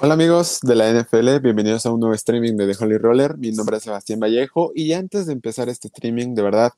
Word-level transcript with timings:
Hola 0.00 0.14
amigos 0.14 0.60
de 0.62 0.76
la 0.76 0.92
NFL, 0.92 1.40
bienvenidos 1.40 1.84
a 1.84 1.90
un 1.90 1.98
nuevo 1.98 2.14
streaming 2.14 2.56
de 2.56 2.72
The 2.72 2.84
Holy 2.84 2.98
Roller. 2.98 3.36
Mi 3.36 3.50
nombre 3.50 3.78
es 3.78 3.82
Sebastián 3.82 4.20
Vallejo 4.20 4.70
y 4.72 4.92
antes 4.92 5.26
de 5.26 5.32
empezar 5.32 5.68
este 5.68 5.88
streaming, 5.88 6.36
de 6.36 6.42
verdad, 6.42 6.72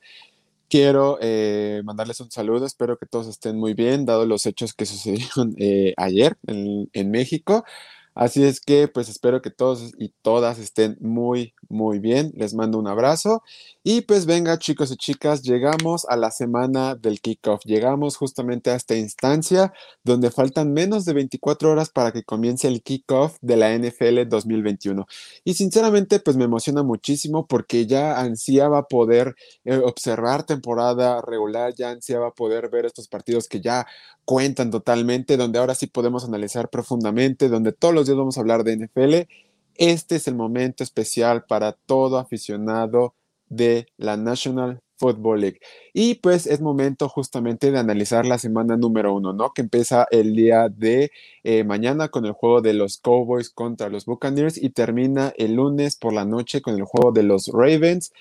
quiero 0.70 1.18
eh, 1.20 1.82
mandarles 1.84 2.20
un 2.20 2.30
saludo. 2.30 2.64
Espero 2.64 2.96
que 2.96 3.04
todos 3.04 3.26
estén 3.28 3.58
muy 3.58 3.74
bien, 3.74 4.06
dado 4.06 4.24
los 4.24 4.46
hechos 4.46 4.72
que 4.72 4.86
sucedieron 4.86 5.54
eh, 5.58 5.92
ayer 5.98 6.38
en, 6.46 6.88
en 6.94 7.10
México. 7.10 7.62
Así 8.14 8.44
es 8.44 8.60
que 8.60 8.88
pues 8.88 9.08
espero 9.08 9.40
que 9.40 9.50
todos 9.50 9.92
y 9.98 10.12
todas 10.22 10.58
estén 10.58 10.96
muy, 11.00 11.54
muy 11.68 11.98
bien. 12.00 12.32
Les 12.34 12.54
mando 12.54 12.78
un 12.78 12.88
abrazo. 12.88 13.42
Y 13.82 14.02
pues 14.02 14.26
venga 14.26 14.58
chicos 14.58 14.90
y 14.90 14.96
chicas, 14.96 15.42
llegamos 15.42 16.06
a 16.08 16.16
la 16.16 16.30
semana 16.30 16.94
del 16.96 17.20
kickoff. 17.20 17.64
Llegamos 17.64 18.16
justamente 18.16 18.70
a 18.70 18.74
esta 18.74 18.96
instancia 18.96 19.72
donde 20.04 20.30
faltan 20.30 20.72
menos 20.72 21.04
de 21.04 21.14
24 21.14 21.70
horas 21.70 21.90
para 21.90 22.12
que 22.12 22.22
comience 22.24 22.68
el 22.68 22.82
kickoff 22.82 23.36
de 23.40 23.56
la 23.56 23.72
NFL 23.72 24.28
2021. 24.28 25.06
Y 25.44 25.54
sinceramente 25.54 26.20
pues 26.20 26.36
me 26.36 26.44
emociona 26.44 26.82
muchísimo 26.82 27.46
porque 27.46 27.86
ya 27.86 28.20
ansiaba 28.20 28.88
poder 28.88 29.34
eh, 29.64 29.76
observar 29.76 30.44
temporada 30.44 31.22
regular, 31.22 31.74
ya 31.74 31.90
ansiaba 31.90 32.32
poder 32.32 32.68
ver 32.70 32.86
estos 32.86 33.08
partidos 33.08 33.48
que 33.48 33.60
ya 33.60 33.86
cuentan 34.30 34.70
totalmente, 34.70 35.36
donde 35.36 35.58
ahora 35.58 35.74
sí 35.74 35.88
podemos 35.88 36.24
analizar 36.24 36.68
profundamente, 36.70 37.48
donde 37.48 37.72
todos 37.72 37.92
los 37.92 38.06
días 38.06 38.16
vamos 38.16 38.36
a 38.36 38.40
hablar 38.42 38.62
de 38.62 38.76
NFL. 38.76 39.28
Este 39.74 40.14
es 40.14 40.28
el 40.28 40.36
momento 40.36 40.84
especial 40.84 41.42
para 41.46 41.72
todo 41.72 42.16
aficionado 42.16 43.16
de 43.48 43.88
la 43.96 44.16
National 44.16 44.82
Football 44.98 45.40
League. 45.40 45.58
Y 45.92 46.14
pues 46.14 46.46
es 46.46 46.60
momento 46.60 47.08
justamente 47.08 47.72
de 47.72 47.80
analizar 47.80 48.24
la 48.24 48.38
semana 48.38 48.76
número 48.76 49.12
uno, 49.12 49.32
¿no? 49.32 49.50
Que 49.52 49.62
empieza 49.62 50.06
el 50.12 50.36
día 50.36 50.68
de 50.68 51.10
eh, 51.42 51.64
mañana 51.64 52.06
con 52.06 52.24
el 52.24 52.30
juego 52.30 52.60
de 52.60 52.74
los 52.74 52.98
Cowboys 52.98 53.50
contra 53.50 53.88
los 53.88 54.04
Buccaneers 54.04 54.62
y 54.62 54.70
termina 54.70 55.32
el 55.38 55.54
lunes 55.54 55.96
por 55.96 56.12
la 56.12 56.24
noche 56.24 56.62
con 56.62 56.76
el 56.76 56.84
juego 56.84 57.10
de 57.10 57.24
los 57.24 57.48
Ravens 57.52 58.12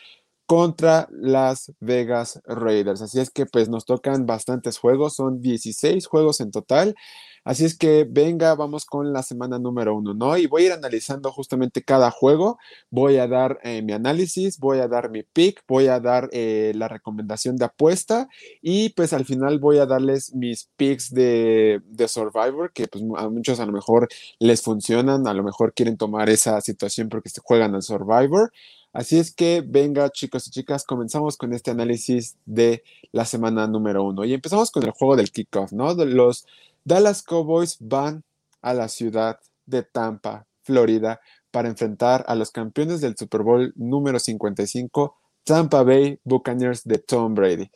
contra 0.50 1.08
las 1.12 1.72
Vegas 1.80 2.42
Raiders. 2.44 3.04
Así 3.04 3.20
es 3.20 3.30
que 3.30 3.46
pues 3.46 3.70
nos 3.70 3.86
tocan 3.86 4.26
bastantes 4.26 4.80
juegos, 4.80 5.14
son 5.14 5.44
16 5.44 6.08
juegos 6.08 6.42
en 6.42 6.50
total. 6.50 6.96
Así 7.44 7.66
es 7.66 7.78
que 7.78 8.04
venga, 8.10 8.56
vamos 8.56 8.86
con 8.86 9.14
la 9.14 9.22
semana 9.22 9.60
número 9.60 9.96
uno, 9.96 10.16
¿no? 10.16 10.38
Y 10.38 10.48
voy 10.48 10.64
a 10.64 10.66
ir 10.66 10.72
analizando 10.72 11.32
justamente 11.32 11.84
cada 11.84 12.10
juego, 12.10 12.58
voy 12.90 13.18
a 13.18 13.28
dar 13.28 13.60
eh, 13.64 13.84
mi 13.84 13.94
análisis, 13.94 14.58
voy 14.58 14.80
a 14.80 14.88
dar 14.88 15.12
mi 15.12 15.22
pick, 15.22 15.62
voy 15.68 15.86
a 15.86 16.00
dar 16.00 16.30
eh, 16.32 16.72
la 16.76 16.88
recomendación 16.88 17.56
de 17.56 17.66
apuesta 17.66 18.28
y 18.60 18.90
pues 18.90 19.14
al 19.14 19.26
final 19.26 19.60
voy 19.60 19.78
a 19.78 19.86
darles 19.86 20.34
mis 20.34 20.68
picks 20.78 21.14
de, 21.14 21.80
de 21.86 22.08
Survivor, 22.08 22.74
que 22.74 22.88
pues 22.88 23.04
a 23.18 23.30
muchos 23.30 23.60
a 23.60 23.68
lo 23.68 23.72
mejor 23.72 24.10
les 24.40 24.64
funcionan, 24.64 25.28
a 25.28 25.34
lo 25.36 25.44
mejor 25.44 25.76
quieren 25.76 25.96
tomar 25.96 26.28
esa 26.32 26.60
situación 26.62 27.08
porque 27.08 27.30
se 27.30 27.42
juegan 27.42 27.76
al 27.76 27.84
Survivor. 27.84 28.52
Así 28.92 29.20
es 29.20 29.34
que 29.34 29.64
venga 29.66 30.10
chicos 30.10 30.48
y 30.48 30.52
chicas, 30.52 30.84
comenzamos 30.84 31.38
con 31.38 31.54
este 31.54 31.72
análisis 31.72 32.38
de 32.46 32.84
la 33.12 33.26
semana 33.26 33.68
número 33.68 34.04
uno 34.04 34.26
y 34.26 34.34
empezamos 34.34 34.72
con 34.72 34.84
el 34.84 34.92
juego 34.92 35.16
del 35.16 35.32
kickoff, 35.32 35.72
¿no? 35.72 35.94
Los 35.94 36.48
Dallas 36.84 37.22
Cowboys 37.22 37.78
van 37.80 38.24
a 38.62 38.74
la 38.74 38.88
ciudad 38.88 39.40
de 39.68 39.84
Tampa, 39.84 40.48
Florida, 40.64 41.22
para 41.52 41.70
enfrentar 41.70 42.26
a 42.28 42.36
los 42.36 42.52
campeones 42.52 43.02
del 43.02 43.16
Super 43.16 43.44
Bowl 43.44 43.74
número 43.76 44.20
55, 44.20 45.16
Tampa 45.44 45.84
Bay 45.84 46.20
Buccaneers 46.24 46.84
de 46.84 46.98
Tom 46.98 47.36
Brady. 47.36 47.70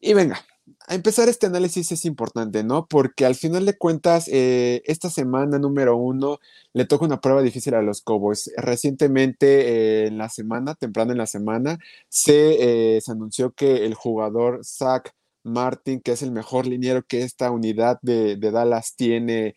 Y 0.00 0.14
venga, 0.14 0.44
a 0.86 0.94
empezar 0.94 1.28
este 1.28 1.46
análisis 1.46 1.92
es 1.92 2.04
importante, 2.04 2.64
¿no? 2.64 2.86
Porque 2.86 3.26
al 3.26 3.34
final 3.34 3.66
de 3.66 3.76
cuentas, 3.76 4.28
eh, 4.28 4.82
esta 4.86 5.10
semana 5.10 5.58
número 5.58 5.96
uno 5.96 6.38
le 6.72 6.84
toca 6.84 7.04
una 7.04 7.20
prueba 7.20 7.42
difícil 7.42 7.74
a 7.74 7.82
los 7.82 8.02
Cowboys. 8.02 8.50
Recientemente, 8.56 9.46
eh, 10.04 10.06
en 10.08 10.18
la 10.18 10.28
semana, 10.28 10.74
temprano 10.74 11.12
en 11.12 11.18
la 11.18 11.26
semana, 11.26 11.78
se, 12.08 12.96
eh, 12.96 13.00
se 13.00 13.12
anunció 13.12 13.52
que 13.52 13.86
el 13.86 13.94
jugador 13.94 14.64
Zach 14.64 15.12
Martin, 15.42 16.00
que 16.00 16.12
es 16.12 16.22
el 16.22 16.32
mejor 16.32 16.66
liniero 16.66 17.02
que 17.06 17.22
esta 17.22 17.50
unidad 17.50 17.98
de, 18.02 18.36
de 18.36 18.50
Dallas 18.50 18.94
tiene 18.96 19.54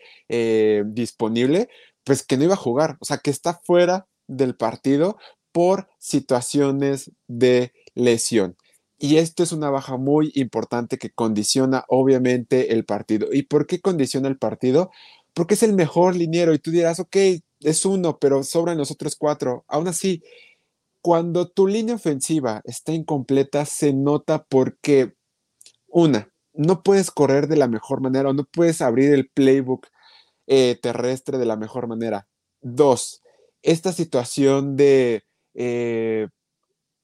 disponible, 0.86 1.70
pues 2.04 2.24
que 2.24 2.38
no 2.38 2.46
iba 2.46 2.54
a 2.54 2.58
jugar, 2.58 2.98
o 3.00 3.06
sea, 3.06 3.18
que 3.18 3.32
está 3.32 3.60
fuera 3.64 4.08
del 4.28 4.56
partido 4.56 5.18
por 5.52 5.90
situaciones 6.00 7.12
de 7.28 7.74
lesión. 7.96 8.58
Y 9.04 9.18
esto 9.18 9.44
es 9.44 9.52
una 9.52 9.70
baja 9.70 9.98
muy 9.98 10.32
importante 10.34 10.98
que 10.98 11.10
condiciona 11.10 11.84
obviamente 11.90 12.72
el 12.72 12.86
partido. 12.86 13.28
¿Y 13.34 13.44
por 13.44 13.68
qué 13.68 13.82
condiciona 13.82 14.30
el 14.30 14.38
partido? 14.38 14.92
Porque 15.34 15.56
es 15.56 15.64
el 15.64 15.74
mejor 15.74 16.16
liniero 16.16 16.54
y 16.54 16.60
tú 16.60 16.72
dirás, 16.72 17.02
ok, 17.02 17.18
es 17.60 17.86
uno, 17.86 18.18
pero 18.18 18.44
sobran 18.44 18.78
los 18.78 18.92
otros 18.92 19.18
cuatro. 19.18 19.66
Aún 19.68 19.90
así, 19.90 20.24
cuando 21.02 21.50
tu 21.50 21.68
línea 21.68 21.96
ofensiva 21.96 22.62
está 22.64 22.94
incompleta, 22.94 23.66
se 23.66 23.92
nota 23.92 24.46
porque, 24.46 25.16
una, 25.90 26.30
no 26.54 26.82
puedes 26.82 27.12
correr 27.12 27.50
de 27.50 27.58
la 27.58 27.68
mejor 27.68 28.00
manera 28.00 28.30
o 28.30 28.34
no 28.34 28.46
puedes 28.46 28.82
abrir 28.82 29.14
el 29.14 29.30
playbook 29.30 29.88
eh, 30.48 30.80
terrestre 30.82 31.38
de 31.38 31.46
la 31.46 31.58
mejor 31.58 31.88
manera. 31.88 32.30
Dos, 32.62 33.22
esta 33.64 33.92
situación 33.92 34.78
de... 34.78 35.26
Eh, 35.56 36.30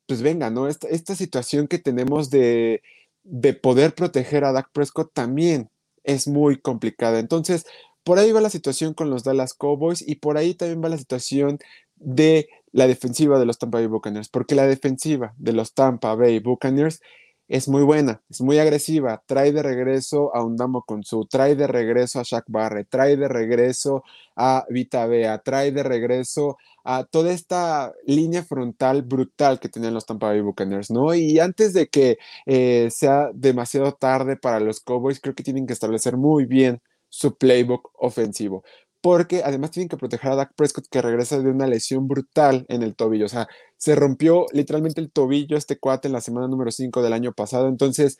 pues 0.09 0.23
venga, 0.23 0.49
¿no? 0.49 0.67
Esta, 0.67 0.87
esta 0.87 1.15
situación 1.15 1.67
que 1.67 1.77
tenemos 1.77 2.31
de, 2.31 2.81
de 3.23 3.53
poder 3.53 3.93
proteger 3.93 4.43
a 4.43 4.51
Dak 4.51 4.71
Prescott 4.71 5.13
también 5.13 5.69
es 6.03 6.27
muy 6.27 6.57
complicada. 6.57 7.19
Entonces, 7.19 7.67
por 8.03 8.17
ahí 8.17 8.31
va 8.31 8.41
la 8.41 8.49
situación 8.49 8.95
con 8.95 9.11
los 9.11 9.23
Dallas 9.23 9.53
Cowboys 9.53 10.03
y 10.05 10.15
por 10.15 10.37
ahí 10.37 10.55
también 10.55 10.83
va 10.83 10.89
la 10.89 10.97
situación 10.97 11.59
de 11.95 12.49
la 12.71 12.87
defensiva 12.87 13.37
de 13.37 13.45
los 13.45 13.59
Tampa 13.59 13.77
Bay 13.77 13.85
Buccaneers, 13.85 14.29
porque 14.29 14.55
la 14.55 14.65
defensiva 14.65 15.35
de 15.37 15.53
los 15.53 15.75
Tampa 15.75 16.15
Bay 16.15 16.39
Buccaneers 16.39 17.01
es 17.49 17.67
muy 17.67 17.81
buena, 17.81 18.21
es 18.29 18.41
muy 18.41 18.59
agresiva, 18.59 19.23
trae 19.25 19.51
de 19.51 19.63
regreso 19.63 20.33
a 20.35 20.43
Undamo 20.43 20.83
Konsu, 20.83 21.25
trae 21.25 21.55
de 21.55 21.65
regreso 21.65 22.19
a 22.19 22.23
Shaq 22.23 22.45
Barre, 22.47 22.85
trae 22.85 23.17
de 23.17 23.27
regreso 23.27 24.03
a 24.35 24.65
Vita 24.69 25.07
Bea, 25.07 25.39
trae 25.39 25.71
de 25.71 25.81
regreso 25.81 26.57
a 26.83 27.05
toda 27.05 27.31
esta 27.31 27.91
línea 28.05 28.43
frontal 28.43 29.01
brutal 29.01 29.59
que 29.59 29.67
tenían 29.67 29.95
los 29.95 30.05
Tampa 30.05 30.27
Bay 30.27 30.41
Buccaneers, 30.41 30.91
¿no? 30.91 31.13
Y 31.15 31.39
antes 31.39 31.73
de 31.73 31.87
que 31.87 32.19
eh, 32.45 32.89
sea 32.91 33.31
demasiado 33.33 33.93
tarde 33.93 34.37
para 34.37 34.59
los 34.59 34.79
Cowboys, 34.79 35.19
creo 35.19 35.33
que 35.33 35.43
tienen 35.43 35.65
que 35.65 35.73
establecer 35.73 36.17
muy 36.17 36.45
bien 36.45 36.81
su 37.09 37.35
playbook 37.35 37.91
ofensivo 37.95 38.63
porque 39.01 39.41
además 39.43 39.71
tienen 39.71 39.89
que 39.89 39.97
proteger 39.97 40.31
a 40.31 40.35
Dak 40.35 40.53
Prescott 40.55 40.87
que 40.89 41.01
regresa 41.01 41.39
de 41.39 41.49
una 41.49 41.67
lesión 41.67 42.07
brutal 42.07 42.65
en 42.69 42.83
el 42.83 42.95
tobillo. 42.95 43.25
O 43.25 43.29
sea, 43.29 43.47
se 43.77 43.95
rompió 43.95 44.45
literalmente 44.53 45.01
el 45.01 45.11
tobillo 45.11 45.57
este 45.57 45.79
cuate 45.79 46.07
en 46.07 46.13
la 46.13 46.21
semana 46.21 46.47
número 46.47 46.71
5 46.71 47.01
del 47.01 47.13
año 47.13 47.33
pasado. 47.33 47.67
Entonces, 47.67 48.17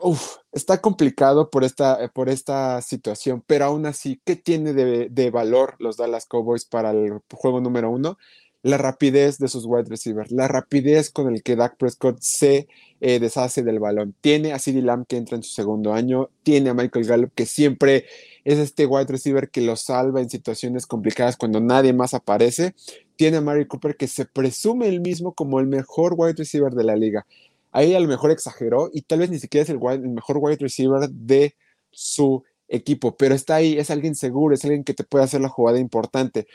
uf, 0.00 0.36
está 0.52 0.80
complicado 0.80 1.50
por 1.50 1.64
esta, 1.64 2.08
por 2.08 2.28
esta 2.28 2.80
situación, 2.82 3.42
pero 3.46 3.66
aún 3.66 3.86
así, 3.86 4.20
¿qué 4.24 4.36
tiene 4.36 4.72
de, 4.72 5.08
de 5.10 5.30
valor 5.30 5.76
los 5.78 5.96
Dallas 5.96 6.26
Cowboys 6.26 6.64
para 6.64 6.90
el 6.90 7.20
juego 7.32 7.60
número 7.60 7.90
uno? 7.90 8.18
La 8.66 8.78
rapidez 8.78 9.38
de 9.38 9.46
sus 9.46 9.64
wide 9.64 9.88
receivers, 9.88 10.32
la 10.32 10.48
rapidez 10.48 11.10
con 11.10 11.32
el 11.32 11.44
que 11.44 11.54
Dak 11.54 11.76
Prescott 11.76 12.18
se 12.20 12.66
eh, 13.00 13.20
deshace 13.20 13.62
del 13.62 13.78
balón. 13.78 14.16
Tiene 14.20 14.52
a 14.52 14.58
CeeDee 14.58 14.82
Lamb 14.82 15.06
que 15.06 15.16
entra 15.16 15.36
en 15.36 15.44
su 15.44 15.52
segundo 15.52 15.92
año, 15.92 16.30
tiene 16.42 16.70
a 16.70 16.74
Michael 16.74 17.06
Gallup 17.06 17.32
que 17.32 17.46
siempre 17.46 18.06
es 18.44 18.58
este 18.58 18.84
wide 18.86 19.06
receiver 19.06 19.50
que 19.50 19.60
lo 19.60 19.76
salva 19.76 20.20
en 20.20 20.28
situaciones 20.28 20.84
complicadas 20.84 21.36
cuando 21.36 21.60
nadie 21.60 21.92
más 21.92 22.12
aparece. 22.12 22.74
Tiene 23.14 23.36
a 23.36 23.40
Mary 23.40 23.68
Cooper 23.68 23.96
que 23.96 24.08
se 24.08 24.24
presume 24.24 24.88
el 24.88 25.00
mismo 25.00 25.32
como 25.32 25.60
el 25.60 25.68
mejor 25.68 26.14
wide 26.16 26.34
receiver 26.36 26.72
de 26.72 26.82
la 26.82 26.96
liga. 26.96 27.24
Ahí 27.70 27.94
a 27.94 28.00
lo 28.00 28.08
mejor 28.08 28.32
exageró 28.32 28.90
y 28.92 29.02
tal 29.02 29.20
vez 29.20 29.30
ni 29.30 29.38
siquiera 29.38 29.62
es 29.62 29.70
el, 29.70 29.78
el 29.92 30.08
mejor 30.08 30.38
wide 30.40 30.58
receiver 30.58 31.08
de 31.08 31.54
su 31.92 32.42
equipo, 32.68 33.16
pero 33.16 33.34
está 33.34 33.56
ahí, 33.56 33.78
es 33.78 33.90
alguien 33.90 34.14
seguro, 34.14 34.54
es 34.54 34.64
alguien 34.64 34.84
que 34.84 34.94
te 34.94 35.04
puede 35.04 35.24
hacer 35.24 35.40
la 35.40 35.48
jugada 35.48 35.78
importante. 35.78 36.46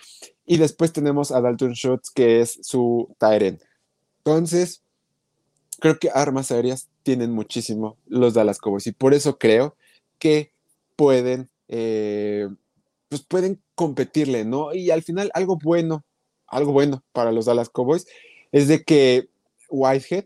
Y 0.51 0.57
después 0.57 0.91
tenemos 0.91 1.31
a 1.31 1.39
Dalton 1.39 1.71
Schultz, 1.71 2.11
que 2.11 2.41
es 2.41 2.59
su 2.61 3.15
Tyrant. 3.17 3.61
Entonces, 4.17 4.83
creo 5.79 5.97
que 5.97 6.09
armas 6.13 6.51
aéreas 6.51 6.89
tienen 7.03 7.31
muchísimo 7.31 7.95
los 8.05 8.33
Dallas 8.33 8.59
Cowboys 8.59 8.85
y 8.85 8.91
por 8.91 9.13
eso 9.13 9.37
creo 9.37 9.77
que 10.19 10.51
pueden, 10.97 11.49
eh, 11.69 12.49
pues 13.07 13.21
pueden 13.21 13.61
competirle, 13.75 14.43
¿no? 14.43 14.73
Y 14.73 14.91
al 14.91 15.03
final 15.03 15.31
algo 15.35 15.57
bueno, 15.57 16.03
algo 16.47 16.73
bueno 16.73 17.01
para 17.13 17.31
los 17.31 17.45
Dallas 17.45 17.69
Cowboys 17.69 18.05
es 18.51 18.67
de 18.67 18.83
que 18.83 19.29
Whitehead, 19.69 20.25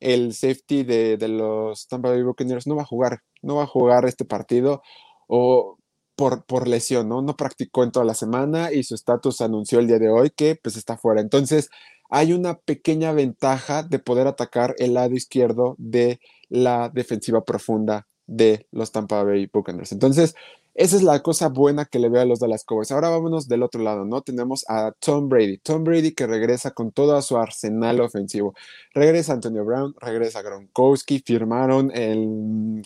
el 0.00 0.32
safety 0.32 0.84
de, 0.84 1.18
de 1.18 1.28
los 1.28 1.86
Tampa 1.86 2.08
Bay 2.08 2.22
Buccaneers, 2.22 2.66
no 2.66 2.76
va 2.76 2.82
a 2.82 2.86
jugar, 2.86 3.20
no 3.42 3.56
va 3.56 3.64
a 3.64 3.66
jugar 3.66 4.06
este 4.06 4.24
partido 4.24 4.80
o 5.26 5.75
por, 6.16 6.44
por 6.44 6.66
lesión, 6.66 7.08
¿no? 7.08 7.22
No 7.22 7.36
practicó 7.36 7.84
en 7.84 7.92
toda 7.92 8.04
la 8.04 8.14
semana 8.14 8.72
y 8.72 8.82
su 8.82 8.94
estatus 8.94 9.40
anunció 9.40 9.78
el 9.78 9.86
día 9.86 9.98
de 9.98 10.08
hoy 10.08 10.30
que 10.30 10.56
pues 10.56 10.76
está 10.76 10.96
fuera. 10.96 11.20
Entonces, 11.20 11.70
hay 12.10 12.32
una 12.32 12.58
pequeña 12.58 13.12
ventaja 13.12 13.82
de 13.82 13.98
poder 13.98 14.26
atacar 14.26 14.74
el 14.78 14.94
lado 14.94 15.14
izquierdo 15.14 15.74
de 15.78 16.20
la 16.48 16.88
defensiva 16.88 17.44
profunda 17.44 18.06
de 18.26 18.66
los 18.72 18.92
Tampa 18.92 19.22
Bay 19.22 19.48
Buccaneers. 19.52 19.92
Entonces, 19.92 20.34
Esa 20.78 20.96
es 20.96 21.02
la 21.02 21.22
cosa 21.22 21.48
buena 21.48 21.86
que 21.86 21.98
le 21.98 22.10
veo 22.10 22.20
a 22.20 22.26
los 22.26 22.38
Dallas 22.38 22.62
Cowboys. 22.62 22.92
Ahora 22.92 23.08
vámonos 23.08 23.48
del 23.48 23.62
otro 23.62 23.82
lado, 23.82 24.04
¿no? 24.04 24.20
Tenemos 24.20 24.62
a 24.68 24.92
Tom 24.98 25.26
Brady. 25.30 25.56
Tom 25.56 25.84
Brady 25.84 26.12
que 26.12 26.26
regresa 26.26 26.72
con 26.72 26.92
todo 26.92 27.20
su 27.22 27.38
arsenal 27.38 27.98
ofensivo. 28.02 28.54
Regresa 28.92 29.32
Antonio 29.32 29.64
Brown, 29.64 29.94
regresa 29.98 30.42
Gronkowski, 30.42 31.20
firmaron 31.20 31.88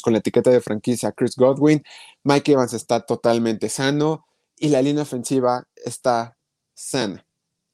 con 0.04 0.12
la 0.12 0.20
etiqueta 0.20 0.50
de 0.50 0.60
franquicia 0.60 1.10
Chris 1.10 1.34
Godwin. 1.34 1.82
Mike 2.22 2.52
Evans 2.52 2.74
está 2.74 3.00
totalmente 3.00 3.68
sano 3.68 4.24
y 4.56 4.68
la 4.68 4.82
línea 4.82 5.02
ofensiva 5.02 5.66
está 5.74 6.36
sana, 6.74 7.26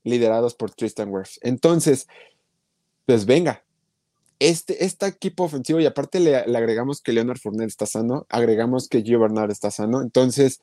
liderados 0.02 0.54
por 0.54 0.70
Tristan 0.70 1.10
Wirfs. 1.10 1.38
Entonces, 1.42 2.08
pues 3.04 3.26
venga, 3.26 3.65
este, 4.38 4.84
este 4.84 5.06
equipo 5.06 5.44
ofensivo, 5.44 5.80
y 5.80 5.86
aparte 5.86 6.20
le, 6.20 6.36
agregamos 6.36 7.00
que 7.00 7.12
Leonard 7.12 7.38
Fournette 7.38 7.68
está 7.68 7.86
sano, 7.86 8.26
agregamos 8.28 8.88
que 8.88 9.02
Gio 9.02 9.20
Bernard 9.20 9.50
está 9.50 9.70
sano, 9.70 10.02
entonces, 10.02 10.60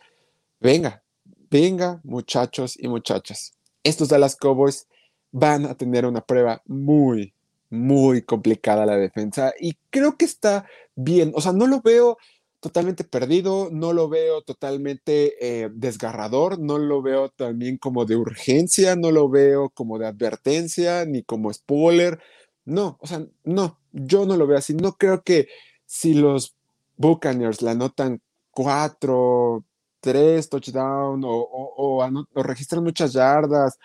venga, 0.60 1.04
venga, 1.50 2.00
muchachos 2.04 2.76
y 2.78 2.88
muchachas. 2.88 3.54
Estos 3.84 4.10
Dallas 4.10 4.36
Cowboys 4.36 4.88
van 5.32 5.66
a 5.66 5.76
tener 5.76 6.06
una 6.06 6.22
prueba 6.22 6.62
muy, 6.66 7.34
muy 7.70 8.22
complicada 8.22 8.86
la 8.86 8.98
defensa 8.98 9.54
y 9.60 9.78
creo 9.90 10.16
que 10.18 10.26
está 10.26 10.66
bien, 10.96 11.32
o 11.36 11.42
sea, 11.42 11.54
no 11.54 11.68
lo 11.68 11.82
veo 11.82 12.18
totalmente 12.64 13.04
perdido, 13.04 13.70
no 13.72 13.92
lo 13.92 14.08
veo 14.08 14.42
totalmente 14.42 15.36
eh, 15.42 15.70
desgarrador, 15.74 16.60
no 16.60 16.78
lo 16.78 17.02
veo 17.02 17.28
también 17.28 17.78
como 17.78 18.06
de 18.06 18.16
urgencia, 18.16 18.96
no 18.96 19.12
lo 19.12 19.28
veo 19.28 19.70
como 19.72 20.00
de 20.00 20.08
advertencia, 20.08 21.04
ni 21.06 21.24
como 21.24 21.52
spoiler, 21.52 22.20
no, 22.66 22.98
o 23.02 23.08
sea, 23.08 23.26
no, 23.44 23.80
yo 23.92 24.26
no 24.26 24.38
lo 24.38 24.48
veo 24.48 24.58
así. 24.58 24.74
No 24.74 24.94
creo 24.94 25.24
que 25.24 25.48
si 25.86 26.14
los 26.14 26.56
Buccaneers 26.98 27.62
la 27.62 27.72
anotan 27.72 28.22
cuatro, 28.52 29.66
tres 30.00 30.50
touchdowns 30.50 31.26
o, 31.28 32.06
registran 32.36 32.84
muchas 32.84 33.14
yardas 33.14 33.78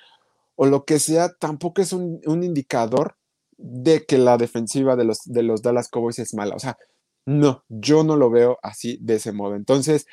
o 0.56 0.66
lo 0.66 0.84
que 0.84 0.98
sea, 0.98 1.32
tampoco 1.32 1.80
es 1.82 1.92
un, 1.92 2.20
indicador 2.26 3.16
de 3.56 4.04
que 4.06 4.18
la 4.18 4.36
defensiva 4.36 4.96
de 4.96 5.04
los, 5.04 5.20
de 5.24 5.42
los 5.42 5.62
Dallas 5.62 5.88
Cowboys 5.88 6.18
es 6.18 6.34
mala. 6.34 6.56
O 6.56 6.58
sea, 6.58 6.76
no, 7.26 7.64
yo 7.68 8.04
no 8.04 8.16
lo 8.16 8.30
veo 8.30 8.58
así 8.62 8.98
de 9.00 9.16
ese 9.16 9.32
modo. 9.32 9.54
Entonces, 9.54 10.06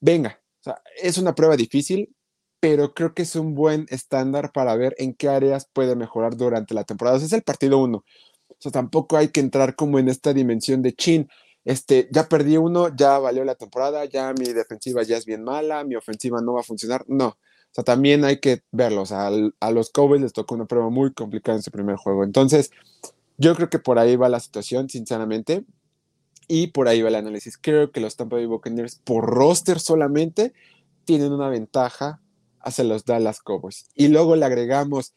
venga, 0.00 0.40
o 0.60 0.64
sea, 0.64 0.82
es 1.00 1.18
una 1.18 1.34
prueba 1.34 1.56
difícil, 1.56 2.14
pero 2.62 2.94
creo 2.94 3.12
que 3.12 3.22
es 3.22 3.34
un 3.34 3.56
buen 3.56 3.86
estándar 3.90 4.52
para 4.52 4.76
ver 4.76 4.94
en 4.98 5.14
qué 5.14 5.28
áreas 5.28 5.68
puede 5.72 5.96
mejorar 5.96 6.36
durante 6.36 6.74
la 6.74 6.84
temporada. 6.84 7.16
es 7.16 7.32
el 7.32 7.42
partido 7.42 7.78
uno. 7.78 8.04
O 8.50 8.56
sea, 8.60 8.70
tampoco 8.70 9.16
hay 9.16 9.30
que 9.30 9.40
entrar 9.40 9.74
como 9.74 9.98
en 9.98 10.08
esta 10.08 10.32
dimensión 10.32 10.80
de 10.80 10.92
chin. 10.92 11.28
Este, 11.64 12.08
ya 12.12 12.28
perdí 12.28 12.58
uno, 12.58 12.94
ya 12.94 13.18
valió 13.18 13.44
la 13.44 13.56
temporada, 13.56 14.04
ya 14.04 14.32
mi 14.34 14.44
defensiva 14.52 15.02
ya 15.02 15.16
es 15.16 15.26
bien 15.26 15.42
mala, 15.42 15.82
mi 15.82 15.96
ofensiva 15.96 16.40
no 16.40 16.52
va 16.52 16.60
a 16.60 16.62
funcionar. 16.62 17.04
No. 17.08 17.30
O 17.30 17.72
sea, 17.72 17.82
también 17.82 18.24
hay 18.24 18.38
que 18.38 18.62
verlo. 18.70 19.02
O 19.02 19.06
sea, 19.06 19.28
a 19.58 19.70
los 19.72 19.90
Cowboys 19.90 20.22
les 20.22 20.32
tocó 20.32 20.54
una 20.54 20.66
prueba 20.66 20.88
muy 20.88 21.12
complicada 21.12 21.56
en 21.56 21.64
su 21.64 21.72
primer 21.72 21.96
juego. 21.96 22.22
Entonces, 22.22 22.70
yo 23.38 23.56
creo 23.56 23.70
que 23.70 23.80
por 23.80 23.98
ahí 23.98 24.14
va 24.14 24.28
la 24.28 24.38
situación, 24.38 24.88
sinceramente. 24.88 25.64
Y 26.46 26.68
por 26.68 26.86
ahí 26.86 27.02
va 27.02 27.08
el 27.08 27.16
análisis. 27.16 27.58
Creo 27.58 27.90
que 27.90 28.00
los 28.00 28.14
Tampa 28.14 28.36
Bay 28.36 28.46
Buccaneers, 28.46 29.00
por 29.02 29.24
roster 29.26 29.80
solamente, 29.80 30.52
tienen 31.04 31.32
una 31.32 31.48
ventaja 31.48 32.20
hacia 32.62 32.84
los 32.84 33.04
Dallas 33.04 33.40
Cowboys. 33.40 33.88
Y 33.94 34.08
luego 34.08 34.36
le 34.36 34.44
agregamos 34.46 35.14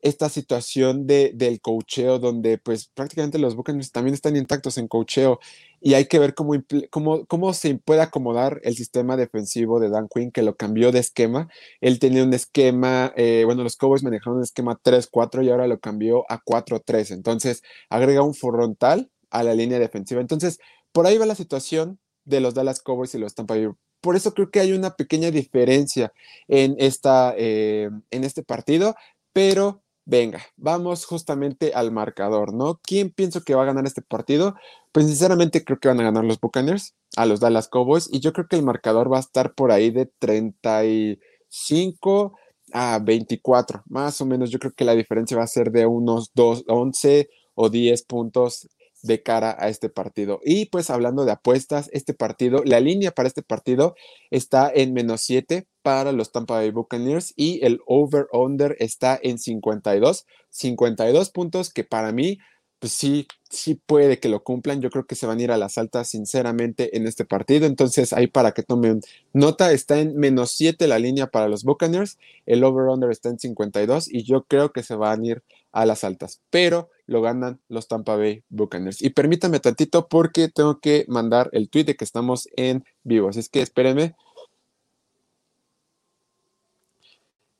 esta 0.00 0.28
situación 0.28 1.06
de, 1.06 1.32
del 1.34 1.60
cocheo, 1.60 2.18
donde 2.18 2.58
pues 2.58 2.86
prácticamente 2.86 3.38
los 3.38 3.56
Buccaneers 3.56 3.92
también 3.92 4.14
están 4.14 4.36
intactos 4.36 4.78
en 4.78 4.88
cocheo 4.88 5.40
y 5.80 5.94
hay 5.94 6.06
que 6.06 6.18
ver 6.18 6.34
cómo, 6.34 6.52
cómo, 6.90 7.26
cómo 7.26 7.52
se 7.54 7.74
puede 7.76 8.02
acomodar 8.02 8.60
el 8.62 8.76
sistema 8.76 9.16
defensivo 9.16 9.80
de 9.80 9.88
Dan 9.88 10.08
Quinn, 10.12 10.30
que 10.30 10.42
lo 10.42 10.56
cambió 10.56 10.92
de 10.92 11.00
esquema. 11.00 11.48
Él 11.80 11.98
tenía 11.98 12.22
un 12.24 12.34
esquema, 12.34 13.12
eh, 13.16 13.42
bueno, 13.46 13.62
los 13.62 13.76
Cowboys 13.76 14.02
manejaron 14.02 14.38
un 14.38 14.44
esquema 14.44 14.78
3-4 14.82 15.44
y 15.44 15.50
ahora 15.50 15.66
lo 15.66 15.80
cambió 15.80 16.24
a 16.30 16.42
4-3. 16.42 17.12
Entonces, 17.12 17.62
agrega 17.88 18.22
un 18.22 18.34
frontal 18.34 19.10
a 19.30 19.42
la 19.42 19.54
línea 19.54 19.78
defensiva. 19.78 20.20
Entonces, 20.20 20.58
por 20.92 21.06
ahí 21.06 21.18
va 21.18 21.26
la 21.26 21.34
situación 21.34 21.98
de 22.24 22.40
los 22.40 22.54
Dallas 22.54 22.80
Cowboys 22.80 23.14
y 23.14 23.18
los 23.18 23.34
Tampa 23.34 23.54
Bay 23.54 23.68
por 24.06 24.14
eso 24.14 24.34
creo 24.34 24.52
que 24.52 24.60
hay 24.60 24.72
una 24.72 24.94
pequeña 24.94 25.32
diferencia 25.32 26.12
en, 26.46 26.76
esta, 26.78 27.34
eh, 27.36 27.90
en 28.12 28.22
este 28.22 28.44
partido, 28.44 28.94
pero 29.32 29.82
venga, 30.04 30.46
vamos 30.56 31.06
justamente 31.06 31.72
al 31.74 31.90
marcador, 31.90 32.54
¿no? 32.54 32.78
¿Quién 32.84 33.10
pienso 33.10 33.42
que 33.42 33.56
va 33.56 33.62
a 33.62 33.66
ganar 33.66 33.84
este 33.84 34.02
partido? 34.02 34.54
Pues 34.92 35.06
sinceramente 35.06 35.64
creo 35.64 35.80
que 35.80 35.88
van 35.88 35.98
a 35.98 36.04
ganar 36.04 36.22
los 36.22 36.38
Buccaneers 36.38 36.94
a 37.16 37.26
los 37.26 37.40
Dallas 37.40 37.66
Cowboys 37.66 38.08
y 38.12 38.20
yo 38.20 38.32
creo 38.32 38.46
que 38.46 38.54
el 38.54 38.62
marcador 38.62 39.12
va 39.12 39.16
a 39.16 39.22
estar 39.22 39.54
por 39.54 39.72
ahí 39.72 39.90
de 39.90 40.06
35 40.20 42.38
a 42.74 43.00
24, 43.00 43.82
más 43.86 44.20
o 44.20 44.24
menos 44.24 44.50
yo 44.50 44.60
creo 44.60 44.72
que 44.72 44.84
la 44.84 44.94
diferencia 44.94 45.36
va 45.36 45.42
a 45.42 45.48
ser 45.48 45.72
de 45.72 45.84
unos 45.84 46.30
2, 46.34 46.62
11 46.68 47.28
o 47.56 47.70
10 47.70 48.04
puntos 48.04 48.68
de 49.06 49.22
cara 49.22 49.56
a 49.58 49.68
este 49.68 49.88
partido. 49.88 50.40
Y 50.44 50.66
pues 50.66 50.90
hablando 50.90 51.24
de 51.24 51.32
apuestas, 51.32 51.88
este 51.92 52.14
partido, 52.14 52.62
la 52.64 52.80
línea 52.80 53.10
para 53.12 53.28
este 53.28 53.42
partido 53.42 53.94
está 54.30 54.70
en 54.74 54.92
menos 54.92 55.22
7 55.22 55.66
para 55.82 56.12
los 56.12 56.32
Tampa 56.32 56.54
Bay 56.54 56.70
Buccaneers 56.70 57.32
y 57.36 57.64
el 57.64 57.80
over-under 57.86 58.76
está 58.80 59.18
en 59.22 59.38
52, 59.38 60.26
52 60.50 61.30
puntos 61.30 61.72
que 61.72 61.84
para 61.84 62.12
mí, 62.12 62.38
pues 62.78 62.92
sí, 62.92 63.26
sí 63.48 63.74
puede 63.74 64.18
que 64.18 64.28
lo 64.28 64.42
cumplan. 64.42 64.80
Yo 64.80 64.90
creo 64.90 65.06
que 65.06 65.14
se 65.14 65.26
van 65.26 65.38
a 65.38 65.42
ir 65.42 65.52
a 65.52 65.56
las 65.56 65.78
altas, 65.78 66.08
sinceramente, 66.08 66.96
en 66.96 67.06
este 67.06 67.24
partido. 67.24 67.66
Entonces, 67.66 68.12
ahí 68.12 68.26
para 68.26 68.52
que 68.52 68.62
tomen 68.62 69.00
nota, 69.32 69.72
está 69.72 70.00
en 70.00 70.16
menos 70.16 70.50
7 70.50 70.86
la 70.88 70.98
línea 70.98 71.28
para 71.28 71.48
los 71.48 71.64
Buccaneers, 71.64 72.18
el 72.46 72.64
over-under 72.64 73.10
está 73.10 73.28
en 73.28 73.38
52 73.38 74.12
y 74.12 74.24
yo 74.24 74.44
creo 74.44 74.72
que 74.72 74.82
se 74.82 74.96
van 74.96 75.22
a 75.22 75.26
ir 75.26 75.42
a 75.72 75.86
las 75.86 76.04
altas, 76.04 76.40
pero 76.50 76.90
lo 77.06 77.22
ganan 77.22 77.60
los 77.68 77.88
Tampa 77.88 78.16
Bay 78.16 78.44
Buccaneers. 78.48 79.02
Y 79.02 79.10
permítame 79.10 79.60
tantito 79.60 80.08
porque 80.08 80.48
tengo 80.48 80.80
que 80.80 81.04
mandar 81.08 81.48
el 81.52 81.70
tweet 81.70 81.84
de 81.84 81.96
que 81.96 82.04
estamos 82.04 82.48
en 82.56 82.84
vivo, 83.02 83.28
así 83.28 83.40
es 83.40 83.48
que 83.48 83.62
espérenme. 83.62 84.14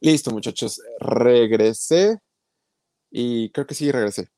Listo, 0.00 0.30
muchachos, 0.30 0.80
regresé 1.00 2.18
y 3.10 3.50
creo 3.50 3.66
que 3.66 3.74
sí 3.74 3.90
regresé. 3.90 4.28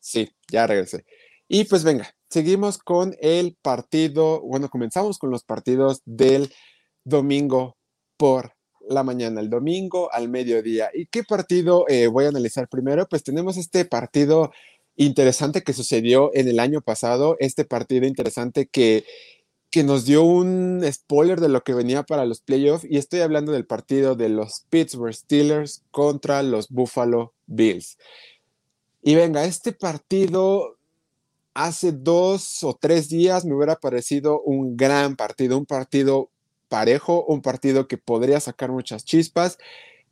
Sí, 0.00 0.30
ya 0.50 0.66
regresé. 0.66 1.04
Y 1.48 1.64
pues 1.64 1.84
venga, 1.84 2.14
seguimos 2.28 2.78
con 2.78 3.16
el 3.20 3.56
partido, 3.62 4.40
bueno, 4.40 4.68
comenzamos 4.68 5.18
con 5.18 5.30
los 5.30 5.44
partidos 5.44 6.02
del 6.04 6.52
domingo 7.04 7.76
por 8.16 8.53
la 8.88 9.02
mañana, 9.02 9.40
el 9.40 9.50
domingo 9.50 10.12
al 10.12 10.28
mediodía. 10.28 10.90
¿Y 10.92 11.06
qué 11.06 11.22
partido 11.24 11.84
eh, 11.88 12.06
voy 12.06 12.26
a 12.26 12.28
analizar 12.28 12.68
primero? 12.68 13.06
Pues 13.08 13.22
tenemos 13.22 13.56
este 13.56 13.84
partido 13.84 14.52
interesante 14.96 15.62
que 15.62 15.72
sucedió 15.72 16.30
en 16.34 16.48
el 16.48 16.60
año 16.60 16.80
pasado, 16.80 17.36
este 17.40 17.64
partido 17.64 18.06
interesante 18.06 18.66
que, 18.66 19.04
que 19.70 19.82
nos 19.82 20.04
dio 20.04 20.22
un 20.22 20.84
spoiler 20.90 21.40
de 21.40 21.48
lo 21.48 21.62
que 21.62 21.74
venía 21.74 22.04
para 22.04 22.26
los 22.26 22.40
playoffs 22.40 22.86
y 22.88 22.98
estoy 22.98 23.20
hablando 23.20 23.52
del 23.52 23.66
partido 23.66 24.14
de 24.14 24.28
los 24.28 24.64
Pittsburgh 24.70 25.14
Steelers 25.14 25.82
contra 25.90 26.42
los 26.42 26.68
Buffalo 26.68 27.32
Bills. 27.46 27.98
Y 29.02 29.16
venga, 29.16 29.44
este 29.44 29.72
partido 29.72 30.78
hace 31.54 31.92
dos 31.92 32.64
o 32.64 32.74
tres 32.74 33.08
días 33.08 33.44
me 33.44 33.54
hubiera 33.54 33.76
parecido 33.76 34.40
un 34.42 34.76
gran 34.76 35.16
partido, 35.16 35.56
un 35.56 35.66
partido 35.66 36.30
parejo, 36.68 37.24
un 37.26 37.42
partido 37.42 37.88
que 37.88 37.98
podría 37.98 38.40
sacar 38.40 38.72
muchas 38.72 39.04
chispas, 39.04 39.58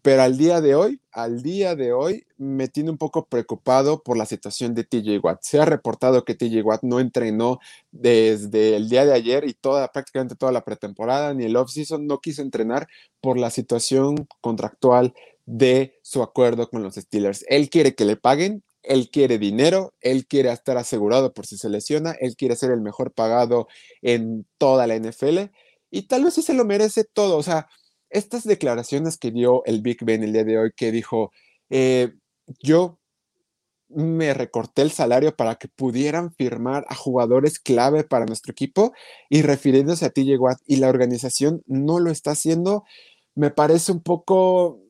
pero 0.02 0.22
al 0.22 0.36
día 0.36 0.60
de 0.60 0.74
hoy, 0.74 1.00
al 1.12 1.42
día 1.42 1.76
de 1.76 1.92
hoy, 1.92 2.26
me 2.36 2.66
tiene 2.66 2.90
un 2.90 2.98
poco 2.98 3.26
preocupado 3.26 4.02
por 4.02 4.16
la 4.16 4.26
situación 4.26 4.74
de 4.74 4.82
TJ 4.82 5.18
Watt. 5.22 5.42
Se 5.42 5.60
ha 5.60 5.64
reportado 5.64 6.24
que 6.24 6.34
TJ 6.34 6.62
Watt 6.62 6.82
no 6.82 6.98
entrenó 6.98 7.60
desde 7.92 8.74
el 8.74 8.88
día 8.88 9.06
de 9.06 9.14
ayer 9.14 9.44
y 9.46 9.54
toda, 9.54 9.92
prácticamente 9.92 10.34
toda 10.34 10.50
la 10.50 10.64
pretemporada, 10.64 11.34
ni 11.34 11.44
el 11.44 11.54
offseason, 11.54 12.08
no 12.08 12.20
quiso 12.20 12.42
entrenar 12.42 12.88
por 13.20 13.38
la 13.38 13.50
situación 13.50 14.26
contractual 14.40 15.14
de 15.46 16.00
su 16.02 16.22
acuerdo 16.22 16.68
con 16.68 16.82
los 16.82 16.96
Steelers. 16.96 17.44
Él 17.48 17.70
quiere 17.70 17.94
que 17.94 18.04
le 18.04 18.16
paguen, 18.16 18.64
él 18.82 19.08
quiere 19.08 19.38
dinero, 19.38 19.94
él 20.00 20.26
quiere 20.26 20.50
estar 20.50 20.78
asegurado 20.78 21.32
por 21.32 21.46
si 21.46 21.56
se 21.56 21.68
lesiona, 21.68 22.12
él 22.20 22.34
quiere 22.34 22.56
ser 22.56 22.72
el 22.72 22.80
mejor 22.80 23.12
pagado 23.12 23.68
en 24.02 24.46
toda 24.58 24.88
la 24.88 24.96
NFL 24.96 25.52
y 25.92 26.08
tal 26.08 26.24
vez 26.24 26.34
sí 26.34 26.42
se 26.42 26.54
lo 26.54 26.64
merece 26.64 27.04
todo. 27.04 27.36
O 27.36 27.42
sea, 27.44 27.68
estas 28.10 28.44
declaraciones 28.44 29.18
que 29.18 29.30
dio 29.30 29.64
el 29.66 29.82
Big 29.82 30.04
Ben 30.04 30.24
el 30.24 30.32
día 30.32 30.44
de 30.44 30.58
hoy, 30.58 30.72
que 30.74 30.90
dijo, 30.90 31.30
eh, 31.70 32.12
yo 32.60 32.98
me 33.88 34.32
recorté 34.34 34.82
el 34.82 34.90
salario 34.90 35.36
para 35.36 35.56
que 35.56 35.68
pudieran 35.68 36.32
firmar 36.32 36.86
a 36.88 36.94
jugadores 36.94 37.60
clave 37.60 38.04
para 38.04 38.24
nuestro 38.24 38.52
equipo 38.52 38.92
y 39.28 39.42
refiriéndose 39.42 40.06
a 40.06 40.10
TJ 40.10 40.38
Watt 40.38 40.58
y 40.66 40.76
la 40.76 40.88
organización 40.88 41.62
no 41.66 42.00
lo 42.00 42.10
está 42.10 42.30
haciendo, 42.32 42.84
me 43.34 43.50
parece 43.50 43.92
un 43.92 44.02
poco 44.02 44.80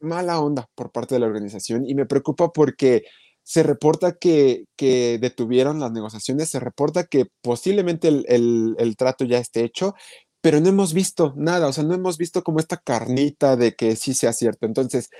mala 0.00 0.40
onda 0.40 0.66
por 0.74 0.92
parte 0.92 1.14
de 1.14 1.20
la 1.20 1.26
organización 1.26 1.86
y 1.86 1.94
me 1.94 2.06
preocupa 2.06 2.52
porque 2.52 3.04
se 3.48 3.62
reporta 3.62 4.12
que, 4.12 4.66
detuvieron 4.78 5.80
las 5.80 5.90
negociaciones, 5.90 6.50
se 6.50 6.60
reporta 6.60 7.04
que 7.04 7.24
posiblemente 7.40 8.08
el, 8.08 8.94
trato 8.98 9.24
ya 9.24 9.38
esté 9.38 9.64
hecho, 9.64 9.94
pero 10.40 10.60
no 10.60 10.68
hemos 10.68 10.94
visto 10.94 11.34
nada, 11.36 11.66
o 11.66 11.72
sea, 11.72 11.84
no 11.84 11.94
hemos 11.94 12.16
visto 12.16 12.44
como 12.44 12.60
esta 12.60 12.76
carnita 12.76 13.56
de 13.56 13.74
que 13.74 13.96
sí 13.96 14.14
sea 14.14 14.32
cierto. 14.32 14.66
Entonces, 14.66 15.10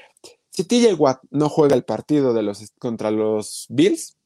si 0.51 0.65
TJ 0.65 0.95
Watt 0.95 1.21
no 1.31 1.49
juega 1.49 1.75
el 1.75 1.85
partido 1.85 2.35
de 2.35 2.43
los, 2.43 2.73
contra 2.79 3.11
los 3.11 3.67
Bills, 3.69 4.17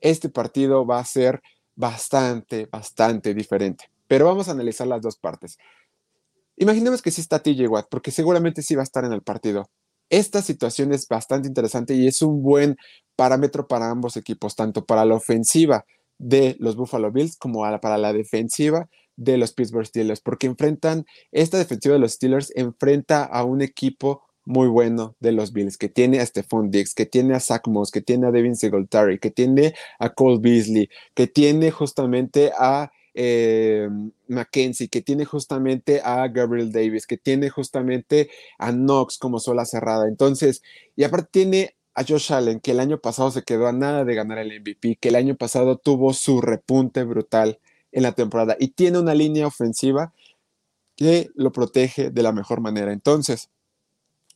este 0.00 0.28
partido 0.28 0.86
va 0.86 0.98
a 0.98 1.04
ser 1.04 1.42
bastante, 1.76 2.66
bastante 2.66 3.34
diferente. 3.34 3.90
Pero 4.06 4.26
vamos 4.26 4.48
a 4.48 4.52
analizar 4.52 4.86
las 4.86 5.00
dos 5.00 5.16
partes. 5.16 5.58
Imaginemos 6.56 7.02
que 7.02 7.10
sí 7.10 7.20
está 7.20 7.42
TJ 7.42 7.66
Watt, 7.68 7.88
porque 7.90 8.10
seguramente 8.10 8.62
sí 8.62 8.74
va 8.74 8.82
a 8.82 8.84
estar 8.84 9.04
en 9.04 9.12
el 9.12 9.22
partido. 9.22 9.70
Esta 10.10 10.42
situación 10.42 10.92
es 10.92 11.08
bastante 11.08 11.48
interesante 11.48 11.94
y 11.94 12.06
es 12.06 12.20
un 12.20 12.42
buen 12.42 12.76
parámetro 13.16 13.66
para 13.66 13.90
ambos 13.90 14.16
equipos, 14.16 14.54
tanto 14.54 14.84
para 14.84 15.04
la 15.04 15.14
ofensiva 15.14 15.86
de 16.18 16.56
los 16.60 16.76
Buffalo 16.76 17.10
Bills 17.10 17.36
como 17.36 17.62
para 17.80 17.98
la 17.98 18.12
defensiva 18.12 18.88
de 19.16 19.38
los 19.38 19.52
Pittsburgh 19.52 19.86
Steelers, 19.86 20.20
porque 20.20 20.46
enfrentan, 20.46 21.06
esta 21.32 21.58
defensiva 21.58 21.94
de 21.94 22.00
los 22.00 22.12
Steelers 22.12 22.52
enfrenta 22.56 23.24
a 23.24 23.44
un 23.44 23.62
equipo 23.62 24.22
muy 24.44 24.68
bueno 24.68 25.16
de 25.20 25.32
los 25.32 25.52
Bills, 25.52 25.78
que 25.78 25.88
tiene 25.88 26.20
a 26.20 26.26
Stephon 26.26 26.70
Diggs, 26.70 26.94
que 26.94 27.06
tiene 27.06 27.34
a 27.34 27.40
Zach 27.40 27.66
Moss, 27.66 27.90
que 27.90 28.02
tiene 28.02 28.26
a 28.26 28.30
Devin 28.30 28.56
Singletary, 28.56 29.18
que 29.18 29.30
tiene 29.30 29.74
a 29.98 30.10
Cole 30.10 30.38
Beasley, 30.40 30.90
que 31.14 31.26
tiene 31.26 31.70
justamente 31.70 32.52
a 32.58 32.92
eh, 33.14 33.88
Mackenzie, 34.28 34.88
que 34.88 35.00
tiene 35.00 35.24
justamente 35.24 36.00
a 36.04 36.26
Gabriel 36.28 36.72
Davis, 36.72 37.06
que 37.06 37.16
tiene 37.16 37.48
justamente 37.48 38.30
a 38.58 38.72
Knox 38.72 39.18
como 39.18 39.38
sola 39.38 39.64
cerrada. 39.64 40.08
Entonces, 40.08 40.62
y 40.96 41.04
aparte 41.04 41.28
tiene 41.30 41.76
a 41.94 42.04
Josh 42.04 42.32
Allen, 42.32 42.60
que 42.60 42.72
el 42.72 42.80
año 42.80 42.98
pasado 42.98 43.30
se 43.30 43.44
quedó 43.44 43.68
a 43.68 43.72
nada 43.72 44.04
de 44.04 44.14
ganar 44.14 44.38
el 44.38 44.60
MVP, 44.60 44.98
que 45.00 45.08
el 45.10 45.14
año 45.14 45.36
pasado 45.36 45.78
tuvo 45.78 46.12
su 46.12 46.40
repunte 46.40 47.04
brutal 47.04 47.60
en 47.94 48.02
la 48.02 48.12
temporada 48.12 48.56
y 48.58 48.68
tiene 48.68 48.98
una 48.98 49.14
línea 49.14 49.46
ofensiva 49.46 50.12
que 50.96 51.30
lo 51.34 51.52
protege 51.52 52.10
de 52.10 52.22
la 52.22 52.32
mejor 52.32 52.60
manera. 52.60 52.92
Entonces, 52.92 53.48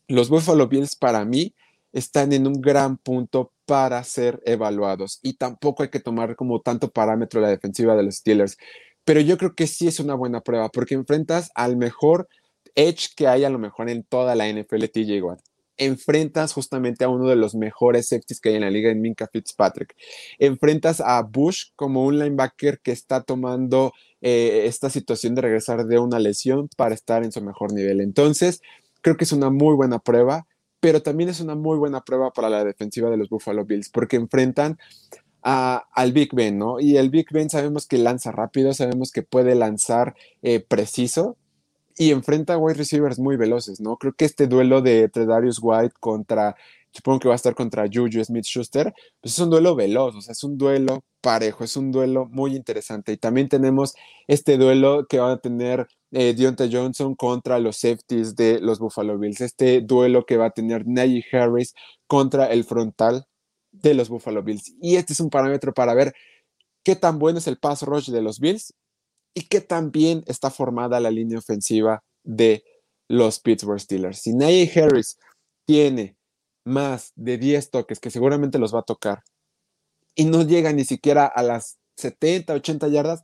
los 0.07 0.31
Buffalo 0.31 0.69
Bills 0.69 0.97
para 0.97 1.25
mí 1.25 1.53
están 1.93 2.33
en 2.33 2.47
un 2.47 2.61
gran 2.61 2.97
punto 2.97 3.53
para 3.67 4.03
ser 4.05 4.41
evaluados 4.47 5.19
y 5.23 5.35
tampoco 5.35 5.83
hay 5.83 5.91
que 5.91 6.01
tomar 6.01 6.37
como 6.37 6.61
tanto 6.61 6.91
parámetro 6.91 7.41
la 7.41 7.49
defensiva 7.49 7.95
de 7.97 8.03
los 8.03 8.17
Steelers, 8.17 8.57
pero 9.05 9.21
yo 9.21 9.37
creo 9.37 9.55
que 9.55 9.67
sí 9.67 9.89
es 9.89 10.01
una 10.01 10.15
buena 10.15 10.41
prueba 10.41 10.69
porque 10.71 10.95
enfrentas 10.95 11.51
al 11.55 11.77
mejor 11.77 12.29
edge 12.75 13.09
que 13.17 13.27
hay 13.27 13.45
a 13.45 13.51
lo 13.51 13.59
mejor 13.59 13.91
en 13.91 14.05
toda 14.05 14.35
la 14.35 14.49
NFL, 14.49 14.85
TJ 14.85 15.23
Watt. 15.23 15.41
Enfrentas 15.79 16.53
justamente 16.53 17.05
a 17.05 17.09
uno 17.09 17.29
de 17.29 17.37
los 17.37 17.55
mejores 17.55 18.09
safeties 18.09 18.41
que 18.41 18.51
hay 18.51 18.57
en 18.57 18.63
la 18.63 18.71
liga, 18.71 18.91
en 18.91 19.01
Minka 19.01 19.27
Fitzpatrick. 19.27 19.97
Enfrentas 20.39 21.01
a 21.01 21.23
Bush 21.23 21.69
como 21.77 22.05
un 22.05 22.19
linebacker 22.19 22.81
que 22.81 22.93
está 22.93 23.23
tomando 23.23 23.93
eh, 24.21 24.65
esta 24.67 24.91
situación 24.91 25.35
de 25.35 25.43
regresar 25.43 25.87
de 25.87 25.99
una 25.99 26.19
lesión 26.19 26.69
para 26.77 26.95
estar 26.95 27.25
en 27.25 27.33
su 27.33 27.41
mejor 27.41 27.73
nivel. 27.73 28.01
Entonces, 28.01 28.61
creo 29.01 29.17
que 29.17 29.25
es 29.25 29.33
una 29.33 29.51
muy 29.51 29.75
buena 29.75 29.99
prueba 29.99 30.47
pero 30.81 31.03
también 31.03 31.29
es 31.29 31.41
una 31.41 31.55
muy 31.55 31.77
buena 31.79 32.05
prueba 32.05 32.33
para 32.33 32.49
la 32.49 32.65
defensiva 32.65 33.11
de 33.11 33.17
los 33.17 33.29
Buffalo 33.29 33.65
Bills, 33.65 33.89
porque 33.89 34.17
enfrentan 34.17 34.79
al 35.43 36.13
Big 36.13 36.35
Ben, 36.35 36.59
¿no? 36.59 36.81
Y 36.81 36.97
el 36.97 37.11
Big 37.11 37.29
Ben 37.31 37.49
sabemos 37.49 37.87
que 37.87 37.97
lanza 37.97 38.33
rápido, 38.33 38.75
sabemos 38.75 39.13
que 39.13 39.23
puede 39.23 39.55
lanzar 39.55 40.15
eh, 40.43 40.61
preciso 40.61 41.37
y 41.99 42.13
enfrenta 42.13 42.55
a 42.55 42.59
wide 42.59 42.79
receivers 42.79 43.19
muy 43.19 43.37
veloces, 43.37 43.81
¿no? 43.81 43.97
Creo 43.97 44.13
que 44.13 44.25
este 44.25 44.47
duelo 44.47 44.81
de 44.81 45.09
Tredarius 45.09 45.59
White 45.61 45.97
contra, 45.99 46.55
supongo 46.93 47.19
que 47.19 47.29
va 47.29 47.35
a 47.35 47.37
estar 47.37 47.57
contra 47.57 47.87
Juju 47.93 48.25
Smith 48.25 48.45
Schuster, 48.45 48.95
pues 49.21 49.35
es 49.35 49.41
un 49.41 49.51
duelo 49.51 49.75
veloz, 49.75 50.15
o 50.15 50.21
sea, 50.21 50.33
es 50.33 50.45
un 50.45 50.57
duelo 50.57 51.05
parejo, 51.21 51.65
es 51.65 51.77
un 51.77 51.91
duelo 51.91 52.27
muy 52.27 52.55
interesante. 52.55 53.13
Y 53.13 53.17
también 53.17 53.49
tenemos 53.49 53.95
este 54.29 54.57
duelo 54.59 55.07
que 55.09 55.19
van 55.19 55.33
a 55.33 55.39
tener 55.39 55.89
eh, 56.13 56.35
Deontay 56.35 56.73
Johnson 56.73 57.17
contra 57.17 57.59
los 57.59 57.79
safeties 57.79 58.37
de 58.37 58.61
los 58.61 58.79
Buffalo 58.79 59.19
Bills. 59.19 59.41
Este 59.41 59.81
duelo 59.81 60.25
que 60.25 60.37
va 60.37 60.47
a 60.47 60.51
tener 60.51 60.87
Najee 60.87 61.25
Harris 61.33 61.75
contra 62.07 62.47
el 62.53 62.63
frontal 62.63 63.27
de 63.73 63.95
los 63.95 64.09
Buffalo 64.09 64.45
Bills. 64.45 64.73
Y 64.81 64.97
este 64.97 65.15
es 65.15 65.21
un 65.21 65.31
parámetro 65.31 65.75
para 65.75 65.95
ver 65.95 66.15
qué 66.85 66.95
tan 66.95 67.19
bueno 67.19 67.41
es 67.41 67.49
el 67.49 67.59
pass 67.59 67.83
rush 67.83 68.11
de 68.11 68.23
los 68.23 68.39
Bills 68.39 68.73
y 69.39 69.43
qué 69.43 69.61
tan 69.61 69.93
bien 69.93 70.25
está 70.27 70.51
formada 70.51 70.99
la 70.99 71.13
línea 71.13 71.39
ofensiva 71.39 72.03
de 72.25 72.65
los 73.07 73.39
Pittsburgh 73.39 73.79
Steelers. 73.79 74.19
Si 74.19 74.35
Najee 74.35 74.69
Harris 74.75 75.17
tiene 75.65 76.17
más 76.65 77.13
de 77.15 77.39
10 77.39 77.71
toques, 77.71 78.01
que 78.01 78.11
seguramente 78.11 78.59
los 78.59 78.75
va 78.75 78.81
a 78.81 78.83
tocar, 78.83 79.23
y 80.17 80.25
no 80.25 80.43
llega 80.43 80.73
ni 80.73 80.85
siquiera 80.85 81.25
a 81.27 81.45
las 81.45 81.79
70, 81.99 82.53
80 82.53 82.89
yardas, 82.89 83.23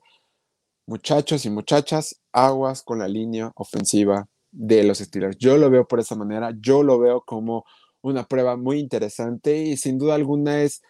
muchachos 0.87 1.47
y 1.47 1.51
muchachas, 1.51 2.21
aguas 2.33 2.85
con 2.85 3.01
la 3.01 3.09
línea 3.09 3.51
ofensiva 3.57 4.29
de 4.53 4.85
los 4.85 4.99
Steelers. 4.99 5.37
Yo 5.39 5.57
lo 5.57 5.69
veo 5.69 5.89
por 5.89 5.99
esa 5.99 6.15
manera, 6.15 6.53
yo 6.61 6.85
lo 6.85 7.01
veo 7.01 7.23
como 7.23 7.65
una 8.03 8.23
prueba 8.23 8.57
muy 8.57 8.79
interesante 8.79 9.57
y 9.57 9.77
sin 9.77 9.99
duda 9.99 10.15
alguna 10.15 10.63
es, 10.63 10.81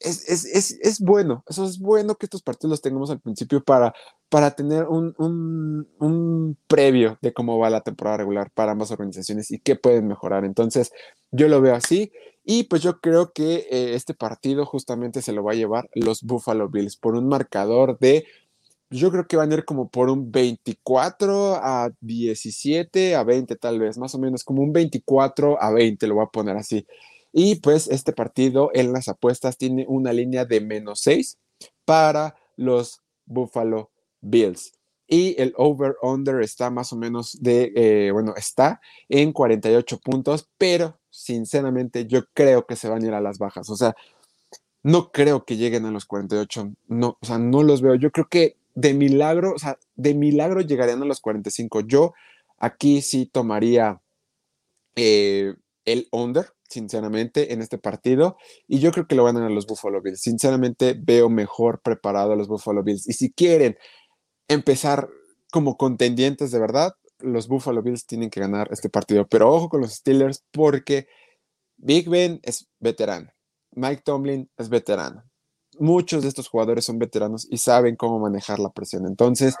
es, 0.00 0.98
bueno, 1.00 1.44
eso 1.46 1.66
es 1.66 1.78
bueno 1.78 2.14
que 2.14 2.24
estos 2.24 2.42
partidos 2.42 2.70
los 2.70 2.80
tengamos 2.80 3.10
al 3.10 3.20
principio 3.20 3.62
para, 3.62 3.92
para 4.30 4.52
tener 4.52 4.84
un, 4.84 5.14
un, 5.18 6.56
previo 6.68 7.18
de 7.20 7.32
cómo 7.32 7.58
va 7.58 7.68
la 7.68 7.80
temporada 7.80 8.18
regular 8.18 8.50
para 8.54 8.72
ambas 8.72 8.92
organizaciones 8.92 9.50
y 9.50 9.58
qué 9.58 9.74
pueden 9.74 10.06
mejorar. 10.06 10.44
Entonces, 10.44 10.92
yo 11.32 11.48
lo 11.48 11.60
veo 11.60 11.74
así 11.74 12.12
y 12.44 12.64
pues 12.64 12.80
yo 12.80 13.00
creo 13.00 13.32
que 13.32 13.66
eh, 13.70 13.94
este 13.94 14.14
partido 14.14 14.64
justamente 14.64 15.20
se 15.20 15.32
lo 15.32 15.42
va 15.42 15.52
a 15.52 15.56
llevar 15.56 15.90
los 15.94 16.22
Buffalo 16.22 16.68
Bills 16.68 16.96
por 16.96 17.16
un 17.16 17.28
marcador 17.28 17.98
de 17.98 18.24
yo 18.88 19.10
creo 19.10 19.26
que 19.26 19.36
van 19.36 19.50
a 19.50 19.54
ir 19.54 19.64
como 19.64 19.88
por 19.88 20.10
un 20.10 20.30
24 20.30 21.56
a 21.56 21.90
17 22.00 23.16
a 23.16 23.24
20 23.24 23.56
tal 23.56 23.78
vez, 23.80 23.98
más 23.98 24.14
o 24.14 24.18
menos 24.18 24.44
como 24.44 24.62
un 24.62 24.72
24 24.72 25.62
a 25.62 25.70
20, 25.72 26.06
lo 26.06 26.16
voy 26.16 26.24
a 26.24 26.30
poner 26.30 26.56
así. 26.56 26.86
Y 27.32 27.56
pues 27.56 27.88
este 27.88 28.12
partido 28.12 28.70
en 28.74 28.92
las 28.92 29.08
apuestas 29.08 29.56
tiene 29.56 29.86
una 29.88 30.12
línea 30.12 30.44
de 30.44 30.60
menos 30.60 31.00
6 31.00 31.38
para 31.84 32.36
los 32.56 33.00
Buffalo 33.26 33.90
Bills. 34.20 34.72
Y 35.06 35.34
el 35.42 35.52
over-under 35.56 36.40
está 36.40 36.70
más 36.70 36.92
o 36.92 36.96
menos 36.96 37.36
de, 37.40 37.72
eh, 37.74 38.10
bueno, 38.12 38.34
está 38.36 38.80
en 39.08 39.32
48 39.32 39.98
puntos, 39.98 40.48
pero 40.56 41.00
sinceramente 41.10 42.06
yo 42.06 42.26
creo 42.32 42.64
que 42.64 42.76
se 42.76 42.88
van 42.88 43.02
a 43.02 43.06
ir 43.06 43.14
a 43.14 43.20
las 43.20 43.38
bajas. 43.38 43.68
O 43.70 43.76
sea, 43.76 43.96
no 44.82 45.10
creo 45.10 45.44
que 45.44 45.56
lleguen 45.56 45.84
a 45.84 45.90
los 45.90 46.06
48. 46.06 46.72
No, 46.88 47.18
o 47.20 47.26
sea, 47.26 47.38
no 47.38 47.62
los 47.62 47.82
veo. 47.82 47.96
Yo 47.96 48.10
creo 48.12 48.28
que 48.28 48.56
de 48.74 48.94
milagro, 48.94 49.54
o 49.54 49.58
sea, 49.58 49.78
de 49.96 50.14
milagro 50.14 50.60
llegarían 50.60 51.02
a 51.02 51.06
los 51.06 51.20
45. 51.20 51.80
Yo 51.80 52.14
aquí 52.58 53.02
sí 53.02 53.26
tomaría 53.26 54.00
eh, 54.96 55.54
el 55.84 56.08
under, 56.12 56.52
sinceramente, 56.68 57.52
en 57.52 57.62
este 57.62 57.78
partido. 57.78 58.36
Y 58.68 58.78
yo 58.78 58.92
creo 58.92 59.06
que 59.06 59.16
lo 59.16 59.24
van 59.24 59.36
a 59.36 59.48
los 59.50 59.66
Buffalo 59.66 60.00
Bills. 60.00 60.20
Sinceramente, 60.20 60.96
veo 60.98 61.28
mejor 61.28 61.80
preparado 61.82 62.32
a 62.32 62.36
los 62.36 62.48
Buffalo 62.48 62.82
Bills. 62.82 63.08
Y 63.08 63.12
si 63.14 63.32
quieren 63.32 63.76
empezar 64.50 65.08
como 65.50 65.76
contendientes 65.76 66.50
de 66.50 66.58
verdad, 66.58 66.94
los 67.18 67.48
Buffalo 67.48 67.82
Bills 67.82 68.06
tienen 68.06 68.30
que 68.30 68.40
ganar 68.40 68.68
este 68.70 68.88
partido. 68.88 69.26
Pero 69.26 69.50
ojo 69.50 69.68
con 69.68 69.80
los 69.80 69.92
Steelers 69.92 70.44
porque 70.52 71.08
Big 71.76 72.08
Ben 72.08 72.40
es 72.42 72.68
veterano. 72.78 73.30
Mike 73.72 74.02
Tomlin 74.04 74.50
es 74.56 74.68
veterano 74.68 75.24
muchos 75.80 76.22
de 76.22 76.28
estos 76.28 76.48
jugadores 76.48 76.84
son 76.84 76.98
veteranos 76.98 77.46
y 77.50 77.58
saben 77.58 77.96
cómo 77.96 78.20
manejar 78.20 78.58
la 78.58 78.70
presión. 78.70 79.06
Entonces, 79.06 79.56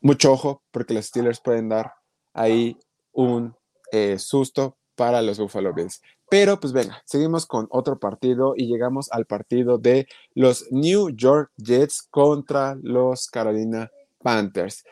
mucho 0.00 0.32
ojo, 0.32 0.62
porque 0.70 0.94
los 0.94 1.06
Steelers 1.06 1.40
pueden 1.40 1.68
dar 1.70 1.94
ahí 2.34 2.76
un 3.12 3.56
eh, 3.90 4.18
susto 4.18 4.76
para 4.94 5.22
los 5.22 5.38
Buffalo 5.38 5.72
Bills. 5.72 6.02
Pero 6.30 6.60
pues 6.60 6.74
venga, 6.74 7.02
seguimos 7.06 7.46
con 7.46 7.66
otro 7.70 7.98
partido 7.98 8.52
y 8.54 8.66
llegamos 8.66 9.10
al 9.10 9.24
partido 9.24 9.78
de 9.78 10.06
los 10.34 10.66
New 10.70 11.08
York 11.10 11.50
Jets 11.56 12.02
contra 12.02 12.76
los 12.82 13.28
Carolina 13.28 13.90
Panthers. 14.22 14.84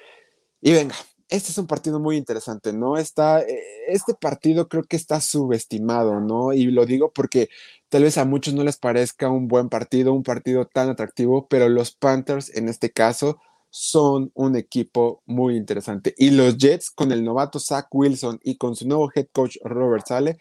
Y 0.61 0.73
venga, 0.73 0.95
este 1.29 1.51
es 1.51 1.59
un 1.59 1.67
partido 1.67 1.99
muy 2.01 2.17
interesante, 2.17 2.73
¿no? 2.73 2.97
Está, 2.97 3.43
eh, 3.43 3.61
este 3.89 4.15
partido 4.15 4.69
creo 4.69 4.85
que 4.85 4.97
está 4.97 5.21
subestimado, 5.21 6.21
¿no? 6.21 6.53
Y 6.53 6.67
lo 6.67 6.87
digo 6.87 7.13
porque 7.13 7.49
tal 7.89 8.05
vez 8.05 8.19
a 8.19 8.25
muchos 8.25 8.55
no 8.55 8.65
les 8.65 8.77
parezca 8.77 9.29
un 9.29 9.49
buen 9.49 9.69
partido, 9.69 10.13
un 10.13 10.23
partido 10.23 10.67
tan 10.67 10.89
atractivo, 10.89 11.49
pero 11.49 11.69
los 11.69 11.93
Panthers 11.93 12.55
en 12.57 12.69
este 12.69 12.91
caso 12.93 13.41
son 13.71 14.31
un 14.35 14.57
equipo 14.57 15.23
muy 15.27 15.57
interesante. 15.57 16.15
Y 16.17 16.31
los 16.31 16.57
Jets 16.57 16.91
con 16.91 17.13
el 17.13 17.25
novato 17.25 17.59
Zach 17.59 17.89
Wilson 17.91 18.39
y 18.43 18.57
con 18.57 18.77
su 18.77 18.87
nuevo 18.89 19.11
head 19.15 19.27
coach 19.33 19.57
Robert 19.63 20.07
Sale 20.07 20.39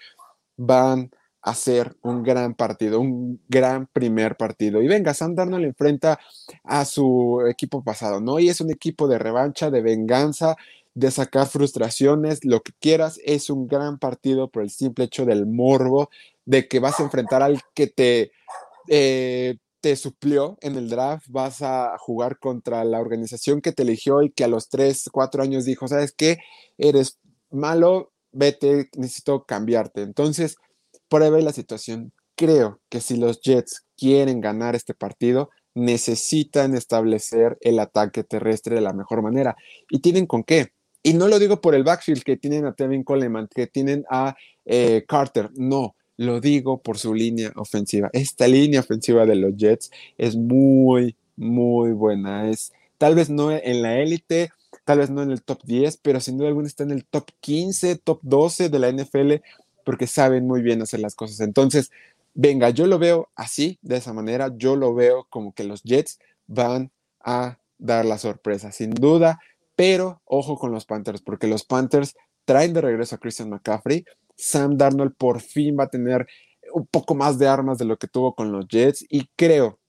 van 0.58 1.02
a 1.02 1.25
ser 1.54 1.96
un 2.02 2.24
gran 2.24 2.56
partido, 2.56 3.00
un 3.00 3.40
gran 3.48 3.88
primer 3.88 4.36
partido. 4.36 4.82
Y 4.82 4.88
venga, 4.88 5.14
Sam 5.14 5.36
Darnold 5.36 5.66
enfrenta 5.66 6.20
a 6.64 6.86
su 6.86 7.46
equipo 7.48 7.84
pasado, 7.84 8.20
¿no? 8.20 8.40
Y 8.40 8.50
es 8.50 8.62
un 8.62 8.72
equipo 8.72 9.08
de 9.08 9.20
revancha, 9.20 9.70
de 9.70 9.82
venganza, 9.82 10.56
de 10.96 11.12
sacar 11.12 11.46
frustraciones, 11.48 12.44
lo 12.44 12.62
que 12.62 12.72
quieras. 12.80 13.20
Es 13.24 13.50
un 13.50 13.68
gran 13.68 14.00
partido 14.00 14.50
por 14.50 14.64
el 14.64 14.72
simple 14.72 15.06
hecho 15.06 15.26
del 15.26 15.46
morbo 15.46 16.10
de 16.46 16.68
que 16.68 16.80
vas 16.80 17.00
a 17.00 17.04
enfrentar 17.04 17.44
al 17.44 17.62
que 17.74 17.88
te, 17.88 18.32
eh, 18.88 19.58
te 19.82 19.96
suplió 19.96 20.58
en 20.62 20.78
el 20.78 20.90
draft, 20.90 21.28
vas 21.30 21.62
a 21.62 21.96
jugar 22.00 22.40
contra 22.40 22.84
la 22.86 23.00
organización 23.00 23.62
que 23.62 23.72
te 23.72 23.84
eligió 23.84 24.24
y 24.24 24.32
que 24.32 24.44
a 24.44 24.48
los 24.48 24.70
3, 24.70 25.10
4 25.12 25.44
años 25.44 25.66
dijo, 25.66 25.88
¿sabes 25.88 26.12
qué? 26.12 26.40
Eres 26.80 27.20
malo, 27.52 28.14
vete, 28.32 28.90
necesito 28.98 29.46
cambiarte. 29.46 30.02
Entonces, 30.02 30.58
por 31.08 31.24
ahí 31.24 31.42
la 31.42 31.54
situación. 31.54 32.12
Creo 32.36 32.82
que 32.90 33.02
si 33.02 33.18
los 33.18 33.42
Jets 33.42 33.86
quieren 33.98 34.42
ganar 34.42 34.76
este 34.76 34.94
partido, 34.94 35.50
necesitan 35.74 36.76
establecer 36.76 37.58
el 37.62 37.80
ataque 37.80 38.24
terrestre 38.24 38.76
de 38.76 38.82
la 38.82 38.94
mejor 38.94 39.22
manera. 39.22 39.56
¿Y 39.90 40.00
tienen 40.00 40.26
con 40.26 40.44
qué? 40.44 40.72
Y 41.04 41.14
no 41.14 41.28
lo 41.28 41.38
digo 41.38 41.62
por 41.62 41.76
el 41.76 41.84
backfield 41.84 42.24
que 42.24 42.38
tienen 42.38 42.66
a 42.66 42.74
Tevin 42.74 43.04
Coleman, 43.04 43.48
que 43.54 43.68
tienen 43.68 44.06
a 44.10 44.36
eh, 44.66 45.06
Carter, 45.08 45.52
no, 45.54 45.96
lo 46.18 46.42
digo 46.42 46.82
por 46.82 46.98
su 46.98 47.14
línea 47.14 47.52
ofensiva. 47.56 48.10
Esta 48.14 48.48
línea 48.48 48.80
ofensiva 48.80 49.26
de 49.26 49.36
los 49.36 49.56
Jets 49.56 49.92
es 50.18 50.36
muy, 50.36 51.16
muy 51.36 51.92
buena. 51.92 52.50
Es 52.50 52.74
tal 52.98 53.16
vez 53.16 53.30
no 53.30 53.52
en 53.52 53.82
la 53.82 54.00
élite, 54.00 54.50
tal 54.86 55.00
vez 55.00 55.10
no 55.10 55.22
en 55.22 55.32
el 55.32 55.44
top 55.44 55.60
10, 55.64 55.98
pero 55.98 56.20
sin 56.20 56.38
duda 56.38 56.48
alguna 56.48 56.68
está 56.68 56.84
en 56.84 56.92
el 56.92 57.06
top 57.06 57.30
15, 57.42 57.98
top 57.98 58.20
12 58.24 58.70
de 58.70 58.80
la 58.80 58.90
NFL, 58.92 59.34
porque 59.86 60.08
saben 60.08 60.46
muy 60.48 60.62
bien 60.62 60.82
hacer 60.82 61.00
las 61.00 61.16
cosas. 61.16 61.40
Entonces, 61.40 61.92
venga, 62.34 62.70
yo 62.70 62.88
lo 62.88 63.00
veo 63.00 63.30
así, 63.36 63.80
de 63.82 63.98
esa 63.98 64.14
manera, 64.14 64.52
yo 64.58 64.76
lo 64.76 64.94
veo 64.94 65.26
como 65.30 65.54
que 65.54 65.64
los 65.64 65.84
Jets 65.84 66.20
van 66.48 66.92
a 67.22 67.60
dar 67.78 68.06
la 68.06 68.18
sorpresa, 68.18 68.72
sin 68.72 68.92
duda, 68.92 69.40
pero 69.76 70.22
ojo 70.26 70.58
con 70.58 70.72
los 70.72 70.86
Panthers, 70.86 71.22
porque 71.22 71.48
los 71.48 71.64
Panthers 71.64 72.16
traen 72.46 72.74
de 72.74 72.82
regreso 72.82 73.16
a 73.16 73.20
Christian 73.20 73.50
McCaffrey, 73.50 74.06
Sam 74.36 74.78
Darnold 74.78 75.16
por 75.16 75.42
fin 75.42 75.78
va 75.80 75.86
a 75.86 75.90
tener 75.90 76.28
un 76.74 76.86
poco 76.88 77.16
más 77.16 77.40
de 77.40 77.48
armas 77.48 77.78
de 77.78 77.86
lo 77.86 77.98
que 77.98 78.08
tuvo 78.08 78.36
con 78.36 78.52
los 78.52 78.68
Jets 78.68 79.06
y 79.10 79.30
creo 79.36 79.80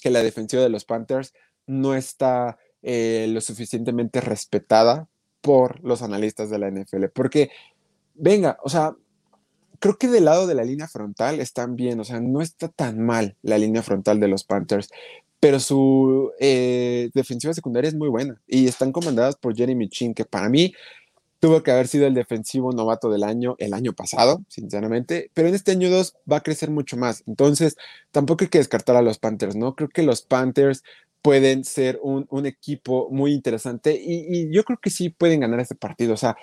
que 0.00 0.10
la 0.10 0.22
defensiva 0.22 0.62
de 0.62 0.70
los 0.70 0.84
Panthers 0.84 1.32
no 1.66 1.94
está 1.94 2.58
eh, 2.82 3.26
lo 3.28 3.40
suficientemente 3.40 4.20
respetada 4.20 5.08
por 5.40 5.82
los 5.84 6.02
analistas 6.02 6.50
de 6.50 6.58
la 6.58 6.70
NFL, 6.70 7.06
porque 7.14 7.50
venga, 8.14 8.58
o 8.62 8.68
sea, 8.68 8.94
creo 9.80 9.98
que 9.98 10.08
del 10.08 10.26
lado 10.26 10.46
de 10.46 10.54
la 10.54 10.62
línea 10.62 10.86
frontal 10.86 11.40
están 11.40 11.74
bien, 11.74 11.98
o 11.98 12.04
sea, 12.04 12.20
no 12.20 12.40
está 12.42 12.68
tan 12.68 13.04
mal 13.04 13.36
la 13.42 13.58
línea 13.58 13.82
frontal 13.82 14.20
de 14.20 14.28
los 14.28 14.44
Panthers, 14.44 14.90
pero 15.40 15.58
su 15.58 16.32
eh, 16.38 17.10
defensiva 17.14 17.54
secundaria 17.54 17.88
es 17.88 17.94
muy 17.94 18.08
buena 18.08 18.40
y 18.46 18.68
están 18.68 18.92
comandadas 18.92 19.36
por 19.36 19.56
Jeremy 19.56 19.88
Chin, 19.88 20.14
que 20.14 20.26
para 20.26 20.50
mí 20.50 20.74
tuvo 21.40 21.62
que 21.62 21.70
haber 21.72 21.88
sido 21.88 22.06
el 22.06 22.14
defensivo 22.14 22.72
novato 22.72 23.10
del 23.10 23.24
año 23.24 23.56
el 23.58 23.72
año 23.72 23.94
pasado, 23.94 24.42
sinceramente, 24.48 25.30
pero 25.34 25.48
en 25.48 25.54
este 25.54 25.72
año 25.72 25.90
2 25.90 26.14
va 26.30 26.36
a 26.36 26.42
crecer 26.42 26.70
mucho 26.70 26.98
más. 26.98 27.24
Entonces, 27.26 27.76
tampoco 28.10 28.44
hay 28.44 28.50
que 28.50 28.58
descartar 28.58 28.96
a 28.96 29.02
los 29.02 29.18
Panthers, 29.18 29.56
¿no? 29.56 29.74
Creo 29.74 29.88
que 29.88 30.02
los 30.02 30.20
Panthers 30.22 30.82
pueden 31.22 31.64
ser 31.64 31.98
un, 32.02 32.46
equipo 32.46 33.08
muy 33.10 33.32
interesante 33.32 33.94
y, 33.94 34.26
y, 34.28 34.54
yo 34.54 34.64
creo 34.64 34.78
que 34.80 34.90
sí 34.90 35.10
pueden 35.10 35.40
ganar 35.40 35.60
este 35.60 35.74
partido. 35.74 36.14
O 36.14 36.16
sea, 36.16 36.36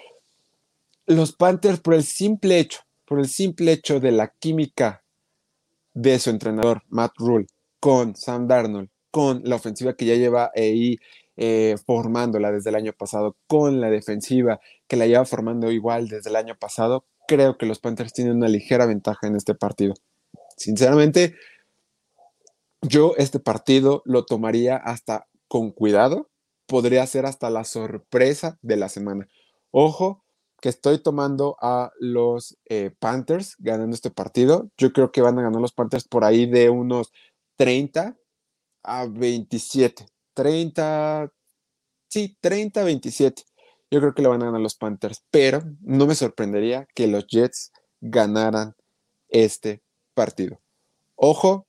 los 1.05 1.33
Panthers 1.33 1.79
por 1.79 1.93
el 1.93 2.03
simple 2.03 2.59
hecho 2.59 2.86
por 3.07 3.19
el 3.19 3.29
simple 3.29 3.71
hecho 3.71 4.01
de 4.01 4.11
la 4.11 4.27
química 4.27 5.03
de 5.93 6.19
su 6.19 6.29
entrenador, 6.29 6.83
Matt 6.89 7.13
Rule, 7.17 7.47
con 7.79 8.15
Sam 8.15 8.47
Darnold, 8.47 8.89
con 9.11 9.41
la 9.45 9.55
ofensiva 9.55 9.93
que 9.93 10.05
ya 10.05 10.15
lleva 10.15 10.51
ahí 10.53 10.99
eh, 11.37 11.75
formándola 11.85 12.51
desde 12.51 12.69
el 12.69 12.75
año 12.75 12.91
pasado, 12.91 13.37
con 13.47 13.79
la 13.79 13.89
defensiva 13.89 14.59
que 14.87 14.97
la 14.97 15.07
lleva 15.07 15.23
formando 15.23 15.71
igual 15.71 16.09
desde 16.09 16.29
el 16.29 16.35
año 16.35 16.57
pasado, 16.59 17.05
creo 17.27 17.57
que 17.57 17.65
los 17.65 17.79
Panthers 17.79 18.11
tienen 18.11 18.35
una 18.35 18.49
ligera 18.49 18.85
ventaja 18.85 19.25
en 19.25 19.37
este 19.37 19.55
partido. 19.55 19.93
Sinceramente, 20.57 21.35
yo 22.81 23.13
este 23.17 23.39
partido 23.39 24.01
lo 24.05 24.25
tomaría 24.25 24.75
hasta 24.75 25.27
con 25.47 25.71
cuidado, 25.71 26.29
podría 26.65 27.07
ser 27.07 27.25
hasta 27.25 27.49
la 27.49 27.63
sorpresa 27.63 28.59
de 28.61 28.75
la 28.75 28.89
semana. 28.89 29.29
Ojo, 29.71 30.25
que 30.61 30.69
estoy 30.69 30.99
tomando 30.99 31.55
a 31.61 31.91
los 31.99 32.57
eh, 32.65 32.91
Panthers 32.99 33.55
ganando 33.59 33.95
este 33.95 34.11
partido. 34.11 34.69
Yo 34.77 34.91
creo 34.91 35.11
que 35.11 35.21
van 35.21 35.37
a 35.39 35.43
ganar 35.43 35.61
los 35.61 35.73
Panthers 35.73 36.07
por 36.07 36.23
ahí 36.23 36.45
de 36.45 36.69
unos 36.69 37.11
30 37.57 38.17
a 38.83 39.05
27. 39.05 40.05
30, 40.33 41.31
sí, 42.09 42.37
30 42.39 42.81
a 42.81 42.83
27. 42.83 43.43
Yo 43.89 43.99
creo 43.99 44.13
que 44.13 44.21
le 44.21 44.27
van 44.27 44.41
a 44.41 44.45
ganar 44.45 44.61
los 44.61 44.75
Panthers, 44.75 45.23
pero 45.31 45.63
no 45.81 46.07
me 46.07 46.15
sorprendería 46.15 46.87
que 46.93 47.07
los 47.07 47.25
Jets 47.27 47.71
ganaran 48.01 48.75
este 49.29 49.81
partido. 50.13 50.59
Ojo, 51.15 51.67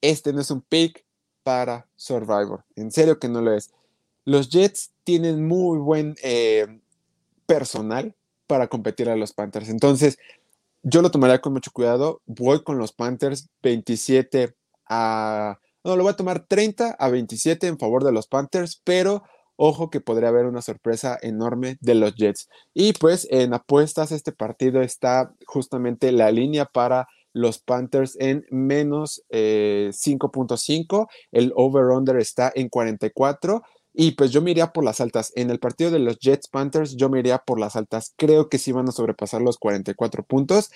este 0.00 0.32
no 0.32 0.40
es 0.40 0.50
un 0.50 0.62
pick 0.62 1.04
para 1.42 1.88
Survivor. 1.96 2.64
En 2.76 2.90
serio 2.90 3.18
que 3.18 3.28
no 3.28 3.42
lo 3.42 3.52
es. 3.52 3.70
Los 4.24 4.48
Jets 4.50 4.92
tienen 5.04 5.46
muy 5.46 5.78
buen 5.78 6.16
eh, 6.22 6.80
personal 7.46 8.14
para 8.50 8.66
competir 8.66 9.08
a 9.08 9.14
los 9.14 9.32
Panthers. 9.32 9.68
Entonces, 9.68 10.18
yo 10.82 11.02
lo 11.02 11.12
tomaría 11.12 11.40
con 11.40 11.52
mucho 11.52 11.70
cuidado. 11.70 12.20
Voy 12.26 12.64
con 12.64 12.78
los 12.78 12.92
Panthers 12.92 13.48
27 13.62 14.56
a... 14.88 15.60
No, 15.84 15.94
lo 15.94 16.02
voy 16.02 16.10
a 16.10 16.16
tomar 16.16 16.46
30 16.48 16.96
a 16.98 17.08
27 17.10 17.68
en 17.68 17.78
favor 17.78 18.02
de 18.02 18.10
los 18.10 18.26
Panthers, 18.26 18.82
pero 18.82 19.22
ojo 19.54 19.88
que 19.88 20.00
podría 20.00 20.30
haber 20.30 20.46
una 20.46 20.62
sorpresa 20.62 21.16
enorme 21.22 21.78
de 21.80 21.94
los 21.94 22.16
Jets. 22.16 22.48
Y 22.74 22.92
pues 22.94 23.28
en 23.30 23.54
apuestas 23.54 24.10
este 24.10 24.32
partido 24.32 24.82
está 24.82 25.32
justamente 25.46 26.10
la 26.10 26.32
línea 26.32 26.64
para 26.64 27.06
los 27.32 27.60
Panthers 27.60 28.16
en 28.18 28.44
menos 28.50 29.22
5.5. 29.30 31.04
Eh, 31.04 31.14
El 31.30 31.52
over-under 31.54 32.16
está 32.16 32.50
en 32.52 32.68
44. 32.68 33.62
Y 33.92 34.12
pues 34.12 34.30
yo 34.30 34.40
me 34.42 34.50
iría 34.50 34.72
por 34.72 34.84
las 34.84 35.00
altas. 35.00 35.32
En 35.34 35.50
el 35.50 35.58
partido 35.58 35.90
de 35.90 35.98
los 35.98 36.18
Jets 36.18 36.48
Panthers, 36.48 36.96
yo 36.96 37.08
me 37.08 37.18
iría 37.18 37.38
por 37.38 37.58
las 37.58 37.76
altas. 37.76 38.14
Creo 38.16 38.48
que 38.48 38.58
sí 38.58 38.72
van 38.72 38.88
a 38.88 38.92
sobrepasar 38.92 39.42
los 39.42 39.58
44 39.58 40.24
puntos. 40.24 40.70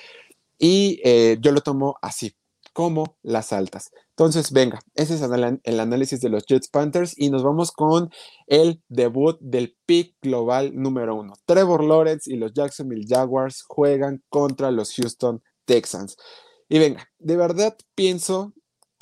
Y 0.58 1.00
eh, 1.04 1.38
yo 1.40 1.52
lo 1.52 1.60
tomo 1.60 1.96
así, 2.02 2.34
como 2.72 3.16
las 3.22 3.52
altas. 3.52 3.90
Entonces, 4.10 4.52
venga, 4.52 4.80
ese 4.94 5.14
es 5.14 5.22
el 5.22 5.80
análisis 5.80 6.20
de 6.20 6.28
los 6.28 6.44
Jets 6.46 6.68
Panthers. 6.68 7.14
Y 7.16 7.30
nos 7.30 7.42
vamos 7.42 7.70
con 7.72 8.10
el 8.46 8.82
debut 8.88 9.38
del 9.40 9.76
pick 9.86 10.16
global 10.20 10.72
número 10.74 11.14
uno. 11.14 11.34
Trevor 11.46 11.84
Lawrence 11.84 12.32
y 12.32 12.36
los 12.36 12.52
Jacksonville 12.52 13.06
Jaguars 13.08 13.64
juegan 13.66 14.22
contra 14.28 14.70
los 14.70 14.94
Houston 14.94 15.42
Texans. 15.64 16.16
Y 16.68 16.78
venga, 16.78 17.08
de 17.18 17.36
verdad 17.36 17.76
pienso 17.94 18.54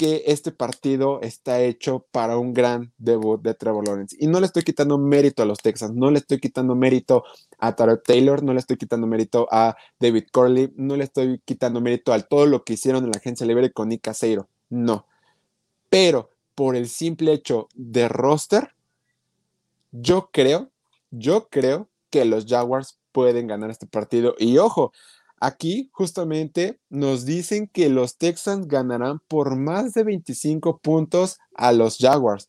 que 0.03 0.25
este 0.27 0.51
partido 0.51 1.21
está 1.21 1.61
hecho 1.61 2.09
para 2.11 2.37
un 2.37 2.53
gran 2.53 2.93
debut 2.99 3.41
de 3.41 3.55
Trevor 3.55 3.87
Lawrence. 3.87 4.17
Y 4.19 4.27
no 4.27 4.41
le 4.41 4.47
estoy 4.47 4.65
quitando 4.65 4.99
mérito 4.99 5.45
a 5.45 5.47
los 5.47 5.59
Texans, 5.59 5.95
no 5.95 6.11
le 6.11 6.19
estoy 6.19 6.41
quitando 6.41 6.75
mérito 6.75 7.23
a 7.61 7.77
Tarot 7.77 8.03
Taylor, 8.03 8.43
no 8.43 8.53
le 8.53 8.59
estoy 8.59 8.77
quitando 8.77 9.07
mérito 9.07 9.47
a 9.53 9.77
David 10.01 10.25
Corley, 10.33 10.73
no 10.75 10.97
le 10.97 11.05
estoy 11.05 11.41
quitando 11.45 11.81
mérito 11.81 12.13
a 12.13 12.19
todo 12.19 12.47
lo 12.47 12.65
que 12.65 12.73
hicieron 12.73 13.05
en 13.05 13.13
la 13.13 13.19
agencia 13.19 13.47
libre 13.47 13.71
con 13.71 13.91
Nick 13.91 14.01
Caseiro. 14.01 14.49
No. 14.71 15.07
Pero 15.89 16.33
por 16.57 16.75
el 16.75 16.89
simple 16.89 17.33
hecho 17.33 17.69
de 17.77 18.09
roster, 18.09 18.75
yo 19.93 20.31
creo, 20.33 20.73
yo 21.13 21.47
creo 21.49 21.89
que 22.11 22.25
los 22.25 22.47
Jaguars 22.47 22.99
pueden 23.13 23.47
ganar 23.47 23.71
este 23.71 23.87
partido. 23.87 24.35
Y 24.37 24.59
ojo, 24.59 24.93
Aquí 25.45 25.91
justamente 25.93 26.79
nos 26.89 27.25
dicen 27.25 27.67
que 27.67 27.89
los 27.89 28.17
Texans 28.17 28.69
ganarán 28.69 29.19
por 29.27 29.57
más 29.57 29.93
de 29.93 30.05
25 30.05 30.79
puntos 30.79 31.41
a 31.57 31.73
los 31.73 31.99
Jaguars. 31.99 32.49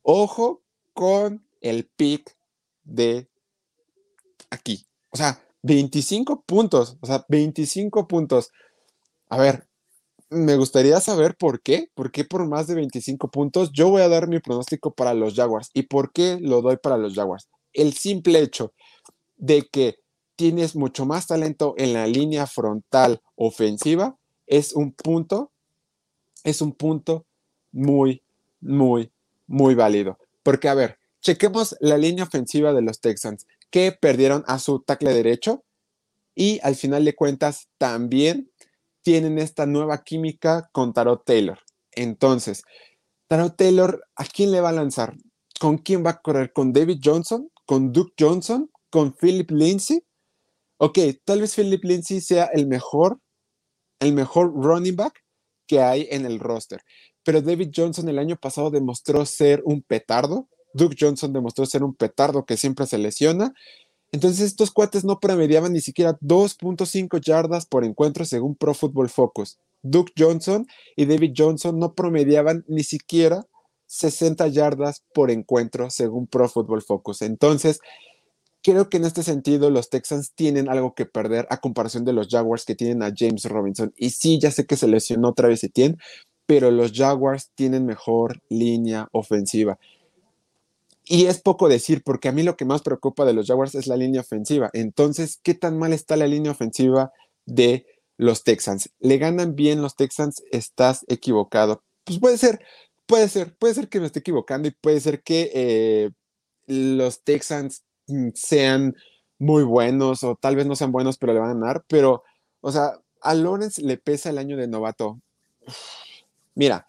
Ojo 0.00 0.62
con 0.94 1.46
el 1.60 1.84
pick 1.94 2.34
de 2.84 3.28
aquí. 4.48 4.86
O 5.10 5.18
sea, 5.18 5.46
25 5.60 6.42
puntos. 6.46 6.96
O 7.02 7.06
sea, 7.06 7.26
25 7.28 8.08
puntos. 8.08 8.50
A 9.28 9.36
ver, 9.36 9.68
me 10.30 10.56
gustaría 10.56 11.02
saber 11.02 11.36
por 11.36 11.60
qué. 11.60 11.90
¿Por 11.92 12.12
qué 12.12 12.24
por 12.24 12.48
más 12.48 12.66
de 12.66 12.76
25 12.76 13.30
puntos? 13.30 13.72
Yo 13.72 13.90
voy 13.90 14.00
a 14.00 14.08
dar 14.08 14.26
mi 14.26 14.40
pronóstico 14.40 14.94
para 14.94 15.12
los 15.12 15.34
Jaguars. 15.34 15.68
¿Y 15.74 15.82
por 15.82 16.12
qué 16.12 16.38
lo 16.40 16.62
doy 16.62 16.78
para 16.78 16.96
los 16.96 17.14
Jaguars? 17.14 17.50
El 17.74 17.92
simple 17.92 18.38
hecho 18.38 18.72
de 19.36 19.68
que 19.70 20.01
tienes 20.42 20.74
mucho 20.74 21.06
más 21.06 21.28
talento 21.28 21.76
en 21.78 21.92
la 21.92 22.08
línea 22.08 22.48
frontal 22.48 23.22
ofensiva, 23.36 24.18
es 24.48 24.72
un 24.72 24.90
punto, 24.90 25.52
es 26.42 26.60
un 26.60 26.72
punto 26.72 27.26
muy, 27.70 28.24
muy, 28.60 29.12
muy 29.46 29.76
válido. 29.76 30.18
Porque, 30.42 30.68
a 30.68 30.74
ver, 30.74 30.98
chequemos 31.20 31.76
la 31.78 31.96
línea 31.96 32.24
ofensiva 32.24 32.72
de 32.72 32.82
los 32.82 33.00
Texans, 33.00 33.46
que 33.70 33.92
perdieron 33.92 34.42
a 34.48 34.58
su 34.58 34.80
tackle 34.80 35.14
derecho 35.14 35.62
y 36.34 36.58
al 36.64 36.74
final 36.74 37.04
de 37.04 37.14
cuentas 37.14 37.68
también 37.78 38.50
tienen 39.02 39.38
esta 39.38 39.64
nueva 39.64 40.02
química 40.02 40.68
con 40.72 40.92
Tarot 40.92 41.24
Taylor. 41.24 41.60
Entonces, 41.92 42.64
Tarot 43.28 43.56
Taylor, 43.56 44.02
¿a 44.16 44.24
quién 44.24 44.50
le 44.50 44.60
va 44.60 44.70
a 44.70 44.72
lanzar? 44.72 45.14
¿Con 45.60 45.78
quién 45.78 46.04
va 46.04 46.10
a 46.10 46.20
correr? 46.20 46.52
¿Con 46.52 46.72
David 46.72 46.98
Johnson? 47.00 47.48
¿Con 47.64 47.92
Duke 47.92 48.14
Johnson? 48.18 48.72
¿Con 48.90 49.14
Philip 49.14 49.48
Lindsay? 49.52 50.02
Ok, 50.82 50.98
tal 51.24 51.40
vez 51.40 51.54
Philip 51.54 51.84
Lindsay 51.84 52.20
sea 52.20 52.46
el 52.46 52.66
mejor 52.66 53.20
el 54.00 54.14
mejor 54.14 54.52
running 54.52 54.96
back 54.96 55.14
que 55.68 55.80
hay 55.80 56.08
en 56.10 56.26
el 56.26 56.40
roster. 56.40 56.82
Pero 57.22 57.40
David 57.40 57.70
Johnson 57.74 58.08
el 58.08 58.18
año 58.18 58.36
pasado 58.36 58.68
demostró 58.70 59.24
ser 59.24 59.62
un 59.64 59.82
petardo. 59.82 60.48
Duke 60.74 60.96
Johnson 60.98 61.32
demostró 61.32 61.66
ser 61.66 61.84
un 61.84 61.94
petardo 61.94 62.44
que 62.44 62.56
siempre 62.56 62.86
se 62.86 62.98
lesiona. 62.98 63.54
Entonces 64.10 64.40
estos 64.40 64.72
cuates 64.72 65.04
no 65.04 65.20
promediaban 65.20 65.72
ni 65.72 65.80
siquiera 65.80 66.18
2.5 66.18 67.20
yardas 67.20 67.64
por 67.64 67.84
encuentro 67.84 68.24
según 68.24 68.56
Pro 68.56 68.74
Football 68.74 69.08
Focus. 69.08 69.58
Duke 69.82 70.12
Johnson 70.18 70.66
y 70.96 71.06
David 71.06 71.34
Johnson 71.36 71.78
no 71.78 71.94
promediaban 71.94 72.64
ni 72.66 72.82
siquiera 72.82 73.46
60 73.86 74.48
yardas 74.48 75.04
por 75.14 75.30
encuentro 75.30 75.90
según 75.90 76.26
Pro 76.26 76.48
Football 76.48 76.82
Focus. 76.82 77.22
Entonces, 77.22 77.78
creo 78.62 78.88
que 78.88 78.96
en 78.96 79.04
este 79.04 79.22
sentido 79.22 79.70
los 79.70 79.90
Texans 79.90 80.32
tienen 80.34 80.68
algo 80.68 80.94
que 80.94 81.06
perder 81.06 81.46
a 81.50 81.58
comparación 81.58 82.04
de 82.04 82.12
los 82.12 82.28
Jaguars 82.28 82.64
que 82.64 82.74
tienen 82.74 83.02
a 83.02 83.12
James 83.16 83.44
Robinson. 83.44 83.92
Y 83.96 84.10
sí, 84.10 84.38
ya 84.40 84.50
sé 84.50 84.66
que 84.66 84.76
se 84.76 84.88
lesionó 84.88 85.30
otra 85.30 85.48
vez 85.48 85.64
Etienne, 85.64 85.98
pero 86.46 86.70
los 86.70 86.92
Jaguars 86.92 87.50
tienen 87.54 87.86
mejor 87.86 88.40
línea 88.48 89.08
ofensiva. 89.12 89.78
Y 91.04 91.26
es 91.26 91.40
poco 91.40 91.68
decir, 91.68 92.02
porque 92.04 92.28
a 92.28 92.32
mí 92.32 92.42
lo 92.42 92.56
que 92.56 92.64
más 92.64 92.82
preocupa 92.82 93.24
de 93.24 93.32
los 93.32 93.46
Jaguars 93.46 93.74
es 93.74 93.86
la 93.86 93.96
línea 93.96 94.20
ofensiva. 94.20 94.70
Entonces, 94.72 95.40
¿qué 95.42 95.54
tan 95.54 95.76
mal 95.76 95.92
está 95.92 96.16
la 96.16 96.28
línea 96.28 96.52
ofensiva 96.52 97.12
de 97.44 97.86
los 98.16 98.44
Texans? 98.44 98.90
¿Le 99.00 99.18
ganan 99.18 99.56
bien 99.56 99.82
los 99.82 99.96
Texans? 99.96 100.42
Estás 100.52 101.04
equivocado. 101.08 101.82
Pues 102.04 102.20
puede 102.20 102.38
ser, 102.38 102.60
puede 103.06 103.28
ser, 103.28 103.54
puede 103.56 103.74
ser 103.74 103.88
que 103.88 103.98
me 103.98 104.06
esté 104.06 104.20
equivocando 104.20 104.68
y 104.68 104.70
puede 104.70 105.00
ser 105.00 105.22
que 105.22 105.50
eh, 105.54 106.10
los 106.66 107.24
Texans 107.24 107.82
sean 108.34 108.94
muy 109.38 109.64
buenos 109.64 110.24
o 110.24 110.36
tal 110.36 110.56
vez 110.56 110.66
no 110.66 110.76
sean 110.76 110.92
buenos, 110.92 111.18
pero 111.18 111.32
le 111.32 111.40
van 111.40 111.50
a 111.50 111.54
ganar. 111.54 111.84
Pero, 111.88 112.22
o 112.60 112.72
sea, 112.72 112.92
a 113.20 113.34
Lawrence 113.34 113.82
le 113.82 113.96
pesa 113.96 114.30
el 114.30 114.38
año 114.38 114.56
de 114.56 114.68
novato. 114.68 115.20
Mira, 116.54 116.86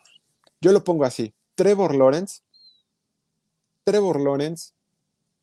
yo 0.61 0.71
lo 0.71 0.83
pongo 0.83 1.05
así. 1.05 1.33
Trevor 1.55 1.95
Lawrence 1.95 2.41
Trevor 3.83 4.19
Lawrence 4.19 4.73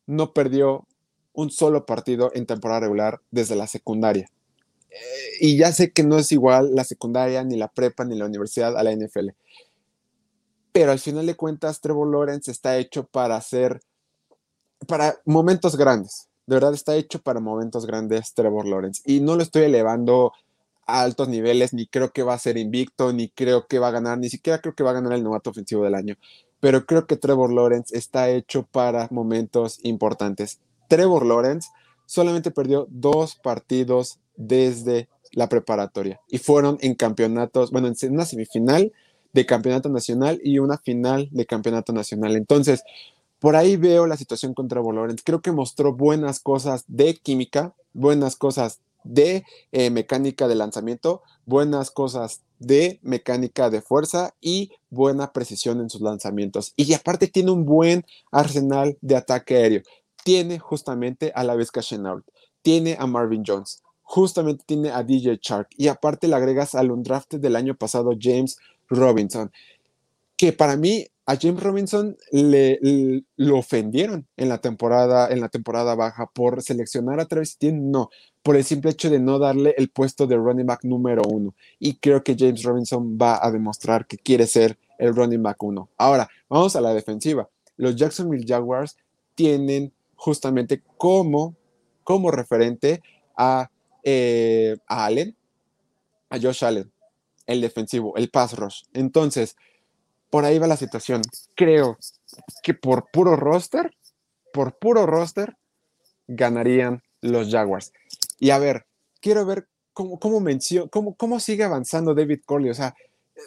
no 0.07 0.33
perdió 0.33 0.87
un 1.33 1.51
solo 1.51 1.85
partido 1.85 2.31
en 2.33 2.45
temporada 2.45 2.81
regular 2.81 3.21
desde 3.31 3.55
la 3.55 3.67
secundaria. 3.67 4.29
Eh, 4.89 5.37
y 5.39 5.57
ya 5.57 5.71
sé 5.71 5.91
que 5.91 6.03
no 6.03 6.17
es 6.17 6.31
igual 6.31 6.75
la 6.75 6.83
secundaria, 6.83 7.43
ni 7.43 7.55
la 7.55 7.69
prepa, 7.69 8.03
ni 8.03 8.17
la 8.17 8.25
universidad 8.25 8.77
a 8.77 8.83
la 8.83 8.91
NFL. 8.91 9.29
Pero 10.73 10.91
al 10.91 10.99
final 10.99 11.25
de 11.25 11.35
cuentas, 11.35 11.81
Trevor 11.81 12.11
Lawrence 12.11 12.51
está 12.51 12.77
hecho 12.77 13.05
para 13.05 13.35
hacer, 13.35 13.81
para 14.87 15.17
momentos 15.25 15.75
grandes. 15.77 16.27
De 16.45 16.55
verdad 16.55 16.73
está 16.73 16.95
hecho 16.95 17.21
para 17.21 17.39
momentos 17.39 17.85
grandes 17.85 18.33
Trevor 18.33 18.67
Lawrence. 18.67 19.01
Y 19.05 19.19
no 19.21 19.35
lo 19.35 19.43
estoy 19.43 19.63
elevando 19.63 20.33
a 20.87 21.01
altos 21.01 21.29
niveles, 21.29 21.73
ni 21.73 21.87
creo 21.87 22.11
que 22.11 22.23
va 22.23 22.33
a 22.33 22.39
ser 22.39 22.57
invicto, 22.57 23.13
ni 23.13 23.29
creo 23.29 23.67
que 23.67 23.79
va 23.79 23.89
a 23.89 23.91
ganar, 23.91 24.17
ni 24.17 24.29
siquiera 24.29 24.59
creo 24.59 24.75
que 24.75 24.83
va 24.83 24.91
a 24.91 24.95
ganar 24.95 25.13
el 25.13 25.23
novato 25.23 25.51
ofensivo 25.51 25.83
del 25.83 25.95
año 25.95 26.17
pero 26.61 26.85
creo 26.85 27.05
que 27.07 27.17
Trevor 27.17 27.51
Lawrence 27.51 27.97
está 27.97 28.29
hecho 28.29 28.63
para 28.63 29.09
momentos 29.11 29.79
importantes. 29.83 30.59
Trevor 30.87 31.25
Lawrence 31.25 31.67
solamente 32.05 32.51
perdió 32.51 32.87
dos 32.89 33.35
partidos 33.35 34.19
desde 34.37 35.09
la 35.33 35.49
preparatoria 35.49 36.21
y 36.29 36.37
fueron 36.37 36.77
en 36.81 36.95
campeonatos, 36.95 37.71
bueno, 37.71 37.87
en 37.87 38.13
una 38.13 38.25
semifinal 38.25 38.93
de 39.33 39.45
campeonato 39.45 39.89
nacional 39.89 40.39
y 40.43 40.59
una 40.59 40.77
final 40.77 41.29
de 41.31 41.45
campeonato 41.45 41.93
nacional. 41.93 42.35
Entonces, 42.35 42.83
por 43.41 43.55
ahí 43.55 43.75
veo 43.75 44.05
la 44.05 44.17
situación 44.17 44.53
con 44.53 44.67
Trevor 44.67 44.93
Lawrence. 44.93 45.23
Creo 45.25 45.41
que 45.41 45.51
mostró 45.51 45.93
buenas 45.95 46.39
cosas 46.39 46.85
de 46.87 47.15
química, 47.15 47.73
buenas 47.91 48.35
cosas 48.35 48.81
de 49.03 49.43
eh, 49.71 49.89
mecánica 49.89 50.47
de 50.47 50.53
lanzamiento, 50.53 51.23
buenas 51.47 51.89
cosas 51.89 52.41
de 52.59 52.99
mecánica 53.01 53.71
de 53.71 53.81
fuerza 53.81 54.35
y 54.41 54.73
buena 54.91 55.33
precisión 55.33 55.81
en 55.81 55.89
sus 55.89 56.01
lanzamientos. 56.01 56.73
Y 56.75 56.93
aparte 56.93 57.27
tiene 57.27 57.49
un 57.49 57.65
buen 57.65 58.05
arsenal 58.31 58.95
de 59.01 59.15
ataque 59.15 59.57
aéreo. 59.57 59.81
Tiene 60.23 60.59
justamente 60.59 61.31
a 61.33 61.43
la 61.43 61.55
vez 61.55 61.71
Chenault, 61.71 62.23
tiene 62.61 62.95
a 62.99 63.07
Marvin 63.07 63.41
Jones, 63.43 63.81
justamente 64.03 64.63
tiene 64.67 64.91
a 64.91 65.01
DJ 65.01 65.39
Shark 65.41 65.69
y 65.77 65.87
aparte 65.87 66.27
le 66.27 66.35
agregas 66.35 66.75
al 66.75 66.91
undrafted 66.91 67.39
del 67.39 67.55
año 67.55 67.73
pasado 67.75 68.11
James 68.19 68.59
Robinson, 68.87 69.51
que 70.37 70.53
para 70.53 70.77
mí 70.77 71.07
a 71.25 71.37
James 71.39 71.61
Robinson 71.61 72.17
le, 72.31 72.79
lo 73.35 73.57
ofendieron 73.57 74.27
en 74.37 74.49
la 74.49 74.57
temporada 74.57 75.29
en 75.29 75.39
la 75.39 75.49
temporada 75.49 75.95
baja 75.95 76.29
por 76.33 76.61
seleccionar 76.61 77.19
a 77.19 77.25
Travis 77.25 77.55
Etienne, 77.55 77.91
no, 77.91 78.09
por 78.43 78.55
el 78.55 78.63
simple 78.63 78.91
hecho 78.91 79.09
de 79.09 79.19
no 79.19 79.37
darle 79.37 79.75
el 79.77 79.89
puesto 79.89 80.25
de 80.25 80.35
running 80.35 80.65
back 80.65 80.83
número 80.83 81.21
uno. 81.27 81.55
Y 81.79 81.95
creo 81.95 82.23
que 82.23 82.35
James 82.37 82.63
Robinson 82.63 83.17
va 83.21 83.39
a 83.45 83.51
demostrar 83.51 84.07
que 84.07 84.17
quiere 84.17 84.47
ser 84.47 84.77
el 84.97 85.15
running 85.15 85.43
back 85.43 85.61
uno. 85.63 85.89
Ahora, 85.97 86.27
vamos 86.49 86.75
a 86.75 86.81
la 86.81 86.93
defensiva. 86.93 87.47
Los 87.77 87.95
Jacksonville 87.95 88.45
Jaguars 88.47 88.97
tienen 89.35 89.93
justamente 90.15 90.83
como, 90.97 91.55
como 92.03 92.31
referente 92.31 93.01
a, 93.35 93.69
eh, 94.03 94.77
a 94.87 95.05
Allen, 95.05 95.35
a 96.29 96.39
Josh 96.39 96.63
Allen, 96.63 96.91
el 97.45 97.61
defensivo, 97.61 98.15
el 98.17 98.29
pass 98.29 98.57
rush. 98.57 98.83
Entonces, 98.93 99.55
por 100.31 100.45
ahí 100.45 100.57
va 100.57 100.65
la 100.65 100.77
situación. 100.77 101.21
Creo 101.55 101.99
que 102.63 102.73
por 102.73 103.11
puro 103.11 103.35
roster, 103.35 103.91
por 104.51 104.79
puro 104.79 105.05
roster, 105.05 105.57
ganarían 106.27 107.03
los 107.21 107.51
Jaguars. 107.51 107.91
Y 108.39 108.49
a 108.49 108.57
ver, 108.57 108.87
quiero 109.19 109.45
ver 109.45 109.67
cómo, 109.93 110.17
cómo, 110.17 110.43
cómo, 110.89 111.15
cómo 111.15 111.39
sigue 111.39 111.63
avanzando 111.63 112.15
David 112.15 112.39
Corley. 112.45 112.71
O 112.71 112.73
sea, 112.73 112.95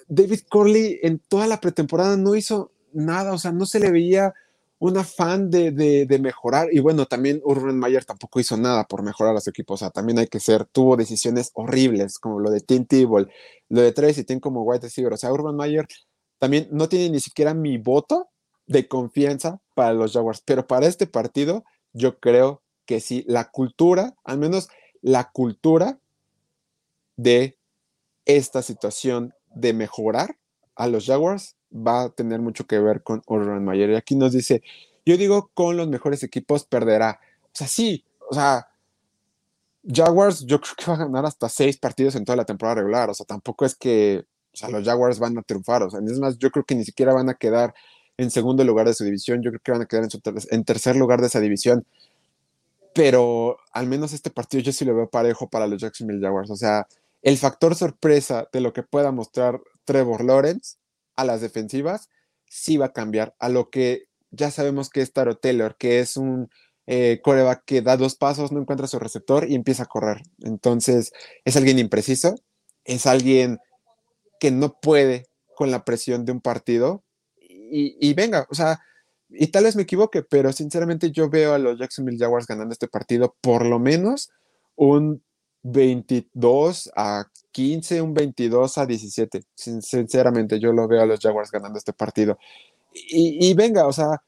David 0.06 0.40
Corley 0.48 1.00
en 1.02 1.18
toda 1.18 1.46
la 1.46 1.60
pretemporada 1.60 2.16
no 2.16 2.34
hizo 2.34 2.70
nada, 2.92 3.32
o 3.32 3.38
sea, 3.38 3.50
no 3.50 3.66
se 3.66 3.80
le 3.80 3.90
veía 3.90 4.34
un 4.78 4.98
afán 4.98 5.50
de, 5.50 5.72
de, 5.72 6.18
mejorar. 6.18 6.68
Y 6.70 6.80
bueno, 6.80 7.06
también 7.06 7.40
Urban 7.44 7.78
Mayer 7.78 8.04
tampoco 8.04 8.40
hizo 8.40 8.58
nada 8.58 8.84
por 8.84 9.02
mejorar 9.02 9.34
a 9.34 9.40
su 9.40 9.48
equipo. 9.48 9.74
O 9.74 9.76
sea, 9.78 9.88
también 9.88 10.18
hay 10.18 10.26
que 10.26 10.40
ser, 10.40 10.66
tuvo 10.66 10.96
decisiones 10.96 11.50
horribles, 11.54 12.18
como 12.18 12.40
lo 12.40 12.50
de 12.50 12.60
Tim 12.60 12.84
Tebow, 12.84 13.26
lo 13.70 13.80
de 13.80 13.92
Tracy 13.92 14.24
Tim 14.24 14.40
como 14.40 14.62
White 14.62 14.86
Receiver. 14.86 15.14
O 15.14 15.16
sea, 15.16 15.32
Urban 15.32 15.56
Mayer 15.56 15.86
también 16.44 16.68
no 16.70 16.90
tiene 16.90 17.08
ni 17.08 17.20
siquiera 17.20 17.54
mi 17.54 17.78
voto 17.78 18.28
de 18.66 18.86
confianza 18.86 19.62
para 19.74 19.94
los 19.94 20.12
Jaguars. 20.12 20.42
Pero 20.44 20.66
para 20.66 20.86
este 20.86 21.06
partido, 21.06 21.64
yo 21.94 22.20
creo 22.20 22.60
que 22.84 23.00
sí, 23.00 23.24
la 23.26 23.50
cultura, 23.50 24.14
al 24.24 24.36
menos 24.36 24.68
la 25.00 25.30
cultura 25.30 25.98
de 27.16 27.56
esta 28.26 28.60
situación 28.60 29.32
de 29.54 29.72
mejorar 29.72 30.36
a 30.74 30.86
los 30.86 31.06
Jaguars 31.06 31.56
va 31.74 32.02
a 32.02 32.10
tener 32.10 32.40
mucho 32.40 32.66
que 32.66 32.78
ver 32.78 33.02
con 33.02 33.22
Urban 33.26 33.64
Mayer. 33.64 33.88
Y 33.88 33.96
aquí 33.96 34.14
nos 34.14 34.32
dice, 34.32 34.62
yo 35.06 35.16
digo, 35.16 35.50
con 35.54 35.78
los 35.78 35.88
mejores 35.88 36.22
equipos 36.24 36.66
perderá. 36.66 37.20
O 37.44 37.50
sea, 37.54 37.68
sí, 37.68 38.04
o 38.28 38.34
sea, 38.34 38.68
Jaguars 39.82 40.44
yo 40.44 40.60
creo 40.60 40.74
que 40.76 40.90
va 40.90 40.94
a 40.94 41.06
ganar 41.06 41.24
hasta 41.24 41.48
seis 41.48 41.78
partidos 41.78 42.16
en 42.16 42.26
toda 42.26 42.36
la 42.36 42.44
temporada 42.44 42.82
regular. 42.82 43.08
O 43.08 43.14
sea, 43.14 43.24
tampoco 43.24 43.64
es 43.64 43.74
que 43.74 44.26
o 44.54 44.56
sea, 44.56 44.68
los 44.70 44.84
Jaguars 44.84 45.18
van 45.18 45.36
a 45.36 45.42
triunfar. 45.42 45.82
O 45.82 45.90
sea, 45.90 46.00
es 46.00 46.18
más, 46.18 46.38
yo 46.38 46.50
creo 46.50 46.64
que 46.64 46.74
ni 46.74 46.84
siquiera 46.84 47.12
van 47.12 47.28
a 47.28 47.34
quedar 47.34 47.74
en 48.16 48.30
segundo 48.30 48.64
lugar 48.64 48.86
de 48.86 48.94
su 48.94 49.04
división. 49.04 49.42
Yo 49.42 49.50
creo 49.50 49.60
que 49.62 49.72
van 49.72 49.82
a 49.82 49.86
quedar 49.86 50.08
en, 50.50 50.64
tercer 50.64 50.96
lugar 50.96 51.20
de 51.20 51.26
esa 51.26 51.40
división 51.40 51.84
pero 52.96 53.58
al 53.72 53.88
menos 53.88 54.12
este 54.12 54.30
partido 54.30 54.62
yo 54.62 54.72
sí 54.72 54.84
lo 54.84 54.94
veo 54.94 55.10
parejo 55.10 55.50
para 55.50 55.66
los 55.66 55.82
Jacksonville 55.82 56.20
Jaguars. 56.20 56.48
O 56.50 56.56
sea, 56.56 56.86
el 57.22 57.36
factor 57.38 57.74
sorpresa 57.74 58.48
de 58.52 58.60
lo 58.60 58.72
que 58.72 58.84
pueda 58.84 59.10
mostrar 59.10 59.60
Trevor 59.84 60.24
Lawrence 60.24 60.76
a 61.16 61.24
las 61.24 61.40
defensivas 61.40 62.08
sí 62.46 62.76
va 62.76 62.86
a 62.86 62.92
cambiar 62.92 63.34
a 63.40 63.48
lo 63.48 63.68
que 63.68 64.04
ya 64.30 64.52
sabemos 64.52 64.90
que 64.90 65.00
es 65.00 65.12
Taro 65.12 65.36
Taylor, 65.36 65.76
que 65.76 65.98
es 65.98 66.16
un 66.16 66.48
eh, 66.86 67.20
que 67.66 67.82
da 67.82 67.96
dos 67.96 68.14
pasos, 68.14 68.52
no 68.52 68.60
encuentra 68.60 68.86
su 68.86 68.98
receptor 68.98 69.50
y 69.50 69.54
empieza 69.54 69.84
a 69.84 69.86
correr. 69.86 70.22
Entonces, 70.42 71.12
es 71.44 71.56
alguien 71.56 71.78
impreciso, 71.78 72.36
es 72.84 73.06
alguien 73.06 73.58
que 74.44 74.50
no 74.50 74.78
puede 74.78 75.26
con 75.54 75.70
la 75.70 75.86
presión 75.86 76.26
de 76.26 76.32
un 76.32 76.42
partido. 76.42 77.02
Y, 77.40 78.12
venga, 78.12 78.46
o 78.50 78.54
sea, 78.54 78.78
y 79.30 79.46
tal 79.46 79.64
vez 79.64 79.74
me 79.74 79.84
equivoque, 79.84 80.22
pero 80.22 80.52
sinceramente 80.52 81.10
yo 81.10 81.30
veo 81.30 81.54
a 81.54 81.58
los 81.58 81.78
Jacksonville 81.78 82.18
Jaguars 82.18 82.46
ganando 82.46 82.74
este 82.74 82.86
partido 82.86 83.34
por 83.40 83.64
lo 83.64 83.78
menos 83.78 84.30
un 84.76 85.24
22 85.62 86.92
a 86.94 87.24
15, 87.52 88.02
un 88.02 88.12
22 88.12 88.76
a 88.76 88.84
17. 88.84 89.44
Sinceramente, 89.54 90.60
yo 90.60 90.74
lo 90.74 90.86
veo 90.88 91.00
a 91.00 91.06
los 91.06 91.20
Jaguars 91.20 91.50
ganando 91.50 91.78
este 91.78 91.94
partido. 91.94 92.36
Y, 92.92 93.54
venga, 93.54 93.86
o 93.86 93.94
sea, 93.94 94.22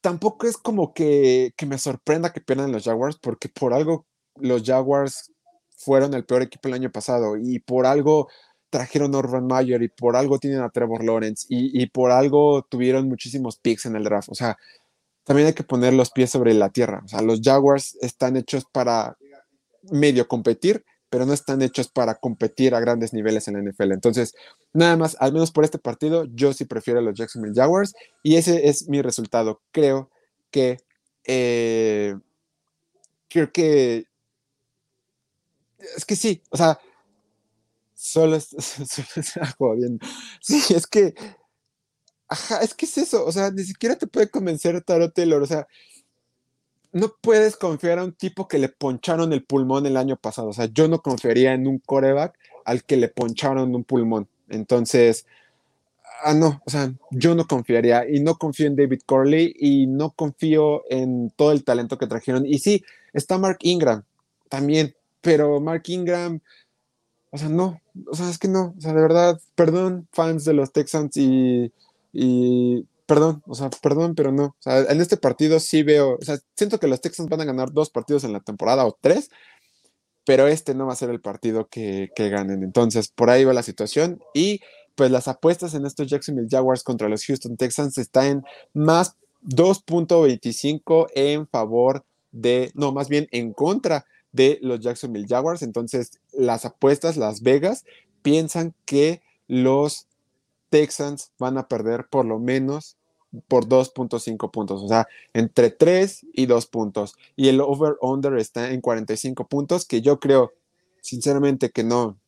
tampoco 0.00 0.48
es 0.48 0.56
como 0.56 0.92
que, 0.92 1.52
que, 1.56 1.64
me 1.64 1.78
sorprenda 1.78 2.32
que 2.32 2.40
pierdan 2.40 2.72
los 2.72 2.82
Jaguars, 2.82 3.16
porque 3.22 3.48
por 3.48 3.72
algo 3.72 4.04
los 4.34 4.64
Jaguars 4.64 5.30
fueron 5.76 6.12
el 6.14 6.26
peor 6.26 6.42
equipo 6.42 6.66
el 6.66 6.74
año 6.74 6.90
pasado 6.90 7.36
y 7.36 7.60
por 7.60 7.86
algo 7.86 8.28
trajeron 8.70 9.14
a 9.14 9.18
Urban 9.18 9.46
Mayer 9.46 9.82
y 9.82 9.88
por 9.88 10.16
algo 10.16 10.38
tienen 10.38 10.60
a 10.60 10.70
Trevor 10.70 11.04
Lawrence 11.04 11.46
y, 11.48 11.86
por 11.86 12.10
algo 12.10 12.62
tuvieron 12.62 13.08
muchísimos 13.08 13.58
picks 13.58 13.86
en 13.86 13.96
el 13.96 14.04
draft. 14.04 14.28
O 14.30 14.34
sea, 14.34 14.56
también 15.24 15.48
hay 15.48 15.54
que 15.54 15.64
poner 15.64 15.94
los 15.94 16.10
pies 16.10 16.30
sobre 16.30 16.54
la 16.54 16.70
tierra. 16.70 17.02
O 17.04 17.08
sea, 17.08 17.22
los 17.22 17.40
Jaguars 17.42 17.96
están 18.00 18.36
hechos 18.36 18.64
para 18.72 19.16
medio 19.90 20.28
competir 20.28 20.84
pero 21.10 21.24
no 21.24 21.32
están 21.32 21.62
hechos 21.62 21.88
para 21.88 22.16
competir 22.16 22.74
a 22.74 22.80
grandes 22.80 23.12
niveles 23.12 23.48
en 23.48 23.54
la 23.54 23.62
NFL. 23.62 23.92
Entonces, 23.92 24.34
nada 24.72 24.96
más, 24.96 25.16
al 25.20 25.32
menos 25.32 25.50
por 25.50 25.64
este 25.64 25.78
partido, 25.78 26.26
yo 26.34 26.52
sí 26.52 26.64
prefiero 26.64 27.00
a 27.00 27.02
los 27.02 27.16
Jacksonville 27.16 27.54
Jaguars 27.54 27.94
y 28.22 28.36
ese 28.36 28.68
es 28.68 28.88
mi 28.88 29.00
resultado. 29.00 29.62
Creo 29.72 30.10
que, 30.50 30.78
eh, 31.24 32.14
creo 33.28 33.50
que, 33.52 34.04
es 35.96 36.04
que 36.04 36.16
sí, 36.16 36.42
o 36.50 36.56
sea, 36.56 36.78
solo, 37.98 38.36
es, 38.36 38.54
jodiendo. 39.58 40.06
Sí, 40.40 40.74
es 40.74 40.86
que, 40.86 41.14
ajá, 42.28 42.60
es 42.60 42.74
que 42.74 42.86
es 42.86 42.98
eso, 42.98 43.26
o 43.26 43.32
sea, 43.32 43.50
ni 43.50 43.64
siquiera 43.64 43.96
te 43.96 44.06
puede 44.06 44.30
convencer 44.30 44.80
Taro 44.82 45.10
Taylor, 45.10 45.42
o 45.42 45.46
sea, 45.46 45.66
no 46.92 47.12
puedes 47.20 47.56
confiar 47.56 47.98
a 47.98 48.04
un 48.04 48.12
tipo 48.12 48.48
que 48.48 48.58
le 48.58 48.68
poncharon 48.68 49.32
el 49.32 49.44
pulmón 49.44 49.84
el 49.84 49.96
año 49.98 50.16
pasado. 50.16 50.48
O 50.48 50.52
sea, 50.54 50.66
yo 50.72 50.88
no 50.88 51.02
confiaría 51.02 51.52
en 51.52 51.66
un 51.66 51.78
coreback 51.78 52.38
al 52.64 52.82
que 52.84 52.96
le 52.96 53.08
poncharon 53.08 53.74
un 53.74 53.84
pulmón. 53.84 54.26
Entonces, 54.48 55.26
ah, 56.24 56.32
no, 56.32 56.62
o 56.64 56.70
sea, 56.70 56.90
yo 57.10 57.34
no 57.34 57.46
confiaría 57.46 58.08
y 58.08 58.20
no 58.20 58.36
confío 58.36 58.66
en 58.66 58.76
David 58.76 59.02
Corley 59.04 59.54
y 59.58 59.86
no 59.86 60.12
confío 60.12 60.82
en 60.90 61.30
todo 61.36 61.52
el 61.52 61.62
talento 61.62 61.98
que 61.98 62.06
trajeron. 62.06 62.46
Y 62.46 62.58
sí, 62.58 62.82
está 63.12 63.36
Mark 63.36 63.58
Ingram 63.60 64.02
también, 64.48 64.94
pero 65.20 65.60
Mark 65.60 65.82
Ingram, 65.88 66.40
o 67.30 67.38
sea, 67.38 67.48
no, 67.48 67.80
o 68.06 68.14
sea, 68.14 68.30
es 68.30 68.38
que 68.38 68.48
no, 68.48 68.74
o 68.76 68.80
sea, 68.80 68.92
de 68.92 69.00
verdad, 69.00 69.40
perdón, 69.54 70.08
fans 70.12 70.44
de 70.44 70.54
los 70.54 70.72
Texans 70.72 71.16
y, 71.16 71.72
y 72.12 72.86
perdón, 73.06 73.42
o 73.46 73.54
sea, 73.54 73.70
perdón, 73.70 74.14
pero 74.14 74.32
no. 74.32 74.44
O 74.44 74.56
sea, 74.60 74.80
en 74.80 75.00
este 75.00 75.16
partido 75.16 75.60
sí 75.60 75.82
veo, 75.82 76.16
o 76.20 76.24
sea, 76.24 76.38
siento 76.56 76.78
que 76.78 76.88
los 76.88 77.00
Texans 77.00 77.28
van 77.28 77.40
a 77.40 77.46
ganar 77.46 77.72
dos 77.72 77.90
partidos 77.90 78.24
en 78.24 78.32
la 78.32 78.40
temporada 78.40 78.86
o 78.86 78.96
tres, 79.00 79.30
pero 80.28 80.46
este 80.46 80.74
no 80.74 80.86
va 80.86 80.92
a 80.92 80.96
ser 80.96 81.08
el 81.08 81.22
partido 81.22 81.68
que, 81.70 82.10
ganen. 82.14 82.62
Entonces, 82.62 83.08
por 83.08 83.30
ahí 83.30 83.44
va 83.44 83.54
la 83.54 83.62
situación. 83.62 84.20
Y 84.34 84.60
pues 84.94 85.10
las 85.10 85.26
apuestas 85.26 85.72
en 85.72 85.86
estos 85.86 86.06
Jacksonville 86.06 86.48
Jaguars 86.50 86.82
contra 86.82 87.08
los 87.08 87.24
Houston 87.24 87.56
Texans 87.56 87.96
están 87.96 88.26
en 88.26 88.44
más 88.74 89.16
2.25 89.44 91.06
en 91.14 91.46
favor 91.48 92.04
de, 92.30 92.72
no, 92.74 92.92
más 92.92 93.08
bien 93.08 93.26
en 93.30 93.54
contra 93.54 94.04
de 94.38 94.60
los 94.62 94.78
Jacksonville 94.78 95.26
Jaguars. 95.28 95.62
Entonces, 95.62 96.20
las 96.32 96.64
apuestas, 96.64 97.16
Las 97.16 97.42
Vegas, 97.42 97.84
piensan 98.22 98.72
que 98.84 99.20
los 99.48 100.06
Texans 100.70 101.32
van 101.38 101.58
a 101.58 101.66
perder 101.66 102.06
por 102.08 102.24
lo 102.24 102.38
menos 102.38 102.96
por 103.48 103.66
2.5 103.66 104.50
puntos, 104.50 104.82
o 104.82 104.88
sea, 104.88 105.06
entre 105.34 105.70
3 105.70 106.26
y 106.32 106.46
2 106.46 106.66
puntos. 106.66 107.14
Y 107.36 107.48
el 107.48 107.60
over-under 107.60 108.34
está 108.38 108.70
en 108.70 108.80
45 108.80 109.48
puntos, 109.48 109.84
que 109.84 110.00
yo 110.00 110.18
creo, 110.18 110.54
sinceramente, 111.02 111.70
que 111.70 111.82
no, 111.82 112.18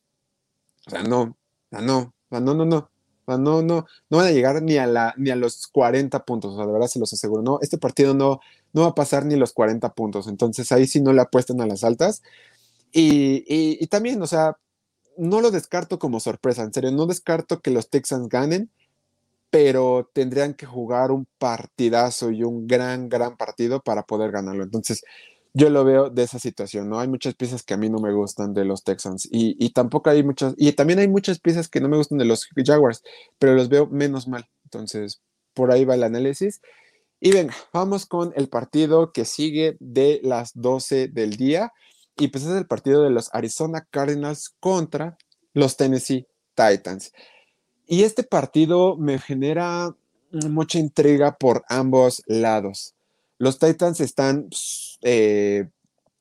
o 0.85 0.89
sea, 0.89 1.03
no, 1.03 1.37
no, 1.71 1.81
no, 1.81 2.13
no, 2.29 2.53
no, 2.53 2.65
no, 2.65 3.61
no, 3.61 3.61
no 3.61 4.17
van 4.17 4.25
a 4.27 4.31
llegar 4.31 4.61
ni 4.61 4.77
a, 4.77 4.85
la, 4.85 5.13
ni 5.17 5.31
a 5.31 5.35
los 5.35 5.67
40 5.67 6.23
puntos, 6.25 6.53
o 6.53 6.57
sea, 6.57 6.65
de 6.65 6.73
verdad 6.73 6.87
se 6.87 6.99
los 6.99 7.13
aseguro, 7.13 7.41
no, 7.41 7.59
este 7.61 7.77
partido 7.77 8.13
no, 8.13 8.41
no 8.73 8.81
va 8.83 8.89
a 8.89 8.95
pasar 8.95 9.25
ni 9.25 9.35
los 9.35 9.53
40 9.53 9.93
puntos, 9.93 10.27
entonces 10.27 10.71
ahí 10.71 10.87
sí 10.87 11.01
no 11.01 11.13
le 11.13 11.21
apuestan 11.21 11.61
a 11.61 11.67
las 11.67 11.83
altas. 11.83 12.21
Y, 12.93 13.45
y 13.47 13.87
también, 13.87 14.21
o 14.21 14.27
sea, 14.27 14.57
no 15.17 15.41
lo 15.41 15.51
descarto 15.51 15.99
como 15.99 16.19
sorpresa, 16.19 16.63
en 16.63 16.73
serio, 16.73 16.91
no 16.91 17.05
descarto 17.05 17.61
que 17.61 17.71
los 17.71 17.89
Texans 17.89 18.27
ganen, 18.29 18.69
pero 19.51 20.09
tendrían 20.13 20.53
que 20.53 20.65
jugar 20.65 21.11
un 21.11 21.27
partidazo 21.37 22.31
y 22.31 22.43
un 22.43 22.67
gran, 22.67 23.09
gran 23.09 23.37
partido 23.37 23.81
para 23.81 24.03
poder 24.03 24.31
ganarlo. 24.31 24.63
Entonces, 24.63 25.03
yo 25.53 25.69
lo 25.69 25.83
veo 25.83 26.09
de 26.09 26.23
esa 26.23 26.39
situación, 26.39 26.89
¿no? 26.89 26.99
Hay 26.99 27.09
muchas 27.09 27.35
piezas 27.35 27.63
que 27.63 27.73
a 27.73 27.77
mí 27.77 27.89
no 27.89 27.99
me 27.99 28.13
gustan 28.13 28.53
de 28.53 28.63
los 28.63 28.83
Texans 28.83 29.27
y, 29.29 29.69
tampoco 29.71 30.09
hay 30.09 30.23
muchas, 30.23 30.53
y 30.57 30.71
también 30.71 30.99
hay 30.99 31.09
muchas 31.09 31.39
piezas 31.39 31.67
que 31.67 31.81
no 31.81 31.89
me 31.89 31.97
gustan 31.97 32.17
de 32.17 32.25
los 32.25 32.47
Jaguars, 32.55 33.03
pero 33.37 33.53
los 33.53 33.67
veo 33.69 33.87
menos 33.87 34.27
mal. 34.27 34.47
Entonces, 34.63 35.21
por 35.53 35.71
ahí 35.71 35.83
va 35.83 35.95
el 35.95 36.03
análisis. 36.03 36.61
Y 37.23 37.31
venga, 37.31 37.55
vamos 37.71 38.07
con 38.07 38.33
el 38.35 38.49
partido 38.49 39.11
que 39.11 39.25
sigue 39.25 39.77
de 39.79 40.19
las 40.23 40.53
12 40.55 41.07
del 41.07 41.37
día. 41.37 41.71
Y 42.17 42.29
pues 42.29 42.45
es 42.45 42.49
el 42.49 42.65
partido 42.65 43.03
de 43.03 43.11
los 43.11 43.29
Arizona 43.31 43.87
Cardinals 43.91 44.55
contra 44.59 45.19
los 45.53 45.77
Tennessee 45.77 46.25
Titans. 46.55 47.13
Y 47.85 48.03
este 48.03 48.23
partido 48.23 48.97
me 48.97 49.19
genera 49.19 49.95
mucha 50.31 50.79
intriga 50.79 51.37
por 51.37 51.63
ambos 51.69 52.23
lados. 52.25 52.95
Los 53.37 53.59
Titans 53.59 53.99
están 53.99 54.49
eh, 55.03 55.69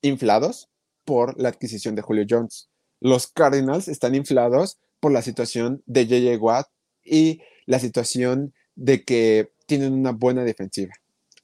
inflados 0.03 0.69
por 1.07 1.41
la 1.41 1.49
adquisición 1.49 1.95
de 1.95 2.03
Julio 2.03 2.27
Jones. 2.29 2.69
Los 3.01 3.27
Cardinals 3.27 3.89
están 3.89 4.15
inflados 4.15 4.79
por 5.01 5.13
la 5.13 5.23
situación 5.23 5.83
de 5.87 6.07
JJ 6.07 6.37
Watt 6.43 6.69
y 7.03 7.41
la 7.65 7.79
situación 7.79 8.53
de 8.75 9.03
que 9.03 9.51
tienen 9.71 9.93
una 9.93 10.11
buena 10.11 10.43
defensiva. 10.43 10.93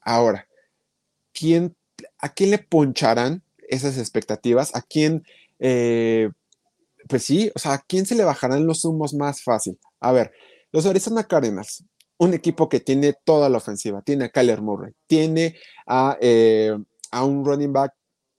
Ahora, 0.00 0.48
¿quién, 1.32 1.76
¿a 2.18 2.34
quién 2.34 2.50
le 2.50 2.58
poncharán 2.58 3.44
esas 3.68 3.98
expectativas? 3.98 4.74
¿A 4.74 4.82
quién, 4.82 5.22
eh, 5.60 6.30
pues 7.08 7.22
sí, 7.22 7.52
o 7.54 7.60
sea, 7.60 7.74
¿a 7.74 7.78
quién 7.78 8.04
se 8.04 8.16
le 8.16 8.24
bajarán 8.24 8.66
los 8.66 8.84
humos 8.84 9.14
más 9.14 9.44
fácil? 9.44 9.78
A 10.00 10.10
ver, 10.10 10.32
los 10.72 10.86
Arizona 10.86 11.22
Cardinals, 11.22 11.84
un 12.18 12.34
equipo 12.34 12.68
que 12.68 12.80
tiene 12.80 13.14
toda 13.24 13.48
la 13.48 13.58
ofensiva, 13.58 14.02
tiene 14.02 14.24
a 14.24 14.30
Kyler 14.30 14.60
Murray, 14.60 14.92
tiene 15.06 15.54
a, 15.86 16.18
eh, 16.20 16.76
a 17.12 17.24
un 17.24 17.44
running 17.44 17.72
back 17.72 17.92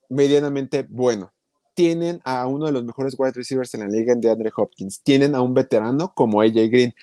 medianamente 0.09 0.85
bueno, 0.89 1.31
tienen 1.75 2.19
a 2.25 2.45
uno 2.45 2.65
de 2.65 2.73
los 2.73 2.83
mejores 2.83 3.15
wide 3.17 3.31
receivers 3.31 3.73
en 3.73 3.81
la 3.81 3.87
liga 3.87 4.13
de 4.15 4.29
Andre 4.29 4.51
Hopkins, 4.53 5.01
tienen 5.01 5.33
a 5.33 5.41
un 5.41 5.53
veterano 5.53 6.11
como 6.13 6.41
AJ 6.41 6.69
Green, 6.69 6.93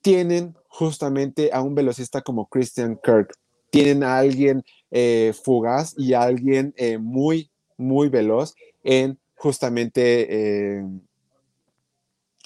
tienen 0.00 0.56
justamente 0.72 1.50
a 1.52 1.60
un 1.60 1.74
velocista 1.74 2.22
como 2.22 2.46
Christian 2.46 2.98
Kirk, 3.04 3.34
tienen 3.70 4.02
a 4.02 4.18
alguien 4.18 4.64
eh, 4.90 5.34
fugaz 5.44 5.94
y 5.98 6.14
a 6.14 6.22
alguien 6.22 6.72
eh, 6.76 6.98
muy, 6.98 7.50
muy 7.76 8.08
veloz 8.08 8.54
en 8.82 9.18
justamente 9.34 10.82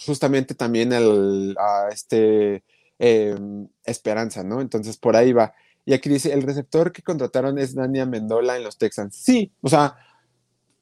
justamente 0.05 0.55
también 0.55 0.93
el, 0.93 1.57
a 1.59 1.89
este 1.91 2.65
em, 2.99 3.69
Esperanza, 3.85 4.43
¿no? 4.43 4.61
Entonces 4.61 4.97
por 4.97 5.17
ahí 5.17 5.33
va. 5.33 5.55
Y 5.85 5.95
aquí 5.95 6.09
dice, 6.09 6.33
el 6.33 6.43
receptor 6.43 6.93
que 6.93 7.03
contrataron 7.03 7.59
es 7.59 7.75
Dania 7.75 8.07
Mendola 8.07 8.57
en 8.57 8.65
los 8.65 8.77
Texans. 8.77 9.15
Sí, 9.17 9.53
o 9.63 9.69
sea, 9.69 9.97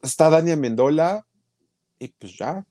está 0.02 0.30
Dania 0.30 0.56
Mendola 0.56 1.26
y 1.98 2.08
pues 2.08 2.36
ya. 2.38 2.64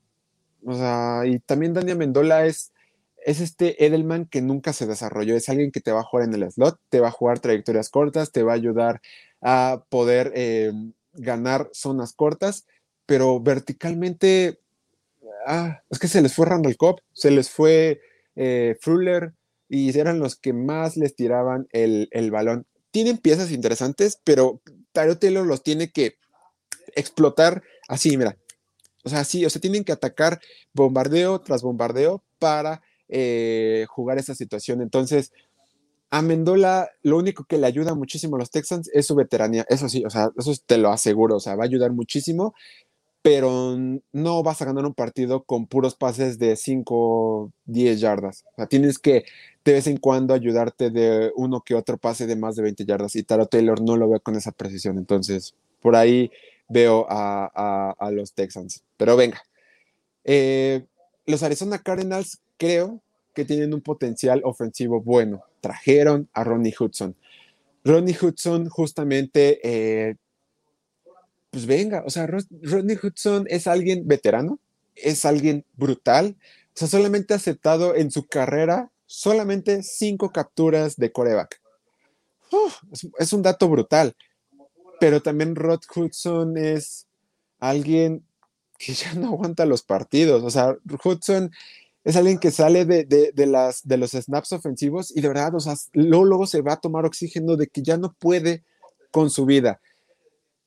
O 0.66 0.74
sea, 0.74 1.22
y 1.26 1.40
también 1.40 1.74
Dania 1.74 1.96
Mendola 1.96 2.46
es, 2.46 2.73
es 3.26 3.40
este 3.40 3.86
Edelman 3.86 4.26
que 4.26 4.42
nunca 4.42 4.74
se 4.74 4.86
desarrolló. 4.86 5.36
Es 5.36 5.50
alguien 5.50 5.72
que 5.72 5.82
te 5.82 5.92
va 5.92 6.02
a 6.02 6.04
jugar 6.04 6.28
en 6.28 6.34
el 6.34 6.52
slot, 6.52 6.80
te 6.90 7.00
va 7.00 7.10
a 7.10 7.12
jugar 7.12 7.40
trayectorias 7.40 7.90
cortas, 7.90 8.32
te 8.32 8.44
va 8.44 8.54
a 8.54 8.56
ayudar 8.56 9.02
a 9.42 9.84
poder 9.90 10.32
em, 10.36 10.94
ganar 11.14 11.70
zonas 11.74 12.14
cortas, 12.14 12.66
pero 13.06 13.40
verticalmente 13.40 14.60
ah, 15.46 15.82
es 15.90 16.00
que 16.00 16.08
se 16.08 16.22
les 16.22 16.34
fue 16.34 16.46
Randall 16.46 16.78
Cobb, 16.78 17.02
se 17.14 17.32
les 17.32 17.50
fue 17.50 18.02
eh, 18.36 18.78
Fuller 18.82 19.34
y 19.70 19.98
eran 19.98 20.20
los 20.20 20.36
que 20.36 20.54
más 20.54 20.98
les 20.98 21.16
tiraban 21.16 21.68
el, 21.72 22.32
balón. 22.32 22.66
Tienen 22.92 23.18
piezas 23.18 23.52
interesantes, 23.52 24.20
pero 24.24 24.62
Taylor 24.92 25.46
los 25.46 25.64
tiene 25.64 25.92
que 25.92 26.18
explotar 26.96 27.64
así, 27.88 28.16
mira. 28.18 28.38
O 29.04 29.10
sea, 29.10 29.24
sí, 29.24 29.46
o 29.46 29.50
sea, 29.50 29.60
tienen 29.60 29.84
que 29.84 29.92
atacar 29.92 30.40
bombardeo 30.74 31.42
tras 31.42 31.62
bombardeo 31.62 32.24
para 32.40 32.82
eh, 33.10 33.86
jugar 33.89 34.18
esa 34.18 34.36
situación. 34.36 34.82
Entonces, 34.82 35.32
a 36.10 36.22
Mendola 36.22 36.89
lo 37.02 37.18
único 37.18 37.46
que 37.46 37.58
le 37.58 37.68
ayuda 37.68 37.96
muchísimo 37.96 38.36
a 38.36 38.39
los 38.39 38.52
Texans 38.52 38.89
es 38.94 39.08
su 39.08 39.16
veteranía. 39.16 39.66
Eso 39.70 39.89
sí, 39.89 40.04
o 40.06 40.10
sea, 40.10 40.32
eso 40.38 40.54
te 40.66 40.78
lo 40.78 40.89
aseguro, 40.89 41.38
o 41.38 41.39
sea, 41.39 41.56
va 41.56 41.63
a 41.63 41.68
ayudar 41.68 41.92
muchísimo 41.92 42.54
pero 43.24 43.78
no 44.12 44.44
vas 44.44 44.62
a 44.62 44.66
ganar 44.66 44.86
un 44.86 44.94
partido 44.94 45.44
con 45.44 45.66
puros 45.66 45.96
pases 45.96 46.39
de 46.39 46.58
5, 46.58 47.54
10 47.66 48.02
yardas. 48.02 48.44
O 48.52 48.56
sea, 48.58 48.68
tienes 48.68 49.00
que 49.00 49.24
de 49.63 49.72
vez 49.72 49.88
en 49.88 49.96
cuando 49.96 50.34
ayudarte 50.34 50.89
de 50.89 51.32
uno 51.38 51.62
que 51.62 51.74
otro 51.74 51.98
pase 51.98 52.28
de 52.28 52.36
más 52.36 52.58
de 52.58 52.63
20 52.63 52.84
yardas. 52.84 53.16
Y 53.16 53.24
Taro 53.24 53.46
Taylor 53.46 53.82
no 53.82 53.96
lo 53.96 54.10
ve 54.10 54.20
con 54.20 54.36
esa 54.36 54.52
precisión. 54.52 54.98
Entonces, 54.98 55.56
por 55.80 55.96
ahí 55.96 56.32
veo 56.68 57.08
a, 57.10 57.96
los 58.12 58.34
Texans. 58.34 58.84
Pero 58.98 59.16
venga, 59.16 59.42
eh, 60.26 60.86
los 61.26 61.44
Arizona 61.44 61.80
Cardinals 61.80 62.42
creo 62.63 63.02
que 63.34 63.45
tienen 63.45 63.73
un 63.73 63.82
potencial 63.82 64.41
ofensivo 64.45 65.02
bueno. 65.02 65.43
Trajeron 65.60 66.30
a 66.34 66.43
Ronnie 66.43 66.73
Hudson. 66.78 67.15
Ronnie 67.84 68.17
Hudson 68.21 68.69
justamente 68.69 69.60
eh, 69.63 70.15
pues 71.54 71.67
venga, 71.67 72.04
o 72.04 72.10
sea, 72.10 72.26
Rodney 72.26 72.97
Hudson 73.02 73.45
es 73.47 73.67
alguien 73.67 74.08
veterano, 74.08 74.60
es 74.95 75.23
alguien 75.23 75.65
brutal, 75.76 76.36
o 76.39 76.71
sea, 76.73 76.88
solamente 76.88 77.34
ha 77.34 77.38
aceptado 77.38 77.95
en 77.95 78.10
su 78.10 78.26
carrera 78.26 78.91
solamente 79.06 79.84
cinco 79.84 80.32
capturas 80.32 80.95
de 80.95 81.12
coreback. 81.12 81.62
es, 83.19 83.34
un 83.34 83.43
dato 83.43 83.69
brutal, 83.69 84.15
pero 84.99 85.21
también 85.21 85.56
Rod 85.56 85.82
Hudson 85.95 86.58
es 86.58 87.06
alguien 87.60 88.26
que 88.80 88.93
ya 88.93 89.13
no 89.13 89.28
aguanta 89.28 89.67
los 89.67 89.84
partidos. 89.84 90.43
O 90.43 90.49
sea, 90.49 90.76
Hudson 91.04 91.52
es 92.04 92.16
alguien 92.16 92.38
que 92.38 92.52
sale 92.52 92.86
de, 92.86 93.06
de, 93.06 93.46
las, 93.46 93.88
de 93.88 93.98
los 93.98 94.12
snaps 94.12 94.52
ofensivos 94.52 95.16
y 95.16 95.22
de 95.22 95.30
verdad, 95.30 95.56
o 95.56 95.60
sea, 95.60 95.76
luego, 95.94 96.26
luego 96.26 96.48
se 96.48 96.62
va 96.62 96.74
a 96.74 96.80
tomar 96.80 97.06
oxígeno 97.06 97.56
de 97.56 97.68
que 97.68 97.82
ya 97.82 97.98
no 97.98 98.13
puede 98.13 98.63
con 99.12 99.30
su 99.30 99.46
vida. 99.46 99.80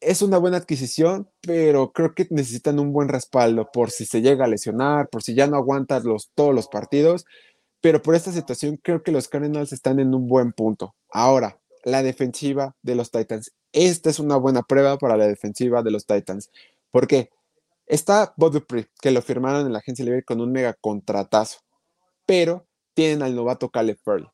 Es 0.01 0.23
una 0.23 0.39
buena 0.39 0.59
adquisición, 0.59 1.29
pero 1.43 1.93
creo 1.93 2.15
que 2.15 2.27
necesitan 2.31 2.79
un 2.79 2.93
buen 2.93 3.09
respaldo 3.09 3.71
por 3.73 3.91
si 3.91 4.07
se 4.07 4.23
llega 4.23 4.45
a 4.45 4.49
lesionar, 4.49 5.09
por 5.09 5.23
si 5.23 5.35
ya 5.35 5.47
no 5.47 5.57
aguantas 5.57 6.05
los, 6.05 6.31
todos 6.35 6.55
los 6.55 6.69
partidos. 6.69 7.27
Pero 7.81 8.03
por 8.03 8.15
esta 8.15 8.33
situación 8.33 8.79
creo 8.83 9.03
que 9.03 9.13
los 9.13 9.29
Cardinals 9.29 9.73
están 9.73 10.01
en 10.01 10.15
un 10.15 10.29
buen 10.29 10.53
punto. 10.53 10.95
Ahora, 11.11 11.59
la 11.85 12.03
defensiva 12.03 12.75
de 12.83 12.95
los 12.95 13.11
Titans. 13.11 13.53
Esta 13.73 14.11
es 14.11 14.19
una 14.19 14.37
buena 14.37 14.63
prueba 14.63 14.99
para 14.99 15.17
la 15.17 15.27
defensiva 15.27 15.83
de 15.83 15.91
los 15.91 16.07
Titans. 16.07 16.51
¿Por 16.91 17.07
qué? 17.07 17.31
Está 17.87 18.35
Bob 18.37 18.67
que 19.01 19.11
lo 19.11 19.23
firmaron 19.23 19.67
en 19.67 19.73
la 19.73 19.79
agencia 19.79 20.05
libre 20.05 20.25
con 20.25 20.41
un 20.41 20.53
mega 20.53 20.75
contratazo, 20.75 21.61
pero 22.27 22.67
tienen 22.95 23.23
al 23.23 23.35
novato 23.35 23.71
Caleb 23.71 23.99
Pearl, 24.05 24.31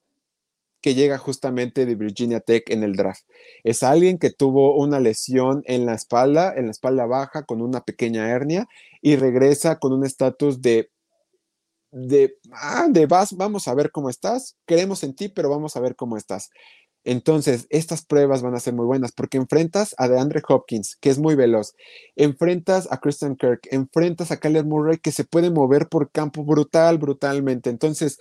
que 0.81 0.95
llega 0.95 1.19
justamente 1.19 1.85
de 1.85 1.95
Virginia 1.95 2.41
Tech 2.41 2.71
en 2.71 2.83
el 2.83 2.97
draft. 2.97 3.25
Es 3.63 3.83
alguien 3.83 4.19
que 4.19 4.31
tuvo 4.31 4.77
una 4.77 5.01
lesión 5.01 5.63
en 5.67 5.85
la 5.85 5.95
espalda, 5.95 6.55
en 6.57 6.67
la 6.67 6.71
espalda 6.71 7.07
baja, 7.07 7.45
con 7.45 7.61
una 7.61 7.83
pequeña 7.83 8.29
hernia, 8.29 8.67
y 9.03 9.17
regresa 9.17 9.79
con 9.79 9.93
un 9.93 10.07
estatus 10.07 10.63
de 10.63 10.91
de, 11.93 12.39
ah, 12.53 12.87
de 12.89 13.07
vas, 13.07 13.37
vamos 13.37 13.69
a 13.69 13.75
ver 13.75 13.93
cómo 13.93 14.09
estás, 14.09 14.57
creemos 14.65 15.05
en 15.05 15.15
ti, 15.15 15.29
pero 15.29 15.51
vamos 15.51 15.77
a 15.77 15.81
ver 15.81 15.95
cómo 15.95 16.17
estás. 16.17 16.51
Entonces, 17.05 17.67
estas 17.71 18.05
pruebas 18.05 18.43
van 18.43 18.55
a 18.55 18.61
ser 18.61 18.75
muy 18.75 18.87
buenas 18.87 19.13
porque 19.13 19.37
enfrentas 19.37 19.95
a 19.99 20.09
DeAndre 20.09 20.43
Hopkins, 20.47 20.97
que 20.97 21.11
es 21.11 21.19
muy 21.19 21.35
veloz, 21.35 21.75
enfrentas 22.15 22.91
a 22.93 22.99
Christian 22.99 23.37
Kirk, 23.37 23.61
enfrentas 23.71 24.31
a 24.31 24.39
Kyler 24.39 24.65
Murray, 24.65 24.99
que 24.99 25.11
se 25.11 25.25
puede 25.25 25.51
mover 25.51 25.89
por 25.89 26.11
campo 26.13 26.45
brutal, 26.45 26.99
brutalmente. 26.99 27.71
Entonces, 27.71 28.19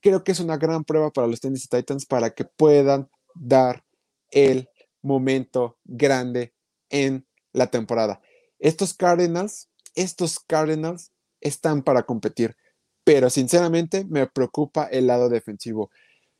creo 0.00 0.24
que 0.24 0.32
es 0.32 0.40
una 0.40 0.56
gran 0.56 0.84
prueba 0.84 1.10
para 1.10 1.28
los 1.28 1.40
Tennessee 1.40 1.68
Titans 1.68 2.04
para 2.06 2.30
que 2.30 2.44
puedan 2.44 3.08
dar 3.34 3.84
el 4.30 4.68
momento 5.02 5.78
grande 5.84 6.52
en 6.90 7.26
la 7.52 7.68
temporada. 7.68 8.20
Estos 8.58 8.94
Cardinals, 8.94 9.68
estos 9.94 10.40
Cardinals 10.40 11.12
están 11.40 11.82
para 11.82 12.02
competir, 12.02 12.56
pero 13.04 13.30
sinceramente 13.30 14.04
me 14.04 14.26
preocupa 14.26 14.86
el 14.86 15.06
lado 15.06 15.28
defensivo 15.28 15.90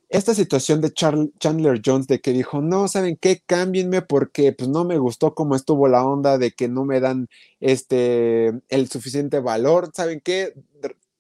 esta 0.09 0.35
situación 0.35 0.81
de 0.81 0.93
Chandler 0.93 1.83
Jones 1.85 2.07
de 2.07 2.21
que 2.21 2.33
dijo, 2.33 2.61
no, 2.63 2.87
¿saben 2.87 3.17
qué? 3.17 3.43
Cámbienme 3.45 4.03
porque 4.03 4.53
pues 4.53 4.69
no 4.71 4.85
me 4.85 4.99
gustó 4.99 5.35
cómo 5.35 5.57
estuvo 5.57 5.89
la 5.89 6.05
onda 6.05 6.39
de 6.39 6.53
que 6.53 6.69
no 6.69 6.85
me 6.85 7.01
dan 7.01 7.29
este, 7.61 8.53
el 8.69 8.89
suficiente 8.89 9.41
valor, 9.41 9.91
¿saben 9.95 10.21
qué? 10.21 10.55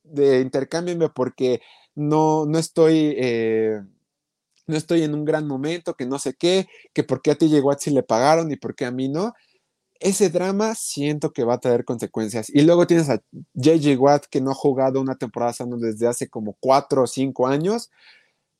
De, 0.04 0.40
intercámbienme 0.40 1.08
porque 1.08 1.60
no, 1.94 2.46
no 2.46 2.58
estoy... 2.58 3.14
Eh, 3.18 3.80
no 4.68 4.76
estoy 4.76 5.02
en 5.04 5.14
un 5.14 5.24
gran 5.24 5.46
momento, 5.46 5.94
que 5.94 6.06
no 6.06 6.18
sé 6.18 6.34
qué, 6.34 6.66
que 6.92 7.04
por 7.04 7.22
qué 7.22 7.30
a 7.30 7.34
ti 7.36 7.48
llegó 7.48 7.72
si 7.74 7.92
le 7.92 8.02
pagaron 8.02 8.50
y 8.50 8.56
por 8.56 8.74
qué 8.74 8.84
a 8.84 8.90
mí 8.90 9.08
no. 9.08 9.32
Ese 10.00 10.28
drama 10.28 10.74
siento 10.74 11.32
que 11.32 11.44
va 11.44 11.54
a 11.54 11.60
traer 11.60 11.84
consecuencias. 11.84 12.50
Y 12.50 12.62
luego 12.62 12.84
tienes 12.84 13.08
a 13.08 13.22
JJ 13.54 13.96
Watt 13.96 14.24
que 14.28 14.40
no 14.40 14.50
ha 14.50 14.54
jugado 14.54 15.00
una 15.00 15.14
temporada 15.14 15.52
sana 15.52 15.76
desde 15.78 16.08
hace 16.08 16.28
como 16.28 16.56
cuatro 16.58 17.04
o 17.04 17.06
cinco 17.06 17.46
años 17.46 17.90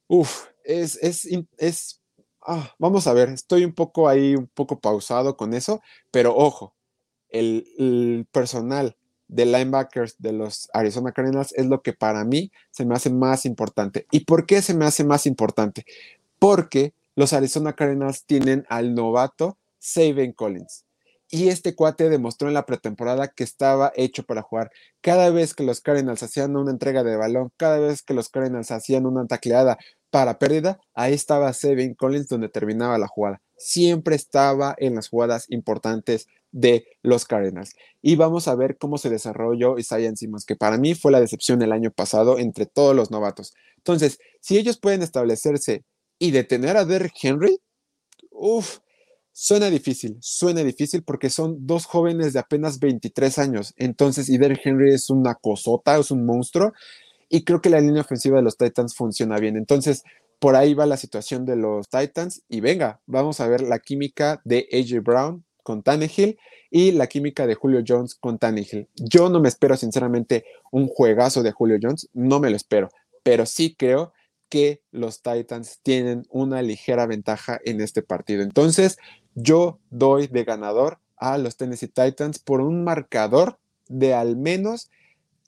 Uf, 0.08 0.46
es, 0.64 0.96
es, 1.02 1.28
es 1.58 2.00
ah, 2.46 2.74
vamos 2.78 3.06
a 3.06 3.12
ver, 3.12 3.28
estoy 3.30 3.64
un 3.64 3.72
poco 3.72 4.08
ahí, 4.08 4.36
un 4.36 4.46
poco 4.46 4.78
pausado 4.78 5.36
con 5.36 5.52
eso, 5.54 5.82
pero 6.10 6.34
ojo, 6.36 6.74
el, 7.30 8.26
personal 8.32 8.96
de 9.28 9.44
linebackers 9.44 10.16
de 10.18 10.32
los 10.32 10.68
Arizona 10.72 11.12
Cardinals 11.12 11.52
es 11.54 11.66
lo 11.66 11.82
que 11.82 11.92
para 11.92 12.24
mí 12.24 12.52
se 12.70 12.84
me 12.84 12.94
hace 12.94 13.10
más 13.10 13.44
importante. 13.44 14.06
¿Y 14.12 14.20
por 14.20 14.46
qué 14.46 14.62
se 14.62 14.74
me 14.74 14.84
hace 14.84 15.04
más 15.04 15.26
importante? 15.26 15.84
Porque 16.38 16.94
los 17.16 17.32
Arizona 17.32 17.72
Cardinals 17.72 18.24
tienen 18.24 18.64
al 18.68 18.94
novato 18.94 19.58
Saban 19.80 20.32
Collins. 20.32 20.84
Y 21.28 21.48
este 21.48 21.74
cuate 21.74 22.08
demostró 22.08 22.46
en 22.46 22.54
la 22.54 22.66
pretemporada 22.66 23.26
que 23.26 23.42
estaba 23.42 23.92
hecho 23.96 24.22
para 24.22 24.42
jugar. 24.42 24.70
Cada 25.00 25.28
vez 25.30 25.54
que 25.54 25.64
los 25.64 25.80
Cardinals 25.80 26.22
hacían 26.22 26.56
una 26.56 26.70
entrega 26.70 27.02
de 27.02 27.16
balón, 27.16 27.50
cada 27.56 27.80
vez 27.80 28.02
que 28.02 28.14
los 28.14 28.28
Cardinals 28.28 28.70
hacían 28.70 29.06
una 29.06 29.26
tacleada 29.26 29.76
para 30.10 30.38
pérdida, 30.38 30.80
ahí 30.94 31.14
estaba 31.14 31.52
Seven 31.52 31.94
Collins 31.94 32.28
donde 32.28 32.48
terminaba 32.48 32.98
la 32.98 33.08
jugada. 33.08 33.40
Siempre 33.56 34.16
estaba 34.16 34.74
en 34.78 34.94
las 34.94 35.08
jugadas 35.08 35.46
importantes 35.48 36.26
de 36.52 36.86
los 37.02 37.24
Cardinals. 37.24 37.74
Y 38.02 38.16
vamos 38.16 38.48
a 38.48 38.54
ver 38.54 38.78
cómo 38.78 38.98
se 38.98 39.10
desarrolló 39.10 39.78
Isaiah 39.78 40.14
Simmons, 40.14 40.44
que 40.44 40.56
para 40.56 40.78
mí 40.78 40.94
fue 40.94 41.12
la 41.12 41.20
decepción 41.20 41.60
el 41.62 41.72
año 41.72 41.90
pasado 41.90 42.38
entre 42.38 42.66
todos 42.66 42.94
los 42.94 43.10
novatos. 43.10 43.54
Entonces, 43.78 44.18
si 44.40 44.58
ellos 44.58 44.78
pueden 44.78 45.02
establecerse 45.02 45.84
y 46.18 46.30
detener 46.30 46.76
a 46.76 46.84
Derrick 46.84 47.14
Henry, 47.22 47.58
uff, 48.30 48.78
Suena 49.38 49.68
difícil, 49.68 50.16
suena 50.22 50.64
difícil 50.64 51.02
porque 51.02 51.28
son 51.28 51.66
dos 51.66 51.84
jóvenes 51.84 52.32
de 52.32 52.38
apenas 52.38 52.78
23 52.78 53.38
años. 53.38 53.74
Entonces, 53.76 54.30
y 54.30 54.36
Henry 54.36 54.94
es 54.94 55.10
una 55.10 55.34
cosota, 55.34 55.98
es 55.98 56.10
un 56.10 56.24
monstruo. 56.24 56.72
Y 57.28 57.44
creo 57.44 57.60
que 57.60 57.70
la 57.70 57.80
línea 57.80 58.02
ofensiva 58.02 58.36
de 58.36 58.42
los 58.42 58.56
Titans 58.56 58.94
funciona 58.94 59.38
bien. 59.38 59.56
Entonces, 59.56 60.04
por 60.38 60.56
ahí 60.56 60.74
va 60.74 60.86
la 60.86 60.96
situación 60.96 61.44
de 61.44 61.56
los 61.56 61.88
Titans. 61.88 62.42
Y 62.48 62.60
venga, 62.60 63.00
vamos 63.06 63.40
a 63.40 63.48
ver 63.48 63.62
la 63.62 63.78
química 63.78 64.40
de 64.44 64.68
AJ 64.72 65.02
Brown 65.02 65.44
con 65.62 65.82
Tannehill 65.82 66.38
y 66.70 66.92
la 66.92 67.06
química 67.06 67.46
de 67.46 67.54
Julio 67.54 67.82
Jones 67.86 68.14
con 68.14 68.38
Tannehill. 68.38 68.88
Yo 68.94 69.28
no 69.28 69.40
me 69.40 69.48
espero, 69.48 69.76
sinceramente, 69.76 70.44
un 70.70 70.88
juegazo 70.88 71.42
de 71.42 71.52
Julio 71.52 71.78
Jones. 71.80 72.08
No 72.12 72.38
me 72.38 72.50
lo 72.50 72.56
espero. 72.56 72.90
Pero 73.22 73.46
sí 73.46 73.74
creo 73.76 74.12
que 74.48 74.82
los 74.92 75.22
Titans 75.22 75.80
tienen 75.82 76.24
una 76.30 76.62
ligera 76.62 77.06
ventaja 77.06 77.58
en 77.64 77.80
este 77.80 78.02
partido. 78.02 78.42
Entonces, 78.42 78.98
yo 79.34 79.80
doy 79.90 80.28
de 80.28 80.44
ganador 80.44 81.00
a 81.16 81.38
los 81.38 81.56
Tennessee 81.56 81.88
Titans 81.88 82.38
por 82.38 82.60
un 82.60 82.84
marcador 82.84 83.58
de 83.88 84.14
al 84.14 84.36
menos 84.36 84.90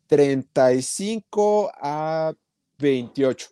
35 0.09 1.71
a 1.75 2.35
28. 2.79 3.49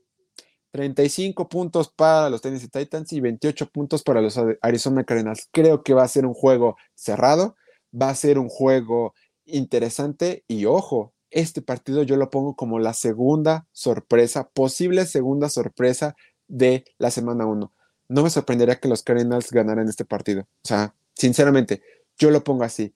35 0.73 1.49
puntos 1.49 1.88
para 1.88 2.29
los 2.29 2.42
Tennessee 2.42 2.69
Titans 2.69 3.12
y 3.12 3.21
28 3.21 3.71
puntos 3.71 4.03
para 4.03 4.21
los 4.21 4.38
Arizona 4.61 5.05
Cardinals. 5.05 5.49
Creo 5.53 5.83
que 5.83 5.95
va 5.95 6.03
a 6.03 6.09
ser 6.09 6.27
un 6.27 6.35
juego 6.35 6.77
cerrado, 6.95 7.57
va 7.95 8.11
a 8.11 8.14
ser 8.14 8.38
un 8.38 8.49
juego 8.49 9.14
interesante 9.45 10.45
y 10.49 10.66
ojo, 10.66 11.14
este 11.31 11.62
partido 11.62 12.03
yo 12.03 12.16
lo 12.16 12.31
pongo 12.31 12.57
como 12.57 12.79
la 12.79 12.92
segunda 12.92 13.66
sorpresa, 13.73 14.49
posible 14.51 15.07
segunda 15.07 15.49
sorpresa 15.49 16.16
de 16.49 16.85
la 16.99 17.11
semana 17.11 17.47
1 17.47 17.73
no 18.09 18.23
me 18.23 18.31
sorprendería 18.31 18.79
que 18.79 18.88
los 18.88 19.03
Cardinals 19.03 19.51
ganaran 19.51 19.88
este 19.88 20.05
partido. 20.05 20.42
O 20.42 20.69
sea, 20.69 20.95
sinceramente, 21.14 21.83
yo 22.19 22.31
lo 22.31 22.45
pongo 22.45 22.64
así. 22.64 22.95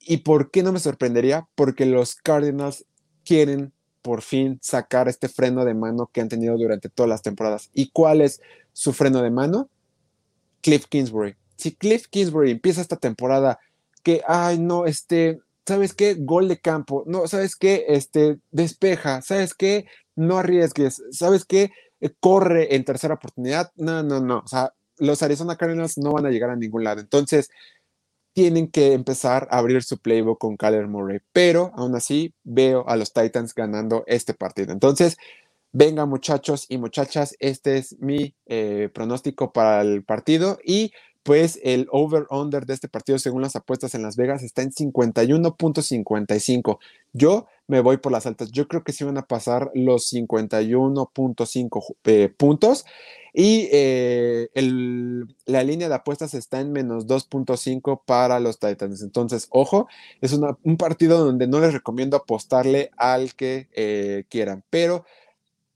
¿Y 0.00 0.18
por 0.18 0.50
qué 0.50 0.62
no 0.62 0.72
me 0.72 0.80
sorprendería? 0.80 1.48
Porque 1.54 1.86
los 1.86 2.16
Cardinals 2.16 2.84
quieren 3.28 3.74
por 4.00 4.22
fin 4.22 4.58
sacar 4.62 5.06
este 5.06 5.28
freno 5.28 5.66
de 5.66 5.74
mano 5.74 6.08
que 6.10 6.22
han 6.22 6.30
tenido 6.30 6.56
durante 6.56 6.88
todas 6.88 7.10
las 7.10 7.20
temporadas. 7.20 7.68
¿Y 7.74 7.90
cuál 7.90 8.22
es 8.22 8.40
su 8.72 8.94
freno 8.94 9.20
de 9.20 9.30
mano? 9.30 9.68
Cliff 10.62 10.86
Kingsbury. 10.86 11.36
Si 11.56 11.74
Cliff 11.74 12.06
Kingsbury 12.08 12.52
empieza 12.52 12.80
esta 12.80 12.96
temporada 12.96 13.58
que, 14.02 14.22
ay, 14.26 14.58
no, 14.58 14.86
este, 14.86 15.40
¿sabes 15.66 15.92
qué? 15.92 16.14
Gol 16.18 16.48
de 16.48 16.58
campo. 16.58 17.04
No, 17.06 17.26
¿sabes 17.26 17.54
qué? 17.54 17.84
Este, 17.88 18.38
despeja. 18.50 19.20
¿Sabes 19.20 19.52
qué? 19.52 19.84
No 20.16 20.38
arriesgues. 20.38 21.02
¿Sabes 21.10 21.44
qué? 21.44 21.70
Corre 22.20 22.76
en 22.76 22.86
tercera 22.86 23.14
oportunidad. 23.14 23.72
No, 23.76 24.02
no, 24.02 24.20
no. 24.20 24.38
O 24.38 24.48
sea, 24.48 24.72
los 24.96 25.22
Arizona 25.22 25.56
Cardinals 25.56 25.98
no 25.98 26.14
van 26.14 26.24
a 26.24 26.30
llegar 26.30 26.48
a 26.48 26.56
ningún 26.56 26.82
lado. 26.82 27.00
Entonces, 27.00 27.50
tienen 28.38 28.68
que 28.68 28.92
empezar 28.92 29.48
a 29.50 29.58
abrir 29.58 29.82
su 29.82 29.98
playbook 29.98 30.38
con 30.38 30.56
Kyler 30.56 30.86
Murray. 30.86 31.18
Pero 31.32 31.72
aún 31.74 31.96
así, 31.96 32.32
veo 32.44 32.88
a 32.88 32.94
los 32.94 33.12
Titans 33.12 33.52
ganando 33.52 34.04
este 34.06 34.32
partido. 34.32 34.72
Entonces, 34.72 35.16
venga 35.72 36.06
muchachos 36.06 36.64
y 36.68 36.78
muchachas, 36.78 37.34
este 37.40 37.78
es 37.78 37.98
mi 37.98 38.36
eh, 38.46 38.90
pronóstico 38.94 39.52
para 39.52 39.80
el 39.80 40.04
partido 40.04 40.60
y 40.64 40.92
pues 41.24 41.58
el 41.64 41.88
over-under 41.90 42.64
de 42.64 42.74
este 42.74 42.86
partido 42.86 43.18
según 43.18 43.42
las 43.42 43.56
apuestas 43.56 43.96
en 43.96 44.02
Las 44.02 44.14
Vegas 44.14 44.44
está 44.44 44.62
en 44.62 44.70
51.55. 44.70 46.78
Yo 47.12 47.48
me 47.66 47.80
voy 47.80 47.96
por 47.96 48.12
las 48.12 48.26
altas. 48.26 48.52
Yo 48.52 48.68
creo 48.68 48.84
que 48.84 48.92
sí 48.92 49.02
van 49.02 49.18
a 49.18 49.26
pasar 49.26 49.72
los 49.74 50.12
51.5 50.12 51.96
eh, 52.04 52.32
puntos. 52.36 52.84
Y 53.40 53.68
eh, 53.70 54.48
la 55.46 55.62
línea 55.62 55.88
de 55.88 55.94
apuestas 55.94 56.34
está 56.34 56.60
en 56.60 56.72
menos 56.72 57.06
2.5 57.06 58.02
para 58.04 58.40
los 58.40 58.58
Titans. 58.58 59.00
Entonces, 59.00 59.46
ojo, 59.50 59.86
es 60.20 60.32
un 60.32 60.76
partido 60.76 61.24
donde 61.24 61.46
no 61.46 61.60
les 61.60 61.72
recomiendo 61.72 62.16
apostarle 62.16 62.90
al 62.96 63.36
que 63.36 63.68
eh, 63.74 64.24
quieran. 64.28 64.64
Pero 64.70 65.04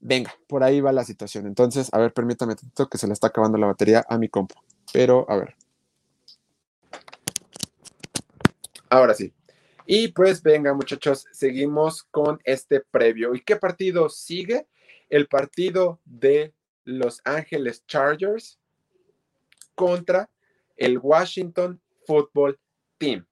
venga, 0.01 0.35
por 0.47 0.61
ahí 0.61 0.81
va 0.81 0.91
la 0.91 1.05
situación. 1.05 1.47
Entonces, 1.47 1.87
a 1.93 1.99
ver, 1.99 2.11
permítame 2.11 2.55
que 2.91 2.97
se 2.97 3.07
le 3.07 3.13
está 3.13 3.27
acabando 3.27 3.57
la 3.57 3.67
batería 3.67 4.03
a 4.09 4.17
mi 4.17 4.27
compu. 4.27 4.55
Pero, 4.91 5.25
a 5.29 5.37
ver. 5.37 5.55
Ahora 8.89 9.13
sí. 9.13 9.31
Y 9.85 10.09
pues 10.09 10.43
venga 10.43 10.73
muchachos, 10.73 11.27
seguimos 11.31 12.03
con 12.03 12.41
este 12.43 12.81
previo. 12.81 13.33
¿Y 13.33 13.39
qué 13.39 13.55
partido 13.55 14.09
sigue? 14.09 14.67
El 15.09 15.29
partido 15.29 16.01
de 16.03 16.53
Los 16.83 17.21
Ángeles 17.23 17.85
Chargers 17.87 18.59
contra 19.75 20.29
el 20.77 20.97
Washington 20.97 21.81
Football 22.05 22.59
Team. 22.97 23.25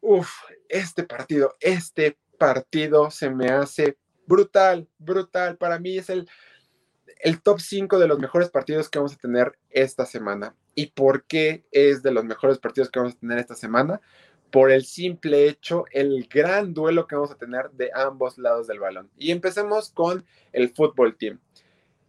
Uf, 0.00 0.30
este 0.68 1.04
partido, 1.04 1.54
este 1.60 2.18
partido 2.38 3.10
se 3.10 3.30
me 3.30 3.48
hace 3.48 3.96
brutal, 4.26 4.88
brutal. 4.98 5.56
Para 5.56 5.78
mí 5.78 5.98
es 5.98 6.10
el, 6.10 6.28
el 7.20 7.40
top 7.40 7.60
5 7.60 7.98
de 7.98 8.08
los 8.08 8.18
mejores 8.18 8.50
partidos 8.50 8.88
que 8.88 8.98
vamos 8.98 9.14
a 9.14 9.18
tener 9.18 9.58
esta 9.70 10.06
semana. 10.06 10.54
¿Y 10.74 10.88
por 10.88 11.24
qué 11.24 11.64
es 11.72 12.02
de 12.02 12.12
los 12.12 12.24
mejores 12.24 12.58
partidos 12.58 12.90
que 12.90 12.98
vamos 12.98 13.14
a 13.14 13.18
tener 13.18 13.38
esta 13.38 13.54
semana? 13.54 14.00
Por 14.50 14.70
el 14.70 14.84
simple 14.84 15.48
hecho, 15.48 15.84
el 15.90 16.28
gran 16.28 16.72
duelo 16.72 17.06
que 17.06 17.16
vamos 17.16 17.30
a 17.30 17.38
tener 17.38 17.70
de 17.72 17.90
ambos 17.94 18.38
lados 18.38 18.66
del 18.66 18.78
balón. 18.78 19.10
Y 19.16 19.32
empecemos 19.32 19.90
con 19.90 20.24
el 20.52 20.70
fútbol 20.70 21.16
team. 21.16 21.40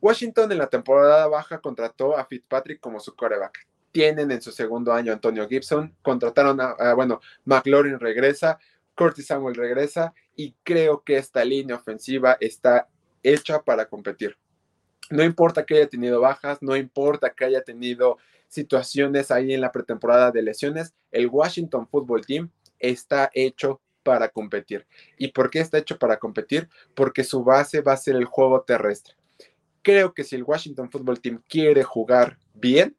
Washington 0.02 0.52
en 0.52 0.60
la 0.60 0.68
temporada 0.68 1.28
baja 1.28 1.60
contrató 1.60 2.18
a 2.18 2.26
Fitzpatrick 2.26 2.80
como 2.80 3.00
su 3.00 3.16
coreback. 3.16 3.68
Tienen 3.92 4.32
en 4.32 4.42
su 4.42 4.52
segundo 4.52 4.94
año 4.94 5.12
Antonio 5.12 5.48
Gibson, 5.48 5.96
contrataron 6.02 6.60
a, 6.62 6.94
bueno, 6.94 7.20
McLaurin 7.46 8.00
regresa, 8.00 8.60
Curtis 8.96 9.28
Samuel 9.28 9.56
regresa 9.56 10.14
y 10.36 10.56
creo 10.64 11.04
que 11.04 11.18
esta 11.18 11.44
línea 11.44 11.76
ofensiva 11.76 12.38
está 12.40 12.88
hecha 13.24 13.62
para 13.64 13.88
competir. 13.88 14.38
No 15.10 15.24
importa 15.24 15.66
que 15.66 15.76
haya 15.76 15.88
tenido 15.88 16.22
bajas, 16.22 16.60
no 16.62 16.76
importa 16.76 17.32
que 17.32 17.46
haya 17.46 17.62
tenido 17.62 18.18
situaciones 18.48 19.32
ahí 19.32 19.54
en 19.54 19.62
la 19.62 19.72
pretemporada 19.72 20.32
de 20.32 20.42
lesiones, 20.42 20.94
el 21.12 21.28
Washington 21.28 21.88
Football 21.88 22.26
Team 22.26 22.52
está 22.80 23.30
hecho 23.34 23.82
para 24.04 24.30
competir. 24.30 24.86
¿Y 25.18 25.30
por 25.30 25.50
qué 25.50 25.60
está 25.60 25.78
hecho 25.78 25.98
para 25.98 26.18
competir? 26.18 26.70
Porque 26.96 27.24
su 27.24 27.44
base 27.44 27.82
va 27.82 27.94
a 27.94 27.98
ser 27.98 28.16
el 28.16 28.26
juego 28.26 28.62
terrestre. 28.62 29.17
Creo 29.88 30.14
que 30.14 30.26
si 30.26 30.36
el 30.36 30.44
Washington 30.44 30.92
Football 30.92 31.22
Team 31.22 31.42
quiere 31.48 31.82
jugar 31.82 32.38
bien, 32.54 32.98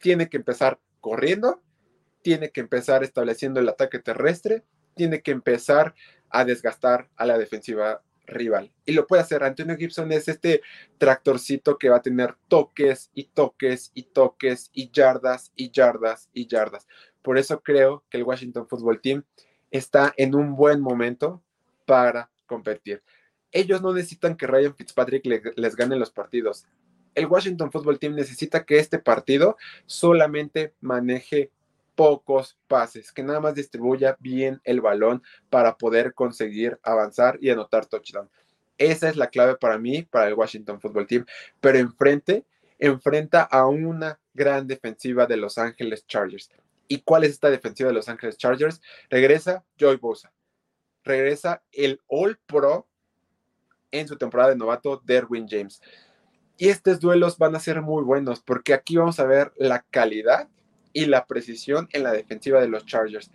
tiene 0.00 0.28
que 0.28 0.36
empezar 0.36 0.80
corriendo, 1.00 1.62
tiene 2.22 2.50
que 2.50 2.60
empezar 2.60 3.04
estableciendo 3.04 3.60
el 3.60 3.68
ataque 3.68 4.00
terrestre, 4.00 4.64
tiene 4.96 5.22
que 5.22 5.30
empezar 5.30 5.94
a 6.30 6.44
desgastar 6.44 7.08
a 7.14 7.24
la 7.24 7.38
defensiva 7.38 8.02
rival. 8.26 8.72
Y 8.84 8.94
lo 8.94 9.06
puede 9.06 9.22
hacer. 9.22 9.44
Antonio 9.44 9.76
Gibson 9.76 10.10
es 10.10 10.26
este 10.26 10.62
tractorcito 10.98 11.78
que 11.78 11.88
va 11.88 11.98
a 11.98 12.02
tener 12.02 12.34
toques 12.48 13.12
y 13.14 13.26
toques 13.26 13.92
y 13.94 14.02
toques 14.02 14.70
y 14.72 14.90
yardas 14.90 15.52
y 15.54 15.70
yardas 15.70 16.30
y 16.32 16.48
yardas. 16.48 16.88
Por 17.22 17.38
eso 17.38 17.62
creo 17.62 18.02
que 18.10 18.16
el 18.16 18.24
Washington 18.24 18.66
Football 18.66 19.00
Team 19.00 19.22
está 19.70 20.12
en 20.16 20.34
un 20.34 20.56
buen 20.56 20.80
momento 20.80 21.44
para 21.86 22.28
competir. 22.46 23.04
Ellos 23.54 23.80
no 23.80 23.94
necesitan 23.94 24.36
que 24.36 24.48
Ryan 24.48 24.74
Fitzpatrick 24.74 25.54
les 25.56 25.76
gane 25.76 25.94
los 25.94 26.10
partidos. 26.10 26.66
El 27.14 27.26
Washington 27.26 27.70
Football 27.70 28.00
Team 28.00 28.16
necesita 28.16 28.64
que 28.64 28.78
este 28.78 28.98
partido 28.98 29.56
solamente 29.86 30.74
maneje 30.80 31.52
pocos 31.94 32.58
pases, 32.66 33.12
que 33.12 33.22
nada 33.22 33.38
más 33.38 33.54
distribuya 33.54 34.16
bien 34.18 34.60
el 34.64 34.80
balón 34.80 35.22
para 35.50 35.78
poder 35.78 36.14
conseguir 36.14 36.80
avanzar 36.82 37.38
y 37.40 37.50
anotar 37.50 37.86
touchdown. 37.86 38.28
Esa 38.76 39.08
es 39.08 39.14
la 39.14 39.28
clave 39.28 39.54
para 39.54 39.78
mí, 39.78 40.02
para 40.02 40.26
el 40.26 40.34
Washington 40.34 40.80
Football 40.80 41.06
Team. 41.06 41.24
Pero 41.60 41.78
enfrente, 41.78 42.44
enfrenta 42.80 43.42
a 43.42 43.66
una 43.66 44.18
gran 44.32 44.66
defensiva 44.66 45.26
de 45.26 45.36
Los 45.36 45.58
Ángeles 45.58 46.04
Chargers. 46.08 46.50
¿Y 46.88 47.02
cuál 47.02 47.22
es 47.22 47.30
esta 47.30 47.50
defensiva 47.50 47.90
de 47.90 47.94
Los 47.94 48.08
Ángeles 48.08 48.36
Chargers? 48.36 48.82
Regresa 49.08 49.64
Joy 49.78 49.96
Bosa. 49.98 50.32
Regresa 51.04 51.62
el 51.70 52.00
All 52.08 52.36
Pro 52.46 52.88
en 54.00 54.08
su 54.08 54.16
temporada 54.16 54.50
de 54.50 54.56
novato, 54.56 55.02
Derwin 55.04 55.46
James. 55.48 55.80
Y 56.56 56.68
estos 56.68 57.00
duelos 57.00 57.38
van 57.38 57.56
a 57.56 57.60
ser 57.60 57.82
muy 57.82 58.02
buenos 58.04 58.40
porque 58.40 58.74
aquí 58.74 58.96
vamos 58.96 59.18
a 59.18 59.24
ver 59.24 59.52
la 59.56 59.82
calidad 59.90 60.48
y 60.92 61.06
la 61.06 61.26
precisión 61.26 61.88
en 61.92 62.04
la 62.04 62.12
defensiva 62.12 62.60
de 62.60 62.68
los 62.68 62.86
Chargers. 62.86 63.30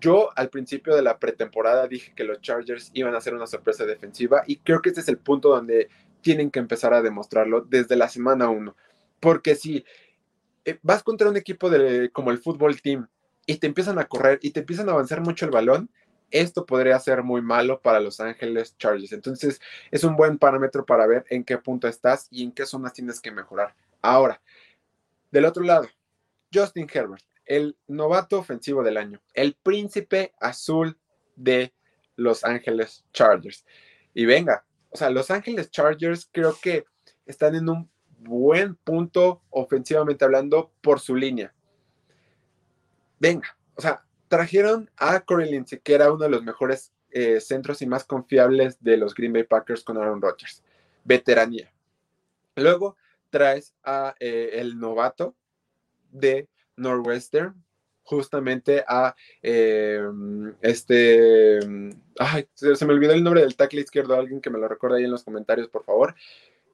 Yo 0.00 0.30
al 0.36 0.50
principio 0.50 0.94
de 0.94 1.02
la 1.02 1.18
pretemporada 1.18 1.88
dije 1.88 2.12
que 2.14 2.24
los 2.24 2.40
Chargers 2.40 2.90
iban 2.94 3.14
a 3.14 3.20
ser 3.20 3.34
una 3.34 3.46
sorpresa 3.46 3.84
defensiva 3.84 4.44
y 4.46 4.56
creo 4.56 4.82
que 4.82 4.90
este 4.90 5.00
es 5.00 5.08
el 5.08 5.18
punto 5.18 5.50
donde 5.50 5.88
tienen 6.20 6.50
que 6.50 6.58
empezar 6.60 6.94
a 6.94 7.02
demostrarlo 7.02 7.62
desde 7.62 7.96
la 7.96 8.08
semana 8.08 8.48
1. 8.48 8.76
Porque 9.20 9.54
si 9.54 9.84
eh, 10.64 10.78
vas 10.82 11.02
contra 11.02 11.28
un 11.28 11.36
equipo 11.36 11.70
de, 11.70 12.10
como 12.10 12.30
el 12.30 12.38
fútbol 12.38 12.80
team 12.80 13.08
y 13.46 13.56
te 13.56 13.66
empiezan 13.66 13.98
a 13.98 14.06
correr 14.06 14.38
y 14.42 14.50
te 14.50 14.60
empiezan 14.60 14.88
a 14.88 14.92
avanzar 14.92 15.20
mucho 15.20 15.44
el 15.44 15.50
balón, 15.50 15.90
esto 16.34 16.66
podría 16.66 16.98
ser 16.98 17.22
muy 17.22 17.40
malo 17.42 17.80
para 17.80 18.00
Los 18.00 18.18
Ángeles 18.18 18.76
Chargers. 18.76 19.12
Entonces 19.12 19.60
es 19.92 20.02
un 20.02 20.16
buen 20.16 20.36
parámetro 20.36 20.84
para 20.84 21.06
ver 21.06 21.24
en 21.30 21.44
qué 21.44 21.58
punto 21.58 21.86
estás 21.86 22.26
y 22.28 22.42
en 22.42 22.50
qué 22.50 22.66
zonas 22.66 22.92
tienes 22.92 23.20
que 23.20 23.30
mejorar. 23.30 23.76
Ahora, 24.02 24.42
del 25.30 25.44
otro 25.44 25.62
lado, 25.62 25.88
Justin 26.52 26.88
Herbert, 26.92 27.22
el 27.46 27.76
novato 27.86 28.40
ofensivo 28.40 28.82
del 28.82 28.96
año, 28.96 29.22
el 29.32 29.54
príncipe 29.54 30.34
azul 30.40 30.98
de 31.36 31.72
Los 32.16 32.44
Ángeles 32.44 33.04
Chargers. 33.12 33.64
Y 34.12 34.26
venga, 34.26 34.64
o 34.90 34.96
sea, 34.96 35.10
Los 35.10 35.30
Ángeles 35.30 35.70
Chargers 35.70 36.28
creo 36.32 36.58
que 36.60 36.84
están 37.26 37.54
en 37.54 37.68
un 37.68 37.88
buen 38.18 38.74
punto 38.74 39.40
ofensivamente 39.50 40.24
hablando 40.24 40.72
por 40.80 40.98
su 40.98 41.14
línea. 41.14 41.54
Venga, 43.20 43.56
o 43.76 43.80
sea, 43.80 44.04
trajeron 44.34 44.90
a 44.96 45.20
Corey 45.20 45.64
que 45.84 45.94
era 45.94 46.10
uno 46.10 46.24
de 46.24 46.28
los 46.28 46.42
mejores 46.42 46.92
eh, 47.12 47.40
centros 47.40 47.80
y 47.82 47.86
más 47.86 48.02
confiables 48.02 48.82
de 48.82 48.96
los 48.96 49.14
Green 49.14 49.32
Bay 49.32 49.44
Packers 49.44 49.84
con 49.84 49.96
Aaron 49.96 50.20
Rodgers. 50.20 50.64
Veteranía. 51.04 51.72
Luego 52.56 52.96
traes 53.30 53.76
a 53.84 54.16
eh, 54.18 54.50
el 54.54 54.76
novato 54.76 55.36
de 56.10 56.48
Northwestern, 56.74 57.54
justamente 58.02 58.84
a 58.88 59.14
eh, 59.40 60.02
este, 60.60 61.60
ay, 62.18 62.48
se, 62.54 62.86
me 62.86 62.92
olvidó 62.92 63.12
el 63.12 63.22
nombre 63.22 63.42
del 63.42 63.54
tackle 63.54 63.82
izquierdo, 63.82 64.16
alguien 64.16 64.40
que 64.40 64.50
me 64.50 64.58
lo 64.58 64.66
recuerde 64.66 64.98
ahí 64.98 65.04
en 65.04 65.12
los 65.12 65.22
comentarios, 65.22 65.68
por 65.68 65.84
favor. 65.84 66.16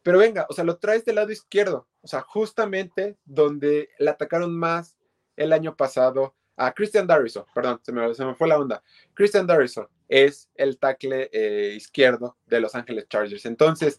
Pero 0.02 0.16
venga, 0.16 0.46
o 0.48 0.54
sea, 0.54 0.64
lo 0.64 0.78
traes 0.78 1.04
del 1.04 1.16
lado 1.16 1.30
izquierdo, 1.30 1.86
o 2.00 2.08
sea, 2.08 2.22
justamente 2.22 3.18
donde 3.26 3.90
le 3.98 4.08
atacaron 4.08 4.58
más 4.58 4.96
el 5.36 5.52
año 5.52 5.76
pasado 5.76 6.34
a 6.62 6.72
Christian 6.72 7.06
Darrison, 7.06 7.46
perdón, 7.54 7.80
se 7.82 7.90
me, 7.90 8.14
se 8.14 8.22
me 8.22 8.34
fue 8.34 8.46
la 8.46 8.58
onda. 8.58 8.82
Christian 9.14 9.46
Darrison 9.46 9.88
es 10.06 10.50
el 10.54 10.78
tackle 10.78 11.30
eh, 11.32 11.72
izquierdo 11.74 12.36
de 12.46 12.60
Los 12.60 12.74
Ángeles 12.74 13.08
Chargers. 13.08 13.46
Entonces, 13.46 13.98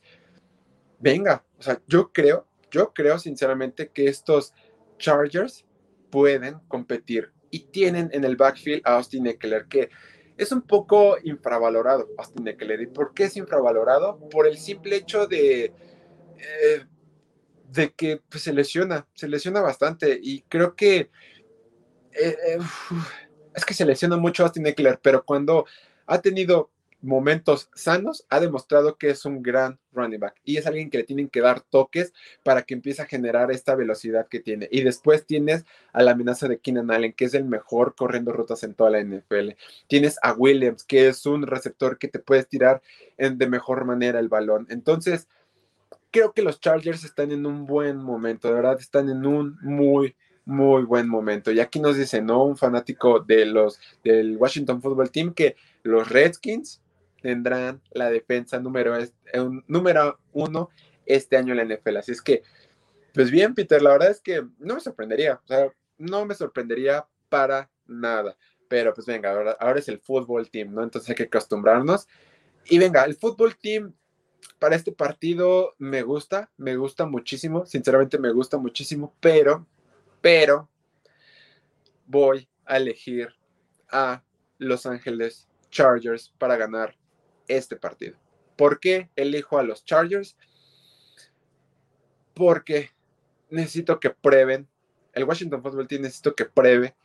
venga, 0.99 1.43
o 1.57 1.63
sea, 1.63 1.81
yo 1.87 2.11
creo, 2.11 2.47
yo 2.69 2.93
creo 2.93 3.17
sinceramente 3.17 3.89
que 3.89 4.05
estos 4.05 4.53
Chargers 4.99 5.65
pueden 6.11 6.59
competir 6.67 7.31
y 7.49 7.61
tienen 7.61 8.11
en 8.13 8.23
el 8.25 8.35
backfield 8.35 8.83
a 8.85 8.97
Austin 8.97 9.25
Eckler, 9.25 9.65
que 9.65 9.89
es 10.37 10.51
un 10.51 10.61
poco 10.61 11.17
infravalorado, 11.23 12.09
Austin 12.19 12.47
Eckler. 12.47 12.79
¿Y 12.79 12.87
por 12.87 13.15
qué 13.15 13.23
es 13.23 13.37
infravalorado? 13.37 14.19
Por 14.29 14.45
el 14.45 14.59
simple 14.59 14.97
hecho 14.97 15.25
de, 15.25 15.73
eh, 16.37 16.85
de 17.71 17.91
que 17.93 18.21
pues, 18.29 18.43
se 18.43 18.53
lesiona, 18.53 19.07
se 19.15 19.27
lesiona 19.27 19.61
bastante 19.61 20.19
y 20.21 20.43
creo 20.43 20.75
que 20.75 21.09
eh, 22.13 22.37
eh, 22.47 22.59
es 23.55 23.65
que 23.65 23.73
se 23.73 23.85
lesiona 23.85 24.17
mucho 24.17 24.43
Austin 24.43 24.67
Eckler, 24.67 24.99
pero 25.01 25.23
cuando 25.23 25.65
ha 26.07 26.21
tenido 26.21 26.69
momentos 27.01 27.69
sanos, 27.73 28.25
ha 28.29 28.39
demostrado 28.39 28.97
que 28.97 29.09
es 29.09 29.25
un 29.25 29.41
gran 29.41 29.79
running 29.91 30.19
back 30.19 30.35
y 30.43 30.57
es 30.57 30.67
alguien 30.67 30.89
que 30.89 30.99
le 30.99 31.03
tienen 31.03 31.29
que 31.29 31.41
dar 31.41 31.61
toques 31.61 32.13
para 32.43 32.61
que 32.61 32.75
empiece 32.75 33.01
a 33.01 33.05
generar 33.05 33.51
esta 33.51 33.75
velocidad 33.75 34.27
que 34.27 34.39
tiene. 34.39 34.67
Y 34.71 34.83
después 34.83 35.25
tienes 35.25 35.65
a 35.93 36.03
la 36.03 36.11
amenaza 36.11 36.47
de 36.47 36.59
Keenan 36.59 36.91
Allen, 36.91 37.13
que 37.13 37.25
es 37.25 37.33
el 37.33 37.45
mejor 37.45 37.95
corriendo 37.95 38.31
rutas 38.31 38.63
en 38.63 38.75
toda 38.75 38.91
la 38.91 39.03
NFL. 39.03 39.51
Tienes 39.87 40.17
a 40.21 40.33
Williams, 40.33 40.83
que 40.83 41.07
es 41.07 41.25
un 41.25 41.47
receptor 41.47 41.97
que 41.97 42.07
te 42.07 42.19
puedes 42.19 42.47
tirar 42.47 42.81
en, 43.17 43.37
de 43.37 43.47
mejor 43.47 43.85
manera 43.85 44.19
el 44.19 44.29
balón. 44.29 44.67
Entonces, 44.69 45.27
creo 46.11 46.33
que 46.33 46.43
los 46.43 46.59
Chargers 46.59 47.03
están 47.03 47.31
en 47.31 47.45
un 47.45 47.65
buen 47.65 47.97
momento, 47.97 48.47
de 48.47 48.53
verdad, 48.53 48.77
están 48.79 49.09
en 49.09 49.25
un 49.25 49.57
muy, 49.61 50.15
muy 50.45 50.83
buen 50.83 51.07
momento. 51.07 51.51
Y 51.51 51.59
aquí 51.59 51.79
nos 51.79 51.97
dice, 51.97 52.21
¿no? 52.21 52.43
Un 52.43 52.57
fanático 52.57 53.19
de 53.19 53.45
los, 53.45 53.79
del 54.03 54.37
Washington 54.37 54.81
Football 54.81 55.11
Team 55.11 55.33
que 55.33 55.55
los 55.83 56.09
Redskins 56.09 56.81
tendrán 57.21 57.81
la 57.91 58.09
defensa 58.09 58.59
número, 58.59 58.97
número 59.67 60.19
uno 60.33 60.69
este 61.05 61.37
año 61.37 61.53
en 61.53 61.67
la 61.67 61.75
NFL. 61.75 61.97
Así 61.97 62.11
es 62.11 62.21
que, 62.21 62.43
pues 63.13 63.29
bien, 63.29 63.53
Peter, 63.53 63.81
la 63.81 63.91
verdad 63.91 64.11
es 64.11 64.21
que 64.21 64.45
no 64.59 64.75
me 64.75 64.81
sorprendería, 64.81 65.39
no 65.97 66.25
me 66.25 66.33
sorprendería 66.33 67.05
para 67.29 67.69
nada. 67.85 68.35
Pero 68.67 68.93
pues 68.93 69.05
venga, 69.05 69.31
ahora, 69.31 69.57
ahora 69.59 69.79
es 69.79 69.89
el 69.89 69.99
fútbol 69.99 70.49
team, 70.49 70.73
¿no? 70.73 70.83
Entonces 70.83 71.09
hay 71.09 71.15
que 71.15 71.23
acostumbrarnos. 71.23 72.07
Y 72.65 72.79
venga, 72.79 73.03
el 73.03 73.15
fútbol 73.15 73.55
team 73.57 73.93
para 74.59 74.75
este 74.75 74.91
partido 74.91 75.75
me 75.77 76.03
gusta, 76.03 76.51
me 76.57 76.75
gusta 76.75 77.05
muchísimo, 77.05 77.65
sinceramente 77.65 78.19
me 78.19 78.31
gusta 78.31 78.57
muchísimo, 78.57 79.15
pero, 79.19 79.67
pero 80.21 80.69
voy 82.05 82.47
a 82.65 82.77
elegir 82.77 83.33
a 83.89 84.23
Los 84.57 84.85
Ángeles 84.85 85.49
Chargers 85.69 86.33
para 86.37 86.55
ganar 86.55 86.95
este 87.47 87.75
partido. 87.75 88.17
¿Por 88.55 88.79
qué 88.79 89.09
elijo 89.15 89.57
a 89.57 89.63
los 89.63 89.83
Chargers? 89.85 90.37
Porque 92.33 92.91
necesito 93.49 93.99
que 93.99 94.11
prueben, 94.11 94.67
el 95.13 95.23
Washington 95.23 95.61
Football 95.61 95.87
Team 95.87 96.03
necesito 96.03 96.35
que 96.35 96.45
pruebe 96.45 96.95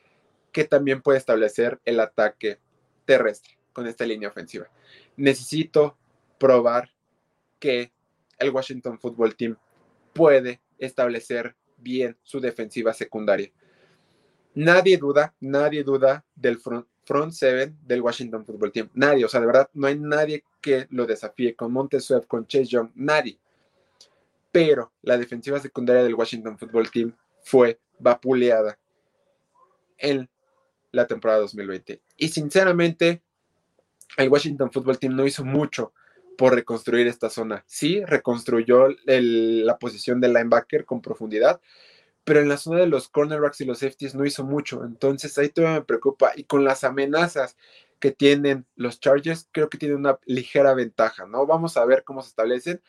que 0.52 0.64
también 0.64 1.02
puede 1.02 1.18
establecer 1.18 1.80
el 1.84 2.00
ataque 2.00 2.60
terrestre 3.04 3.58
con 3.72 3.86
esta 3.86 4.04
línea 4.06 4.28
ofensiva. 4.28 4.70
Necesito 5.16 5.98
probar 6.38 6.90
que 7.58 7.92
el 8.38 8.50
Washington 8.50 8.98
Football 8.98 9.36
Team 9.36 9.56
puede 10.12 10.60
establecer 10.78 11.56
bien 11.76 12.16
su 12.22 12.40
defensiva 12.40 12.92
secundaria. 12.92 13.50
Nadie 14.54 14.96
duda, 14.96 15.34
nadie 15.40 15.84
duda 15.84 16.24
del 16.34 16.58
front, 16.58 16.86
front 17.04 17.32
seven 17.32 17.78
del 17.82 18.00
Washington 18.00 18.44
Football 18.44 18.72
Team. 18.72 18.90
Nadie, 18.94 19.24
o 19.24 19.28
sea, 19.28 19.40
de 19.40 19.46
verdad, 19.46 19.68
no 19.74 19.86
hay 19.86 19.98
nadie 19.98 20.44
que 20.60 20.86
lo 20.90 21.06
desafíe 21.06 21.54
con 21.54 21.72
Montesuet, 21.72 22.26
con 22.26 22.46
Chase 22.46 22.66
Young, 22.66 22.90
nadie. 22.94 23.38
Pero 24.50 24.92
la 25.02 25.18
defensiva 25.18 25.60
secundaria 25.60 26.02
del 26.02 26.14
Washington 26.14 26.58
Football 26.58 26.90
Team 26.90 27.14
fue 27.42 27.78
vapuleada 27.98 28.78
en 29.98 30.28
la 30.92 31.06
temporada 31.06 31.40
2020. 31.40 32.00
Y 32.16 32.28
sinceramente, 32.28 33.22
el 34.16 34.28
Washington 34.28 34.72
Football 34.72 34.98
Team 34.98 35.14
no 35.14 35.26
hizo 35.26 35.44
mucho 35.44 35.92
por 36.36 36.54
reconstruir 36.54 37.06
esta 37.06 37.30
zona. 37.30 37.64
Sí, 37.66 38.04
reconstruyó 38.04 38.88
la 39.06 39.78
posición 39.78 40.20
del 40.20 40.34
linebacker 40.34 40.84
con 40.84 41.00
profundidad, 41.00 41.60
pero 42.24 42.40
en 42.40 42.48
la 42.48 42.56
zona 42.56 42.80
de 42.80 42.86
los 42.86 43.08
cornerbacks 43.08 43.60
y 43.60 43.64
los 43.64 43.78
safeties 43.78 44.14
no 44.14 44.24
hizo 44.24 44.44
mucho. 44.44 44.84
Entonces 44.84 45.36
ahí 45.38 45.48
todavía 45.48 45.80
me 45.80 45.84
preocupa. 45.84 46.32
Y 46.34 46.44
con 46.44 46.64
las 46.64 46.84
amenazas 46.84 47.56
que 48.00 48.12
tienen 48.12 48.66
los 48.74 49.00
Chargers, 49.00 49.48
creo 49.52 49.68
que 49.68 49.78
tienen 49.78 49.98
una 49.98 50.18
ligera 50.26 50.74
ventaja, 50.74 51.26
¿no? 51.26 51.46
Vamos 51.46 51.76
a 51.76 51.84
ver 51.84 52.04
cómo 52.04 52.22
se 52.22 52.28
establecen, 52.28 52.82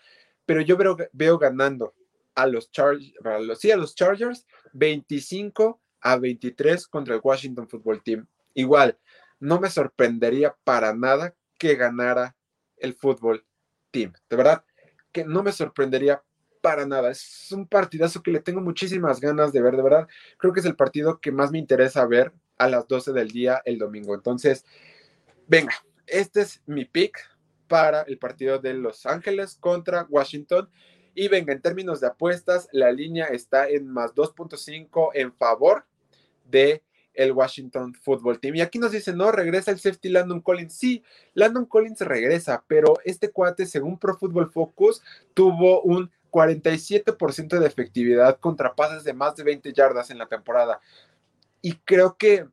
pero 0.45 0.61
yo 0.61 0.77
veo, 0.77 0.97
veo 1.13 1.37
ganando 1.37 1.93
a 2.35 2.45
los, 2.45 2.71
Chargers, 2.71 3.13
sí, 3.59 3.71
a 3.71 3.77
los 3.77 3.95
Chargers 3.95 4.45
25 4.73 5.81
a 6.01 6.17
23 6.17 6.87
contra 6.87 7.15
el 7.15 7.21
Washington 7.23 7.67
Football 7.67 8.03
Team. 8.03 8.27
Igual, 8.53 8.97
no 9.39 9.59
me 9.59 9.69
sorprendería 9.69 10.55
para 10.63 10.93
nada 10.93 11.35
que 11.57 11.75
ganara 11.75 12.36
el 12.77 12.93
fútbol 12.93 13.45
team. 13.91 14.13
De 14.29 14.35
verdad, 14.35 14.63
que 15.11 15.25
no 15.25 15.43
me 15.43 15.51
sorprendería 15.51 16.23
para 16.61 16.85
nada. 16.85 17.11
Es 17.11 17.51
un 17.51 17.67
partidazo 17.67 18.21
que 18.21 18.31
le 18.31 18.41
tengo 18.41 18.61
muchísimas 18.61 19.19
ganas 19.19 19.53
de 19.53 19.61
ver, 19.61 19.75
de 19.75 19.83
verdad. 19.83 20.07
Creo 20.37 20.53
que 20.53 20.59
es 20.59 20.65
el 20.65 20.75
partido 20.75 21.19
que 21.19 21.31
más 21.31 21.51
me 21.51 21.59
interesa 21.59 22.05
ver 22.05 22.33
a 22.57 22.67
las 22.67 22.87
12 22.87 23.13
del 23.13 23.29
día 23.29 23.61
el 23.65 23.77
domingo. 23.77 24.15
Entonces, 24.15 24.65
venga, 25.47 25.73
este 26.05 26.41
es 26.41 26.61
mi 26.65 26.85
pick 26.85 27.19
para 27.67 28.01
el 28.03 28.17
partido 28.17 28.59
de 28.59 28.73
Los 28.73 29.05
Ángeles 29.05 29.55
contra 29.59 30.07
Washington. 30.09 30.69
Y 31.13 31.27
venga, 31.29 31.53
en 31.53 31.61
términos 31.61 31.99
de 31.99 32.07
apuestas, 32.07 32.69
la 32.71 32.91
línea 32.91 33.25
está 33.25 33.67
en 33.67 33.87
más 33.87 34.13
2.5 34.13 35.11
en 35.13 35.33
favor 35.33 35.85
de 36.45 36.83
el 37.17 37.31
Washington 37.33 37.93
Football 37.95 38.39
Team. 38.39 38.55
Y 38.55 38.61
aquí 38.61 38.79
nos 38.79 38.91
dicen, 38.91 39.17
no, 39.17 39.31
regresa 39.31 39.71
el 39.71 39.79
safety 39.79 40.09
Landon 40.09 40.39
Collins. 40.39 40.73
Sí, 40.73 41.03
Landon 41.33 41.65
Collins 41.65 41.99
regresa, 42.01 42.63
pero 42.67 42.93
este 43.03 43.31
cuate, 43.31 43.65
según 43.65 43.97
Pro 43.97 44.17
Football 44.17 44.51
Focus, 44.51 45.01
tuvo 45.33 45.81
un 45.81 46.09
47% 46.31 47.59
de 47.59 47.67
efectividad 47.67 48.39
contra 48.39 48.75
pases 48.75 49.03
de 49.03 49.13
más 49.13 49.35
de 49.35 49.43
20 49.43 49.73
yardas 49.73 50.11
en 50.11 50.19
la 50.19 50.27
temporada. 50.27 50.79
Y 51.61 51.73
creo 51.77 52.15
que 52.17 52.47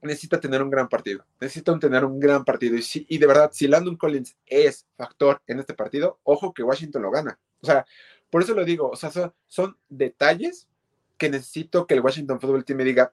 necesita 0.00 0.40
tener 0.40 0.62
un 0.62 0.70
gran 0.70 0.88
partido. 0.88 1.26
Necesita 1.40 1.76
tener 1.78 2.04
un 2.04 2.20
gran 2.20 2.44
partido. 2.44 2.76
Y, 2.76 3.06
y 3.08 3.18
de 3.18 3.26
verdad, 3.26 3.50
si 3.52 3.66
Landon 3.66 3.96
Collins 3.96 4.36
es 4.46 4.86
factor 4.96 5.42
en 5.48 5.58
este 5.58 5.74
partido, 5.74 6.20
ojo 6.22 6.54
que 6.54 6.62
Washington 6.62 7.02
lo 7.02 7.10
gana. 7.10 7.38
O 7.60 7.66
sea, 7.66 7.84
por 8.30 8.42
eso 8.42 8.54
lo 8.54 8.64
digo, 8.64 8.88
o 8.88 8.96
sea, 8.96 9.10
son, 9.10 9.34
son 9.48 9.76
detalles 9.88 10.68
que 11.18 11.28
necesito 11.28 11.86
que 11.86 11.94
el 11.94 12.00
Washington 12.00 12.40
Football 12.40 12.64
Team 12.64 12.78
me 12.78 12.84
diga, 12.84 13.12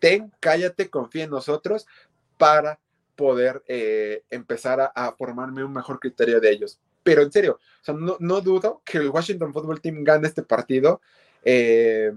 ten, 0.00 0.32
cállate, 0.40 0.90
confía 0.90 1.24
en 1.24 1.30
nosotros 1.30 1.86
para 2.38 2.78
poder 3.16 3.62
eh, 3.68 4.22
empezar 4.30 4.92
a, 4.94 5.12
formarme 5.12 5.64
un 5.64 5.72
mejor 5.72 6.00
criterio 6.00 6.40
de 6.40 6.50
ellos. 6.50 6.80
Pero 7.02 7.22
en 7.22 7.30
serio, 7.30 7.58
o 7.60 7.84
sea, 7.84 7.94
no, 7.94 8.40
dudo 8.40 8.82
que 8.84 8.98
el 8.98 9.10
Washington 9.10 9.52
Football 9.52 9.80
Team 9.80 10.02
gane 10.04 10.26
este 10.26 10.42
partido 10.42 11.00
eh, 11.44 12.10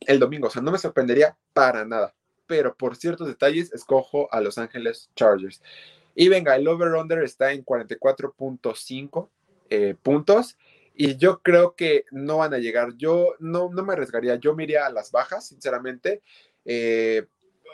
el 0.00 0.18
domingo. 0.18 0.48
O 0.48 0.50
sea, 0.50 0.62
no 0.62 0.70
me 0.70 0.78
sorprendería 0.78 1.36
para 1.52 1.84
nada. 1.84 2.14
Pero 2.46 2.74
por 2.74 2.96
ciertos 2.96 3.26
detalles, 3.26 3.72
escojo 3.72 4.32
a 4.32 4.40
Los 4.40 4.58
Ángeles 4.58 5.10
Chargers. 5.16 5.62
Y 6.14 6.28
venga, 6.28 6.56
el 6.56 6.66
over-under 6.66 7.22
está 7.22 7.52
en 7.52 7.64
44.5 7.64 9.28
eh, 9.70 9.94
puntos. 10.02 10.56
Y 10.94 11.16
yo 11.16 11.40
creo 11.42 11.74
que 11.76 12.04
no 12.10 12.38
van 12.38 12.54
a 12.54 12.58
llegar. 12.58 12.96
Yo 12.96 13.34
no, 13.38 13.70
no 13.72 13.84
me 13.84 13.92
arriesgaría. 13.92 14.34
Yo 14.36 14.54
me 14.54 14.64
iría 14.64 14.86
a 14.86 14.90
las 14.90 15.12
bajas, 15.12 15.46
sinceramente. 15.46 16.22
Eh, 16.70 17.26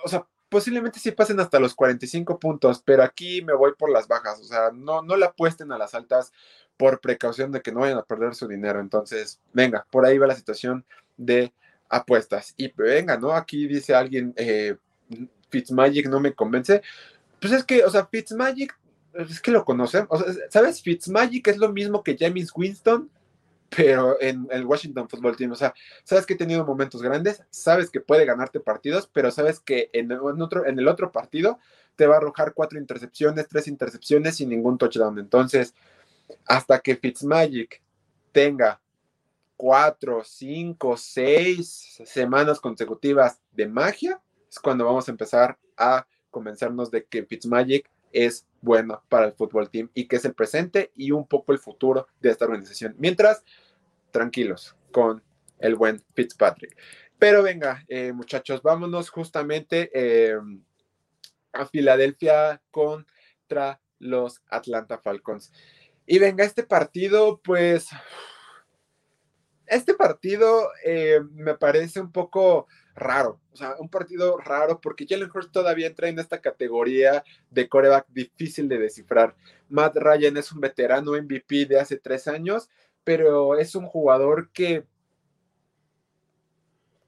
o 0.04 0.08
sea, 0.08 0.26
posiblemente 0.48 1.00
sí 1.00 1.10
pasen 1.10 1.40
hasta 1.40 1.58
los 1.58 1.74
45 1.74 2.38
puntos, 2.38 2.80
pero 2.84 3.02
aquí 3.02 3.42
me 3.42 3.54
voy 3.54 3.72
por 3.76 3.90
las 3.90 4.06
bajas. 4.06 4.40
O 4.40 4.44
sea, 4.44 4.70
no, 4.72 5.02
no 5.02 5.16
le 5.16 5.26
apuesten 5.26 5.72
a 5.72 5.78
las 5.78 5.94
altas 5.94 6.32
por 6.76 7.00
precaución 7.00 7.50
de 7.50 7.60
que 7.60 7.72
no 7.72 7.80
vayan 7.80 7.98
a 7.98 8.04
perder 8.04 8.34
su 8.34 8.46
dinero. 8.46 8.80
Entonces, 8.80 9.40
venga, 9.52 9.84
por 9.90 10.06
ahí 10.06 10.16
va 10.16 10.28
la 10.28 10.36
situación 10.36 10.86
de 11.16 11.52
apuestas. 11.88 12.54
Y 12.56 12.72
venga, 12.72 13.18
¿no? 13.18 13.32
Aquí 13.32 13.66
dice 13.66 13.94
alguien, 13.94 14.32
eh, 14.36 14.76
Fitzmagic 15.50 16.08
no 16.08 16.20
me 16.20 16.34
convence. 16.34 16.82
Pues 17.40 17.52
es 17.52 17.64
que, 17.64 17.84
o 17.84 17.90
sea, 17.90 18.06
Fitzmagic, 18.06 18.78
es 19.14 19.40
que 19.40 19.50
lo 19.50 19.64
conocen. 19.64 20.06
O 20.08 20.18
sea, 20.18 20.32
¿sabes? 20.50 20.82
Fitzmagic 20.82 21.48
es 21.48 21.58
lo 21.58 21.72
mismo 21.72 22.04
que 22.04 22.16
James 22.16 22.52
Winston 22.54 23.10
pero 23.76 24.20
en 24.20 24.46
el 24.50 24.64
Washington 24.64 25.08
Football 25.08 25.36
Team, 25.36 25.52
o 25.52 25.56
sea, 25.56 25.74
sabes 26.04 26.26
que 26.26 26.34
ha 26.34 26.36
tenido 26.36 26.64
momentos 26.64 27.02
grandes, 27.02 27.42
sabes 27.50 27.90
que 27.90 28.00
puede 28.00 28.24
ganarte 28.24 28.60
partidos, 28.60 29.08
pero 29.12 29.30
sabes 29.30 29.60
que 29.60 29.90
en, 29.92 30.12
otro, 30.12 30.66
en 30.66 30.78
el 30.78 30.88
otro 30.88 31.12
partido 31.12 31.58
te 31.96 32.06
va 32.06 32.14
a 32.14 32.18
arrojar 32.18 32.54
cuatro 32.54 32.78
intercepciones, 32.78 33.48
tres 33.48 33.68
intercepciones 33.68 34.36
sin 34.36 34.48
ningún 34.48 34.78
touchdown. 34.78 35.18
Entonces, 35.18 35.74
hasta 36.46 36.80
que 36.80 36.96
Fitzmagic 36.96 37.82
tenga 38.32 38.80
cuatro, 39.56 40.22
cinco, 40.24 40.96
seis 40.96 42.00
semanas 42.04 42.60
consecutivas 42.60 43.40
de 43.52 43.68
magia, 43.68 44.20
es 44.50 44.58
cuando 44.58 44.84
vamos 44.84 45.08
a 45.08 45.12
empezar 45.12 45.58
a 45.76 46.06
convencernos 46.30 46.90
de 46.90 47.04
que 47.04 47.24
Fitzmagic 47.24 47.88
es 48.12 48.46
bueno 48.60 49.02
para 49.08 49.26
el 49.26 49.32
fútbol 49.32 49.68
team 49.68 49.90
y 49.92 50.06
que 50.06 50.16
es 50.16 50.24
el 50.24 50.34
presente 50.34 50.92
y 50.94 51.10
un 51.10 51.26
poco 51.26 51.52
el 51.52 51.58
futuro 51.58 52.06
de 52.20 52.30
esta 52.30 52.46
organización. 52.46 52.94
Mientras, 52.98 53.44
tranquilos 54.14 54.76
con 54.92 55.22
el 55.58 55.74
buen 55.74 56.00
Fitzpatrick. 56.14 56.76
Pero 57.18 57.42
venga, 57.42 57.84
eh, 57.88 58.12
muchachos, 58.12 58.62
vámonos 58.62 59.10
justamente 59.10 59.90
eh, 59.92 60.38
a 61.52 61.66
Filadelfia 61.66 62.62
contra 62.70 63.80
los 63.98 64.40
Atlanta 64.48 64.98
Falcons. 64.98 65.52
Y 66.06 66.20
venga, 66.20 66.44
este 66.44 66.62
partido, 66.62 67.40
pues, 67.42 67.88
este 69.66 69.94
partido 69.94 70.68
eh, 70.84 71.20
me 71.32 71.54
parece 71.54 72.00
un 72.00 72.12
poco 72.12 72.68
raro, 72.94 73.40
o 73.52 73.56
sea, 73.56 73.74
un 73.80 73.88
partido 73.88 74.36
raro 74.38 74.80
porque 74.80 75.06
Jalen 75.08 75.30
Hurts 75.34 75.50
todavía 75.50 75.88
entra 75.88 76.08
en 76.08 76.20
esta 76.20 76.40
categoría 76.40 77.24
de 77.50 77.68
coreback 77.68 78.06
difícil 78.08 78.68
de 78.68 78.78
descifrar. 78.78 79.34
Matt 79.68 79.96
Ryan 79.96 80.36
es 80.36 80.52
un 80.52 80.60
veterano 80.60 81.12
MVP 81.12 81.66
de 81.66 81.80
hace 81.80 81.96
tres 81.96 82.28
años, 82.28 82.68
pero 83.04 83.56
es 83.56 83.74
un 83.74 83.86
jugador 83.86 84.50
que 84.50 84.86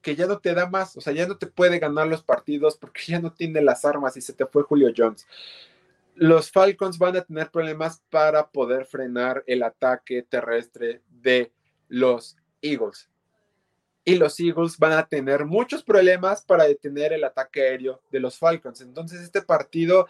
que 0.02 0.14
ya 0.14 0.26
no 0.28 0.38
te 0.38 0.54
da 0.54 0.68
más, 0.70 0.96
o 0.96 1.00
sea, 1.00 1.12
ya 1.12 1.26
no 1.26 1.36
te 1.36 1.48
puede 1.48 1.80
ganar 1.80 2.06
los 2.06 2.22
partidos 2.22 2.76
porque 2.76 3.02
ya 3.08 3.18
no 3.20 3.32
tiene 3.32 3.60
las 3.60 3.84
armas 3.84 4.16
y 4.16 4.20
se 4.20 4.32
te 4.32 4.46
fue 4.46 4.62
Julio 4.62 4.92
Jones. 4.96 5.26
Los 6.14 6.52
Falcons 6.52 6.96
van 6.96 7.16
a 7.16 7.24
tener 7.24 7.50
problemas 7.50 8.00
para 8.08 8.48
poder 8.48 8.86
frenar 8.86 9.42
el 9.48 9.64
ataque 9.64 10.22
terrestre 10.22 11.02
de 11.08 11.52
los 11.88 12.36
Eagles 12.62 13.10
y 14.06 14.14
los 14.14 14.38
Eagles 14.38 14.78
van 14.78 14.92
a 14.92 15.06
tener 15.08 15.44
muchos 15.44 15.82
problemas 15.82 16.40
para 16.40 16.64
detener 16.64 17.12
el 17.12 17.24
ataque 17.24 17.62
aéreo 17.62 18.00
de 18.12 18.20
los 18.20 18.38
Falcons. 18.38 18.80
Entonces 18.80 19.20
este 19.20 19.42
partido 19.42 20.06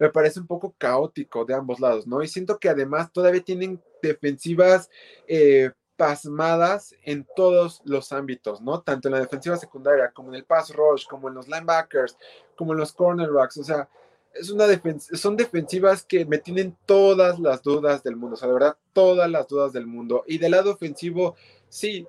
me 0.00 0.08
parece 0.08 0.40
un 0.40 0.46
poco 0.46 0.74
caótico 0.76 1.44
de 1.44 1.54
ambos 1.54 1.78
lados, 1.78 2.06
¿no? 2.06 2.22
Y 2.22 2.26
siento 2.26 2.58
que 2.58 2.68
además 2.68 3.12
todavía 3.12 3.42
tienen 3.42 3.80
defensivas 4.02 4.90
eh, 5.28 5.70
pasmadas 5.94 6.94
en 7.02 7.26
todos 7.36 7.82
los 7.84 8.10
ámbitos, 8.10 8.62
¿no? 8.62 8.80
Tanto 8.80 9.08
en 9.08 9.14
la 9.14 9.20
defensiva 9.20 9.58
secundaria 9.58 10.10
como 10.10 10.30
en 10.30 10.36
el 10.36 10.44
pass 10.44 10.74
rush, 10.74 11.06
como 11.06 11.28
en 11.28 11.34
los 11.34 11.46
linebackers, 11.46 12.16
como 12.56 12.72
en 12.72 12.78
los 12.78 12.92
cornerbacks, 12.92 13.58
o 13.58 13.64
sea, 13.64 13.88
es 14.32 14.48
una 14.50 14.66
son 15.12 15.36
defensivas 15.36 16.04
que 16.04 16.24
me 16.24 16.38
tienen 16.38 16.76
todas 16.86 17.38
las 17.38 17.62
dudas 17.62 18.02
del 18.02 18.16
mundo, 18.16 18.34
o 18.34 18.38
sea, 18.38 18.48
de 18.48 18.54
verdad, 18.54 18.76
todas 18.92 19.30
las 19.30 19.46
dudas 19.48 19.72
del 19.72 19.86
mundo. 19.86 20.24
Y 20.26 20.38
del 20.38 20.52
lado 20.52 20.72
ofensivo, 20.72 21.36
sí, 21.68 22.06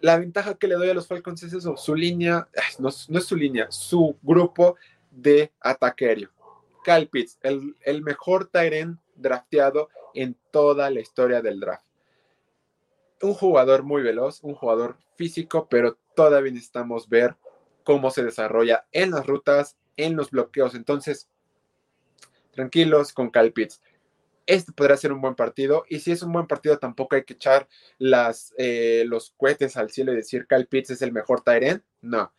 la 0.00 0.18
ventaja 0.18 0.54
que 0.54 0.66
le 0.66 0.74
doy 0.74 0.90
a 0.90 0.94
los 0.94 1.06
Falcons 1.06 1.42
es 1.42 1.52
eso, 1.52 1.76
su 1.76 1.94
línea, 1.94 2.48
no, 2.78 2.88
es 2.88 3.24
su 3.24 3.36
línea, 3.36 3.70
su 3.70 4.16
grupo 4.20 4.76
de 5.10 5.52
ataque 5.60 6.06
aéreo. 6.06 6.30
Kyle 6.84 7.08
Pitts, 7.08 7.38
el, 7.42 8.02
mejor 8.02 8.46
Tyren 8.46 8.98
drafteado 9.16 9.88
en 10.14 10.36
toda 10.50 10.90
la 10.90 11.00
historia 11.00 11.40
del 11.42 11.60
draft. 11.60 11.84
Un 13.22 13.34
jugador 13.34 13.82
muy 13.82 14.02
veloz, 14.02 14.42
un 14.42 14.54
jugador 14.54 14.96
físico, 15.16 15.68
pero 15.68 15.98
todavía 16.14 16.52
necesitamos 16.52 17.08
ver 17.08 17.36
cómo 17.84 18.10
se 18.10 18.24
desarrolla 18.24 18.86
en 18.92 19.10
las 19.10 19.26
rutas, 19.26 19.76
en 19.96 20.16
los 20.16 20.30
bloqueos. 20.30 20.74
Entonces, 20.74 21.28
tranquilos 22.50 23.12
con 23.12 23.30
Kyle 23.30 23.52
Pitts. 23.52 23.80
Este 24.46 24.72
podría 24.72 24.96
ser 24.96 25.12
un 25.12 25.20
buen 25.20 25.34
partido 25.34 25.84
y 25.88 26.00
si 26.00 26.10
es 26.10 26.22
un 26.22 26.32
buen 26.32 26.46
partido 26.46 26.78
tampoco 26.78 27.14
hay 27.14 27.24
que 27.24 27.34
echar 27.34 27.68
eh, 28.58 29.04
los 29.06 29.30
cohetes 29.36 29.76
al 29.76 29.90
cielo 29.90 30.12
y 30.12 30.16
decir 30.16 30.46
Kyle 30.48 30.66
Pitts 30.66 30.90
es 30.90 31.02
el 31.02 31.12
mejor 31.12 31.42
Tyrant. 31.42 31.84
No, 32.00 32.32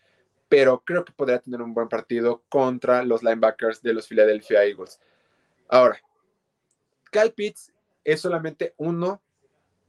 pero 0.51 0.83
creo 0.83 1.05
que 1.05 1.13
podría 1.13 1.39
tener 1.39 1.61
un 1.61 1.73
buen 1.73 1.87
partido 1.87 2.43
contra 2.49 3.05
los 3.05 3.23
linebackers 3.23 3.81
de 3.81 3.93
los 3.93 4.05
Philadelphia 4.05 4.65
Eagles. 4.65 4.99
Ahora, 5.69 5.97
Kyle 7.09 7.31
Pitts 7.31 7.71
es 8.03 8.19
solamente 8.19 8.73
uno 8.75 9.21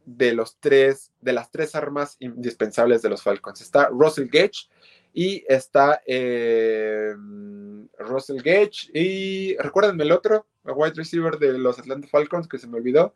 de 0.05 0.33
los 0.35 0.57
tres, 0.61 1.11
de 1.21 1.33
las 1.33 1.51
tres 1.51 1.75
armas 1.75 2.17
indispensables 2.21 3.03
de 3.03 3.09
los 3.09 3.25
Falcons. 3.25 3.61
Está 3.61 3.89
Russell 3.89 4.29
Gage 4.29 4.69
y 5.13 5.45
está 5.49 6.01
eh, 6.07 7.13
Russell 7.99 8.41
Gage 8.41 8.89
y 8.95 9.57
recuérdenme 9.57 10.05
el 10.05 10.13
otro, 10.13 10.47
el 10.65 10.75
wide 10.77 10.95
receiver 10.95 11.41
de 11.41 11.59
los 11.59 11.81
Atlanta 11.81 12.07
Falcons 12.07 12.47
que 12.47 12.59
se 12.59 12.69
me 12.69 12.77
olvidó. 12.77 13.15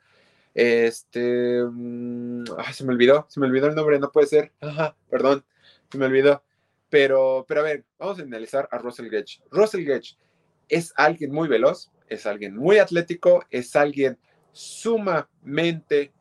Este, 0.52 1.62
mm, 1.62 2.42
se 2.72 2.84
me 2.84 2.92
olvidó, 2.92 3.24
se 3.28 3.38
me 3.38 3.46
olvidó 3.46 3.68
el 3.68 3.76
nombre, 3.76 4.00
no 4.00 4.10
puede 4.10 4.26
ser. 4.26 4.52
Ajá, 4.60 4.96
perdón, 5.08 5.44
se 5.92 5.96
me 5.96 6.06
olvidó. 6.06 6.42
Pero, 6.96 7.44
pero 7.46 7.60
a 7.60 7.64
ver, 7.64 7.84
vamos 7.98 8.18
a 8.18 8.22
analizar 8.22 8.70
a 8.72 8.78
Russell 8.78 9.10
Gage. 9.10 9.42
Russell 9.50 9.84
Gage 9.84 10.16
es 10.66 10.94
alguien 10.96 11.30
muy 11.30 11.46
veloz, 11.46 11.92
es 12.08 12.24
alguien 12.24 12.56
muy 12.56 12.78
atlético, 12.78 13.44
es 13.50 13.76
alguien 13.76 14.18
sumamente 14.52 16.14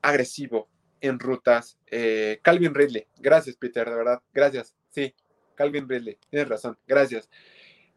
agresivo 0.00 0.70
en 1.02 1.18
rutas. 1.18 1.78
Eh, 1.88 2.40
Calvin 2.40 2.74
Ridley, 2.74 3.06
gracias 3.18 3.54
Peter, 3.56 3.86
de 3.86 3.96
verdad, 3.96 4.22
gracias. 4.32 4.74
Sí, 4.88 5.14
Calvin 5.56 5.86
Ridley, 5.86 6.16
tienes 6.30 6.48
razón, 6.48 6.78
gracias. 6.86 7.28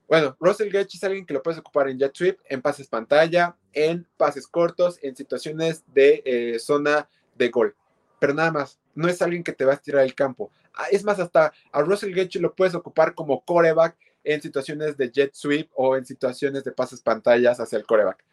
Bueno, 0.09 0.35
Russell 0.37 0.69
Gage 0.69 0.97
es 0.97 1.03
alguien 1.05 1.25
que 1.25 1.33
lo 1.33 1.41
puedes 1.41 1.61
ocupar 1.61 1.87
en 1.87 1.97
jet 1.97 2.13
sweep, 2.13 2.39
en 2.49 2.61
pases 2.61 2.89
pantalla, 2.89 3.55
en 3.71 4.05
pases 4.17 4.47
cortos, 4.47 4.99
en 5.01 5.15
situaciones 5.15 5.85
de 5.93 6.21
eh, 6.25 6.59
zona 6.59 7.07
de 7.35 7.47
gol. 7.47 7.73
Pero 8.19 8.33
nada 8.33 8.51
más, 8.51 8.81
no 8.95 9.07
es 9.07 9.21
alguien 9.21 9.43
que 9.43 9.53
te 9.53 9.65
va 9.65 9.71
a 9.71 9.75
estirar 9.75 10.03
el 10.03 10.15
campo. 10.15 10.51
Ah, 10.73 10.87
es 10.91 11.03
más, 11.03 11.19
hasta 11.19 11.53
a 11.71 11.81
Russell 11.81 12.13
Gage 12.13 12.39
lo 12.39 12.53
puedes 12.53 12.75
ocupar 12.75 13.13
como 13.13 13.43
coreback 13.43 13.95
en 14.23 14.41
situaciones 14.41 14.97
de 14.97 15.11
jet 15.11 15.33
sweep 15.33 15.69
o 15.75 15.95
en 15.95 16.05
situaciones 16.05 16.63
de 16.63 16.71
pases 16.71 17.01
pantallas 17.01 17.59
hacia 17.59 17.77
el 17.77 17.85
coreback. 17.85 18.23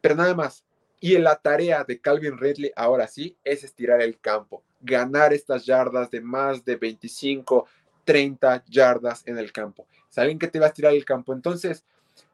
Pero 0.00 0.14
nada 0.14 0.34
más. 0.34 0.64
Y 1.00 1.16
la 1.16 1.36
tarea 1.36 1.84
de 1.84 1.98
Calvin 1.98 2.36
Ridley 2.36 2.72
ahora 2.76 3.06
sí 3.06 3.36
es 3.42 3.64
estirar 3.64 4.02
el 4.02 4.18
campo, 4.18 4.62
ganar 4.80 5.32
estas 5.32 5.64
yardas 5.64 6.10
de 6.10 6.20
más 6.20 6.62
de 6.64 6.76
25, 6.76 7.66
30 8.04 8.64
yardas 8.66 9.22
en 9.26 9.38
el 9.38 9.50
campo. 9.50 9.86
Es 10.10 10.18
alguien 10.18 10.38
que 10.38 10.48
te 10.48 10.58
va 10.58 10.66
a 10.66 10.68
estirar 10.68 10.92
el 10.92 11.04
campo. 11.06 11.32
Entonces, 11.32 11.84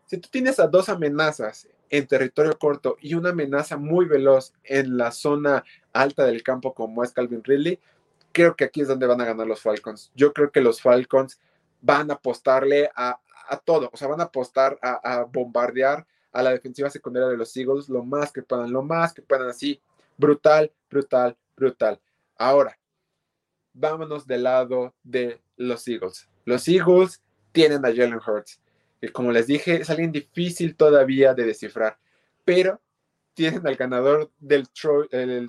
si 0.07 0.19
tú 0.19 0.29
tienes 0.31 0.59
a 0.59 0.67
dos 0.67 0.89
amenazas 0.89 1.69
en 1.91 2.07
territorio 2.07 2.59
corto 2.59 2.97
y 3.01 3.15
una 3.15 3.31
amenaza 3.31 3.77
muy 3.77 4.07
veloz 4.07 4.53
en 4.65 4.97
la 4.97 5.13
zona 5.13 5.65
alta 5.93 6.25
del 6.25 6.43
campo 6.43 6.75
como 6.75 7.05
es 7.05 7.13
Calvin 7.13 7.45
Ridley, 7.45 7.81
creo 8.33 8.55
que 8.55 8.65
aquí 8.65 8.83
es 8.83 8.89
donde 8.89 9.07
van 9.07 9.21
a 9.21 9.25
ganar 9.25 9.47
los 9.47 9.63
Falcons. 9.63 10.13
Yo 10.15 10.33
creo 10.33 10.51
que 10.51 10.61
los 10.61 10.83
Falcons 10.83 11.41
van 11.81 12.11
a 12.11 12.15
apostarle 12.15 12.91
a, 12.95 13.19
todo, 13.65 13.91
o 13.93 13.97
sea, 13.97 14.09
van 14.09 14.21
a 14.21 14.25
apostar 14.25 14.79
a, 14.83 15.25
bombardear 15.25 16.07
a 16.33 16.43
la 16.43 16.51
defensiva 16.51 16.91
secundaria 16.91 17.29
de 17.29 17.37
los 17.37 17.57
Eagles 17.57 17.89
lo 17.89 18.05
más 18.05 18.33
que 18.33 18.43
puedan, 18.43 18.73
lo 18.73 18.83
más 18.83 19.15
que 19.15 19.23
puedan 19.23 19.49
así. 19.49 19.81
Brutal, 20.19 20.73
brutal, 20.91 21.37
brutal. 21.57 22.01
Ahora, 22.37 22.79
vámonos 23.73 24.27
del 24.27 24.43
lado 24.43 24.95
de 25.03 25.41
los 25.57 25.87
Eagles. 25.89 26.29
Los 26.45 26.67
Eagles 26.69 27.23
tienen 27.53 27.87
a 27.87 27.89
Jalen 27.89 28.21
Hurts, 28.27 28.61
que 29.01 29.13
como 29.13 29.33
les 29.33 29.47
dije, 29.47 29.81
es 29.81 29.91
alguien 29.91 30.13
difícil 30.13 30.77
todavía 30.77 31.35
de 31.35 31.45
descifrar, 31.45 31.99
pero 32.45 32.81
tienen 33.35 33.67
al 33.67 33.77
ganador 33.77 34.33
del 34.39 34.69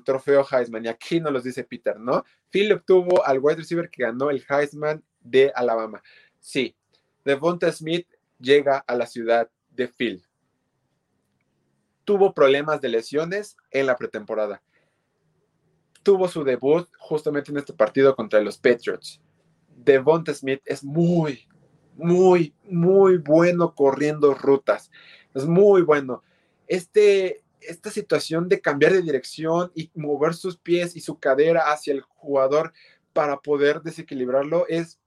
trofeo 0.03 0.45
Heisman, 0.51 0.85
y 0.85 0.89
aquí 0.89 1.21
nos 1.21 1.31
los 1.31 1.43
dice 1.43 1.63
Peter, 1.63 1.97
¿no? 1.97 2.25
Phil 2.49 2.73
obtuvo 2.73 3.25
al 3.25 3.39
wide 3.39 3.57
receiver 3.57 3.89
que 3.89 4.03
ganó 4.03 4.29
el 4.29 4.43
Heisman 4.49 5.03
de 5.21 5.51
Alabama. 5.55 6.03
Sí, 6.39 6.75
Devonta 7.23 7.71
Smith 7.71 8.07
llega 8.39 8.79
a 8.79 8.95
la 8.95 9.05
ciudad 9.05 9.49
de 9.69 9.87
Phil. 9.87 10.23
Tuvo 12.03 12.33
problemas 12.33 12.81
de 12.81 12.89
lesiones 12.89 13.57
en 13.71 13.85
la 13.85 13.95
pretemporada. 13.95 14.61
Tuvo 16.03 16.27
su 16.27 16.43
debut 16.43 16.87
justamente 16.99 17.51
en 17.51 17.57
este 17.57 17.73
partido 17.73 18.15
contra 18.15 18.39
los 18.41 18.57
Patriots. 18.57 19.21
Devonta 19.75 20.33
Smith 20.33 20.61
es 20.65 20.83
muy, 20.83 21.47
muy, 21.97 22.53
muy 22.63 23.17
bueno 23.17 23.75
corriendo 23.75 24.33
rutas. 24.33 24.91
Es 25.33 25.45
muy 25.45 25.81
bueno. 25.81 26.23
Este, 26.67 27.43
esta 27.61 27.91
situación 27.91 28.47
de 28.49 28.61
cambiar 28.61 28.93
de 28.93 29.01
dirección 29.01 29.71
y 29.75 29.91
mover 29.95 30.33
sus 30.33 30.57
pies 30.57 30.95
y 30.95 31.01
su 31.01 31.19
cadera 31.19 31.71
hacia 31.71 31.93
el 31.93 32.01
jugador 32.01 32.73
para 33.13 33.39
poder 33.39 33.81
desequilibrarlo 33.81 34.67
es, 34.67 34.99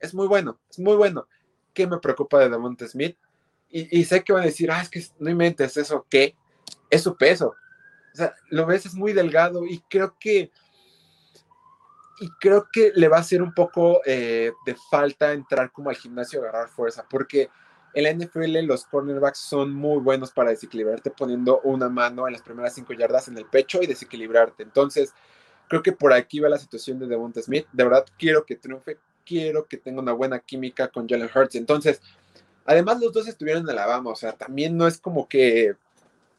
es 0.00 0.14
muy 0.14 0.26
bueno, 0.26 0.58
es 0.70 0.78
muy 0.78 0.96
bueno. 0.96 1.28
¿Qué 1.72 1.86
me 1.86 1.98
preocupa 1.98 2.40
de 2.40 2.48
Devonta 2.48 2.88
Smith? 2.88 3.16
Y, 3.68 4.04
sé 4.04 4.24
que 4.24 4.32
van 4.32 4.42
a 4.42 4.46
decir, 4.46 4.70
ah, 4.70 4.80
es 4.80 4.88
que 4.88 5.04
no 5.18 5.28
inventes 5.28 5.76
eso, 5.76 6.06
¿qué? 6.08 6.34
Es 6.88 7.02
su 7.02 7.14
peso. 7.14 7.54
O 8.14 8.16
sea, 8.16 8.34
lo 8.48 8.64
ves, 8.64 8.86
es 8.86 8.94
muy 8.94 9.12
delgado 9.12 9.66
y 9.66 9.80
creo 9.90 10.16
que, 10.18 10.50
y 12.18 12.30
creo 12.40 12.68
que 12.72 12.92
le 12.94 13.08
va 13.08 13.18
a 13.18 13.20
hacer 13.20 13.42
un 13.42 13.52
poco 13.52 14.00
eh, 14.06 14.52
de 14.64 14.76
falta 14.90 15.32
entrar 15.32 15.70
como 15.70 15.90
al 15.90 15.96
gimnasio 15.96 16.40
a 16.40 16.48
agarrar 16.48 16.68
fuerza, 16.68 17.06
porque 17.08 17.50
en 17.94 18.04
la 18.04 18.12
NFL 18.12 18.66
los 18.66 18.84
cornerbacks 18.84 19.38
son 19.38 19.72
muy 19.72 19.98
buenos 19.98 20.30
para 20.30 20.50
desequilibrarte 20.50 21.10
poniendo 21.10 21.60
una 21.62 21.88
mano 21.88 22.26
en 22.26 22.34
las 22.34 22.42
primeras 22.42 22.74
cinco 22.74 22.92
yardas 22.92 23.28
en 23.28 23.38
el 23.38 23.46
pecho 23.46 23.82
y 23.82 23.86
desequilibrarte. 23.86 24.62
Entonces, 24.62 25.14
creo 25.68 25.82
que 25.82 25.92
por 25.92 26.12
aquí 26.12 26.40
va 26.40 26.48
la 26.48 26.58
situación 26.58 26.98
de 26.98 27.06
Devonta 27.06 27.40
Smith. 27.40 27.66
De 27.72 27.84
verdad, 27.84 28.04
quiero 28.18 28.44
que 28.44 28.56
triunfe, 28.56 28.98
quiero 29.24 29.66
que 29.66 29.78
tenga 29.78 30.00
una 30.00 30.12
buena 30.12 30.38
química 30.40 30.88
con 30.88 31.08
Jalen 31.08 31.30
Hurts. 31.34 31.54
Entonces, 31.54 32.02
además 32.66 33.00
los 33.00 33.12
dos 33.12 33.28
estuvieron 33.28 33.62
en 33.62 33.70
Alabama, 33.70 34.10
o 34.10 34.16
sea, 34.16 34.32
también 34.32 34.76
no 34.76 34.86
es 34.86 34.98
como 34.98 35.28
que, 35.28 35.76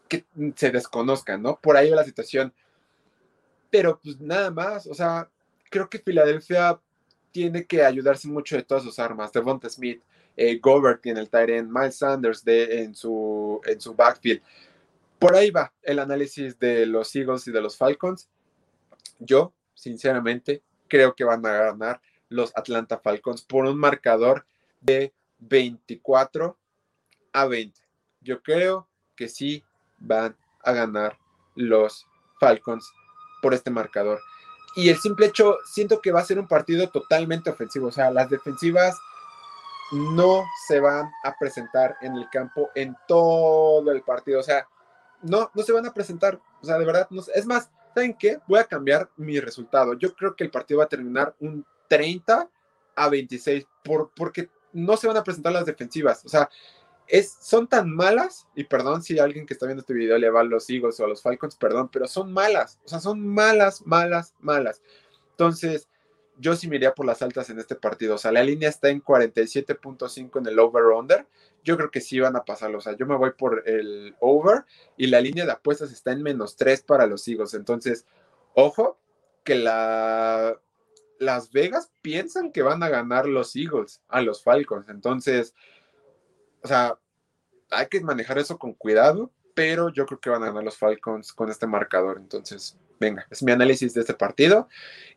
que 0.07 0.25
se 0.55 0.71
desconozcan, 0.71 1.41
¿no? 1.41 1.59
Por 1.59 1.75
ahí 1.75 1.89
va 1.89 1.95
la 1.95 2.03
situación. 2.03 2.53
Pero 3.69 3.99
pues 4.01 4.19
nada 4.19 4.51
más, 4.51 4.85
o 4.87 4.93
sea, 4.93 5.29
creo 5.69 5.89
que 5.89 5.99
Filadelfia 5.99 6.79
tiene 7.31 7.65
que 7.65 7.83
ayudarse 7.83 8.27
mucho 8.27 8.55
de 8.55 8.63
todas 8.63 8.83
sus 8.83 8.99
armas. 8.99 9.31
Devonta 9.31 9.69
Smith, 9.69 10.01
eh, 10.35 10.59
Gobert 10.59 11.05
en 11.05 11.17
el 11.17 11.29
Tyrant, 11.29 11.69
Miles 11.69 11.97
Sanders 11.97 12.43
de, 12.43 12.83
en, 12.83 12.95
su, 12.95 13.61
en 13.65 13.79
su 13.79 13.93
backfield. 13.93 14.41
Por 15.19 15.35
ahí 15.35 15.51
va 15.51 15.73
el 15.81 15.99
análisis 15.99 16.57
de 16.59 16.85
los 16.85 17.15
Eagles 17.15 17.47
y 17.47 17.51
de 17.51 17.61
los 17.61 17.75
Falcons. 17.77 18.29
Yo, 19.19 19.53
sinceramente, 19.73 20.61
creo 20.87 21.15
que 21.15 21.23
van 21.23 21.45
a 21.45 21.51
ganar 21.51 22.01
los 22.29 22.51
Atlanta 22.55 22.99
Falcons 22.99 23.41
por 23.41 23.65
un 23.65 23.77
marcador 23.77 24.45
de 24.81 25.13
24 25.39 26.57
a 27.33 27.45
20. 27.45 27.79
Yo 28.21 28.41
creo 28.41 28.87
que 29.15 29.27
sí 29.27 29.63
van 29.97 30.35
a 30.63 30.71
ganar 30.73 31.17
los 31.55 32.07
Falcons 32.39 32.91
por 33.41 33.53
este 33.53 33.71
marcador. 33.71 34.19
Y 34.77 34.89
el 34.89 34.99
simple 34.99 35.25
hecho, 35.25 35.57
siento 35.65 35.99
que 35.99 36.11
va 36.11 36.19
a 36.19 36.25
ser 36.25 36.37
un 36.37 36.47
partido 36.47 36.87
totalmente 36.87 37.49
ofensivo. 37.49 37.87
O 37.87 37.91
sea, 37.91 38.11
las 38.11 38.29
defensivas 38.29 38.95
no 39.91 40.45
se 40.67 40.79
van 40.79 41.09
a 41.23 41.35
presentar 41.35 41.97
en 41.99 42.15
el 42.15 42.29
campo 42.29 42.69
en 42.75 42.95
todo 43.07 43.91
el 43.91 44.03
partido. 44.03 44.39
O 44.39 44.43
sea, 44.43 44.67
no, 45.23 45.49
no 45.55 45.63
se 45.63 45.71
van 45.71 45.87
a 45.87 45.93
presentar. 45.93 46.39
O 46.61 46.65
sea, 46.65 46.77
de 46.77 46.85
verdad, 46.85 47.07
es 47.33 47.47
más, 47.47 47.71
¿saben 47.95 48.13
qué? 48.13 48.39
Voy 48.47 48.59
a 48.59 48.65
cambiar 48.65 49.09
mi 49.17 49.39
resultado. 49.39 49.95
Yo 49.95 50.13
creo 50.13 50.35
que 50.35 50.43
el 50.43 50.51
partido 50.51 50.77
va 50.77 50.83
a 50.83 50.89
terminar 50.89 51.33
un 51.39 51.65
30 51.87 52.47
a 52.97 53.09
26 53.09 53.65
por, 53.83 54.11
porque 54.15 54.51
no 54.73 54.95
se 54.95 55.07
van 55.07 55.17
a 55.17 55.23
presentar 55.23 55.53
las 55.53 55.65
defensivas. 55.65 56.23
O 56.23 56.29
sea, 56.29 56.51
son 57.39 57.67
tan 57.67 57.89
malas, 57.89 58.47
y 58.55 58.63
perdón 58.65 59.01
si 59.01 59.17
alguien 59.19 59.45
que 59.45 59.53
está 59.53 59.65
viendo 59.65 59.81
este 59.81 59.93
video 59.93 60.17
le 60.17 60.29
va 60.29 60.41
a 60.41 60.43
los 60.43 60.69
Eagles 60.69 60.99
o 60.99 61.05
a 61.05 61.07
los 61.07 61.21
Falcons, 61.21 61.55
perdón, 61.55 61.89
pero 61.91 62.07
son 62.07 62.33
malas. 62.33 62.79
O 62.85 62.89
sea, 62.89 62.99
son 62.99 63.25
malas, 63.25 63.85
malas, 63.85 64.35
malas. 64.39 64.81
Entonces, 65.31 65.87
yo 66.39 66.55
sí 66.55 66.67
me 66.67 66.75
iría 66.75 66.93
por 66.93 67.05
las 67.05 67.21
altas 67.21 67.49
en 67.49 67.59
este 67.59 67.75
partido. 67.75 68.15
O 68.15 68.17
sea, 68.17 68.31
la 68.31 68.43
línea 68.43 68.69
está 68.69 68.89
en 68.89 69.01
47.5 69.01 70.39
en 70.39 70.45
el 70.47 70.59
over-under. 70.59 71.25
Yo 71.63 71.77
creo 71.77 71.91
que 71.91 72.01
sí 72.01 72.19
van 72.19 72.35
a 72.35 72.45
pasarlo. 72.45 72.77
O 72.77 72.81
sea, 72.81 72.95
yo 72.95 73.05
me 73.05 73.15
voy 73.15 73.31
por 73.31 73.63
el 73.67 74.15
over 74.19 74.65
y 74.95 75.07
la 75.07 75.21
línea 75.21 75.45
de 75.45 75.51
apuestas 75.51 75.91
está 75.91 76.11
en 76.11 76.23
menos 76.23 76.55
3 76.55 76.83
para 76.83 77.07
los 77.07 77.27
Eagles. 77.27 77.53
Entonces, 77.53 78.05
ojo, 78.53 78.99
que 79.43 79.55
la, 79.55 80.59
Las 81.19 81.51
Vegas 81.51 81.91
piensan 82.01 82.51
que 82.51 82.61
van 82.61 82.83
a 82.83 82.89
ganar 82.89 83.27
los 83.27 83.55
Eagles 83.55 84.01
a 84.07 84.21
los 84.21 84.43
Falcons. 84.43 84.89
Entonces, 84.89 85.55
o 86.61 86.67
sea, 86.67 86.97
hay 87.69 87.87
que 87.87 88.01
manejar 88.01 88.37
eso 88.37 88.57
con 88.57 88.73
cuidado, 88.73 89.31
pero 89.53 89.89
yo 89.89 90.05
creo 90.05 90.19
que 90.19 90.29
van 90.29 90.43
a 90.43 90.47
ganar 90.47 90.63
los 90.63 90.77
Falcons 90.77 91.33
con 91.33 91.49
este 91.49 91.67
marcador. 91.67 92.17
Entonces, 92.17 92.77
venga, 92.99 93.25
es 93.29 93.41
mi 93.41 93.51
análisis 93.51 93.93
de 93.93 94.01
este 94.01 94.13
partido. 94.13 94.67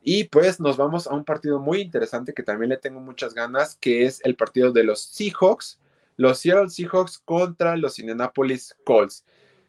Y 0.02 0.24
pues 0.24 0.60
nos 0.60 0.76
vamos 0.76 1.06
a 1.06 1.14
un 1.14 1.24
partido 1.24 1.60
muy 1.60 1.80
interesante 1.80 2.32
que 2.32 2.42
también 2.42 2.70
le 2.70 2.78
tengo 2.78 3.00
muchas 3.00 3.34
ganas, 3.34 3.76
que 3.76 4.06
es 4.06 4.20
el 4.24 4.36
partido 4.36 4.72
de 4.72 4.84
los 4.84 5.02
Seahawks, 5.02 5.78
los 6.16 6.38
Seattle 6.38 6.70
Seahawks 6.70 7.18
contra 7.18 7.76
los 7.76 7.98
Indianapolis 7.98 8.76
Colts. 8.84 9.24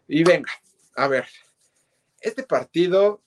Y 0.07 0.23
venga, 0.23 0.51
a 0.95 1.07
ver, 1.07 1.25
este 2.21 2.43
partido 2.43 3.21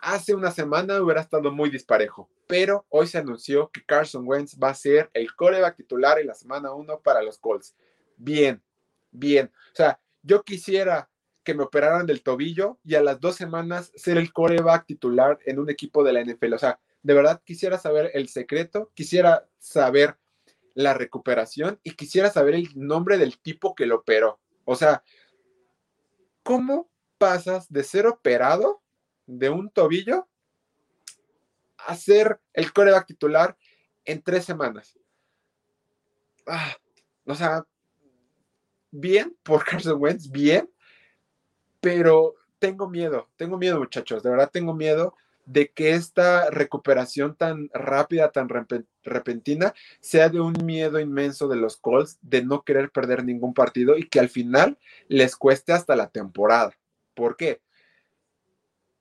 hace 0.00 0.34
una 0.34 0.50
semana 0.50 1.00
hubiera 1.00 1.20
estado 1.20 1.52
muy 1.52 1.70
disparejo, 1.70 2.28
pero 2.46 2.86
hoy 2.88 3.06
se 3.06 3.18
anunció 3.18 3.70
que 3.70 3.84
Carson 3.84 4.24
Wentz 4.26 4.58
va 4.62 4.70
a 4.70 4.74
ser 4.74 5.10
el 5.14 5.34
coreback 5.34 5.76
titular 5.76 6.18
en 6.18 6.28
la 6.28 6.34
semana 6.34 6.72
1 6.72 7.00
para 7.00 7.22
los 7.22 7.38
Colts. 7.38 7.74
Bien, 8.16 8.62
bien. 9.10 9.50
O 9.72 9.76
sea, 9.76 10.00
yo 10.22 10.42
quisiera 10.42 11.08
que 11.44 11.54
me 11.54 11.62
operaran 11.62 12.06
del 12.06 12.22
tobillo 12.22 12.78
y 12.84 12.94
a 12.94 13.02
las 13.02 13.20
dos 13.20 13.36
semanas 13.36 13.92
ser 13.94 14.18
el 14.18 14.32
coreback 14.32 14.86
titular 14.86 15.38
en 15.46 15.58
un 15.58 15.70
equipo 15.70 16.04
de 16.04 16.12
la 16.12 16.22
NFL. 16.22 16.54
O 16.54 16.58
sea, 16.58 16.78
de 17.02 17.14
verdad 17.14 17.40
quisiera 17.44 17.78
saber 17.78 18.10
el 18.14 18.28
secreto, 18.28 18.90
quisiera 18.94 19.46
saber 19.58 20.16
la 20.74 20.94
recuperación 20.94 21.80
y 21.82 21.92
quisiera 21.92 22.30
saber 22.30 22.54
el 22.54 22.68
nombre 22.74 23.18
del 23.18 23.38
tipo 23.38 23.74
que 23.74 23.86
lo 23.86 23.96
operó. 23.96 24.38
O 24.64 24.76
sea, 24.76 25.02
¿cómo 26.42 26.90
pasas 27.18 27.72
de 27.72 27.82
ser 27.82 28.06
operado 28.06 28.77
de 29.28 29.50
un 29.50 29.70
tobillo 29.70 30.26
a 31.86 31.94
ser 31.94 32.40
el 32.54 32.72
coreback 32.72 33.06
titular 33.06 33.56
en 34.04 34.22
tres 34.22 34.44
semanas? 34.44 34.98
Ah, 36.46 36.74
o 37.26 37.34
sea, 37.34 37.64
bien 38.90 39.36
por 39.42 39.64
Carson 39.64 40.00
Wentz, 40.00 40.30
bien, 40.30 40.68
pero 41.80 42.34
tengo 42.58 42.88
miedo, 42.88 43.28
tengo 43.36 43.58
miedo 43.58 43.78
muchachos, 43.78 44.22
de 44.22 44.30
verdad 44.30 44.50
tengo 44.50 44.74
miedo 44.74 45.14
de 45.44 45.70
que 45.70 45.92
esta 45.92 46.50
recuperación 46.50 47.34
tan 47.34 47.70
rápida, 47.72 48.32
tan 48.32 48.48
repentina, 49.02 49.74
sea 50.00 50.28
de 50.28 50.40
un 50.40 50.54
miedo 50.64 51.00
inmenso 51.00 51.48
de 51.48 51.56
los 51.56 51.78
Colts 51.78 52.18
de 52.20 52.44
no 52.44 52.64
querer 52.64 52.90
perder 52.90 53.24
ningún 53.24 53.54
partido 53.54 53.96
y 53.96 54.08
que 54.08 54.20
al 54.20 54.28
final 54.28 54.78
les 55.08 55.36
cueste 55.36 55.72
hasta 55.72 55.96
la 55.96 56.10
temporada. 56.10 56.76
¿Por 57.14 57.38
qué? 57.38 57.62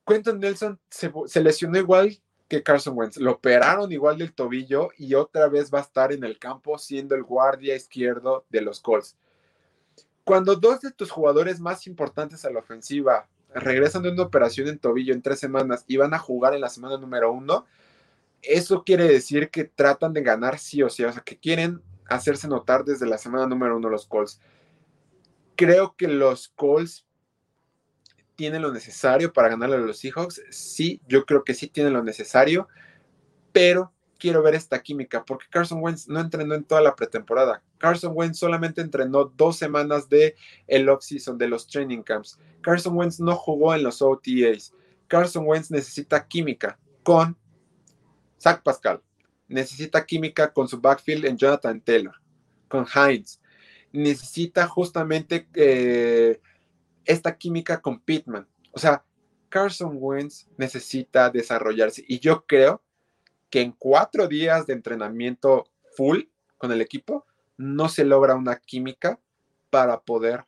Quentin 0.08 0.39
Nelson 0.39 0.80
se, 0.89 1.12
se 1.26 1.41
lesionó 1.41 1.78
igual 1.78 2.18
que 2.47 2.64
Carson 2.64 2.97
Wentz. 2.97 3.18
Lo 3.18 3.34
operaron 3.34 3.91
igual 3.91 4.18
del 4.18 4.34
tobillo 4.34 4.89
y 4.97 5.14
otra 5.16 5.47
vez 5.47 5.74
va 5.74 5.80
a 5.80 5.84
estar 5.84 6.12
en 6.12 6.24
el 6.24 6.39
campo 6.39 6.78
siendo 6.78 7.16
el 7.16 7.24
guardia 7.24 7.76
izquierdo 7.76 8.45
de 8.49 8.62
los 8.62 8.80
Colts. 8.80 9.18
Cuando 10.24 10.55
dos 10.55 10.82
de 10.82 10.91
tus 10.91 11.12
jugadores 11.12 11.60
más 11.60 11.88
importantes 11.88 12.43
a 12.45 12.49
la 12.49 12.60
ofensiva 12.60 13.28
regresan 13.53 14.03
de 14.03 14.12
una 14.12 14.24
operación 14.24 14.68
en 14.68 14.78
tobillo 14.78 15.14
en 15.14 15.22
tres 15.22 15.39
semanas 15.39 15.86
y 15.88 15.97
van 15.97 16.14
a 16.14 16.20
jugar 16.20 16.53
en 16.53 16.62
la 16.62 16.70
semana 16.70 16.97
número 16.97 17.32
uno, 17.32 17.66
eso 18.41 18.84
quiere 18.84 19.05
decir 19.05 19.49
que 19.49 19.64
tratan 19.64 20.14
de 20.14 20.22
ganar 20.22 20.60
sí 20.60 20.84
o 20.84 20.89
sí, 20.89 21.03
o 21.03 21.12
sea, 21.12 21.22
que 21.22 21.38
quieren 21.38 21.82
hacerse 22.05 22.47
notar 22.47 22.84
desde 22.84 23.08
la 23.08 23.18
semana 23.18 23.47
número 23.47 23.78
uno 23.78 23.89
los 23.89 24.05
Colts. 24.05 24.39
Creo 25.55 25.95
que 25.97 26.08
los 26.08 26.49
Colts 26.49 27.07
tienen 28.38 28.61
lo 28.61 28.71
necesario 28.71 29.33
para 29.33 29.49
ganarle 29.49 29.75
a 29.75 29.79
los 29.79 29.97
Seahawks. 29.97 30.41
Sí, 30.51 31.01
yo 31.07 31.25
creo 31.25 31.43
que 31.43 31.55
sí 31.55 31.67
tienen 31.67 31.93
lo 31.93 32.03
necesario, 32.03 32.69
pero 33.51 33.91
quiero 34.17 34.41
ver 34.41 34.55
esta 34.55 34.81
química, 34.81 35.25
porque 35.25 35.47
Carson 35.49 35.79
Wentz 35.81 36.07
no 36.07 36.19
entrenó 36.21 36.55
en 36.55 36.63
toda 36.63 36.81
la 36.81 36.95
pretemporada. 36.95 37.63
Carson 37.79 38.13
Wentz 38.15 38.38
solamente 38.38 38.81
entrenó 38.81 39.25
dos 39.25 39.57
semanas 39.57 40.07
de 40.07 40.35
el 40.67 40.88
off-season, 40.88 41.38
de 41.38 41.47
los 41.47 41.67
training 41.67 42.03
camps. 42.03 42.39
Carson 42.61 42.95
Wentz 42.95 43.19
no 43.19 43.35
jugó 43.35 43.73
en 43.75 43.83
los 43.83 44.01
OTAs. 44.01 44.73
Carson 45.07 45.45
Wentz 45.45 45.71
necesita 45.71 46.27
química 46.27 46.79
con 47.03 47.35
Zach 48.39 48.61
Pascal. 48.61 49.01
Necesita 49.47 50.05
química 50.05 50.53
con 50.53 50.67
su 50.67 50.79
backfield 50.79 51.25
en 51.25 51.38
Jonathan 51.38 51.81
Taylor, 51.81 52.15
con 52.67 52.85
Hines. 52.85 53.41
Necesita 53.91 54.67
justamente 54.67 55.47
eh, 55.55 56.39
esta 57.08 57.38
química 57.38 57.82
con 57.82 57.99
Pittman. 57.99 58.47
O 58.72 58.80
sea, 58.80 59.03
Carson 59.49 59.97
Wentz 59.99 60.47
necesita 60.58 61.30
desarrollarse 61.30 62.03
y 62.08 62.20
yo 62.20 62.45
creo 62.45 62.84
que 63.49 63.62
en 63.62 63.72
cuatro 63.72 64.28
días 64.28 64.68
de 64.68 64.74
entrenamiento 64.74 65.66
full 65.95 66.24
con 66.58 66.72
el 66.72 66.82
equipo 66.82 67.26
no 67.55 67.89
se 67.89 68.05
logra 68.05 68.36
una 68.36 68.58
química 68.58 69.20
para 69.70 70.01
poder 70.01 70.45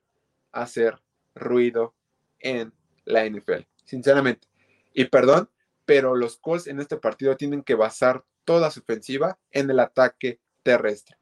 hacer 0.51 1.01
ruido 1.33 1.95
en 2.39 2.73
la 3.05 3.25
NFL, 3.25 3.65
sinceramente. 3.85 4.47
Y 4.93 5.05
perdón, 5.05 5.49
pero 5.85 6.15
los 6.15 6.37
Colts 6.37 6.67
en 6.67 6.79
este 6.79 6.97
partido 6.97 7.35
tienen 7.37 7.63
que 7.63 7.75
basar 7.75 8.23
toda 8.43 8.69
su 8.69 8.81
ofensiva 8.81 9.39
en 9.51 9.69
el 9.69 9.79
ataque 9.79 10.39
terrestre. 10.63 11.17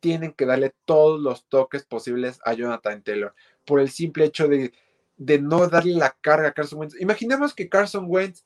Tienen 0.00 0.32
que 0.32 0.46
darle 0.46 0.74
todos 0.84 1.20
los 1.20 1.46
toques 1.48 1.84
posibles 1.84 2.40
a 2.44 2.52
Jonathan 2.52 3.02
Taylor 3.02 3.34
por 3.64 3.80
el 3.80 3.90
simple 3.90 4.24
hecho 4.24 4.48
de, 4.48 4.72
de 5.16 5.40
no 5.40 5.66
darle 5.68 5.94
la 5.94 6.16
carga 6.20 6.48
a 6.48 6.52
Carson 6.52 6.78
Wentz. 6.78 7.00
Imaginemos 7.00 7.54
que 7.54 7.68
Carson 7.68 8.06
Wentz 8.08 8.44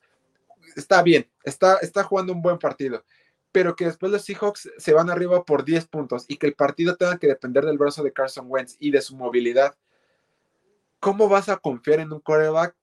está 0.75 1.01
bien, 1.03 1.29
está, 1.43 1.77
está 1.77 2.03
jugando 2.03 2.33
un 2.33 2.41
buen 2.41 2.57
partido, 2.57 3.03
pero 3.51 3.75
que 3.75 3.85
después 3.85 4.11
los 4.11 4.23
Seahawks 4.23 4.71
se 4.77 4.93
van 4.93 5.09
arriba 5.09 5.43
por 5.43 5.63
10 5.63 5.87
puntos 5.87 6.25
y 6.27 6.37
que 6.37 6.47
el 6.47 6.55
partido 6.55 6.95
tenga 6.95 7.17
que 7.17 7.27
depender 7.27 7.65
del 7.65 7.77
brazo 7.77 8.03
de 8.03 8.11
Carson 8.11 8.47
Wentz 8.49 8.75
y 8.79 8.91
de 8.91 9.01
su 9.01 9.15
movilidad. 9.15 9.75
¿Cómo 10.99 11.29
vas 11.29 11.49
a 11.49 11.57
confiar 11.57 11.99
en 11.99 12.11
un 12.11 12.19
quarterback 12.19 12.75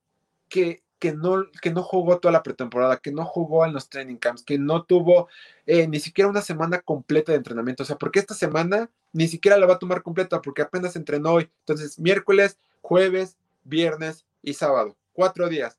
que, 0.49 0.83
que, 1.01 1.13
no, 1.13 1.47
que 1.61 1.73
no 1.73 1.83
jugó 1.83 2.21
toda 2.21 2.31
la 2.31 2.43
pretemporada, 2.43 2.99
que 2.99 3.11
no 3.11 3.25
jugó 3.25 3.65
en 3.65 3.73
los 3.73 3.89
training 3.89 4.17
camps, 4.17 4.45
que 4.45 4.59
no 4.59 4.85
tuvo 4.85 5.29
eh, 5.67 5.89
ni 5.89 5.99
siquiera 5.99 6.29
una 6.29 6.43
semana 6.43 6.81
completa 6.81 7.33
de 7.33 7.39
entrenamiento? 7.39 7.83
O 7.83 7.87
sea, 7.87 7.97
porque 7.97 8.21
esta 8.21 8.35
semana 8.35 8.91
ni 9.13 9.27
siquiera 9.27 9.57
la 9.57 9.67
va 9.67 9.75
a 9.75 9.79
tomar 9.79 10.03
completa 10.03 10.41
porque 10.41 10.63
apenas 10.63 10.95
entrenó 10.95 11.33
hoy. 11.33 11.51
Entonces, 11.61 11.99
miércoles, 11.99 12.59
jueves, 12.83 13.39
viernes 13.65 14.27
y 14.43 14.53
sábado. 14.55 14.97
Cuatro 15.13 15.49
días. 15.49 15.79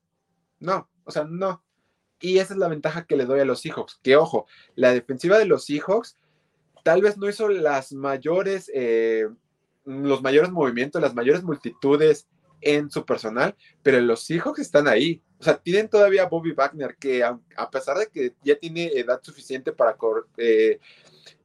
No, 0.60 0.90
o 1.06 1.12
sea, 1.12 1.24
no. 1.24 1.64
Y 2.20 2.40
esa 2.40 2.54
es 2.54 2.60
la 2.60 2.68
ventaja 2.68 3.06
que 3.06 3.16
le 3.16 3.26
doy 3.26 3.40
a 3.40 3.46
los 3.46 3.62
Seahawks. 3.62 4.00
Que 4.04 4.18
ojo, 4.18 4.48
la 4.76 4.92
defensiva 4.92 5.38
de 5.38 5.46
los 5.46 5.66
Seahawks 5.66 6.18
tal 6.84 7.02
vez 7.02 7.18
no 7.18 7.30
hizo 7.30 7.48
las 7.48 7.94
mayores, 7.94 8.72
eh, 8.74 9.30
los 9.86 10.24
mayores 10.24 10.52
movimientos, 10.52 11.02
las 11.02 11.14
mayores 11.14 11.44
multitudes 11.44 12.28
en 12.62 12.89
su 12.89 13.05
personal, 13.05 13.55
pero 13.84 13.99
los 14.01 14.24
Seahawks 14.24 14.59
están 14.59 14.88
ahí. 14.88 15.22
O 15.39 15.43
sea, 15.43 15.57
tienen 15.57 15.89
todavía 15.89 16.24
a 16.24 16.30
Bobby 16.30 16.51
Wagner, 16.51 16.95
que 16.97 17.24
a, 17.24 17.39
pesar 17.72 17.97
de 17.97 18.07
que 18.07 18.34
ya 18.43 18.55
tiene 18.57 18.88
edad 18.93 19.20
suficiente 19.24 19.72
para 19.72 19.97
eh, 20.38 20.80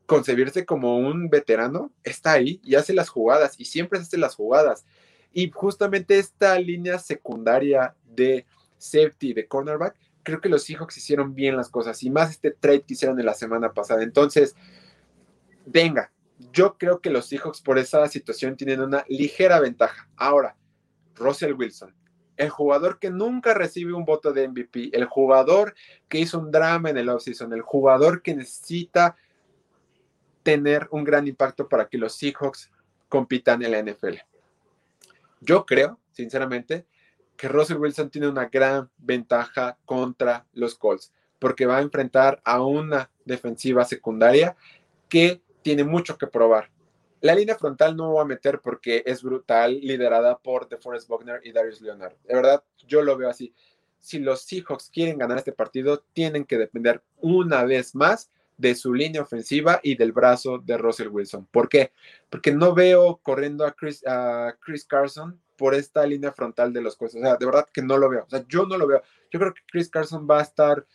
concebirse 0.04 0.64
como 0.64 0.98
un 0.98 1.28
veterano, 1.28 1.92
está 2.04 2.32
ahí 2.32 2.60
y 2.62 2.74
hace 2.74 2.92
las 2.92 3.08
jugadas 3.08 3.54
y 3.58 3.64
siempre 3.64 3.98
hace 3.98 4.18
las 4.18 4.34
jugadas. 4.34 4.84
Y 5.32 5.50
justamente 5.50 6.18
esta 6.18 6.58
línea 6.58 6.98
secundaria 6.98 7.94
de 8.04 8.46
safety, 8.78 9.32
de 9.32 9.46
cornerback, 9.46 9.96
creo 10.22 10.40
que 10.40 10.48
los 10.48 10.64
Seahawks 10.64 10.96
hicieron 10.96 11.34
bien 11.34 11.56
las 11.56 11.68
cosas 11.68 12.02
y 12.02 12.10
más 12.10 12.30
este 12.30 12.50
trade 12.50 12.82
que 12.82 12.94
hicieron 12.94 13.18
en 13.20 13.26
la 13.26 13.34
semana 13.34 13.72
pasada. 13.72 14.02
Entonces, 14.02 14.56
venga, 15.64 16.10
yo 16.52 16.76
creo 16.78 17.00
que 17.00 17.10
los 17.10 17.26
Seahawks 17.26 17.60
por 17.60 17.78
esa 17.78 18.06
situación 18.08 18.56
tienen 18.56 18.80
una 18.80 19.04
ligera 19.08 19.60
ventaja. 19.60 20.08
Ahora, 20.16 20.56
Russell 21.16 21.54
Wilson, 21.54 21.94
el 22.36 22.50
jugador 22.50 22.98
que 22.98 23.10
nunca 23.10 23.54
recibe 23.54 23.92
un 23.92 24.04
voto 24.04 24.32
de 24.32 24.48
MVP, 24.48 24.90
el 24.92 25.06
jugador 25.06 25.74
que 26.08 26.18
hizo 26.18 26.38
un 26.38 26.50
drama 26.50 26.90
en 26.90 26.98
el 26.98 27.08
offseason, 27.08 27.52
el 27.52 27.62
jugador 27.62 28.22
que 28.22 28.34
necesita 28.34 29.16
tener 30.42 30.86
un 30.90 31.02
gran 31.02 31.26
impacto 31.26 31.68
para 31.68 31.88
que 31.88 31.98
los 31.98 32.14
Seahawks 32.14 32.70
compitan 33.08 33.62
en 33.62 33.72
la 33.72 33.82
NFL. 33.82 34.18
Yo 35.40 35.66
creo, 35.66 35.98
sinceramente, 36.12 36.86
que 37.36 37.48
Russell 37.48 37.78
Wilson 37.78 38.10
tiene 38.10 38.28
una 38.28 38.46
gran 38.46 38.90
ventaja 38.96 39.76
contra 39.84 40.46
los 40.52 40.74
Colts, 40.74 41.12
porque 41.38 41.66
va 41.66 41.78
a 41.78 41.82
enfrentar 41.82 42.40
a 42.44 42.62
una 42.62 43.10
defensiva 43.24 43.84
secundaria 43.84 44.56
que 45.08 45.42
tiene 45.62 45.84
mucho 45.84 46.16
que 46.16 46.26
probar. 46.26 46.70
La 47.26 47.34
línea 47.34 47.56
frontal 47.56 47.96
no 47.96 48.14
va 48.14 48.22
a 48.22 48.24
meter 48.24 48.60
porque 48.60 49.02
es 49.04 49.20
brutal, 49.20 49.80
liderada 49.80 50.38
por 50.38 50.68
DeForest 50.68 51.08
Buckner 51.08 51.40
y 51.42 51.50
Darius 51.50 51.80
Leonard. 51.80 52.14
De 52.22 52.36
verdad, 52.36 52.62
yo 52.86 53.02
lo 53.02 53.16
veo 53.16 53.28
así. 53.28 53.52
Si 53.98 54.20
los 54.20 54.42
Seahawks 54.42 54.90
quieren 54.90 55.18
ganar 55.18 55.38
este 55.38 55.50
partido, 55.50 56.04
tienen 56.12 56.44
que 56.44 56.56
depender 56.56 57.02
una 57.20 57.64
vez 57.64 57.96
más 57.96 58.30
de 58.58 58.76
su 58.76 58.94
línea 58.94 59.22
ofensiva 59.22 59.80
y 59.82 59.96
del 59.96 60.12
brazo 60.12 60.58
de 60.58 60.78
Russell 60.78 61.08
Wilson. 61.08 61.48
¿Por 61.50 61.68
qué? 61.68 61.90
Porque 62.30 62.52
no 62.52 62.74
veo 62.74 63.16
corriendo 63.16 63.66
a 63.66 63.72
Chris, 63.72 64.06
a 64.06 64.56
Chris 64.60 64.84
Carson 64.84 65.40
por 65.56 65.74
esta 65.74 66.06
línea 66.06 66.30
frontal 66.30 66.72
de 66.72 66.80
los 66.80 66.94
cosas. 66.94 67.16
O 67.16 67.24
sea, 67.24 67.34
de 67.34 67.44
verdad 67.44 67.66
que 67.72 67.82
no 67.82 67.98
lo 67.98 68.08
veo. 68.08 68.22
O 68.22 68.30
sea, 68.30 68.44
yo 68.46 68.66
no 68.66 68.78
lo 68.78 68.86
veo. 68.86 69.02
Yo 69.32 69.40
creo 69.40 69.52
que 69.52 69.62
Chris 69.68 69.90
Carson 69.90 70.28
va 70.30 70.38
a 70.38 70.42
estar 70.42 70.86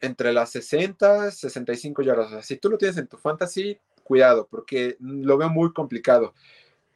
entre 0.00 0.32
las 0.32 0.50
60, 0.50 1.30
65 1.30 2.02
yardas. 2.02 2.26
O 2.26 2.30
sea, 2.30 2.42
si 2.42 2.56
tú 2.56 2.68
lo 2.68 2.78
tienes 2.78 2.96
en 2.96 3.06
tu 3.06 3.16
fantasy, 3.16 3.78
cuidado, 4.10 4.48
porque 4.50 4.96
lo 4.98 5.38
veo 5.38 5.48
muy 5.48 5.72
complicado. 5.72 6.34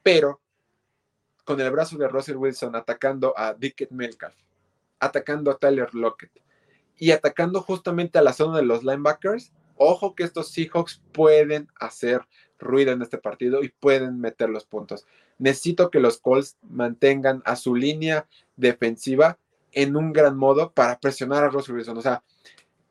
Pero 0.02 0.40
con 1.44 1.60
el 1.60 1.70
brazo 1.70 1.96
de 1.96 2.08
Russell 2.08 2.34
Wilson 2.34 2.74
atacando 2.74 3.32
a 3.36 3.54
Dickett 3.54 3.92
Metcalf, 3.92 4.34
atacando 4.98 5.52
a 5.52 5.56
Tyler 5.56 5.94
Lockett 5.94 6.32
y 6.98 7.12
atacando 7.12 7.60
justamente 7.60 8.18
a 8.18 8.22
la 8.22 8.32
zona 8.32 8.56
de 8.56 8.64
los 8.64 8.82
linebackers, 8.82 9.52
ojo 9.76 10.16
que 10.16 10.24
estos 10.24 10.50
Seahawks 10.50 11.02
pueden 11.12 11.68
hacer 11.78 12.22
ruido 12.58 12.90
en 12.90 13.02
este 13.02 13.18
partido 13.18 13.62
y 13.62 13.68
pueden 13.68 14.20
meter 14.20 14.50
los 14.50 14.64
puntos. 14.64 15.06
Necesito 15.38 15.92
que 15.92 16.00
los 16.00 16.18
Colts 16.18 16.56
mantengan 16.62 17.42
a 17.44 17.54
su 17.54 17.76
línea 17.76 18.26
defensiva 18.56 19.38
en 19.70 19.94
un 19.94 20.12
gran 20.12 20.36
modo 20.36 20.72
para 20.72 20.98
presionar 20.98 21.44
a 21.44 21.48
Russell 21.48 21.76
Wilson. 21.76 21.96
O 21.96 22.02
sea, 22.02 22.24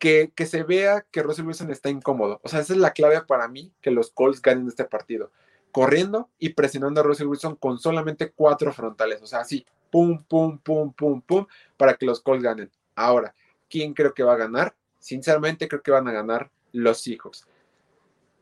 que, 0.04 0.46
se 0.46 0.64
vea 0.64 1.06
que 1.12 1.24
Russell 1.24 1.46
Wilson 1.46 1.72
está 1.72 1.90
incómodo. 1.90 2.42
O 2.44 2.50
sea, 2.50 2.60
esa 2.60 2.74
es 2.74 2.80
la 2.80 2.92
clave 2.92 3.22
para 3.22 3.48
mí, 3.48 3.72
que 3.80 3.90
los 3.90 4.12
Colts 4.12 4.42
ganen 4.42 4.68
este 4.68 4.84
partido. 4.84 5.32
Corriendo 5.72 6.30
y 6.38 6.50
presionando 6.50 7.00
a 7.00 7.04
Russell 7.06 7.28
Wilson 7.28 7.56
con 7.56 7.80
solamente 7.80 8.32
cuatro 8.32 8.74
frontales. 8.74 9.22
O 9.22 9.28
sea, 9.28 9.40
así, 9.40 9.66
pum, 9.90 10.22
pum, 10.26 10.60
pum, 10.60 10.92
pum, 10.92 11.22
pum, 11.22 11.48
para 11.78 11.94
que 11.94 12.06
los 12.06 12.20
Colts 12.20 12.44
ganen. 12.44 12.70
Ahora, 12.96 13.34
¿quién 13.70 13.94
creo 13.94 14.14
que 14.14 14.24
va 14.24 14.34
a 14.34 14.38
ganar? 14.38 14.76
Sinceramente, 15.00 15.70
creo 15.70 15.82
que 15.82 15.92
van 15.92 16.10
a 16.10 16.12
ganar 16.12 16.52
los 16.74 17.02
Seahawks. 17.02 17.48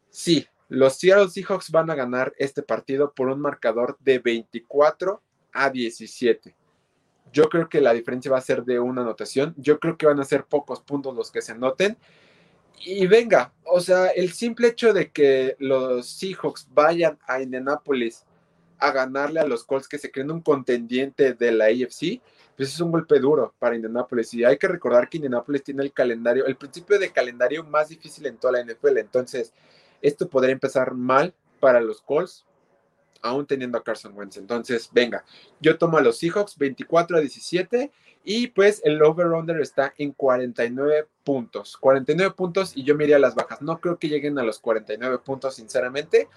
Sí, 0.09 0.47
los 0.67 0.97
Seattle 0.97 1.29
Seahawks 1.29 1.69
van 1.69 1.91
a 1.91 1.95
ganar 1.95 2.33
este 2.39 2.63
partido 2.63 3.13
por 3.13 3.27
un 3.29 3.39
marcador 3.39 3.97
de 3.99 4.17
24 4.17 5.21
a 5.53 5.69
17. 5.69 6.55
Yo 7.33 7.49
creo 7.49 7.69
que 7.69 7.81
la 7.81 7.93
diferencia 7.93 8.31
va 8.31 8.37
a 8.37 8.41
ser 8.41 8.63
de 8.63 8.79
una 8.79 9.01
anotación. 9.01 9.53
Yo 9.57 9.79
creo 9.79 9.97
que 9.97 10.05
van 10.05 10.19
a 10.19 10.25
ser 10.25 10.45
pocos 10.45 10.81
puntos 10.81 11.15
los 11.15 11.31
que 11.31 11.41
se 11.41 11.53
anoten. 11.53 11.97
Y 12.83 13.05
venga, 13.07 13.53
o 13.63 13.79
sea, 13.79 14.07
el 14.07 14.31
simple 14.31 14.69
hecho 14.69 14.91
de 14.91 15.11
que 15.11 15.55
los 15.59 16.07
Seahawks 16.09 16.67
vayan 16.73 17.19
a 17.27 17.41
Indianapolis 17.41 18.25
a 18.79 18.91
ganarle 18.91 19.39
a 19.39 19.45
los 19.45 19.63
Colts 19.63 19.87
que 19.87 19.99
se 19.99 20.11
creen 20.11 20.31
un 20.31 20.41
contendiente 20.41 21.35
de 21.35 21.51
la 21.51 21.65
AFC, 21.65 22.19
pues 22.57 22.73
es 22.73 22.79
un 22.79 22.91
golpe 22.91 23.19
duro 23.19 23.53
para 23.59 23.75
Indianapolis. 23.75 24.33
Y 24.33 24.43
hay 24.43 24.57
que 24.57 24.67
recordar 24.67 25.07
que 25.07 25.17
Indianapolis 25.17 25.63
tiene 25.63 25.83
el 25.83 25.93
calendario, 25.93 26.47
el 26.47 26.55
principio 26.55 26.97
de 26.97 27.11
calendario 27.11 27.63
más 27.63 27.89
difícil 27.89 28.25
en 28.25 28.37
toda 28.37 28.53
la 28.53 28.63
NFL. 28.63 28.97
Entonces, 28.97 29.53
esto 30.01 30.27
podría 30.27 30.53
empezar 30.53 30.95
mal 30.95 31.33
para 31.59 31.79
los 31.79 32.01
Colts, 32.01 32.45
aún 33.21 33.45
teniendo 33.45 33.77
a 33.77 33.83
Carson 33.83 34.17
Wentz. 34.17 34.37
Entonces, 34.37 34.89
venga, 34.91 35.23
yo 35.59 35.77
tomo 35.77 35.97
a 35.97 36.01
los 36.01 36.17
Seahawks 36.17 36.57
24 36.57 37.17
a 37.17 37.19
17 37.19 37.91
y 38.23 38.47
pues 38.47 38.81
el 38.83 39.01
over-under 39.01 39.59
está 39.59 39.93
en 39.97 40.11
49 40.11 41.07
puntos. 41.23 41.77
49 41.77 42.35
puntos 42.35 42.73
y 42.75 42.83
yo 42.83 42.95
miré 42.95 43.15
a 43.15 43.19
las 43.19 43.35
bajas. 43.35 43.61
No 43.61 43.79
creo 43.79 43.97
que 43.97 44.09
lleguen 44.09 44.37
a 44.37 44.43
los 44.43 44.59
49 44.59 45.19
puntos, 45.19 45.55
sinceramente. 45.55 46.29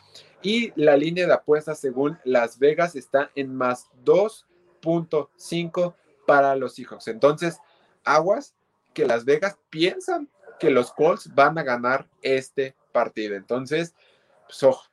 Y 0.43 0.73
la 0.81 0.97
línea 0.97 1.27
de 1.27 1.35
apuestas 1.35 1.79
según 1.79 2.19
Las 2.25 2.59
Vegas 2.59 2.97
está 2.97 3.31
en 3.35 3.55
más 3.55 3.91
2.5 4.05 5.95
para 6.27 6.57
los 6.57 6.75
Seahawks. 6.75 7.09
Entonces, 7.09 7.59
aguas 8.05 8.55
que 8.95 9.07
Las 9.07 9.25
Vegas 9.25 9.59
piensan 9.71 10.29
que 10.59 10.71
los 10.71 10.93
Colts 10.93 11.35
van 11.35 11.59
a 11.59 11.63
ganar 11.63 12.09
este 12.23 12.75
partido. 12.93 13.35
Entonces, 13.35 13.95
pues, 14.47 14.63
ojo, 14.63 14.85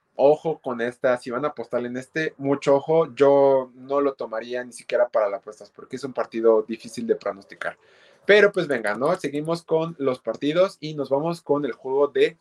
con 0.62 0.82
esta, 0.82 1.18
si 1.18 1.30
van 1.30 1.46
a 1.46 1.50
apostar 1.50 1.86
en 1.86 1.98
este, 1.98 2.34
mucho 2.38 2.76
ojo, 2.76 3.14
yo 3.16 3.72
no 3.76 4.02
lo 4.02 4.14
tomaría 4.14 4.64
ni 4.64 4.74
siquiera 4.74 5.10
para 5.10 5.30
las 5.30 5.40
apuestas 5.40 5.72
porque 5.72 5.96
es 5.96 6.04
un 6.04 6.14
partido 6.14 6.64
difícil 6.64 7.08
de 7.08 7.16
pronosticar. 7.16 7.78
Pero 8.26 8.52
pues 8.52 8.68
venga, 8.68 8.96
¿no? 8.96 9.16
Seguimos 9.16 9.64
con 9.64 9.96
los 9.98 10.20
partidos 10.20 10.78
y 10.80 10.94
nos 10.94 11.10
vamos 11.10 11.42
con 11.42 11.66
el 11.66 11.72
juego 11.72 12.08
de 12.08 12.38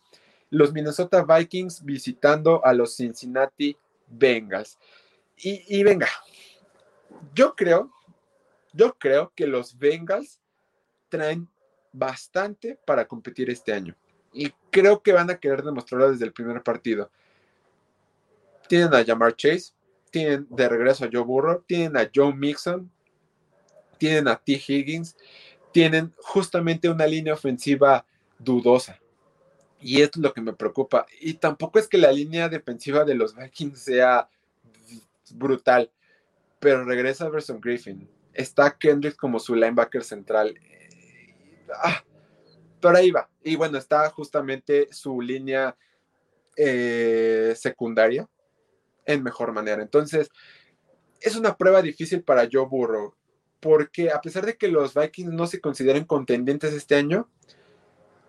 los 0.50 0.72
Minnesota 0.72 1.24
Vikings 1.24 1.84
visitando 1.84 2.64
a 2.64 2.72
los 2.74 2.96
Cincinnati 2.96 3.76
Bengals. 4.06 4.78
Y, 5.38 5.78
y 5.78 5.82
venga, 5.82 6.08
yo 7.34 7.54
creo, 7.54 7.90
yo 8.72 8.94
creo 8.98 9.32
que 9.34 9.46
los 9.46 9.78
Bengals 9.78 10.38
traen 11.08 11.48
bastante 11.92 12.78
para 12.84 13.06
competir 13.06 13.48
este 13.50 13.72
año 13.72 13.96
y 14.32 14.50
creo 14.70 15.02
que 15.02 15.12
van 15.12 15.30
a 15.30 15.38
querer 15.38 15.62
demostrarlo 15.62 16.10
desde 16.10 16.24
el 16.24 16.32
primer 16.32 16.62
partido. 16.62 17.10
Tienen 18.70 18.94
a 18.94 19.04
Jamar 19.04 19.34
Chase, 19.34 19.72
tienen 20.12 20.46
de 20.48 20.68
regreso 20.68 21.04
a 21.04 21.08
Joe 21.12 21.24
Burrow, 21.24 21.64
tienen 21.66 21.96
a 21.96 22.08
Joe 22.14 22.32
Mixon, 22.32 22.88
tienen 23.98 24.28
a 24.28 24.36
T. 24.36 24.52
Higgins, 24.52 25.16
tienen 25.72 26.14
justamente 26.18 26.88
una 26.88 27.04
línea 27.04 27.34
ofensiva 27.34 28.06
dudosa. 28.38 29.00
Y 29.80 30.02
es 30.02 30.16
lo 30.16 30.32
que 30.32 30.40
me 30.40 30.52
preocupa. 30.52 31.04
Y 31.20 31.34
tampoco 31.34 31.80
es 31.80 31.88
que 31.88 31.98
la 31.98 32.12
línea 32.12 32.48
defensiva 32.48 33.02
de 33.04 33.16
los 33.16 33.34
Vikings 33.34 33.80
sea 33.80 34.28
brutal, 35.32 35.90
pero 36.60 36.84
regresa 36.84 37.28
Verson 37.28 37.60
Griffin. 37.60 38.08
Está 38.32 38.78
Kendrick 38.78 39.16
como 39.16 39.40
su 39.40 39.56
linebacker 39.56 40.04
central. 40.04 40.54
Ah, 41.74 42.04
pero 42.80 42.96
ahí 42.96 43.10
va. 43.10 43.28
Y 43.42 43.56
bueno, 43.56 43.78
está 43.78 44.08
justamente 44.10 44.86
su 44.92 45.20
línea 45.20 45.76
eh, 46.56 47.52
secundaria 47.56 48.28
en 49.06 49.22
mejor 49.22 49.52
manera. 49.52 49.82
Entonces, 49.82 50.30
es 51.20 51.36
una 51.36 51.56
prueba 51.56 51.82
difícil 51.82 52.22
para 52.22 52.48
Joe 52.50 52.66
Burrow, 52.66 53.14
porque 53.60 54.10
a 54.10 54.20
pesar 54.20 54.46
de 54.46 54.56
que 54.56 54.68
los 54.68 54.94
Vikings 54.94 55.32
no 55.32 55.46
se 55.46 55.60
consideren 55.60 56.04
contendientes 56.04 56.72
este 56.72 56.94
año, 56.94 57.28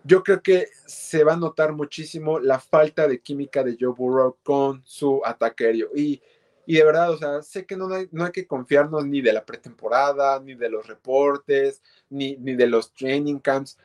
yo 0.03 0.23
creo 0.23 0.41
que 0.41 0.67
se 0.85 1.23
va 1.23 1.33
a 1.33 1.37
notar 1.37 1.73
muchísimo 1.73 2.39
la 2.39 2.59
falta 2.59 3.07
de 3.07 3.21
química 3.21 3.63
de 3.63 3.77
Joe 3.79 3.93
Burrow 3.95 4.37
con 4.43 4.81
su 4.85 5.21
ataque 5.23 5.67
aéreo. 5.67 5.89
Y, 5.95 6.21
y 6.65 6.75
de 6.75 6.83
verdad, 6.83 7.11
o 7.11 7.17
sea, 7.17 7.41
sé 7.43 7.65
que 7.65 7.77
no 7.77 7.93
hay, 7.93 8.09
no 8.11 8.25
hay 8.25 8.31
que 8.31 8.47
confiarnos 8.47 9.05
ni 9.05 9.21
de 9.21 9.33
la 9.33 9.45
pretemporada, 9.45 10.39
ni 10.39 10.55
de 10.55 10.69
los 10.69 10.87
reportes, 10.87 11.81
ni, 12.09 12.35
ni 12.37 12.55
de 12.55 12.67
los 12.67 12.93
training 12.93 13.39
camps 13.39 13.77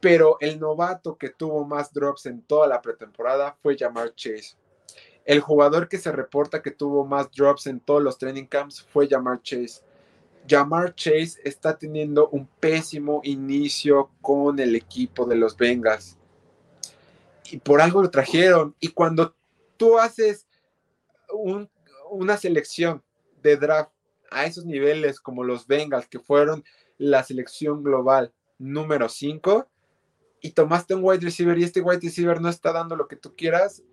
pero 0.00 0.38
el 0.40 0.58
novato 0.58 1.16
que 1.16 1.30
tuvo 1.30 1.64
más 1.64 1.92
drops 1.92 2.26
en 2.26 2.42
toda 2.42 2.66
la 2.66 2.80
pretemporada 2.80 3.56
fue 3.62 3.76
Jamar 3.76 4.14
Chase. 4.14 4.56
El 5.30 5.38
jugador 5.38 5.88
que 5.88 5.98
se 5.98 6.10
reporta 6.10 6.60
que 6.60 6.72
tuvo 6.72 7.06
más 7.06 7.30
drops 7.30 7.68
en 7.68 7.78
todos 7.78 8.02
los 8.02 8.18
training 8.18 8.46
camps 8.46 8.82
fue 8.82 9.06
Jamar 9.06 9.40
Chase. 9.42 9.80
Jamar 10.48 10.92
Chase 10.96 11.40
está 11.44 11.78
teniendo 11.78 12.28
un 12.30 12.48
pésimo 12.58 13.20
inicio 13.22 14.10
con 14.20 14.58
el 14.58 14.74
equipo 14.74 15.24
de 15.26 15.36
los 15.36 15.56
Bengals. 15.56 16.18
Y 17.48 17.58
por 17.58 17.80
algo 17.80 18.02
lo 18.02 18.10
trajeron. 18.10 18.74
Y 18.80 18.88
cuando 18.88 19.36
tú 19.76 20.00
haces 20.00 20.48
una 22.10 22.36
selección 22.36 23.00
de 23.40 23.56
draft 23.56 23.92
a 24.32 24.46
esos 24.46 24.64
niveles 24.64 25.20
como 25.20 25.44
los 25.44 25.64
Bengals, 25.68 26.08
que 26.08 26.18
fueron 26.18 26.64
la 26.98 27.22
selección 27.22 27.84
global 27.84 28.32
número 28.58 29.08
5, 29.08 29.68
y 30.40 30.50
tomaste 30.50 30.96
un 30.96 31.04
wide 31.04 31.20
receiver 31.20 31.56
y 31.56 31.62
este 31.62 31.82
wide 31.82 32.00
receiver 32.02 32.40
no 32.40 32.48
está 32.48 32.72
dando 32.72 32.96
lo 32.96 33.06
que 33.06 33.14
tú 33.14 33.36
quieras, 33.36 33.84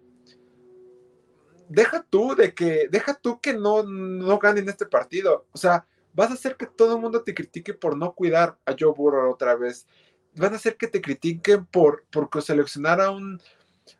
deja 1.70 2.04
tú 2.10 2.36
de 2.36 2.54
que, 2.54 2.88
deja 2.90 3.14
tú 3.14 3.40
que 3.40 3.54
no, 3.54 3.84
no 3.84 4.38
ganen 4.40 4.70
este 4.70 4.86
partido. 4.86 5.46
O 5.52 5.58
sea, 5.58 5.86
vas 6.14 6.32
a 6.32 6.34
hacer 6.34 6.56
que 6.56 6.66
todo 6.66 6.96
el 6.96 7.02
mundo 7.02 7.24
te 7.24 7.34
critique 7.34 7.74
por 7.74 7.98
no 7.98 8.14
cuidar 8.14 8.58
a 8.66 8.76
Joe 8.78 8.94
Burrow 8.94 9.32
otra 9.32 9.56
vez. 9.56 9.88
Van 10.36 10.54
a 10.54 10.58
hacer 10.58 10.78
que 10.78 10.88
te 10.88 11.02
critiquen 11.02 11.66
por, 11.66 12.06
por 12.10 12.30
seleccionar 12.42 13.02
a 13.02 13.12
un, 13.12 13.42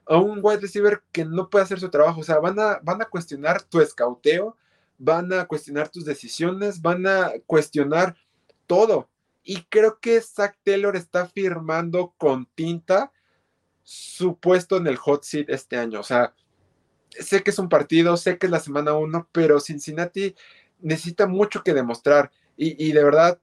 a 0.06 0.18
un 0.18 0.40
wide 0.42 0.62
receiver 0.62 1.04
que 1.12 1.26
no 1.26 1.50
puede 1.50 1.66
hacer 1.66 1.80
su 1.80 1.90
trabajo. 1.90 2.22
O 2.22 2.24
sea, 2.24 2.40
van 2.40 2.60
a, 2.60 2.80
van 2.84 3.02
a 3.02 3.06
cuestionar 3.06 3.62
tu 3.64 3.82
escauteo, 3.82 4.58
van 4.98 5.32
a 5.34 5.46
cuestionar 5.46 5.90
tus 5.90 6.06
decisiones, 6.06 6.82
van 6.82 7.06
a 7.08 7.34
cuestionar 7.46 8.16
todo. 8.66 9.10
Y 9.44 9.64
creo 9.64 10.00
que 10.00 10.20
Zach 10.22 10.58
Taylor 10.64 10.96
está 10.96 11.28
firmando 11.28 12.14
con 12.18 12.48
tinta 12.54 13.12
su 13.84 14.38
puesto 14.38 14.76
en 14.76 14.88
el 14.88 14.98
hot 14.98 15.24
seat 15.24 15.50
este 15.50 15.78
año. 15.78 16.02
O 16.02 16.04
sea, 16.04 16.36
sé 17.20 17.44
que 17.44 17.52
es 17.52 17.60
un 17.60 17.70
partido, 17.70 18.18
sé 18.18 18.38
que 18.38 18.48
es 18.48 18.52
la 18.52 18.60
semana 18.60 18.94
uno, 18.94 19.28
pero 19.32 19.60
Cincinnati 19.60 20.36
necesita 20.80 21.28
mucho 21.28 21.64
que 21.64 21.74
demostrar. 21.74 22.32
Y, 22.60 22.92
de 22.92 23.04
verdad, 23.04 23.40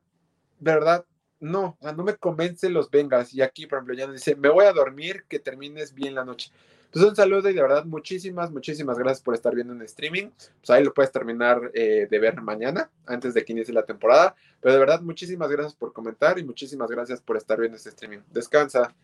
verdad, 0.59 1.05
no, 1.39 1.79
no 1.81 2.03
me 2.03 2.16
convence 2.16 2.68
los 2.68 2.91
Bengals. 2.91 3.33
Y 3.33 3.43
aquí, 3.43 3.66
por 3.66 3.79
ejemplo, 3.79 3.95
ya 3.95 4.07
nos 4.07 4.16
dice, 4.16 4.35
me 4.35 4.49
voy 4.49 4.64
a 4.64 4.72
dormir, 4.72 5.25
que 5.29 5.39
termines 5.39 5.95
bien 5.95 6.16
la 6.16 6.25
noche. 6.25 6.51
Pues 6.91 7.05
un 7.05 7.16
saludo 7.16 7.51
y 7.51 7.55
de 7.55 7.62
verdad 7.62 7.85
muchísimas, 7.85 8.53
muchísimas 8.53 8.99
gracias 8.99 9.20
por 9.20 9.35
estar 9.35 9.55
viendo 9.55 9.72
en 9.72 9.83
streaming. 9.83 10.31
Pues 10.61 10.70
ahí 10.70 10.85
lo 10.85 10.95
puedes 10.95 11.11
terminar 11.11 11.70
eh, 11.75 12.07
de 12.09 12.18
ver 12.18 12.41
mañana, 12.41 12.89
antes 13.07 13.35
de 13.35 13.45
que 13.45 13.53
inicie 13.53 13.75
la 13.75 13.85
temporada. 13.85 14.35
Pero 14.61 14.75
de 14.75 14.79
verdad 14.79 15.01
muchísimas 15.01 15.51
gracias 15.51 15.75
por 15.75 15.93
comentar 15.93 16.39
y 16.39 16.45
muchísimas 16.45 16.89
gracias 16.91 17.20
por 17.20 17.37
estar 17.37 17.59
viendo 17.59 17.77
este 17.77 17.89
streaming. 17.89 18.20
Descansa. 18.33 18.95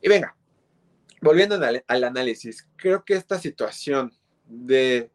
Y 0.00 0.08
venga, 0.08 0.34
volviendo 1.26 1.56
al, 1.56 2.04
análisis, 2.04 2.66
creo 2.76 3.04
que 3.04 3.14
esta 3.14 3.38
situación 3.38 4.12
de 4.44 5.10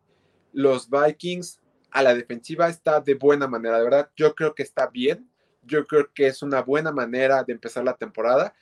los 0.54 0.90
Vikings 0.90 1.60
a 1.92 2.04
la 2.04 2.14
defensiva 2.14 2.70
está 2.70 3.00
de 3.00 3.16
buena 3.16 3.48
manera, 3.48 3.78
de 3.78 3.84
verdad, 3.84 4.10
yo 4.16 4.36
creo 4.36 4.54
que 4.54 4.64
está 4.64 4.88
bien, 4.88 5.30
yo 5.64 5.86
creo 5.86 6.12
que 6.14 6.28
es 6.28 6.42
una 6.42 6.62
buena 6.62 6.92
manera 6.92 7.44
de 7.44 7.54
empezar 7.54 7.84
la 7.84 7.96
temporada 7.96 8.54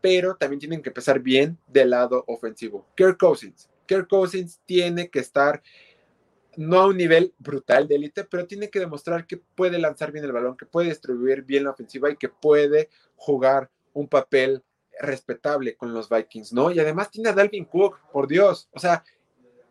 pero 0.00 0.36
también 0.36 0.60
tienen 0.60 0.82
que 0.82 0.90
empezar 0.90 1.18
bien 1.18 1.58
del 1.66 1.90
lado 1.90 2.22
ofensivo. 2.28 2.86
Kirk 2.94 3.18
Cousins. 3.18 3.68
Kirk 3.86 4.08
Cousins 4.08 4.60
tiene 4.64 5.10
que 5.10 5.18
estar 5.18 5.60
no 6.56 6.78
a 6.78 6.86
un 6.86 6.96
nivel 6.96 7.34
brutal 7.38 7.88
de 7.88 7.96
élite, 7.96 8.22
pero 8.22 8.46
tiene 8.46 8.70
que 8.70 8.78
demostrar 8.78 9.26
que 9.26 9.36
puede 9.36 9.80
lanzar 9.80 10.12
bien 10.12 10.24
el 10.24 10.30
balón, 10.30 10.56
que 10.56 10.64
puede 10.64 10.90
distribuir 10.90 11.42
bien 11.42 11.64
la 11.64 11.70
ofensiva 11.70 12.08
y 12.08 12.16
que 12.16 12.28
puede 12.28 12.88
jugar 13.16 13.68
un 13.92 14.06
papel 14.06 14.62
respetable 15.00 15.76
con 15.76 15.92
los 15.92 16.08
Vikings, 16.08 16.52
¿no? 16.52 16.70
Y 16.70 16.80
además 16.80 17.10
tiene 17.10 17.30
a 17.30 17.32
Dalvin 17.32 17.64
Cook, 17.64 17.98
por 18.12 18.26
Dios, 18.26 18.68
o 18.72 18.78
sea, 18.78 19.04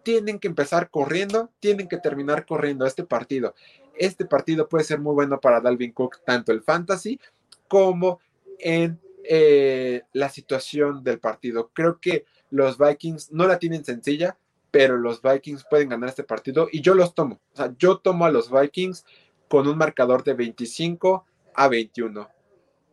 tienen 0.04 0.40
que 0.40 0.48
empezar 0.48 0.90
corriendo, 0.90 1.50
tienen 1.60 1.88
que 1.88 1.98
terminar 1.98 2.46
corriendo 2.46 2.86
este 2.86 3.04
partido. 3.04 3.56
Este 3.96 4.26
partido 4.26 4.70
puede 4.70 4.84
ser 4.84 5.00
muy 5.00 5.14
bueno 5.14 5.40
para 5.40 5.62
Dalvin 5.62 5.94
Cook, 5.94 6.20
tanto 6.26 6.52
el 6.52 6.62
fantasy 6.62 7.20
como 7.68 8.20
en 8.60 9.00
eh, 9.24 10.04
la 10.14 10.30
situación 10.30 11.04
del 11.04 11.20
partido. 11.20 11.72
Creo 11.74 12.00
que 12.00 12.26
los 12.52 12.78
Vikings 12.78 13.32
no 13.32 13.48
la 13.48 13.58
tienen 13.58 13.84
sencilla, 13.84 14.38
pero 14.70 14.98
los 14.98 15.22
Vikings 15.22 15.66
pueden 15.70 15.90
ganar 15.90 16.10
este 16.10 16.24
partido 16.24 16.68
y 16.72 16.82
yo 16.82 16.94
los 16.94 17.16
tomo. 17.16 17.40
O 17.54 17.56
sea, 17.56 17.74
yo 17.78 17.98
tomo 17.98 18.26
a 18.26 18.32
los 18.32 18.52
Vikings 18.52 19.06
con 19.48 19.68
un 19.68 19.78
marcador 19.78 20.24
de 20.24 20.34
25 20.34 21.26
a 21.56 21.68
21, 21.68 22.30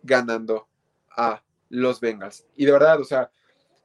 ganando 0.03 0.69
a 1.11 1.43
los 1.73 2.01
Bengals. 2.01 2.47
Y 2.55 2.67
de 2.67 2.73
verdad, 2.73 3.01
o 3.01 3.05
sea, 3.05 3.31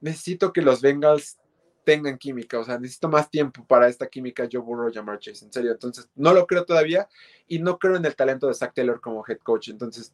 necesito 0.01 0.51
que 0.51 0.61
los 0.61 0.81
Bengals 0.81 1.39
tengan 1.85 2.17
química, 2.17 2.59
o 2.59 2.65
sea, 2.65 2.77
necesito 2.77 3.07
más 3.07 3.31
tiempo 3.31 3.65
para 3.65 3.87
esta 3.87 4.07
química 4.07 4.47
Joe 4.51 4.61
Burrow 4.61 4.89
y 4.89 5.19
Chase, 5.19 5.45
en 5.45 5.53
serio. 5.53 5.71
Entonces, 5.71 6.09
no 6.15 6.33
lo 6.33 6.45
creo 6.45 6.65
todavía 6.65 7.07
y 7.47 7.59
no 7.59 7.79
creo 7.79 7.95
en 7.95 8.03
el 8.03 8.13
talento 8.13 8.47
de 8.47 8.53
Zach 8.53 8.73
Taylor 8.75 8.99
como 8.99 9.23
head 9.25 9.37
coach. 9.37 9.69
Entonces, 9.69 10.13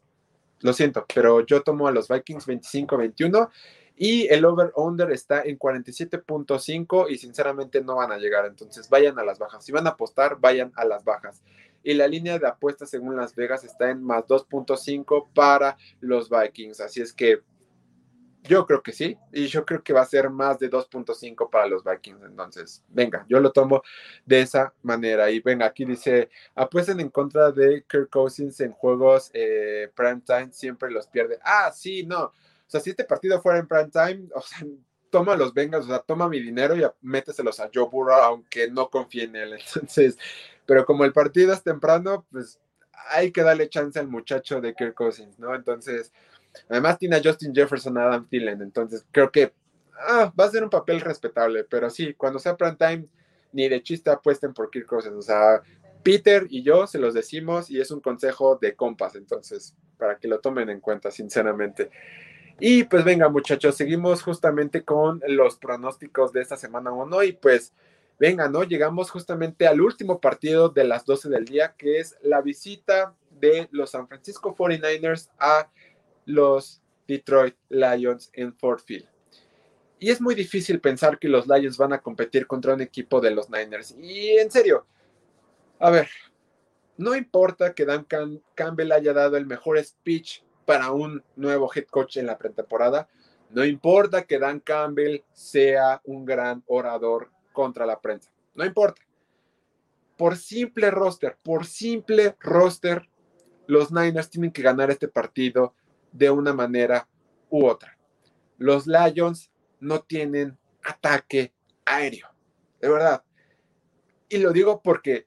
lo 0.60 0.72
siento, 0.72 1.04
pero 1.12 1.44
yo 1.44 1.62
tomo 1.62 1.88
a 1.88 1.90
los 1.90 2.06
Vikings 2.06 2.46
25-21 2.46 3.50
y 3.96 4.28
el 4.28 4.44
over-under 4.44 5.10
está 5.10 5.42
en 5.42 5.58
47.5 5.58 7.10
y 7.10 7.18
sinceramente 7.18 7.82
no 7.82 7.96
van 7.96 8.12
a 8.12 8.18
llegar. 8.18 8.46
Entonces, 8.46 8.88
vayan 8.88 9.18
a 9.18 9.24
las 9.24 9.40
bajas. 9.40 9.64
Si 9.64 9.72
van 9.72 9.88
a 9.88 9.90
apostar, 9.90 10.38
vayan 10.38 10.72
a 10.76 10.84
las 10.84 11.02
bajas. 11.02 11.42
Y 11.82 11.94
la 11.94 12.06
línea 12.06 12.38
de 12.38 12.46
apuestas 12.46 12.88
según 12.88 13.16
Las 13.16 13.34
Vegas 13.34 13.64
está 13.64 13.90
en 13.90 14.02
más 14.02 14.24
2.5 14.26 15.26
para 15.34 15.76
los 16.00 16.30
Vikings. 16.30 16.80
Así 16.80 17.02
es 17.02 17.12
que 17.12 17.42
yo 18.46 18.66
creo 18.66 18.82
que 18.82 18.92
sí, 18.92 19.16
y 19.32 19.46
yo 19.46 19.64
creo 19.64 19.82
que 19.82 19.92
va 19.92 20.02
a 20.02 20.06
ser 20.06 20.28
más 20.28 20.58
de 20.58 20.70
2.5 20.70 21.48
para 21.50 21.66
los 21.66 21.82
Vikings. 21.82 22.22
Entonces, 22.24 22.82
venga, 22.88 23.24
yo 23.28 23.40
lo 23.40 23.52
tomo 23.52 23.82
de 24.26 24.42
esa 24.42 24.74
manera. 24.82 25.30
Y 25.30 25.40
venga, 25.40 25.66
aquí 25.66 25.84
dice, 25.84 26.28
apuesten 26.54 27.00
en 27.00 27.08
contra 27.08 27.50
de 27.50 27.84
Kirk 27.88 28.10
Cousins 28.10 28.60
en 28.60 28.72
juegos 28.72 29.30
eh, 29.32 29.90
prime 29.94 30.20
time, 30.26 30.52
siempre 30.52 30.90
los 30.90 31.06
pierde. 31.06 31.38
Ah, 31.42 31.72
sí, 31.72 32.04
no. 32.04 32.24
O 32.24 32.32
sea, 32.66 32.80
si 32.80 32.90
este 32.90 33.04
partido 33.04 33.40
fuera 33.40 33.58
en 33.58 33.66
prime 33.66 33.90
time, 33.90 34.28
o 34.34 34.40
sea, 34.42 34.66
toma 35.10 35.36
los 35.36 35.54
Bengals, 35.54 35.86
o 35.86 35.88
sea, 35.88 36.00
toma 36.00 36.28
mi 36.28 36.40
dinero 36.40 36.76
y 36.76 36.82
méteselos 37.00 37.60
a 37.60 37.70
Joe 37.72 37.88
Burrow, 37.88 38.16
aunque 38.16 38.70
no 38.70 38.90
confíe 38.90 39.24
en 39.24 39.36
él. 39.36 39.52
Entonces, 39.74 40.18
pero 40.66 40.84
como 40.84 41.04
el 41.04 41.12
partido 41.12 41.52
es 41.52 41.62
temprano, 41.62 42.26
pues 42.30 42.60
hay 43.10 43.32
que 43.32 43.42
darle 43.42 43.68
chance 43.68 43.98
al 43.98 44.08
muchacho 44.08 44.60
de 44.60 44.74
Kirk 44.74 44.94
Cousins, 44.94 45.38
¿no? 45.38 45.54
Entonces, 45.54 46.12
Además 46.68 46.98
tiene 46.98 47.16
a 47.16 47.22
Justin 47.22 47.54
Jefferson, 47.54 47.98
Adam 47.98 48.26
Thielen, 48.28 48.62
entonces 48.62 49.04
creo 49.10 49.30
que 49.30 49.52
ah, 49.98 50.32
va 50.38 50.44
a 50.44 50.50
ser 50.50 50.64
un 50.64 50.70
papel 50.70 51.00
respetable, 51.00 51.64
pero 51.64 51.90
sí, 51.90 52.14
cuando 52.14 52.38
sea 52.38 52.56
prime 52.56 53.06
ni 53.52 53.68
de 53.68 53.82
chiste 53.82 54.10
apuesten 54.10 54.52
por 54.52 54.70
Kirk 54.70 54.86
Cousins, 54.86 55.14
o 55.14 55.22
sea, 55.22 55.62
Peter 56.02 56.46
y 56.50 56.62
yo 56.62 56.86
se 56.86 56.98
los 56.98 57.14
decimos 57.14 57.70
y 57.70 57.80
es 57.80 57.90
un 57.90 58.00
consejo 58.00 58.58
de 58.60 58.74
compas, 58.74 59.14
entonces, 59.16 59.74
para 59.96 60.18
que 60.18 60.28
lo 60.28 60.40
tomen 60.40 60.68
en 60.68 60.80
cuenta, 60.80 61.10
sinceramente. 61.10 61.90
Y 62.60 62.84
pues 62.84 63.04
venga 63.04 63.28
muchachos, 63.28 63.76
seguimos 63.76 64.22
justamente 64.22 64.84
con 64.84 65.20
los 65.26 65.56
pronósticos 65.56 66.32
de 66.32 66.42
esta 66.42 66.56
semana 66.56 66.92
1 66.92 67.24
y 67.24 67.32
pues 67.32 67.72
venga, 68.18 68.48
¿no? 68.48 68.62
Llegamos 68.62 69.10
justamente 69.10 69.66
al 69.66 69.80
último 69.80 70.20
partido 70.20 70.68
de 70.68 70.84
las 70.84 71.04
12 71.04 71.30
del 71.30 71.46
día, 71.46 71.74
que 71.76 71.98
es 71.98 72.16
la 72.22 72.42
visita 72.42 73.14
de 73.30 73.68
los 73.72 73.90
San 73.90 74.06
Francisco 74.06 74.54
49ers 74.54 75.30
a 75.38 75.68
los 76.24 76.82
Detroit 77.06 77.56
Lions 77.68 78.30
en 78.32 78.54
Fort 78.54 78.80
Field. 78.84 79.08
Y 79.98 80.10
es 80.10 80.20
muy 80.20 80.34
difícil 80.34 80.80
pensar 80.80 81.18
que 81.18 81.28
los 81.28 81.46
Lions 81.46 81.76
van 81.76 81.92
a 81.92 82.00
competir 82.00 82.46
contra 82.46 82.74
un 82.74 82.80
equipo 82.80 83.20
de 83.20 83.30
los 83.30 83.48
Niners. 83.48 83.94
Y 83.98 84.36
en 84.36 84.50
serio, 84.50 84.86
a 85.78 85.90
ver, 85.90 86.08
no 86.96 87.14
importa 87.14 87.74
que 87.74 87.84
Dan 87.84 88.06
Campbell 88.54 88.92
haya 88.92 89.12
dado 89.12 89.36
el 89.36 89.46
mejor 89.46 89.82
speech 89.82 90.42
para 90.64 90.92
un 90.92 91.22
nuevo 91.36 91.70
head 91.74 91.86
coach 91.86 92.16
en 92.16 92.26
la 92.26 92.38
pretemporada, 92.38 93.08
no 93.50 93.64
importa 93.64 94.22
que 94.22 94.38
Dan 94.38 94.60
Campbell 94.60 95.22
sea 95.32 96.00
un 96.04 96.24
gran 96.24 96.62
orador 96.66 97.30
contra 97.52 97.86
la 97.86 98.00
prensa, 98.00 98.30
no 98.54 98.64
importa. 98.64 99.02
Por 100.16 100.36
simple 100.36 100.90
roster, 100.90 101.36
por 101.42 101.66
simple 101.66 102.36
roster, 102.40 103.08
los 103.66 103.90
Niners 103.90 104.30
tienen 104.30 104.52
que 104.52 104.62
ganar 104.62 104.90
este 104.90 105.08
partido 105.08 105.74
de 106.14 106.30
una 106.30 106.54
manera 106.54 107.06
u 107.50 107.66
otra. 107.66 107.98
Los 108.56 108.86
Lions 108.86 109.50
no 109.80 110.00
tienen 110.00 110.56
ataque 110.82 111.52
aéreo, 111.84 112.28
de 112.80 112.88
verdad. 112.88 113.24
Y 114.28 114.38
lo 114.38 114.52
digo 114.52 114.80
porque 114.80 115.26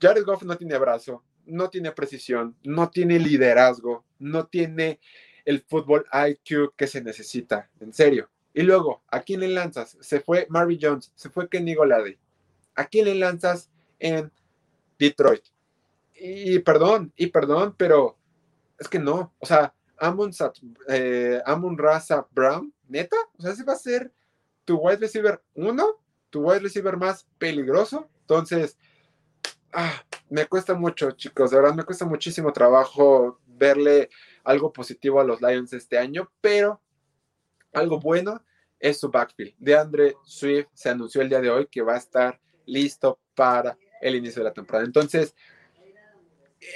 Jared 0.00 0.24
Goff 0.24 0.42
no 0.42 0.56
tiene 0.56 0.78
brazo, 0.78 1.24
no 1.46 1.70
tiene 1.70 1.92
precisión, 1.92 2.56
no 2.62 2.90
tiene 2.90 3.18
liderazgo, 3.18 4.04
no 4.18 4.46
tiene 4.46 5.00
el 5.44 5.62
fútbol 5.62 6.06
IQ 6.12 6.74
que 6.76 6.86
se 6.86 7.02
necesita, 7.02 7.70
en 7.80 7.92
serio. 7.92 8.30
Y 8.52 8.62
luego, 8.62 9.02
¿a 9.08 9.20
quién 9.22 9.40
le 9.40 9.48
lanzas? 9.48 9.96
Se 10.00 10.20
fue 10.20 10.46
Mary 10.50 10.78
Jones, 10.80 11.10
se 11.14 11.30
fue 11.30 11.48
Kenny 11.48 11.74
Golade. 11.74 12.18
¿A 12.74 12.84
quién 12.86 13.06
le 13.06 13.14
lanzas 13.14 13.70
en 13.98 14.30
Detroit? 14.98 15.44
Y 16.14 16.58
perdón, 16.58 17.12
y 17.16 17.28
perdón, 17.28 17.74
pero 17.78 18.19
es 18.80 18.88
que 18.88 18.98
no, 18.98 19.34
o 19.38 19.46
sea, 19.46 19.74
Amon, 19.98 20.32
eh, 20.88 21.40
Amon 21.44 21.76
Raza 21.76 22.26
Brown, 22.30 22.72
neta, 22.88 23.16
o 23.36 23.42
sea, 23.42 23.52
ese 23.52 23.62
va 23.62 23.74
a 23.74 23.76
ser 23.76 24.10
tu 24.64 24.76
wide 24.76 24.96
receiver 24.96 25.42
uno, 25.54 26.02
tu 26.30 26.40
wide 26.40 26.60
receiver 26.60 26.96
más 26.96 27.26
peligroso. 27.38 28.08
Entonces, 28.22 28.78
ah, 29.72 30.02
me 30.30 30.46
cuesta 30.46 30.72
mucho, 30.74 31.10
chicos, 31.10 31.50
de 31.50 31.58
verdad 31.58 31.74
me 31.74 31.84
cuesta 31.84 32.06
muchísimo 32.06 32.52
trabajo 32.52 33.38
verle 33.46 34.08
algo 34.44 34.72
positivo 34.72 35.20
a 35.20 35.24
los 35.24 35.42
Lions 35.42 35.74
este 35.74 35.98
año, 35.98 36.32
pero 36.40 36.80
algo 37.74 38.00
bueno 38.00 38.42
es 38.78 38.98
su 38.98 39.10
backfield. 39.10 39.54
De 39.58 39.76
Andre 39.76 40.16
Swift 40.24 40.68
se 40.72 40.88
anunció 40.88 41.20
el 41.20 41.28
día 41.28 41.42
de 41.42 41.50
hoy 41.50 41.66
que 41.66 41.82
va 41.82 41.94
a 41.94 41.98
estar 41.98 42.40
listo 42.64 43.20
para 43.34 43.76
el 44.00 44.14
inicio 44.14 44.40
de 44.40 44.48
la 44.48 44.54
temporada. 44.54 44.86
Entonces, 44.86 45.34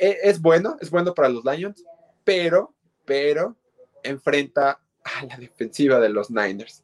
e, 0.01 0.19
es 0.23 0.41
bueno, 0.41 0.77
es 0.81 0.91
bueno 0.91 1.15
para 1.15 1.31
los 1.31 1.43
Lions, 1.45 1.83
pero, 2.25 2.75
pero 3.05 3.57
enfrenta 4.03 4.81
a 5.05 5.25
la 5.27 5.37
defensiva 5.37 6.01
de 6.01 6.09
los 6.09 6.31
Niners, 6.31 6.83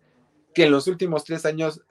que 0.55 0.65
en 0.65 0.73
los 0.73 0.87
últimos 0.87 1.25
tres 1.25 1.47
años 1.47 1.83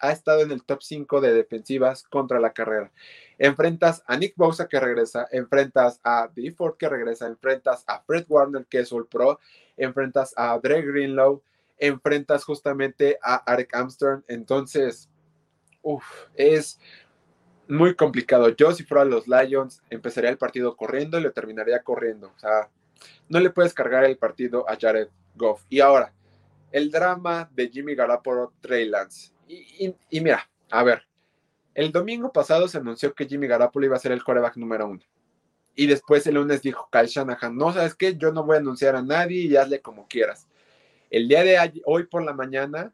ha 0.00 0.12
estado 0.12 0.40
en 0.40 0.50
el 0.50 0.64
top 0.64 0.82
5 0.82 1.20
de 1.20 1.34
defensivas 1.34 2.04
contra 2.04 2.40
la 2.40 2.52
carrera. 2.52 2.92
Enfrentas 3.38 4.02
a 4.06 4.16
Nick 4.16 4.34
Bosa 4.36 4.68
que 4.68 4.80
regresa, 4.80 5.26
enfrentas 5.30 6.00
a 6.02 6.30
D. 6.34 6.52
Ford 6.52 6.76
que 6.78 6.88
regresa, 6.88 7.26
enfrentas 7.26 7.84
a 7.86 8.00
Fred 8.02 8.24
Warner 8.28 8.66
que 8.66 8.80
es 8.80 8.92
All 8.92 9.06
Pro, 9.06 9.38
enfrentas 9.76 10.32
a 10.36 10.58
Dre 10.58 10.82
Greenlow, 10.82 11.42
enfrentas 11.78 12.44
justamente 12.44 13.18
a 13.22 13.42
Eric 13.52 13.74
Armstrong. 13.74 14.22
Entonces, 14.28 15.10
uff, 15.82 16.04
es 16.34 16.80
muy 17.68 17.94
complicado. 17.94 18.48
Yo 18.50 18.72
si 18.72 18.84
fuera 18.84 19.04
los 19.04 19.26
Lions, 19.26 19.82
empezaría 19.90 20.30
el 20.30 20.38
partido 20.38 20.76
corriendo 20.76 21.18
y 21.18 21.22
lo 21.22 21.32
terminaría 21.32 21.82
corriendo. 21.82 22.32
O 22.34 22.38
sea, 22.38 22.70
no 23.28 23.40
le 23.40 23.50
puedes 23.50 23.74
cargar 23.74 24.04
el 24.04 24.16
partido 24.16 24.68
a 24.68 24.76
Jared 24.76 25.08
Goff. 25.34 25.62
Y 25.68 25.80
ahora, 25.80 26.12
el 26.72 26.90
drama 26.90 27.48
de 27.52 27.68
Jimmy 27.68 27.94
Garoppolo, 27.94 28.52
Trey. 28.60 28.90
Y, 29.48 30.20
mira, 30.20 30.48
a 30.70 30.82
ver, 30.82 31.02
el 31.74 31.92
domingo 31.92 32.32
pasado 32.32 32.68
se 32.68 32.78
anunció 32.78 33.14
que 33.14 33.26
Jimmy 33.26 33.46
Garoppolo 33.46 33.86
iba 33.86 33.96
a 33.96 34.00
ser 34.00 34.12
el 34.12 34.24
coreback 34.24 34.56
número 34.56 34.88
uno. 34.88 35.02
Y 35.74 35.86
después 35.86 36.26
el 36.26 36.36
lunes 36.36 36.62
dijo 36.62 36.88
Kyle 36.90 37.06
Shanahan, 37.06 37.56
no, 37.56 37.72
¿sabes 37.72 37.94
qué? 37.94 38.16
Yo 38.16 38.32
no 38.32 38.44
voy 38.44 38.56
a 38.56 38.60
anunciar 38.60 38.96
a 38.96 39.02
nadie 39.02 39.42
y 39.42 39.56
hazle 39.56 39.80
como 39.80 40.06
quieras. 40.08 40.48
El 41.10 41.28
día 41.28 41.44
de 41.44 41.82
hoy 41.84 42.04
por 42.04 42.24
la 42.24 42.32
mañana 42.32 42.92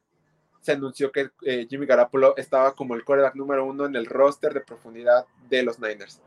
se 0.61 0.73
anunció 0.73 1.13
que 1.13 1.31
eh, 1.43 1.67
Jimmy 1.69 1.87
Garoppolo 1.87 2.37
estaba 2.37 2.75
como 2.75 2.95
el 2.95 3.05
coreback 3.05 3.37
número 3.37 3.65
uno 3.65 3.87
en 3.87 3.95
el 3.95 4.07
roster 4.07 4.53
de 4.53 4.61
profundidad 4.61 5.27
de 5.49 5.63
los 5.63 5.79
Niners 5.79 6.21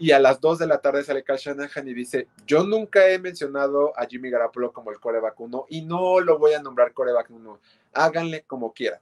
y 0.00 0.12
a 0.12 0.18
las 0.18 0.40
2 0.40 0.60
de 0.60 0.66
la 0.66 0.80
tarde 0.80 1.04
sale 1.04 1.22
Kyle 1.22 1.36
Shanahan 1.36 1.86
y 1.86 1.92
dice, 1.92 2.26
yo 2.46 2.64
nunca 2.64 3.06
he 3.10 3.18
mencionado 3.18 3.92
a 3.98 4.06
Jimmy 4.06 4.30
Garapolo 4.30 4.72
como 4.72 4.90
el 4.90 4.98
coreback 4.98 5.38
1 5.38 5.66
y 5.68 5.82
no 5.82 6.20
lo 6.20 6.38
voy 6.38 6.54
a 6.54 6.62
nombrar 6.62 6.94
coreback 6.94 7.30
1, 7.30 7.60
háganle 7.92 8.42
como 8.44 8.72
quieran. 8.72 8.98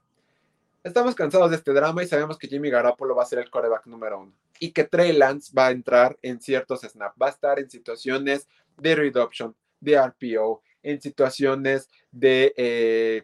Estamos 0.82 1.14
cansados 1.14 1.50
de 1.50 1.56
este 1.56 1.72
drama 1.72 2.02
y 2.02 2.08
sabemos 2.08 2.36
que 2.36 2.48
Jimmy 2.48 2.68
Garapolo 2.68 3.14
va 3.14 3.22
a 3.22 3.26
ser 3.26 3.38
el 3.38 3.48
coreback 3.48 3.86
número 3.86 4.18
uno 4.18 4.32
y 4.58 4.72
que 4.72 4.82
Trey 4.82 5.12
Lance 5.12 5.52
va 5.56 5.68
a 5.68 5.70
entrar 5.70 6.18
en 6.20 6.40
ciertos 6.40 6.80
snaps, 6.80 7.14
va 7.20 7.28
a 7.28 7.30
estar 7.30 7.60
en 7.60 7.70
situaciones 7.70 8.48
de 8.76 8.96
read 8.96 9.16
option, 9.18 9.54
de 9.78 10.04
RPO, 10.04 10.62
en 10.82 11.00
situaciones 11.00 11.88
de, 12.10 12.52
eh, 12.56 13.22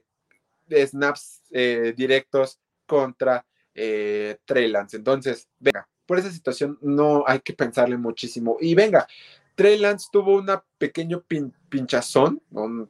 snaps 0.87 1.43
eh, 1.51 1.93
directos 1.97 2.61
contra 2.87 3.45
eh, 3.75 4.37
Trey 4.45 4.69
Lance. 4.69 4.97
Entonces, 4.97 5.49
venga, 5.59 5.89
por 6.07 6.19
esa 6.19 6.31
situación 6.31 6.79
no 6.81 7.25
hay 7.27 7.41
que 7.41 7.53
pensarle 7.53 7.97
muchísimo. 7.97 8.57
Y 8.61 8.75
venga, 8.75 9.07
Trey 9.55 9.79
Lance 9.79 10.09
tuvo 10.13 10.37
una 10.37 10.65
pequeño 10.79 11.25
pinchazón, 11.69 12.43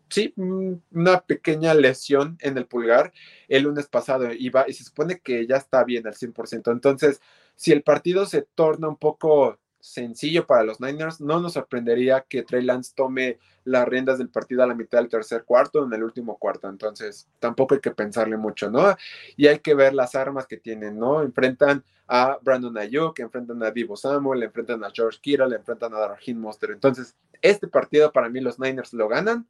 sí, 0.08 0.32
una 0.36 1.20
pequeña 1.20 1.74
lesión 1.74 2.38
en 2.40 2.56
el 2.56 2.66
pulgar 2.66 3.12
el 3.48 3.64
lunes 3.64 3.86
pasado 3.86 4.32
y, 4.32 4.50
y 4.66 4.72
se 4.72 4.84
supone 4.84 5.20
que 5.20 5.46
ya 5.46 5.56
está 5.56 5.84
bien 5.84 6.06
al 6.06 6.14
100%. 6.14 6.72
Entonces, 6.72 7.20
si 7.54 7.72
el 7.72 7.82
partido 7.82 8.26
se 8.26 8.42
torna 8.42 8.88
un 8.88 8.96
poco 8.96 9.58
sencillo 9.84 10.46
para 10.46 10.64
los 10.64 10.80
Niners. 10.80 11.20
No 11.20 11.40
nos 11.40 11.52
sorprendería 11.52 12.24
que 12.26 12.42
Trey 12.42 12.62
Lance 12.62 12.92
tome 12.96 13.38
las 13.64 13.86
riendas 13.86 14.16
del 14.16 14.30
partido 14.30 14.62
a 14.62 14.66
la 14.66 14.74
mitad 14.74 14.98
del 14.98 15.10
tercer 15.10 15.44
cuarto, 15.44 15.84
en 15.84 15.92
el 15.92 16.02
último 16.02 16.38
cuarto. 16.38 16.70
Entonces, 16.70 17.28
tampoco 17.38 17.74
hay 17.74 17.80
que 17.80 17.90
pensarle 17.90 18.38
mucho, 18.38 18.70
¿no? 18.70 18.96
Y 19.36 19.46
hay 19.46 19.58
que 19.58 19.74
ver 19.74 19.92
las 19.92 20.14
armas 20.14 20.46
que 20.46 20.56
tienen, 20.56 20.98
¿no? 20.98 21.22
Enfrentan 21.22 21.84
a 22.06 22.38
Brandon 22.42 22.76
Ayuk, 22.76 23.18
enfrentan 23.20 23.62
a 23.62 23.70
Divo 23.70 23.96
Samuel, 23.96 24.42
enfrentan 24.42 24.84
a 24.84 24.90
George 24.90 25.18
Kittle, 25.20 25.54
enfrentan 25.54 25.94
a 25.94 26.08
Raheem 26.08 26.38
Monster. 26.38 26.70
Entonces, 26.70 27.16
este 27.40 27.68
partido 27.68 28.12
para 28.12 28.28
mí 28.28 28.40
los 28.40 28.58
Niners 28.58 28.92
lo 28.92 29.08
ganan. 29.08 29.46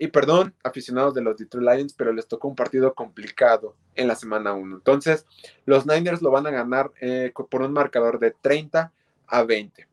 Y 0.00 0.06
perdón, 0.08 0.54
aficionados 0.62 1.12
de 1.14 1.22
los 1.22 1.36
Detroit 1.36 1.68
Lions, 1.68 1.92
pero 1.92 2.12
les 2.12 2.28
tocó 2.28 2.46
un 2.46 2.54
partido 2.54 2.94
complicado 2.94 3.74
en 3.96 4.06
la 4.06 4.14
semana 4.14 4.52
1. 4.52 4.76
Entonces, 4.76 5.26
los 5.64 5.86
Niners 5.86 6.22
lo 6.22 6.30
van 6.30 6.46
a 6.46 6.50
ganar 6.50 6.92
eh, 7.00 7.32
por 7.50 7.62
un 7.62 7.72
marcador 7.72 8.20
de 8.20 8.30
30 8.30 8.92
a 9.26 9.42
20. 9.42 9.88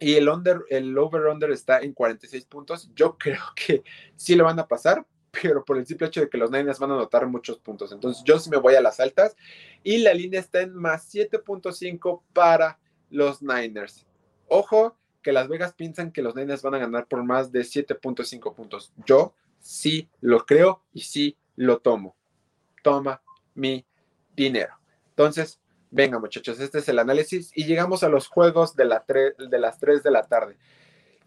Y 0.00 0.16
el, 0.16 0.28
under, 0.28 0.62
el 0.68 0.98
over-under 0.98 1.50
está 1.50 1.80
en 1.80 1.94
46 1.94 2.44
puntos. 2.44 2.90
Yo 2.94 3.16
creo 3.18 3.40
que 3.54 3.82
sí 4.16 4.34
lo 4.34 4.44
van 4.44 4.58
a 4.58 4.66
pasar, 4.66 5.06
pero 5.42 5.64
por 5.64 5.78
el 5.78 5.86
simple 5.86 6.06
hecho 6.06 6.20
de 6.20 6.28
que 6.28 6.38
los 6.38 6.50
Niners 6.50 6.78
van 6.78 6.90
a 6.90 6.94
anotar 6.94 7.26
muchos 7.26 7.58
puntos. 7.58 7.92
Entonces 7.92 8.22
yo 8.24 8.38
sí 8.38 8.50
me 8.50 8.58
voy 8.58 8.74
a 8.74 8.80
las 8.80 9.00
altas. 9.00 9.36
Y 9.82 9.98
la 9.98 10.14
línea 10.14 10.40
está 10.40 10.60
en 10.60 10.74
más 10.74 11.12
7.5 11.12 12.22
para 12.32 12.78
los 13.10 13.42
Niners. 13.42 14.06
Ojo, 14.48 14.96
que 15.22 15.32
Las 15.32 15.48
Vegas 15.48 15.74
piensan 15.74 16.12
que 16.12 16.22
los 16.22 16.34
Niners 16.34 16.62
van 16.62 16.74
a 16.74 16.78
ganar 16.78 17.06
por 17.06 17.24
más 17.24 17.52
de 17.52 17.60
7.5 17.60 18.54
puntos. 18.54 18.92
Yo 19.06 19.34
sí 19.58 20.08
lo 20.20 20.44
creo 20.44 20.82
y 20.92 21.02
sí 21.02 21.36
lo 21.56 21.78
tomo. 21.78 22.16
Toma 22.82 23.22
mi 23.54 23.86
dinero. 24.34 24.74
Entonces, 25.10 25.60
Venga, 25.94 26.18
muchachos, 26.18 26.58
este 26.58 26.78
es 26.78 26.88
el 26.88 26.98
análisis 26.98 27.50
y 27.54 27.66
llegamos 27.66 28.02
a 28.02 28.08
los 28.08 28.26
juegos 28.26 28.74
de, 28.74 28.86
la 28.86 29.04
de 29.06 29.58
las 29.58 29.78
3 29.78 30.02
de 30.02 30.10
la 30.10 30.22
tarde. 30.22 30.56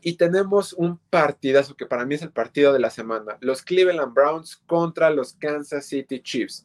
Y 0.08 0.18
tenemos 0.18 0.74
un 0.74 1.00
partidazo 1.10 1.76
que 1.76 1.88
para 1.88 2.06
mí 2.06 2.14
es 2.14 2.22
el 2.22 2.30
partido 2.30 2.72
de 2.72 2.78
la 2.78 2.92
semana. 2.92 3.40
Los 3.42 3.64
Cleveland 3.64 4.14
Browns 4.14 4.56
contra 4.68 5.10
los 5.10 5.34
Kansas 5.34 5.88
City 5.88 6.20
Chiefs. 6.20 6.64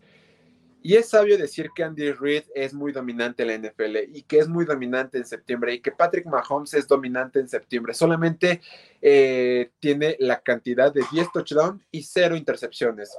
Y 0.82 0.96
es 0.96 1.08
sabio 1.08 1.38
decir 1.38 1.70
que 1.74 1.82
Andy 1.82 2.12
Reid 2.12 2.42
es 2.54 2.74
muy 2.74 2.92
dominante 2.92 3.42
en 3.42 3.48
la 3.48 3.70
NFL 3.70 3.96
y 4.14 4.24
que 4.24 4.40
es 4.40 4.48
muy 4.48 4.66
dominante 4.66 5.16
en 5.16 5.24
septiembre 5.24 5.72
y 5.72 5.80
que 5.80 5.90
Patrick 5.90 6.26
Mahomes 6.26 6.74
es 6.74 6.86
dominante 6.86 7.40
en 7.40 7.48
septiembre. 7.48 7.94
Solamente 7.94 8.60
eh, 9.00 9.70
tiene 9.78 10.16
la 10.18 10.42
cantidad 10.42 10.92
de 10.92 11.02
10 11.10 11.32
touchdowns 11.32 11.82
y 11.90 12.02
0 12.02 12.36
intercepciones. 12.36 13.16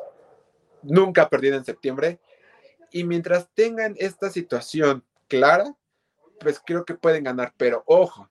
Nunca 0.84 1.24
ha 1.24 1.30
perdido 1.30 1.58
en 1.58 1.66
septiembre 1.66 2.20
y 2.92 3.06
mientras 3.06 3.50
tengan 3.56 3.96
esta 3.98 4.30
situación 4.30 5.04
clara, 5.28 5.76
pues 6.40 6.62
creo 6.64 6.86
que 6.86 6.94
pueden 6.94 7.24
ganar. 7.24 7.56
Pero 7.58 7.82
ojo, 7.88 8.30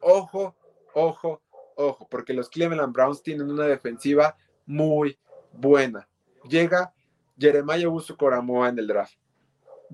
ojo, 0.00 0.56
ojo, 0.94 1.42
ojo, 1.76 2.06
porque 2.10 2.32
los 2.32 2.48
Cleveland 2.48 2.92
Browns 2.92 3.22
tienen 3.22 3.50
una 3.50 3.66
defensiva 3.66 4.36
muy 4.66 5.18
buena. 5.52 6.08
Llega 6.48 6.92
Jeremiah 7.38 7.88
Usu 7.88 8.16
Coramoa 8.16 8.68
en 8.68 8.78
el 8.78 8.86
draft. 8.86 9.14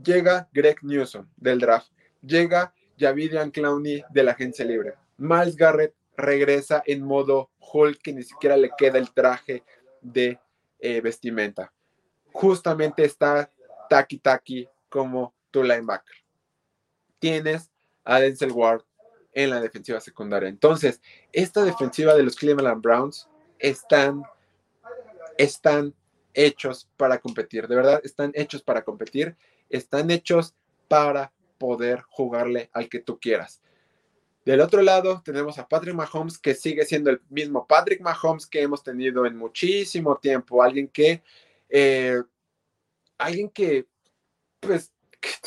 Llega 0.03 0.49
Greg 0.53 0.83
Newsom 0.83 1.29
del 1.37 1.61
draft. 1.61 1.91
Llega 2.23 2.75
Javidian 2.99 3.51
Clowney 3.51 4.05
de 4.11 4.23
la 4.23 4.33
agencia 4.33 4.65
libre. 4.65 4.95
Miles 5.17 5.57
Garrett 5.57 5.95
regresa 6.17 6.83
en 6.87 7.03
modo 7.03 7.51
Hulk 7.61 8.01
que 8.03 8.13
ni 8.13 8.23
siquiera 8.23 8.57
le 8.57 8.71
queda 8.77 8.99
el 8.99 9.13
traje 9.13 9.65
de 10.01 10.39
eh, 10.79 11.01
vestimenta. 11.01 11.73
Justamente 12.33 13.05
está 13.05 13.51
Taki 13.89 14.19
Taki 14.19 14.69
como 14.89 15.35
tu 15.51 15.63
linebacker. 15.63 16.17
Tienes 17.19 17.71
a 18.05 18.21
Denzel 18.21 18.53
Ward 18.53 18.83
en 19.33 19.51
la 19.51 19.61
defensiva 19.61 20.01
secundaria. 20.01 20.49
Entonces, 20.49 21.01
esta 21.33 21.65
defensiva 21.65 22.15
de 22.15 22.23
los 22.23 22.37
Cleveland 22.37 22.83
Browns 22.83 23.29
están, 23.59 24.23
están 25.37 25.95
hechos 26.35 26.89
para 26.97 27.19
competir. 27.19 27.69
De 27.69 27.77
verdad, 27.77 28.01
están 28.05 28.33
hechos 28.35 28.63
para 28.63 28.83
competir. 28.83 29.37
Están 29.69 30.11
hechos 30.11 30.55
para 30.89 31.33
poder 31.59 32.03
jugarle 32.09 32.71
al 32.73 32.89
que 32.89 33.01
tú 33.01 33.19
quieras. 33.19 33.61
Del 34.45 34.61
otro 34.61 34.81
lado 34.81 35.21
tenemos 35.25 35.59
a 35.59 35.69
Patrick 35.69 35.95
Mahomes, 35.95 36.39
que 36.39 36.55
sigue 36.55 36.85
siendo 36.87 37.11
el 37.11 37.21
mismo 37.29 37.67
Patrick 37.67 38.01
Mahomes 38.01 38.47
que 38.47 38.63
hemos 38.63 38.83
tenido 38.83 39.27
en 39.27 39.37
muchísimo 39.37 40.17
tiempo. 40.17 40.63
Alguien 40.63 40.89
que 40.89 41.23
eh, 41.69 42.23
alguien 43.19 43.51
que, 43.51 43.87
pues, 44.61 44.93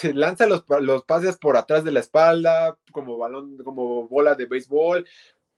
te 0.01 0.13
lanza 0.13 0.45
los, 0.47 0.63
los, 0.81 1.03
pases 1.03 1.37
por 1.37 1.57
atrás 1.57 1.83
de 1.83 1.91
la 1.91 1.99
espalda, 1.99 2.77
como 2.91 3.17
balón, 3.17 3.57
como 3.57 4.07
bola 4.07 4.35
de 4.35 4.45
béisbol, 4.45 5.07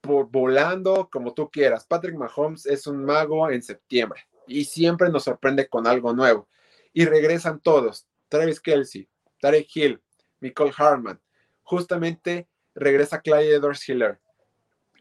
por 0.01 0.29
volando, 0.29 1.09
como 1.11 1.33
tú 1.33 1.49
quieras. 1.49 1.85
Patrick 1.85 2.15
Mahomes 2.15 2.65
es 2.65 2.87
un 2.87 3.03
mago 3.03 3.49
en 3.49 3.63
septiembre 3.63 4.27
y 4.47 4.65
siempre 4.65 5.09
nos 5.09 5.23
sorprende 5.23 5.67
con 5.67 5.87
algo 5.87 6.13
nuevo. 6.13 6.49
Y 6.91 7.05
regresan 7.05 7.59
todos: 7.59 8.07
Travis 8.27 8.59
Kelsey, 8.59 9.07
Tarek 9.39 9.67
Hill, 9.73 10.01
Nicole 10.41 10.73
Harman. 10.77 11.21
Justamente 11.63 12.47
regresa 12.75 13.21
Clyde 13.21 13.55
Edwards 13.55 13.87
Hiller. 13.87 14.19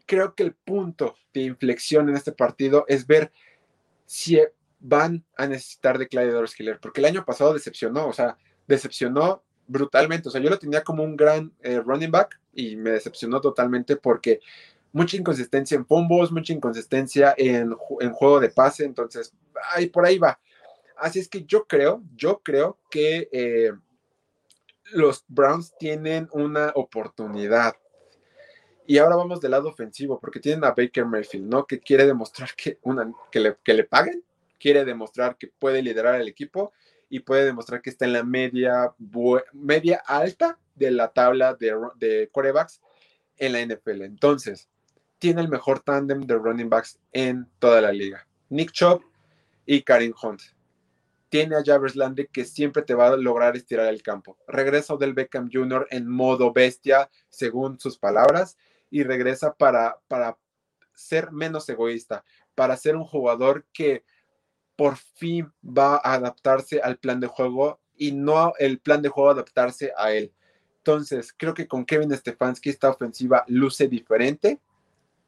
Creo 0.05 0.35
que 0.35 0.43
el 0.43 0.53
punto 0.53 1.15
de 1.33 1.41
inflexión 1.41 2.09
en 2.09 2.15
este 2.15 2.31
partido 2.31 2.85
es 2.87 3.05
ver 3.07 3.31
si 4.05 4.39
van 4.79 5.25
a 5.37 5.47
necesitar 5.47 5.97
de 5.97 6.07
Clyde 6.07 6.43
Killer, 6.55 6.79
porque 6.79 6.99
el 6.99 7.05
año 7.05 7.25
pasado 7.25 7.53
decepcionó, 7.53 8.07
o 8.07 8.13
sea, 8.13 8.37
decepcionó 8.67 9.43
brutalmente. 9.67 10.29
O 10.29 10.31
sea, 10.31 10.41
yo 10.41 10.49
lo 10.49 10.59
tenía 10.59 10.83
como 10.83 11.03
un 11.03 11.15
gran 11.15 11.51
eh, 11.61 11.79
running 11.79 12.11
back 12.11 12.39
y 12.53 12.75
me 12.75 12.91
decepcionó 12.91 13.41
totalmente 13.41 13.95
porque 13.95 14.39
mucha 14.91 15.17
inconsistencia 15.17 15.75
en 15.75 15.85
fumbles, 15.85 16.31
mucha 16.31 16.53
inconsistencia 16.53 17.33
en, 17.37 17.75
en, 17.99 18.11
juego 18.11 18.39
de 18.39 18.49
pase, 18.49 18.85
entonces, 18.85 19.33
ahí 19.71 19.87
por 19.87 20.05
ahí 20.05 20.17
va. 20.17 20.39
Así 20.97 21.19
es 21.19 21.27
que 21.27 21.43
yo 21.43 21.65
creo, 21.65 22.03
yo 22.15 22.41
creo 22.43 22.77
que 22.91 23.27
eh, 23.31 23.71
los 24.91 25.25
Browns 25.27 25.73
tienen 25.79 26.29
una 26.31 26.71
oportunidad. 26.75 27.75
Y 28.85 28.97
ahora 28.97 29.15
vamos 29.15 29.39
del 29.39 29.51
lado 29.51 29.69
ofensivo, 29.69 30.19
porque 30.19 30.39
tienen 30.39 30.63
a 30.65 30.71
Baker 30.71 31.05
Mayfield, 31.05 31.49
¿no? 31.49 31.65
Que 31.65 31.79
quiere 31.79 32.05
demostrar 32.05 32.53
que, 32.55 32.77
una, 32.83 33.11
que, 33.31 33.39
le, 33.39 33.57
que 33.63 33.73
le 33.73 33.85
paguen 33.85 34.23
quiere 34.63 34.85
demostrar 34.85 35.35
que 35.37 35.47
puede 35.47 35.81
liderar 35.81 36.21
el 36.21 36.29
equipo 36.29 36.71
y 37.13 37.19
puede 37.19 37.45
demostrar 37.45 37.83
que 37.83 37.91
está 37.91 38.05
en 38.05 38.13
la 38.13 38.23
media, 38.23 38.91
media 39.53 40.01
alta 40.03 40.57
de 40.73 40.89
la 40.89 41.09
tabla 41.09 41.53
de, 41.53 41.71
de 41.97 42.27
corebacks 42.31 42.81
en 43.37 43.51
la 43.51 43.63
NFL. 43.63 44.01
Entonces, 44.01 44.67
tiene 45.19 45.41
el 45.41 45.47
mejor 45.47 45.81
tándem 45.81 46.21
de 46.21 46.33
running 46.33 46.71
backs 46.71 46.97
en 47.11 47.47
toda 47.59 47.81
la 47.81 47.91
liga. 47.91 48.27
Nick 48.49 48.71
Chubb 48.71 49.03
y 49.67 49.83
Karim 49.83 50.15
Hunt. 50.19 50.41
Tiene 51.29 51.55
a 51.55 51.63
Javers 51.63 51.95
Landry 51.95 52.29
que 52.29 52.45
siempre 52.45 52.81
te 52.81 52.95
va 52.95 53.09
a 53.09 53.15
lograr 53.15 53.55
estirar 53.55 53.93
el 53.93 54.01
campo. 54.01 54.35
Regresa 54.47 54.95
del 54.97 55.13
Beckham 55.13 55.51
Jr. 55.53 55.85
en 55.91 56.09
modo 56.09 56.51
bestia, 56.51 57.11
según 57.29 57.79
sus 57.79 57.99
palabras, 57.99 58.57
y 58.89 59.03
regresa 59.03 59.53
para, 59.53 59.99
para 60.07 60.35
ser 60.95 61.31
menos 61.31 61.69
egoísta, 61.69 62.25
para 62.55 62.75
ser 62.75 62.95
un 62.95 63.05
jugador 63.05 63.67
que 63.71 64.03
por 64.75 64.97
fin 64.97 65.51
va 65.65 65.95
a 65.97 66.13
adaptarse 66.13 66.81
al 66.81 66.97
plan 66.97 67.19
de 67.19 67.27
juego 67.27 67.79
y 67.95 68.11
no 68.11 68.53
el 68.59 68.79
plan 68.79 69.01
de 69.01 69.09
juego 69.09 69.29
adaptarse 69.29 69.91
a 69.97 70.11
él. 70.13 70.33
Entonces, 70.77 71.33
creo 71.35 71.53
que 71.53 71.67
con 71.67 71.85
Kevin 71.85 72.11
Stefanski 72.11 72.69
esta 72.69 72.89
ofensiva 72.89 73.45
luce 73.47 73.87
diferente 73.87 74.59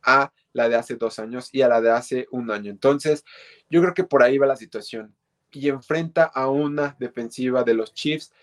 a 0.03 0.31
la 0.53 0.69
de 0.69 0.75
hace 0.75 0.95
dos 0.95 1.19
años 1.19 1.49
y 1.51 1.61
a 1.61 1.67
la 1.67 1.81
de 1.81 1.91
hace 1.91 2.27
un 2.31 2.51
año. 2.51 2.71
Entonces, 2.71 3.23
yo 3.69 3.81
creo 3.81 3.93
que 3.93 4.03
por 4.03 4.23
ahí 4.23 4.37
va 4.37 4.47
la 4.47 4.55
situación. 4.55 5.15
Y 5.51 5.69
enfrenta 5.69 6.25
a 6.25 6.49
una 6.49 6.95
defensiva 6.99 7.63
de 7.63 7.73
los 7.73 7.93
Chiefs 7.93 8.33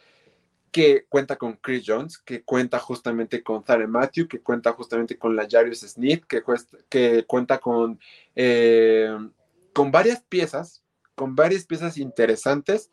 que 0.70 1.04
cuenta 1.08 1.36
con 1.36 1.56
Chris 1.56 1.84
Jones, 1.86 2.16
que 2.16 2.42
cuenta 2.42 2.78
justamente 2.78 3.42
con 3.42 3.62
Zare 3.62 3.86
Matthew, 3.86 4.26
que 4.26 4.40
cuenta 4.40 4.72
justamente 4.72 5.18
con 5.18 5.36
la 5.36 5.46
Jarius 5.48 5.80
Smith, 5.80 6.24
que, 6.26 6.42
que 6.88 7.24
cuenta 7.24 7.58
con, 7.58 8.00
eh, 8.34 9.14
con 9.74 9.92
varias 9.92 10.22
piezas 10.22 10.81
con 11.14 11.34
varias 11.34 11.66
piezas 11.66 11.98
interesantes. 11.98 12.90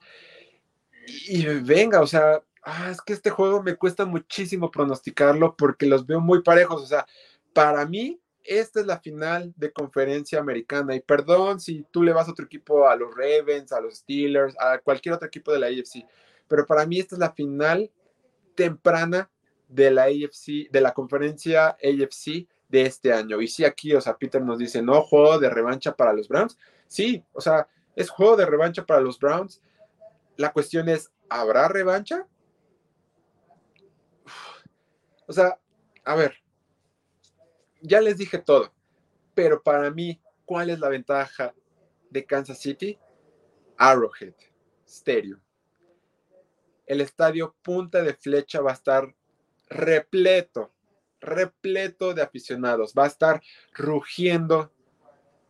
Y, 1.27 1.45
venga, 1.45 2.01
o 2.01 2.07
sea, 2.07 2.43
ah, 2.63 2.89
es 2.91 3.01
que 3.01 3.13
este 3.13 3.29
juego 3.29 3.63
me 3.63 3.75
cuesta 3.75 4.05
muchísimo 4.05 4.69
pronosticarlo 4.71 5.55
porque 5.55 5.85
los 5.85 6.05
veo 6.05 6.19
muy 6.19 6.41
parejos. 6.41 6.83
O 6.83 6.85
sea, 6.85 7.05
para 7.53 7.85
mí, 7.85 8.19
esta 8.43 8.79
es 8.79 8.85
la 8.85 8.99
final 8.99 9.53
de 9.55 9.71
conferencia 9.71 10.39
americana. 10.39 10.95
Y 10.95 11.01
perdón 11.01 11.59
si 11.59 11.85
tú 11.91 12.03
le 12.03 12.13
vas 12.13 12.27
a 12.27 12.31
otro 12.31 12.45
equipo, 12.45 12.87
a 12.87 12.95
los 12.95 13.13
Ravens, 13.15 13.71
a 13.71 13.81
los 13.81 13.97
Steelers, 13.97 14.55
a 14.59 14.79
cualquier 14.79 15.15
otro 15.15 15.27
equipo 15.27 15.51
de 15.51 15.59
la 15.59 15.67
AFC, 15.67 16.05
pero 16.47 16.65
para 16.65 16.85
mí 16.85 16.99
esta 16.99 17.15
es 17.15 17.19
la 17.19 17.31
final 17.31 17.91
temprana 18.55 19.29
de 19.67 19.91
la 19.91 20.03
AFC, 20.05 20.69
de 20.71 20.81
la 20.81 20.93
conferencia 20.93 21.67
AFC 21.69 22.47
de 22.67 22.81
este 22.81 23.13
año. 23.13 23.39
Y 23.41 23.47
sí, 23.47 23.65
aquí, 23.65 23.93
o 23.93 24.01
sea, 24.01 24.17
Peter 24.17 24.41
nos 24.41 24.57
dice, 24.57 24.81
no, 24.81 25.01
juego 25.03 25.39
de 25.39 25.49
revancha 25.49 25.95
para 25.95 26.13
los 26.13 26.27
Browns. 26.27 26.57
Sí, 26.87 27.23
o 27.33 27.41
sea, 27.41 27.67
es 27.99 28.09
juego 28.09 28.37
de 28.37 28.45
revancha 28.45 28.85
para 28.85 29.01
los 29.01 29.19
Browns. 29.19 29.61
La 30.37 30.53
cuestión 30.53 30.87
es, 30.87 31.11
¿habrá 31.27 31.67
revancha? 31.67 32.25
O 35.27 35.33
sea, 35.33 35.59
a 36.05 36.15
ver, 36.15 36.35
ya 37.81 37.99
les 37.99 38.17
dije 38.17 38.37
todo, 38.37 38.73
pero 39.35 39.61
para 39.61 39.91
mí, 39.91 40.21
¿cuál 40.45 40.69
es 40.69 40.79
la 40.79 40.87
ventaja 40.87 41.53
de 42.09 42.25
Kansas 42.25 42.59
City? 42.59 42.97
Arrowhead 43.75 44.33
Stadium. 44.87 45.41
El 46.85 47.01
estadio 47.01 47.53
Punta 47.61 48.01
de 48.01 48.13
Flecha 48.13 48.61
va 48.61 48.71
a 48.71 48.75
estar 48.75 49.13
repleto, 49.67 50.71
repleto 51.19 52.13
de 52.13 52.21
aficionados, 52.21 52.93
va 52.97 53.03
a 53.03 53.07
estar 53.07 53.41
rugiendo 53.73 54.71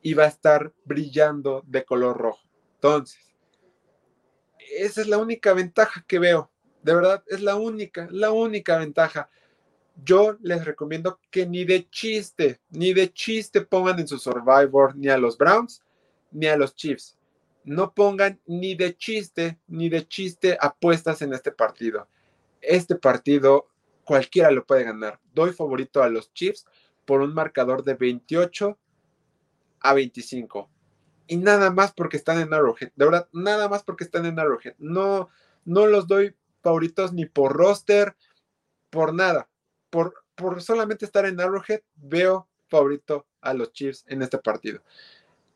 y 0.01 0.13
va 0.13 0.25
a 0.25 0.27
estar 0.27 0.73
brillando 0.85 1.63
de 1.67 1.83
color 1.83 2.17
rojo. 2.17 2.47
Entonces, 2.75 3.19
esa 4.77 5.01
es 5.01 5.07
la 5.07 5.17
única 5.17 5.53
ventaja 5.53 6.03
que 6.07 6.19
veo. 6.19 6.51
De 6.83 6.93
verdad, 6.93 7.23
es 7.27 7.41
la 7.41 7.55
única, 7.55 8.07
la 8.11 8.31
única 8.31 8.77
ventaja. 8.77 9.29
Yo 10.03 10.37
les 10.41 10.63
recomiendo 10.63 11.19
que 11.29 11.45
ni 11.45 11.65
de 11.65 11.89
chiste, 11.89 12.61
ni 12.69 12.93
de 12.93 13.11
chiste 13.11 13.61
pongan 13.61 13.99
en 13.99 14.07
su 14.07 14.17
Survivor 14.17 14.95
ni 14.95 15.09
a 15.09 15.17
los 15.17 15.37
Browns 15.37 15.83
ni 16.31 16.47
a 16.47 16.55
los 16.55 16.75
Chiefs. 16.75 17.17
No 17.63 17.93
pongan 17.93 18.39
ni 18.45 18.75
de 18.75 18.95
chiste, 18.95 19.59
ni 19.67 19.89
de 19.89 20.07
chiste 20.07 20.57
apuestas 20.59 21.21
en 21.21 21.33
este 21.33 21.51
partido. 21.51 22.07
Este 22.61 22.95
partido 22.95 23.67
cualquiera 24.03 24.51
lo 24.51 24.65
puede 24.65 24.83
ganar. 24.83 25.19
Doy 25.33 25.51
favorito 25.51 26.01
a 26.01 26.09
los 26.09 26.33
Chiefs 26.33 26.65
por 27.05 27.21
un 27.21 27.33
marcador 27.33 27.83
de 27.83 27.95
28 27.95 28.77
a 29.81 29.93
25. 29.93 30.69
Y 31.27 31.37
nada 31.37 31.69
más 31.69 31.93
porque 31.93 32.17
están 32.17 32.39
en 32.39 32.53
Arrowhead. 32.53 32.91
De 32.95 33.05
verdad, 33.05 33.27
nada 33.31 33.69
más 33.69 33.83
porque 33.83 34.03
están 34.03 34.25
en 34.25 34.39
Arrowhead. 34.39 34.75
No, 34.79 35.29
no 35.65 35.85
los 35.85 36.07
doy 36.07 36.35
favoritos 36.61 37.13
ni 37.13 37.25
por 37.25 37.53
roster, 37.53 38.15
por 38.89 39.13
nada. 39.13 39.49
Por, 39.89 40.13
por 40.35 40.61
solamente 40.61 41.05
estar 41.05 41.25
en 41.25 41.39
Arrowhead, 41.39 41.81
veo 41.95 42.47
favorito 42.67 43.27
a 43.41 43.53
los 43.53 43.71
Chiefs 43.73 44.05
en 44.07 44.21
este 44.21 44.37
partido. 44.37 44.81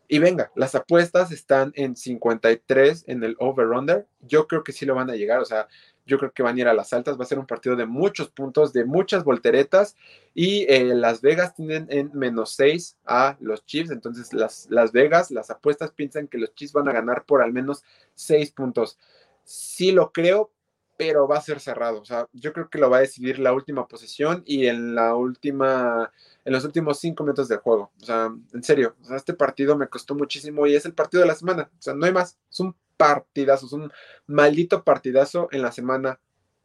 Y 0.08 0.20
venga, 0.20 0.52
las 0.56 0.76
apuestas 0.76 1.32
están 1.32 1.72
en 1.76 1.96
53 1.96 3.06
en 3.08 3.24
el 3.24 3.36
over-under. 3.40 4.08
Yo 4.22 4.48
creo 4.48 4.64
que 4.64 4.74
sí 4.74 4.86
lo 4.86 4.96
van 4.96 5.10
a 5.10 5.16
llegar. 5.16 5.40
O 5.40 5.46
sea, 5.46 5.68
yo 6.06 6.18
creo 6.18 6.32
que 6.32 6.44
van 6.44 6.58
a 6.58 6.60
ir 6.60 6.68
a 6.68 6.74
las 6.74 6.94
altas, 6.94 7.18
va 7.18 7.24
a 7.24 7.28
ser 7.28 7.40
un 7.40 7.46
partido 7.46 7.76
de 7.76 7.86
muchos 7.86 8.30
puntos, 8.30 8.74
de 8.74 8.86
muchas 8.86 9.24
volteretas 9.24 9.96
y 10.34 10.66
eh, 10.70 10.94
Las 10.96 11.22
Vegas 11.22 11.56
tienen 11.56 11.88
en 11.90 12.12
menos 12.14 12.54
6 12.56 12.98
a 13.06 13.38
los 13.40 13.66
Chiefs, 13.66 13.92
entonces 13.92 14.34
las, 14.34 14.68
las 14.70 14.92
Vegas, 14.92 15.32
las 15.32 15.50
apuestas 15.50 15.92
piensan 15.92 16.28
que 16.28 16.38
los 16.38 16.54
Chiefs 16.56 16.74
van 16.74 16.90
a 16.90 16.94
ganar 16.94 17.26
por 17.26 17.42
al 17.42 17.54
menos 17.54 17.84
6 18.16 18.52
puntos. 18.52 19.00
Sí 19.44 19.92
lo 19.92 20.12
creo, 20.12 20.52
pero 20.98 21.28
va 21.28 21.38
a 21.38 21.42
ser 21.42 21.60
cerrado, 21.60 22.02
o 22.02 22.06
sea, 22.06 22.28
yo 22.34 22.54
creo 22.54 22.70
que 22.70 22.78
lo 22.78 22.90
va 22.90 22.98
a 22.98 23.02
decidir 23.02 23.40
la 23.40 23.54
última 23.54 23.88
posición 23.88 24.44
y 24.46 24.68
en 24.68 24.94
la 24.96 25.16
última, 25.16 26.12
en 26.46 26.54
los 26.54 26.64
últimos 26.66 27.00
5 27.00 27.24
minutos 27.24 27.48
del 27.48 27.60
juego, 27.60 27.92
o 28.00 28.06
sea, 28.06 28.32
en 28.54 28.64
serio, 28.64 28.96
este 29.16 29.34
partido 29.34 29.76
me 29.76 29.88
costó 29.88 30.14
muchísimo 30.16 30.68
y 30.68 30.76
es 30.76 30.86
el 30.86 30.94
partido 30.94 31.22
de 31.22 31.28
la 31.28 31.36
semana, 31.36 31.72
o 31.74 31.82
sea, 31.82 31.96
no 31.96 32.06
hay 32.06 32.14
más, 32.14 32.38
es 32.50 32.60
un 32.60 32.76
partidazo, 32.98 33.66
es 33.66 33.74
un 33.74 33.92
maldito 34.28 34.84
partidazo 34.84 35.48
en 35.52 35.62
la 35.62 35.72
semana 35.72 36.20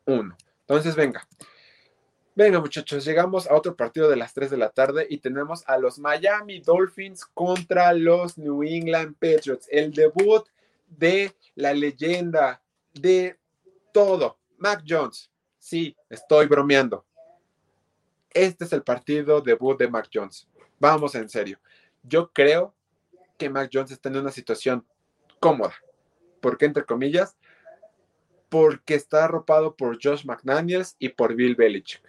1. 0.07 0.37
Entonces, 0.61 0.97
venga. 0.97 1.27
Venga, 2.35 2.61
muchachos, 2.61 3.05
llegamos 3.05 3.49
a 3.49 3.55
otro 3.55 3.75
partido 3.75 4.09
de 4.09 4.15
las 4.15 4.33
3 4.33 4.51
de 4.51 4.57
la 4.57 4.71
tarde 4.71 5.07
y 5.11 5.19
tenemos 5.19 5.65
a 5.67 5.77
los 5.77 5.99
Miami 5.99 6.61
Dolphins 6.61 7.25
contra 7.27 7.93
los 7.93 8.39
New 8.39 8.63
England 8.63 9.17
Patriots. 9.19 9.67
El 9.71 9.93
debut 9.93 10.47
de 10.87 11.35
la 11.57 11.75
leyenda, 11.75 12.63
de 12.95 13.39
todo. 13.93 14.39
Mac 14.57 14.85
Jones. 14.87 15.31
Sí, 15.59 15.97
estoy 16.09 16.47
bromeando. 16.47 17.05
Este 18.31 18.65
es 18.65 18.73
el 18.73 18.83
partido 18.83 19.41
debut 19.41 19.79
de 19.79 19.89
Mac 19.89 20.09
Jones. 20.13 20.47
Vamos 20.79 21.15
en 21.17 21.29
serio. 21.29 21.59
Yo 22.03 22.31
creo 22.33 22.73
que 23.37 23.51
Mac 23.51 23.71
Jones 23.73 23.91
está 23.91 24.09
en 24.09 24.19
una 24.19 24.31
situación 24.31 24.87
cómoda. 25.41 25.75
¿Por 26.41 26.59
qué 26.59 26.67
entre 26.67 26.85
comillas? 26.85 27.37
Porque 28.49 28.95
está 28.95 29.25
arropado 29.25 29.77
por 29.77 29.99
Josh 30.03 30.25
McDaniels 30.25 30.97
y 30.99 31.11
por 31.11 31.35
Bill 31.35 31.55
Belichick. 31.55 32.03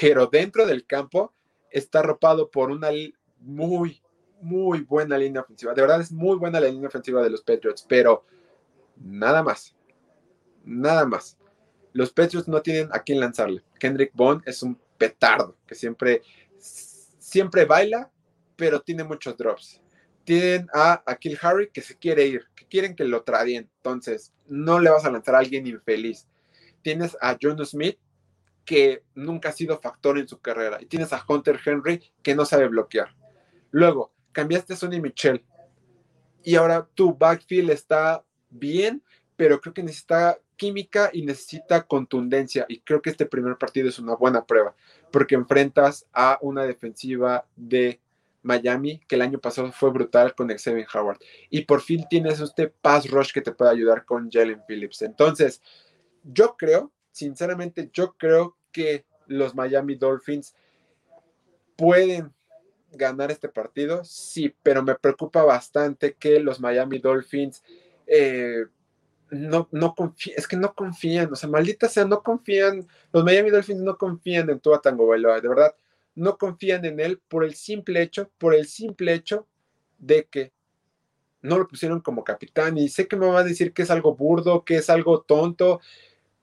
Pero 0.00 0.26
dentro 0.26 0.66
del 0.66 0.86
campo 0.86 1.32
está 1.70 2.00
arropado 2.00 2.50
por 2.50 2.70
una 2.70 2.90
muy, 3.38 4.02
muy 4.40 4.80
buena 4.80 5.18
línea 5.18 5.42
ofensiva. 5.42 5.74
De 5.74 5.82
verdad 5.82 6.00
es 6.00 6.12
muy 6.12 6.36
buena 6.36 6.60
la 6.60 6.68
línea 6.68 6.88
ofensiva 6.88 7.22
de 7.22 7.30
los 7.30 7.42
Patriots, 7.42 7.84
pero 7.88 8.24
nada 8.96 9.42
más. 9.42 9.74
Nada 10.64 11.04
más. 11.06 11.36
Los 11.92 12.12
Patriots 12.12 12.48
no 12.48 12.62
tienen 12.62 12.88
a 12.92 13.00
quién 13.00 13.18
lanzarle. 13.20 13.64
Kendrick 13.78 14.12
Bond 14.14 14.42
es 14.46 14.62
un 14.62 14.78
petardo 14.96 15.56
que 15.66 15.74
siempre, 15.74 16.22
siempre 16.58 17.64
baila, 17.64 18.10
pero 18.56 18.80
tiene 18.80 19.02
muchos 19.02 19.36
drops 19.36 19.80
tienen 20.24 20.68
a 20.72 21.02
Akil 21.06 21.38
Harry 21.42 21.70
que 21.70 21.82
se 21.82 21.96
quiere 21.96 22.26
ir, 22.26 22.44
que 22.54 22.66
quieren 22.66 22.94
que 22.94 23.04
lo 23.04 23.22
tradien. 23.22 23.68
Entonces, 23.76 24.32
no 24.46 24.80
le 24.80 24.90
vas 24.90 25.04
a 25.04 25.10
lanzar 25.10 25.34
a 25.34 25.38
alguien 25.38 25.66
infeliz. 25.66 26.26
Tienes 26.82 27.16
a 27.20 27.36
John 27.40 27.64
Smith 27.64 27.98
que 28.64 29.02
nunca 29.14 29.48
ha 29.48 29.52
sido 29.52 29.80
factor 29.80 30.18
en 30.18 30.28
su 30.28 30.38
carrera. 30.40 30.78
Y 30.80 30.86
tienes 30.86 31.12
a 31.12 31.24
Hunter 31.26 31.58
Henry 31.64 32.02
que 32.22 32.34
no 32.34 32.44
sabe 32.44 32.68
bloquear. 32.68 33.14
Luego, 33.70 34.12
cambiaste 34.32 34.74
a 34.74 34.76
Sonny 34.76 35.00
Michel. 35.00 35.44
Y 36.42 36.54
ahora 36.54 36.88
tu 36.94 37.14
backfield 37.14 37.70
está 37.70 38.24
bien, 38.48 39.02
pero 39.36 39.60
creo 39.60 39.74
que 39.74 39.82
necesita 39.82 40.38
química 40.56 41.10
y 41.12 41.22
necesita 41.22 41.82
contundencia. 41.82 42.66
Y 42.68 42.80
creo 42.80 43.00
que 43.02 43.10
este 43.10 43.26
primer 43.26 43.56
partido 43.56 43.88
es 43.88 43.98
una 43.98 44.14
buena 44.14 44.44
prueba, 44.44 44.74
porque 45.10 45.34
enfrentas 45.34 46.06
a 46.12 46.38
una 46.42 46.64
defensiva 46.64 47.46
de 47.56 48.00
Miami, 48.42 49.00
que 49.06 49.16
el 49.16 49.22
año 49.22 49.38
pasado 49.38 49.70
fue 49.72 49.90
brutal 49.90 50.34
con 50.34 50.48
Xavier 50.48 50.86
Howard. 50.94 51.18
Y 51.50 51.62
por 51.62 51.80
fin 51.80 52.06
tienes 52.08 52.40
este 52.40 52.68
pass 52.68 53.10
rush 53.10 53.32
que 53.32 53.42
te 53.42 53.52
puede 53.52 53.70
ayudar 53.70 54.04
con 54.04 54.30
Jalen 54.30 54.62
Phillips. 54.66 55.02
Entonces, 55.02 55.62
yo 56.24 56.56
creo, 56.56 56.92
sinceramente, 57.10 57.90
yo 57.92 58.14
creo 58.14 58.56
que 58.72 59.04
los 59.26 59.54
Miami 59.54 59.94
Dolphins 59.94 60.54
pueden 61.76 62.32
ganar 62.92 63.30
este 63.30 63.48
partido, 63.48 64.04
sí, 64.04 64.54
pero 64.62 64.82
me 64.82 64.96
preocupa 64.96 65.44
bastante 65.44 66.14
que 66.14 66.40
los 66.40 66.60
Miami 66.60 66.98
Dolphins 66.98 67.62
eh, 68.06 68.64
no, 69.30 69.68
no 69.70 69.94
confían, 69.94 70.36
es 70.36 70.48
que 70.48 70.56
no 70.56 70.74
confían, 70.74 71.32
o 71.32 71.36
sea, 71.36 71.48
maldita 71.48 71.88
sea, 71.88 72.04
no 72.04 72.22
confían, 72.22 72.86
los 73.12 73.24
Miami 73.24 73.50
Dolphins 73.50 73.80
no 73.80 73.96
confían 73.96 74.50
en 74.50 74.58
Tua 74.58 74.80
Tango 74.80 75.06
Bailoa, 75.06 75.40
de 75.40 75.48
verdad, 75.48 75.74
no 76.20 76.36
confían 76.36 76.84
en 76.84 77.00
él 77.00 77.18
por 77.28 77.44
el 77.44 77.54
simple 77.54 78.02
hecho, 78.02 78.30
por 78.36 78.54
el 78.54 78.66
simple 78.66 79.14
hecho 79.14 79.46
de 79.98 80.26
que 80.26 80.52
no 81.40 81.58
lo 81.58 81.66
pusieron 81.66 82.00
como 82.00 82.24
capitán. 82.24 82.76
Y 82.76 82.90
sé 82.90 83.08
que 83.08 83.16
me 83.16 83.26
va 83.26 83.40
a 83.40 83.44
decir 83.44 83.72
que 83.72 83.82
es 83.82 83.90
algo 83.90 84.14
burdo, 84.14 84.64
que 84.64 84.76
es 84.76 84.90
algo 84.90 85.22
tonto, 85.22 85.80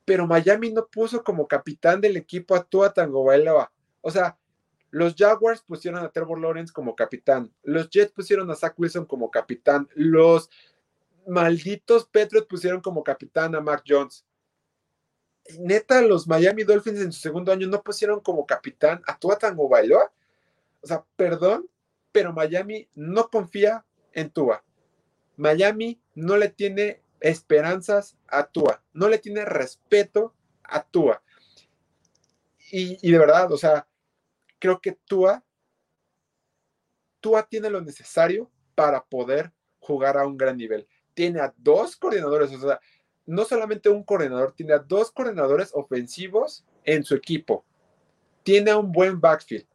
pero 0.04 0.26
Miami 0.26 0.72
no 0.72 0.88
puso 0.88 1.24
como 1.24 1.48
capitán 1.48 2.02
del 2.02 2.18
equipo 2.18 2.56
a 2.56 2.64
Tua 2.64 2.91
Tagovailoa. 2.91 3.72
O 4.02 4.10
sea, 4.10 4.38
los 4.90 5.14
Jaguars 5.16 5.62
pusieron 5.62 6.04
a 6.04 6.10
Trevor 6.10 6.40
Lawrence 6.40 6.74
como 6.74 6.95
capitán, 6.95 7.54
los 7.62 7.88
Jets 7.90 8.14
pusieron 8.14 8.49
a 8.49 8.56
Zach 8.56 8.74
Wilson 8.78 9.06
como 9.06 9.30
capitán, 9.30 9.88
los 9.94 10.49
malditos 11.28 12.06
Patriots 12.06 12.48
pusieron 12.48 12.82
como 12.82 13.04
capitán 13.04 13.54
a 13.54 13.62
Mark 13.62 13.84
Jones 13.86 14.26
neta, 15.60 16.02
los 16.02 16.28
Miami 16.28 16.64
Dolphins 16.64 17.02
en 17.02 17.11
su 17.11 17.19
segundo 17.19 17.52
año 17.52 17.68
no 17.68 17.82
pusieron 17.82 18.19
como 18.19 18.45
capitán 18.45 19.02
a 19.07 19.18
Tua 19.18 19.38
Tango 19.38 19.69
Bailoa. 19.69 20.11
O 20.82 20.88
sea, 20.88 21.03
perdón, 21.15 21.69
pero 22.11 22.34
Miami 22.34 22.88
no 22.95 23.30
confía 23.30 23.86
en 24.14 24.30
Tua. 24.30 24.64
Miami 25.36 26.02
no 26.15 26.38
le 26.38 26.49
tiene 26.49 27.02
esperanzas 27.19 28.18
a 28.28 28.48
Tua, 28.48 28.84
no 28.94 29.07
le 29.07 29.19
tiene 29.19 29.45
respeto 29.45 30.34
a 30.64 30.84
Tua. 30.84 31.22
Y, 32.72 32.98
y 33.07 33.11
de 33.11 33.18
verdad, 33.19 33.52
o 33.52 33.57
sea, 33.57 33.88
creo 34.60 34.82
que 34.82 34.94
Tua, 34.94 35.44
Tua 37.19 37.48
tiene 37.48 37.69
lo 37.69 37.82
necesario 37.82 38.52
para 38.76 39.03
poder 39.03 39.52
jugar 39.80 40.18
a 40.18 40.26
un 40.26 40.38
gran 40.38 40.57
nivel. 40.57 40.88
Tiene 41.14 41.40
a 41.40 41.53
dos 41.57 41.95
coordinadores, 41.95 42.53
o 42.53 42.60
sea, 42.60 42.80
no 43.28 43.44
solamente 43.45 43.90
un 43.90 44.04
coordinador, 44.04 44.54
tiene 44.54 44.74
a 44.74 44.80
dos 44.80 45.12
coordinadores 45.12 45.72
ofensivos 45.74 46.66
en 46.84 47.04
su 47.04 47.14
equipo. 47.14 47.64
Tiene 48.41 48.74
un 48.74 48.91
buen 48.91 49.20
backfield. 49.22 49.68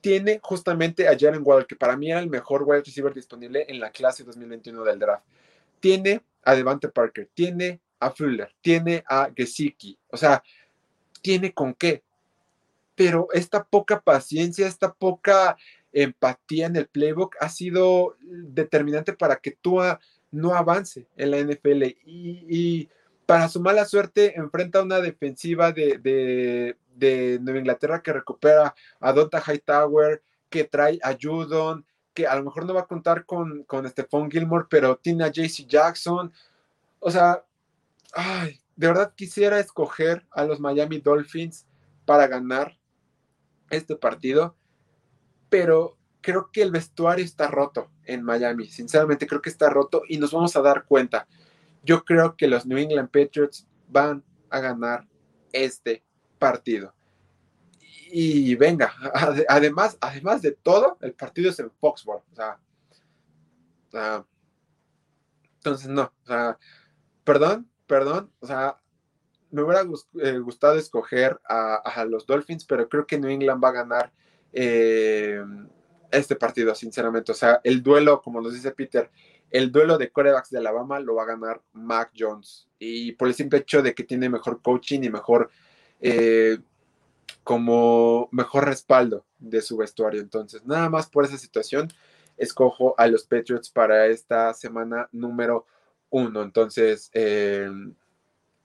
tiene 0.00 0.40
justamente 0.42 1.06
a 1.06 1.16
Jalen 1.16 1.42
Waddle, 1.44 1.66
que 1.66 1.76
para 1.76 1.96
mí 1.96 2.10
era 2.10 2.18
el 2.18 2.28
mejor 2.28 2.64
wide 2.64 2.82
receiver 2.82 3.14
disponible 3.14 3.64
en 3.68 3.78
la 3.78 3.92
clase 3.92 4.24
2021 4.24 4.82
del 4.82 4.98
draft. 4.98 5.24
Tiene 5.78 6.24
a 6.42 6.56
Devante 6.56 6.88
Parker, 6.88 7.28
tiene 7.32 7.80
a 8.00 8.10
Fuller, 8.10 8.52
tiene 8.60 9.04
a 9.06 9.30
Gesicki, 9.34 9.96
o 10.10 10.16
sea, 10.16 10.42
tiene 11.22 11.54
con 11.54 11.72
qué. 11.74 12.02
Pero 12.96 13.28
esta 13.32 13.62
poca 13.62 14.00
paciencia, 14.00 14.66
esta 14.66 14.92
poca 14.92 15.56
empatía 15.92 16.66
en 16.66 16.74
el 16.74 16.88
playbook 16.88 17.36
ha 17.38 17.48
sido 17.48 18.16
determinante 18.20 19.12
para 19.12 19.36
que 19.36 19.52
Tua 19.52 20.00
no 20.32 20.54
avance 20.54 21.06
en 21.16 21.30
la 21.30 21.38
NFL. 21.38 21.84
Y, 22.04 22.88
para 23.26 23.48
su 23.48 23.60
mala 23.60 23.84
suerte, 23.84 24.36
enfrenta 24.36 24.82
una 24.82 25.00
defensiva 25.00 25.70
de, 25.72 26.76
Nueva 27.40 27.58
Inglaterra 27.58 28.02
que 28.02 28.12
recupera 28.12 28.74
a 29.00 29.12
Donta 29.12 29.40
Hightower, 29.40 30.22
que 30.50 30.64
trae 30.64 30.98
a 31.02 31.16
Judon, 31.20 31.86
que 32.12 32.26
a 32.26 32.34
lo 32.34 32.44
mejor 32.44 32.66
no 32.66 32.74
va 32.74 32.82
a 32.82 32.86
contar 32.86 33.24
con, 33.24 33.62
con 33.64 33.88
Stephon 33.88 34.30
Gilmore, 34.30 34.66
pero 34.68 34.96
tiene 34.96 35.24
a 35.24 35.30
JC 35.30 35.66
Jackson. 35.66 36.32
O 36.98 37.10
sea, 37.10 37.44
ay, 38.12 38.60
de 38.76 38.86
verdad 38.86 39.14
quisiera 39.14 39.58
escoger 39.60 40.26
a 40.30 40.44
los 40.44 40.60
Miami 40.60 40.98
Dolphins 40.98 41.66
para 42.04 42.26
ganar 42.26 42.76
este 43.70 43.96
partido, 43.96 44.56
pero 45.48 45.96
creo 46.22 46.50
que 46.50 46.62
el 46.62 46.70
vestuario 46.70 47.24
está 47.24 47.48
roto 47.48 47.90
en 48.04 48.22
Miami. 48.22 48.66
Sinceramente, 48.68 49.26
creo 49.26 49.42
que 49.42 49.50
está 49.50 49.68
roto 49.68 50.02
y 50.08 50.18
nos 50.18 50.32
vamos 50.32 50.56
a 50.56 50.62
dar 50.62 50.84
cuenta. 50.84 51.26
Yo 51.82 52.04
creo 52.04 52.36
que 52.36 52.46
los 52.46 52.64
New 52.64 52.78
England 52.78 53.10
Patriots 53.10 53.66
van 53.88 54.24
a 54.48 54.60
ganar 54.60 55.06
este 55.52 56.02
partido. 56.38 56.94
Y 58.10 58.54
venga, 58.54 58.94
además, 59.48 59.98
además 60.00 60.42
de 60.42 60.52
todo, 60.52 60.98
el 61.00 61.14
partido 61.14 61.50
es 61.50 61.58
en 61.58 61.70
Foxborough. 61.70 62.24
O 62.32 62.34
sea, 62.34 62.58
entonces 65.56 65.88
no, 65.88 66.02
o 66.02 66.26
sea, 66.26 66.58
perdón, 67.24 67.70
perdón, 67.86 68.32
o 68.40 68.46
sea, 68.46 68.78
me 69.50 69.62
hubiera 69.62 69.82
eh, 69.82 70.38
gustado 70.38 70.76
escoger 70.76 71.40
a, 71.48 72.04
los 72.08 72.26
Dolphins, 72.26 72.64
pero 72.64 72.88
creo 72.88 73.06
que 73.06 73.18
New 73.18 73.30
England 73.30 73.62
va 73.62 73.68
a 73.68 73.72
ganar 73.72 74.12
eh, 74.52 75.44
este 76.12 76.36
partido, 76.36 76.74
sinceramente. 76.74 77.32
O 77.32 77.34
sea, 77.34 77.60
el 77.64 77.82
duelo, 77.82 78.20
como 78.22 78.40
nos 78.40 78.54
dice 78.54 78.70
Peter, 78.70 79.10
el 79.50 79.72
duelo 79.72 79.98
de 79.98 80.10
corebacks 80.10 80.50
de 80.50 80.58
Alabama 80.58 81.00
lo 81.00 81.16
va 81.16 81.24
a 81.24 81.26
ganar 81.26 81.62
Mac 81.72 82.12
Jones. 82.16 82.68
Y 82.78 83.12
por 83.12 83.28
el 83.28 83.34
simple 83.34 83.60
hecho 83.60 83.82
de 83.82 83.94
que 83.94 84.04
tiene 84.04 84.28
mejor 84.28 84.62
coaching 84.62 85.00
y 85.02 85.10
mejor, 85.10 85.50
eh, 86.00 86.58
como 87.44 88.28
mejor 88.30 88.66
respaldo 88.66 89.24
de 89.38 89.60
su 89.60 89.76
vestuario. 89.76 90.20
Entonces, 90.20 90.64
nada 90.64 90.88
más 90.88 91.08
por 91.08 91.24
esa 91.24 91.38
situación, 91.38 91.88
escojo 92.36 92.94
a 92.98 93.06
los 93.06 93.24
Patriots 93.24 93.70
para 93.70 94.06
esta 94.06 94.54
semana 94.54 95.08
número 95.12 95.66
uno. 96.10 96.42
Entonces, 96.42 97.10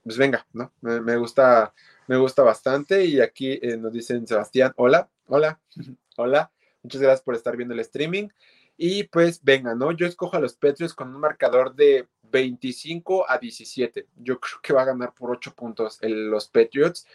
pues 0.08 0.18
venga, 0.18 0.48
¿no? 0.54 0.72
Me, 0.82 1.18
gusta, 1.18 1.74
me 2.08 2.18
gusta 2.18 2.42
bastante 2.42 3.04
y 3.04 3.20
aquí 3.20 3.60
eh, 3.62 3.76
nos 3.76 3.92
dicen 3.92 4.26
Sebastián, 4.26 4.72
hola, 4.78 5.10
hola, 5.28 5.60
hola, 6.16 6.50
muchas 6.84 7.02
gracias 7.02 7.22
por 7.22 7.36
estar 7.36 7.56
viendo 7.56 7.74
el 7.74 7.80
streaming 7.82 8.30
y 8.78 9.04
pues 9.06 9.44
venga, 9.44 9.74
¿no? 9.74 9.92
Yo 9.92 10.06
escojo 10.06 10.38
a 10.38 10.40
los 10.40 10.54
Patriots 10.54 10.94
con 10.94 11.14
un 11.14 11.20
marcador 11.20 11.74
de 11.74 12.08
25 12.32 13.30
a 13.30 13.40
17. 13.40 14.08
Yo 14.18 14.40
creo 14.40 14.60
que 14.62 14.74
va 14.74 14.84
a 14.84 14.86
ganar 14.86 15.14
por 15.14 15.32
8 15.32 15.54
puntos 15.56 15.98
los 16.02 16.48
Patriots 16.48 17.08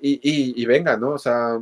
y, 0.00 0.64
venga, 0.66 0.96
¿no? 0.96 1.10
O 1.10 1.18
sea, 1.18 1.60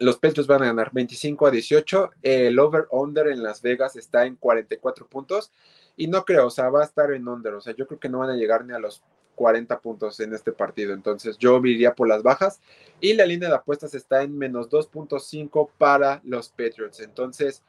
los 0.00 0.18
Patriots 0.18 0.48
van 0.48 0.62
a 0.62 0.66
ganar 0.66 0.90
25 0.92 1.46
a 1.46 1.50
18. 1.50 2.10
El 2.22 2.58
over-under 2.58 3.28
en 3.28 3.42
Las 3.42 3.62
Vegas 3.62 3.96
está 3.96 4.26
en 4.26 4.36
44 4.36 5.06
puntos. 5.06 5.52
Y 5.96 6.08
no 6.08 6.24
creo, 6.24 6.48
o 6.48 6.50
sea, 6.50 6.68
va 6.68 6.82
a 6.82 6.84
estar 6.84 7.10
en 7.12 7.26
under. 7.26 7.54
O 7.54 7.60
sea, 7.60 7.74
yo 7.74 7.86
creo 7.86 7.98
que 8.00 8.08
no 8.08 8.18
van 8.18 8.30
a 8.30 8.36
llegar 8.36 8.64
ni 8.64 8.74
a 8.74 8.78
los 8.78 9.02
40 9.36 9.78
puntos 9.78 10.18
en 10.18 10.34
este 10.34 10.50
partido. 10.50 10.92
Entonces 10.92 11.38
yo 11.38 11.58
iría 11.64 11.94
por 11.94 12.08
las 12.08 12.24
bajas 12.24 12.60
y 13.00 13.14
la 13.14 13.26
línea 13.26 13.48
de 13.48 13.54
apuestas 13.54 13.94
está 13.94 14.22
en 14.22 14.36
menos 14.36 14.68
2.5 14.68 15.70
para 15.78 16.20
los 16.24 16.48
Patriots. 16.48 16.98
Entonces, 16.98 17.62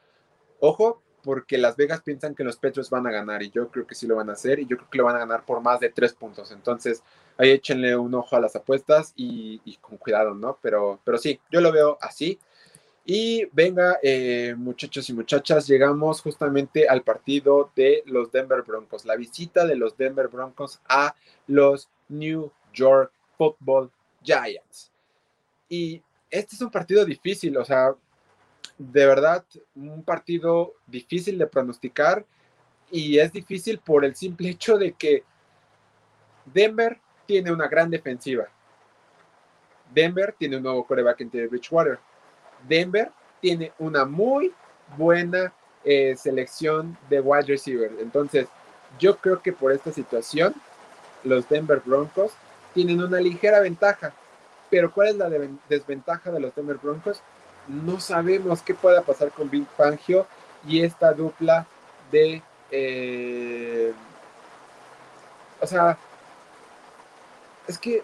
ojo, 0.58 1.00
porque 1.22 1.58
Las 1.58 1.76
Vegas 1.76 2.00
piensan 2.02 2.34
que 2.34 2.44
los 2.44 2.56
Patriots 2.56 2.90
van 2.90 3.06
a 3.06 3.10
ganar 3.10 3.42
y 3.42 3.50
yo 3.50 3.68
creo 3.68 3.86
que 3.86 3.94
sí 3.94 4.06
lo 4.06 4.16
van 4.16 4.30
a 4.30 4.32
hacer 4.32 4.58
y 4.58 4.66
yo 4.66 4.76
creo 4.76 4.90
que 4.90 4.98
lo 4.98 5.04
van 5.04 5.16
a 5.16 5.20
ganar 5.20 5.44
por 5.44 5.60
más 5.60 5.78
de 5.78 5.90
3 5.90 6.14
puntos. 6.14 6.50
Entonces, 6.52 7.02
ahí 7.36 7.50
échenle 7.50 7.96
un 7.96 8.14
ojo 8.14 8.34
a 8.36 8.40
las 8.40 8.56
apuestas 8.56 9.12
y, 9.14 9.60
y 9.64 9.76
con 9.76 9.98
cuidado, 9.98 10.34
¿no? 10.34 10.58
Pero, 10.62 11.00
pero 11.04 11.18
sí, 11.18 11.40
yo 11.50 11.60
lo 11.60 11.70
veo 11.70 11.98
así. 12.00 12.38
Y 13.10 13.46
venga, 13.52 13.98
eh, 14.02 14.54
muchachos 14.54 15.08
y 15.08 15.14
muchachas, 15.14 15.66
llegamos 15.66 16.20
justamente 16.20 16.86
al 16.86 17.02
partido 17.02 17.72
de 17.74 18.02
los 18.04 18.30
Denver 18.30 18.60
Broncos, 18.60 19.06
la 19.06 19.16
visita 19.16 19.66
de 19.66 19.76
los 19.76 19.96
Denver 19.96 20.28
Broncos 20.28 20.78
a 20.86 21.14
los 21.46 21.88
New 22.10 22.52
York 22.74 23.10
Football 23.38 23.90
Giants. 24.22 24.92
Y 25.70 26.02
este 26.28 26.56
es 26.56 26.60
un 26.60 26.70
partido 26.70 27.02
difícil, 27.06 27.56
o 27.56 27.64
sea, 27.64 27.94
de 28.76 29.06
verdad, 29.06 29.42
un 29.74 30.02
partido 30.02 30.74
difícil 30.86 31.38
de 31.38 31.46
pronosticar 31.46 32.26
y 32.90 33.18
es 33.18 33.32
difícil 33.32 33.78
por 33.78 34.04
el 34.04 34.16
simple 34.16 34.50
hecho 34.50 34.76
de 34.76 34.92
que 34.92 35.24
Denver 36.44 37.00
tiene 37.24 37.52
una 37.52 37.68
gran 37.68 37.88
defensiva. 37.88 38.48
Denver 39.94 40.34
tiene 40.38 40.58
un 40.58 40.64
nuevo 40.64 40.86
coreback 40.86 41.22
en 41.22 41.30
Bridgewater 41.30 42.00
Denver 42.66 43.10
tiene 43.40 43.72
una 43.78 44.04
muy 44.04 44.52
buena 44.96 45.52
eh, 45.84 46.16
selección 46.16 46.96
de 47.08 47.20
wide 47.20 47.46
receiver. 47.46 47.92
Entonces, 48.00 48.48
yo 48.98 49.16
creo 49.18 49.40
que 49.40 49.52
por 49.52 49.72
esta 49.72 49.92
situación, 49.92 50.54
los 51.24 51.48
Denver 51.48 51.82
Broncos 51.84 52.32
tienen 52.74 53.02
una 53.02 53.20
ligera 53.20 53.60
ventaja. 53.60 54.12
Pero 54.70 54.92
¿cuál 54.92 55.08
es 55.08 55.16
la 55.16 55.30
desventaja 55.68 56.30
de 56.30 56.40
los 56.40 56.54
Denver 56.54 56.76
Broncos? 56.76 57.20
No 57.66 58.00
sabemos 58.00 58.62
qué 58.62 58.74
pueda 58.74 59.02
pasar 59.02 59.30
con 59.30 59.48
Big 59.50 59.66
Fangio 59.76 60.26
y 60.66 60.82
esta 60.82 61.12
dupla 61.12 61.66
de... 62.10 62.42
Eh, 62.70 63.92
o 65.60 65.66
sea, 65.66 65.98
es 67.66 67.78
que, 67.78 68.02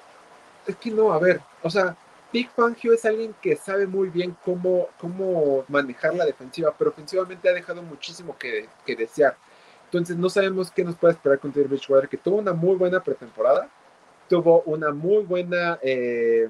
es 0.66 0.76
que 0.76 0.90
no, 0.90 1.12
a 1.12 1.18
ver, 1.18 1.40
o 1.62 1.70
sea, 1.70 1.96
Big 2.34 2.50
Fangio 2.50 2.92
es 2.92 3.04
alguien 3.04 3.32
que 3.40 3.54
sabe 3.54 3.86
muy 3.86 4.08
bien 4.08 4.36
cómo, 4.44 4.88
cómo 4.98 5.64
manejar 5.68 6.16
la 6.16 6.24
defensiva, 6.24 6.74
pero 6.76 6.90
ofensivamente 6.90 7.48
ha 7.48 7.52
dejado 7.52 7.80
muchísimo 7.80 8.36
que, 8.36 8.68
desear. 8.84 9.36
Entonces 9.84 10.16
no 10.16 10.28
sabemos 10.28 10.68
qué 10.72 10.82
nos 10.82 10.96
puede 10.96 11.14
esperar 11.14 11.38
con 11.38 11.52
Terry 11.52 11.68
Bridgewater, 11.68 12.08
que 12.08 12.16
tuvo 12.16 12.38
una 12.38 12.52
muy 12.52 12.74
buena 12.74 13.00
pretemporada, 13.00 13.70
tuvo 14.28 14.62
una 14.62 14.90
muy 14.90 15.22
buena 15.22 15.78
eh, 15.80 16.48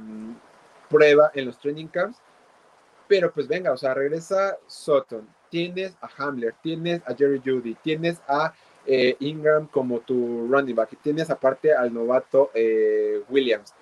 prueba 0.88 1.30
en 1.34 1.44
los 1.44 1.58
training 1.58 1.88
camps, 1.88 2.16
pero 3.06 3.30
pues 3.30 3.46
venga, 3.46 3.70
o 3.70 3.76
sea, 3.76 3.92
regresa 3.92 4.56
Sutton, 4.66 5.28
tienes 5.50 5.94
a 6.00 6.08
Hamler, 6.16 6.54
tienes 6.62 7.02
a 7.06 7.14
Jerry 7.14 7.42
Judy, 7.44 7.74
tienes 7.82 8.22
a 8.26 8.54
eh, 8.86 9.16
Ingram 9.20 9.66
como 9.66 10.00
tu 10.00 10.48
running 10.50 10.74
back, 10.74 10.94
y 10.94 10.96
tienes 10.96 11.28
aparte 11.28 11.74
al 11.74 11.92
novato 11.92 12.50
eh, 12.54 13.22
Williams. 13.28 13.74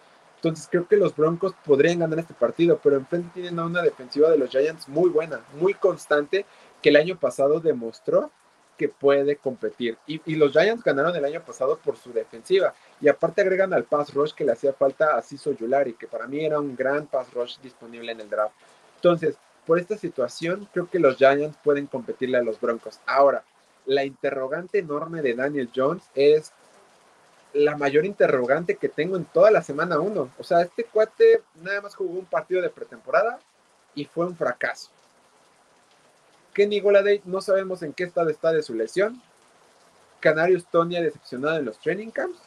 Entonces 0.43 0.67
creo 0.69 0.89
que 0.89 0.97
los 0.97 1.15
Broncos 1.15 1.55
podrían 1.65 2.01
ganar 2.01 2.19
este 2.19 2.35
partido, 2.35 2.81
pero 2.83 2.97
enfrente 2.97 3.31
tienen 3.33 3.61
a 3.61 3.65
una 3.65 3.81
defensiva 3.81 4.29
de 4.29 4.37
los 4.37 4.51
Giants 4.51 4.89
muy 4.89 5.09
buena, 5.09 5.41
muy 5.61 5.73
constante, 5.73 6.45
que 6.83 6.89
el 6.89 6.97
año 6.97 7.17
pasado 7.17 7.61
demostró 7.61 8.33
que 8.77 8.89
puede 8.89 9.37
competir. 9.37 9.99
Y, 10.05 10.35
los 10.35 10.51
Giants 10.51 10.83
ganaron 10.83 11.15
el 11.15 11.25
año 11.25 11.45
pasado 11.45 11.79
por 11.79 11.97
su 11.97 12.13
defensiva. 12.13 12.75
Y 13.01 13.07
aparte 13.07 13.43
agregan 13.43 13.73
al 13.73 13.85
pass 13.85 14.13
rush 14.13 14.33
que 14.33 14.45
le 14.45 14.51
hacía 14.51 14.73
falta 14.73 15.17
a 15.17 15.23
Ciso 15.23 15.53
Yulari, 15.53 15.93
que 15.93 16.09
para 16.09 16.27
mí 16.27 16.45
era 16.45 16.59
un 16.59 16.75
gran 16.75 17.07
pass 17.07 17.33
rush 17.33 17.59
disponible 17.63 18.11
en 18.11 18.23
el 18.23 18.29
draft. 18.29 18.57
Entonces, 18.97 19.37
por 19.65 19.79
esta 19.79 19.97
situación, 19.97 20.69
creo 20.73 20.91
que 20.91 20.99
los 20.99 21.19
Giants 21.19 21.57
pueden 21.63 21.87
competirle 21.87 22.39
a 22.39 22.43
los 22.43 22.61
Broncos. 22.61 22.99
Ahora, 23.07 23.45
la 23.87 24.05
interrogante 24.05 24.81
enorme 24.81 25.23
de 25.23 25.35
Daniel 25.35 25.71
Jones 25.73 26.03
es 26.17 26.53
la 27.55 27.77
mayor 27.77 28.05
interrogante 28.05 28.77
que 28.77 28.89
tengo 28.89 29.17
en 29.17 29.25
toda 29.25 29.51
la 29.51 29.63
semana 29.63 30.01
1. 30.01 30.31
O 30.39 30.45
sea, 30.45 30.63
este 30.63 30.85
cuate 30.85 31.43
nada 31.57 31.81
más 31.83 31.95
jugó 31.95 32.19
un 32.19 32.25
partido 32.25 32.63
de 32.63 32.71
pretemporada 32.71 33.39
y 33.95 34.05
fue 34.05 34.27
un 34.27 34.37
fracaso. 34.37 34.91
Kenny 36.55 36.81
Goladay 36.81 37.23
no 37.25 37.41
sabemos 37.41 37.83
en 37.83 37.93
qué 37.93 38.05
estado 38.05 38.31
está 38.31 38.53
de 38.53 38.63
su 38.63 38.75
lesión. 38.75 39.21
Canarius 40.21 40.67
Tony 40.67 41.01
decepcionado 41.01 41.59
en 41.59 41.65
los 41.65 41.79
training 41.79 42.11
camps. 42.11 42.39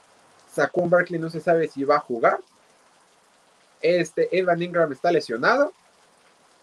Saquon 0.52 0.90
Barkley 0.90 1.20
no 1.20 1.30
se 1.30 1.42
sabe 1.42 1.68
si 1.68 1.84
va 1.84 1.98
a 1.98 2.00
jugar. 2.00 2.40
Este 3.82 4.36
Evan 4.38 4.62
Ingram 4.62 4.92
está 4.92 5.12
lesionado. 5.12 5.74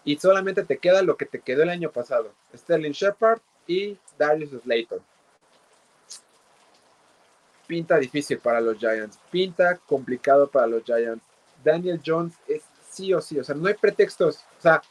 Y 0.05 0.17
solamente 0.17 0.63
te 0.63 0.77
queda 0.77 1.01
lo 1.01 1.15
que 1.15 1.25
te 1.25 1.39
quedó 1.39 1.63
el 1.63 1.69
año 1.69 1.91
pasado. 1.91 2.33
Sterling 2.55 2.91
Shepard 2.91 3.39
y 3.67 3.97
Darius 4.17 4.51
Slayton 4.63 5.01
pinta 7.67 7.97
difícil 7.97 8.39
para 8.39 8.61
los 8.61 8.77
Giants, 8.77 9.19
pinta 9.31 9.77
complicado 9.77 10.47
para 10.47 10.67
los 10.67 10.83
Giants. 10.83 11.23
Daniel 11.63 12.01
Jones 12.05 12.33
es 12.47 12.63
sí 12.89 13.13
o 13.13 13.21
sí, 13.21 13.39
o 13.39 13.43
sea, 13.43 13.55
no 13.55 13.67
hay 13.67 13.73
pretextos. 13.73 14.37
O 14.59 14.61
sea, 14.61 14.81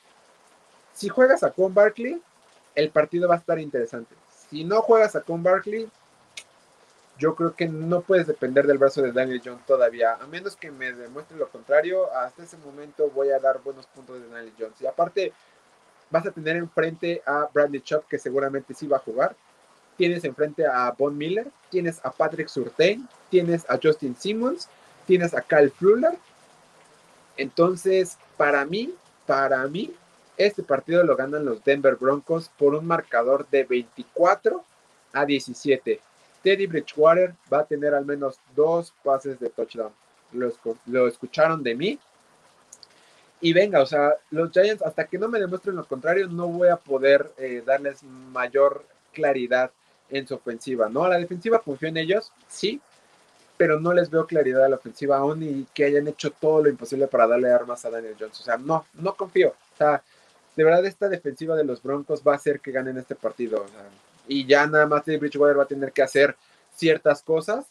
si 0.93 1.09
juegas 1.09 1.43
a 1.43 1.51
Con 1.51 1.73
Barkley, 1.73 2.21
el 2.75 2.91
partido 2.91 3.29
va 3.29 3.37
a 3.37 3.39
estar 3.39 3.59
interesante. 3.59 4.15
Si 4.51 4.65
no 4.65 4.83
juegas 4.83 5.15
a 5.17 5.21
Con 5.21 5.43
Barkley, 5.43 5.89
yo 7.19 7.35
creo 7.35 7.55
que 7.55 7.69
no 7.69 8.01
puedes 8.01 8.27
depender 8.27 8.67
del 8.67 8.79
brazo 8.79 9.03
de 9.03 9.13
Daniel 9.13 9.41
Jones 9.45 9.65
todavía, 9.67 10.15
a 10.15 10.27
menos 10.27 10.57
que 10.57 10.71
me 10.71 10.93
demuestre 10.93 11.37
lo 11.37 11.49
contrario. 11.49 12.13
Hasta 12.13 12.43
ese 12.43 12.57
momento 12.59 13.11
voy 13.11 13.31
a 13.31 13.39
dar 13.39 13.63
buenos 13.63 13.87
puntos 13.87 14.21
de 14.21 14.29
Daniel 14.29 14.55
Jones. 14.59 14.81
Y 14.81 14.87
aparte, 14.87 15.33
vas 16.11 16.27
a 16.27 16.33
tener 16.33 16.57
enfrente 16.57 17.23
a 17.25 17.49
Bradley 17.53 17.81
Chubb, 17.81 18.07
que 18.09 18.19
seguramente 18.19 18.75
sí 18.75 18.87
va 18.87 18.97
a 18.97 19.01
jugar. 19.01 19.37
Tienes 19.97 20.25
enfrente 20.25 20.67
a 20.67 20.91
Von 20.93 21.17
Miller, 21.17 21.51
tienes 21.71 22.01
a 22.05 22.11
Patrick 22.11 22.49
Surtain, 22.49 23.09
tienes 23.31 23.69
a 23.69 23.79
Justin 23.83 24.17
Simmons, 24.17 24.69
tienes 25.07 25.35
a 25.35 25.43
Kyle 25.43 25.71
Fuller. 25.71 26.17
Entonces, 27.37 28.19
para 28.37 28.65
mí, 28.65 28.95
para 29.27 29.67
mí, 29.67 29.95
este 30.37 30.63
partido 30.63 31.05
lo 31.05 31.17
ganan 31.17 31.45
los 31.45 31.63
Denver 31.65 31.97
Broncos 31.97 32.51
por 32.59 32.75
un 32.75 32.87
marcador 32.87 33.47
de 33.51 33.65
24 33.65 34.65
a 35.13 35.27
17. 35.27 36.01
Teddy 36.43 36.67
Bridgewater 36.67 37.35
va 37.53 37.61
a 37.61 37.67
tener 37.67 37.95
al 37.95 38.05
menos 38.05 38.39
dos 38.55 38.93
pases 39.05 39.39
de 39.39 39.51
touchdown. 39.51 39.93
Lo, 40.33 41.07
escucharon 41.07 41.63
de 41.63 41.75
mí. 41.75 41.99
Y 43.41 43.53
venga, 43.53 43.83
o 43.83 43.87
sea, 43.87 44.15
los 44.31 44.51
Giants, 44.53 44.83
hasta 44.83 45.07
que 45.07 45.19
no 45.19 45.29
me 45.29 45.41
demuestren 45.41 45.77
lo 45.77 45.85
contrario, 45.85 46.29
no 46.29 46.47
voy 46.49 46.69
a 46.69 46.77
poder 46.77 47.33
eh, 47.39 47.63
darles 47.65 48.03
mayor 48.03 48.85
claridad 49.13 49.71
en 50.11 50.27
su 50.27 50.35
ofensiva, 50.35 50.89
¿no? 50.89 51.09
La 51.09 51.19
defensiva 51.19 51.61
confío 51.61 51.89
en 51.89 51.97
ellos, 51.97 52.33
sí, 52.49 52.81
pero 53.57 53.79
no 53.79 53.93
les 53.93 54.11
veo 54.11 54.27
claridad 54.27 54.65
a 54.65 54.69
la 54.69 54.77
ofensiva 54.77 55.19
aún 55.19 55.43
y 55.43 55.67
que 55.73 55.85
hayan 55.85 56.09
hecho 56.09 56.31
todo 56.33 56.65
lo 56.65 56.69
imposible 56.69 57.07
para 57.07 57.27
darle 57.27 57.51
armas 57.51 57.85
a 57.85 57.91
Daniel 57.91 58.17
Jones. 58.19 58.41
O 58.41 58.43
sea, 58.43 58.57
no, 58.57 58.87
no 58.95 59.15
confío. 59.15 59.51
O 59.51 59.77
sea, 59.77 60.03
de 60.57 60.65
verdad 60.65 60.85
esta 60.85 61.09
defensiva 61.09 61.57
de 61.57 61.65
los 61.65 61.83
Broncos 61.83 62.23
va 62.27 62.33
a 62.33 62.37
hacer 62.37 62.61
que 62.61 62.73
ganen 62.73 62.99
este 62.99 63.15
partido. 63.15 63.65
Y 64.27 64.47
ya 64.47 64.67
nada 64.67 64.87
más 64.87 65.05
Teddy 65.05 65.19
Bridgewater 65.19 65.59
va 65.59 65.65
a 65.65 65.67
tener 65.67 65.93
que 65.93 66.03
hacer 66.03 66.37
ciertas 66.75 67.23
cosas 67.23 67.67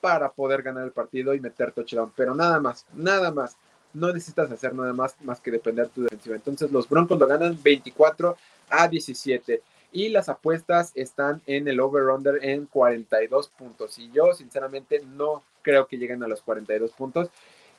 para 0.00 0.30
poder 0.30 0.62
ganar 0.62 0.84
el 0.84 0.92
partido 0.92 1.34
y 1.34 1.40
meter 1.40 1.72
touchdown, 1.72 2.12
pero 2.14 2.34
nada 2.34 2.60
más, 2.60 2.86
nada 2.94 3.30
más. 3.30 3.56
No 3.92 4.12
necesitas 4.12 4.50
hacer 4.50 4.74
nada 4.74 4.92
más 4.92 5.14
más 5.22 5.40
que 5.40 5.50
depender 5.50 5.86
de 5.86 5.92
tu 5.92 6.02
defensiva. 6.02 6.36
Entonces 6.36 6.70
los 6.70 6.88
Broncos 6.88 7.18
lo 7.18 7.26
ganan 7.26 7.58
24 7.62 8.36
a 8.68 8.88
17 8.88 9.62
y 9.92 10.08
las 10.08 10.28
apuestas 10.28 10.92
están 10.94 11.42
en 11.46 11.68
el 11.68 11.80
over-under 11.80 12.44
en 12.44 12.66
42 12.66 13.48
puntos. 13.48 13.98
Y 13.98 14.10
yo 14.12 14.34
sinceramente 14.34 15.00
no 15.00 15.42
creo 15.62 15.86
que 15.86 15.98
lleguen 15.98 16.22
a 16.22 16.28
los 16.28 16.42
42 16.42 16.92
puntos. 16.92 17.28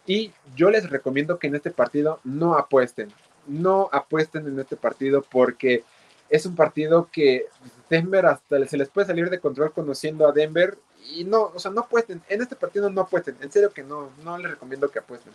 Y 0.06 0.32
yo 0.56 0.70
les 0.70 0.90
recomiendo 0.90 1.38
que 1.38 1.48
en 1.48 1.56
este 1.56 1.72
partido 1.72 2.20
no 2.24 2.56
apuesten. 2.56 3.12
No 3.46 3.90
apuesten 3.92 4.48
en 4.48 4.60
este 4.60 4.78
partido 4.78 5.22
porque 5.22 5.84
es 6.30 6.46
un 6.46 6.56
partido 6.56 7.10
que 7.12 7.46
Denver 7.90 8.26
hasta 8.26 8.66
se 8.66 8.78
les 8.78 8.90
puede 8.90 9.08
salir 9.08 9.30
de 9.30 9.40
control 9.40 9.72
conociendo 9.72 10.28
a 10.28 10.32
Denver 10.32 10.78
y 11.14 11.24
no, 11.24 11.52
o 11.54 11.60
sea, 11.60 11.72
no 11.72 11.82
apuesten, 11.82 12.22
en 12.28 12.42
este 12.42 12.56
partido 12.56 12.90
no 12.90 13.02
apuesten, 13.02 13.38
en 13.42 13.52
serio 13.52 13.72
que 13.72 13.84
no, 13.84 14.10
no 14.24 14.38
les 14.38 14.52
recomiendo 14.52 14.90
que 14.90 15.00
apuesten. 15.00 15.34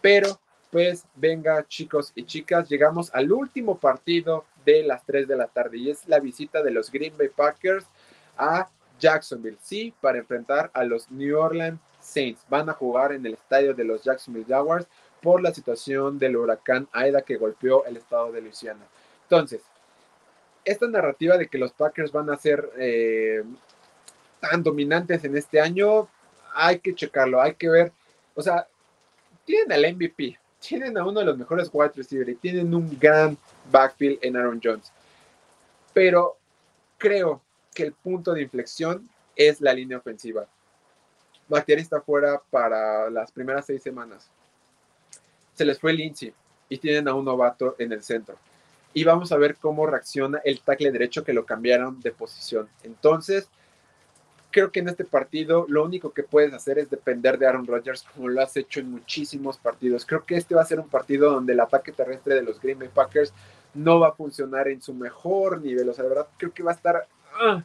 Pero, 0.00 0.40
pues, 0.70 1.04
venga 1.16 1.66
chicos 1.66 2.12
y 2.14 2.24
chicas, 2.24 2.68
llegamos 2.68 3.12
al 3.14 3.32
último 3.32 3.78
partido 3.78 4.44
de 4.64 4.82
las 4.82 5.04
3 5.04 5.26
de 5.26 5.36
la 5.36 5.46
tarde 5.46 5.78
y 5.78 5.90
es 5.90 6.06
la 6.08 6.20
visita 6.20 6.62
de 6.62 6.70
los 6.70 6.90
Green 6.90 7.16
Bay 7.16 7.28
Packers 7.28 7.86
a 8.36 8.68
Jacksonville, 8.98 9.58
sí, 9.62 9.92
para 10.00 10.18
enfrentar 10.18 10.70
a 10.74 10.84
los 10.84 11.10
New 11.10 11.38
Orleans 11.38 11.80
Saints. 12.00 12.44
Van 12.48 12.68
a 12.68 12.74
jugar 12.74 13.12
en 13.12 13.24
el 13.26 13.34
estadio 13.34 13.74
de 13.74 13.84
los 13.84 14.04
Jacksonville 14.04 14.46
Jaguars 14.46 14.86
por 15.22 15.42
la 15.42 15.52
situación 15.52 16.18
del 16.18 16.36
huracán 16.36 16.88
Aida 16.92 17.22
que 17.22 17.36
golpeó 17.36 17.84
el 17.84 17.96
estado 17.96 18.32
de 18.32 18.40
Luisiana. 18.40 18.86
Entonces, 19.22 19.62
esta 20.64 20.86
narrativa 20.86 21.36
de 21.36 21.48
que 21.48 21.58
los 21.58 21.72
Packers 21.72 22.12
van 22.12 22.30
a 22.30 22.36
ser 22.36 22.70
eh, 22.78 23.42
tan 24.40 24.62
dominantes 24.62 25.24
en 25.24 25.36
este 25.36 25.60
año, 25.60 26.08
hay 26.54 26.78
que 26.78 26.94
checarlo, 26.94 27.40
hay 27.40 27.54
que 27.54 27.68
ver. 27.68 27.92
O 28.34 28.42
sea, 28.42 28.66
tienen 29.44 29.72
al 29.72 29.94
MVP, 29.94 30.38
tienen 30.60 30.96
a 30.98 31.04
uno 31.04 31.20
de 31.20 31.26
los 31.26 31.38
mejores 31.38 31.70
wide 31.72 31.92
receivers 31.96 32.30
y 32.30 32.34
tienen 32.36 32.74
un 32.74 32.98
gran 32.98 33.36
backfield 33.70 34.18
en 34.22 34.36
Aaron 34.36 34.60
Jones. 34.62 34.92
Pero 35.92 36.36
creo 36.98 37.42
que 37.74 37.82
el 37.84 37.92
punto 37.92 38.32
de 38.32 38.42
inflexión 38.42 39.08
es 39.34 39.60
la 39.60 39.72
línea 39.72 39.98
ofensiva. 39.98 40.46
Bakhtiari 41.48 41.82
está 41.82 42.00
fuera 42.00 42.40
para 42.50 43.10
las 43.10 43.32
primeras 43.32 43.66
seis 43.66 43.82
semanas. 43.82 44.30
Se 45.54 45.64
les 45.64 45.78
fue 45.78 45.92
Lindsay 45.92 46.32
y 46.68 46.78
tienen 46.78 47.08
a 47.08 47.14
un 47.14 47.24
novato 47.24 47.74
en 47.78 47.92
el 47.92 48.02
centro 48.02 48.38
y 48.92 49.04
vamos 49.04 49.30
a 49.32 49.36
ver 49.36 49.56
cómo 49.56 49.86
reacciona 49.86 50.40
el 50.44 50.60
tackle 50.62 50.90
derecho 50.90 51.24
que 51.24 51.32
lo 51.32 51.46
cambiaron 51.46 52.00
de 52.00 52.12
posición. 52.12 52.68
Entonces, 52.82 53.48
creo 54.50 54.70
que 54.70 54.80
en 54.80 54.88
este 54.88 55.04
partido 55.04 55.66
lo 55.68 55.84
único 55.84 56.12
que 56.12 56.22
puedes 56.22 56.52
hacer 56.52 56.78
es 56.78 56.90
depender 56.90 57.38
de 57.38 57.46
Aaron 57.46 57.66
Rodgers 57.66 58.04
como 58.14 58.28
lo 58.28 58.40
has 58.42 58.56
hecho 58.56 58.80
en 58.80 58.90
muchísimos 58.90 59.58
partidos. 59.58 60.04
Creo 60.04 60.24
que 60.24 60.36
este 60.36 60.54
va 60.54 60.62
a 60.62 60.66
ser 60.66 60.80
un 60.80 60.88
partido 60.88 61.30
donde 61.30 61.52
el 61.52 61.60
ataque 61.60 61.92
terrestre 61.92 62.34
de 62.34 62.42
los 62.42 62.60
Green 62.60 62.78
Bay 62.78 62.88
Packers 62.88 63.32
no 63.74 64.00
va 64.00 64.08
a 64.08 64.12
funcionar 64.12 64.68
en 64.68 64.82
su 64.82 64.92
mejor 64.92 65.60
nivel. 65.60 65.88
O 65.88 65.94
sea, 65.94 66.02
de 66.02 66.10
verdad 66.10 66.28
creo 66.36 66.52
que 66.52 66.62
va 66.62 66.72
a 66.72 66.74
estar 66.74 67.06
ah, 67.40 67.64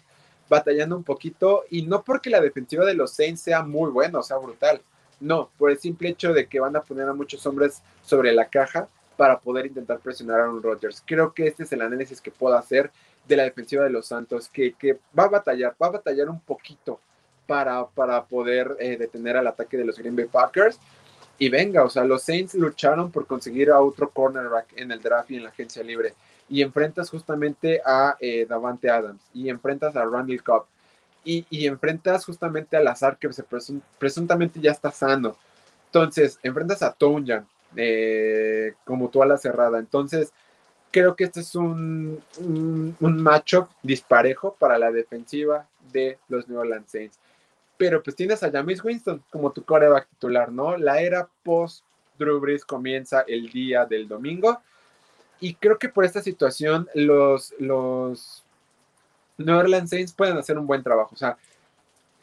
batallando 0.50 0.96
un 0.96 1.04
poquito 1.04 1.64
y 1.70 1.84
no 1.84 2.04
porque 2.04 2.30
la 2.30 2.42
defensiva 2.42 2.86
de 2.86 2.94
los 2.94 3.12
Saints 3.12 3.42
sea 3.42 3.64
muy 3.64 3.92
buena, 3.92 4.20
o 4.20 4.24
sea, 4.24 4.38
brutal. 4.38 4.82
No, 5.20 5.50
por 5.58 5.72
el 5.72 5.80
simple 5.80 6.10
hecho 6.10 6.34
de 6.34 6.48
que 6.48 6.60
van 6.60 6.76
a 6.76 6.84
poner 6.84 7.08
a 7.08 7.14
muchos 7.14 7.46
hombres 7.46 7.82
sobre 8.04 8.34
la 8.34 8.50
caja 8.50 8.88
para 9.18 9.40
poder 9.40 9.66
intentar 9.66 10.00
presionar 10.00 10.40
a 10.40 10.44
Aaron 10.44 10.62
Rodgers. 10.62 11.02
Creo 11.06 11.34
que 11.34 11.48
este 11.48 11.64
es 11.64 11.72
el 11.72 11.82
análisis 11.82 12.22
que 12.22 12.32
puedo 12.32 12.56
hacer 12.58 12.92
de 13.28 13.36
la 13.36 13.44
defensiva 13.44 13.84
de 13.84 13.90
los 13.90 14.08
Santos, 14.08 14.50
que, 14.50 15.00
va 15.18 15.24
a 15.24 15.30
batallar, 15.30 15.76
va 15.82 15.88
a 15.88 15.92
batallar 15.92 16.30
un 16.30 16.40
poquito 16.40 17.00
para, 17.48 17.86
para 17.88 18.24
poder 18.26 18.76
eh, 18.80 18.98
detener 18.98 19.38
al 19.38 19.48
ataque 19.48 19.78
de 19.78 19.86
los 19.86 19.98
Green 19.98 20.16
Bay 20.16 20.26
Packers. 20.26 20.80
Y 21.38 21.50
venga, 21.50 21.84
o 21.84 21.90
sea, 21.90 22.06
los 22.06 22.24
Saints 22.24 22.54
lucharon 22.56 23.12
por 23.12 23.28
conseguir 23.28 23.70
a 23.70 23.82
otro 23.82 24.10
cornerback 24.10 24.68
en 24.78 24.92
el 24.92 25.02
draft 25.02 25.32
y 25.32 25.36
en 25.36 25.44
la 25.44 25.50
agencia 25.50 25.84
libre. 25.84 26.14
Y 26.48 26.62
enfrentas 26.62 27.10
justamente 27.10 27.82
a 27.86 28.16
eh, 28.20 28.46
Davante 28.48 28.90
Adams, 28.90 29.22
y 29.34 29.50
enfrentas 29.50 29.96
a 29.96 30.06
Randall 30.06 30.44
Cobb, 30.44 30.66
y, 31.26 31.46
y 31.50 31.66
enfrentas 31.66 32.24
justamente 32.24 32.78
al 32.78 32.88
azar 32.88 33.18
que 33.18 33.34
se 33.34 33.44
presuntamente 33.98 34.60
ya 34.62 34.72
está 34.72 34.92
sano. 34.92 35.36
Entonces, 35.88 36.40
enfrentas 36.44 36.84
a 36.84 36.96
Young, 37.00 37.46
eh, 37.76 38.74
como 38.86 39.10
a 39.22 39.26
la 39.26 39.38
cerrada. 39.38 39.80
Entonces, 39.80 40.34
creo 40.96 41.14
que 41.14 41.26
este 41.26 41.42
es 41.42 41.56
un, 41.56 42.24
un, 42.40 43.22
macho 43.22 43.68
disparejo 43.84 44.56
para 44.58 44.80
la 44.80 44.94
defensiva 44.94 45.68
de 45.92 46.18
los 46.30 46.48
New 46.48 46.58
Orleans 46.58 46.90
Saints. 46.90 47.20
Pero 47.76 48.02
pues 48.02 48.16
tienes 48.16 48.42
a 48.44 48.50
James 48.50 48.82
Winston 48.82 49.22
como 49.30 49.52
tu 49.52 49.66
coreback 49.66 50.08
titular, 50.08 50.54
¿no? 50.54 50.78
La 50.78 51.02
era 51.02 51.28
post 51.44 51.84
Drew 52.18 52.40
Brees 52.40 52.64
comienza 52.64 53.26
el 53.28 53.50
día 53.50 53.86
del 53.86 54.08
domingo. 54.08 54.62
Y 55.42 55.56
creo 55.56 55.78
que 55.78 55.90
por 55.90 56.06
esta 56.06 56.22
situación 56.22 56.88
los, 56.94 57.54
los 57.60 58.46
New 59.38 59.58
Orleans 59.58 59.90
Saints 59.90 60.14
pueden 60.14 60.38
hacer 60.38 60.58
un 60.58 60.66
buen 60.66 60.82
trabajo. 60.82 61.10
O 61.14 61.18
sea, 61.18 61.38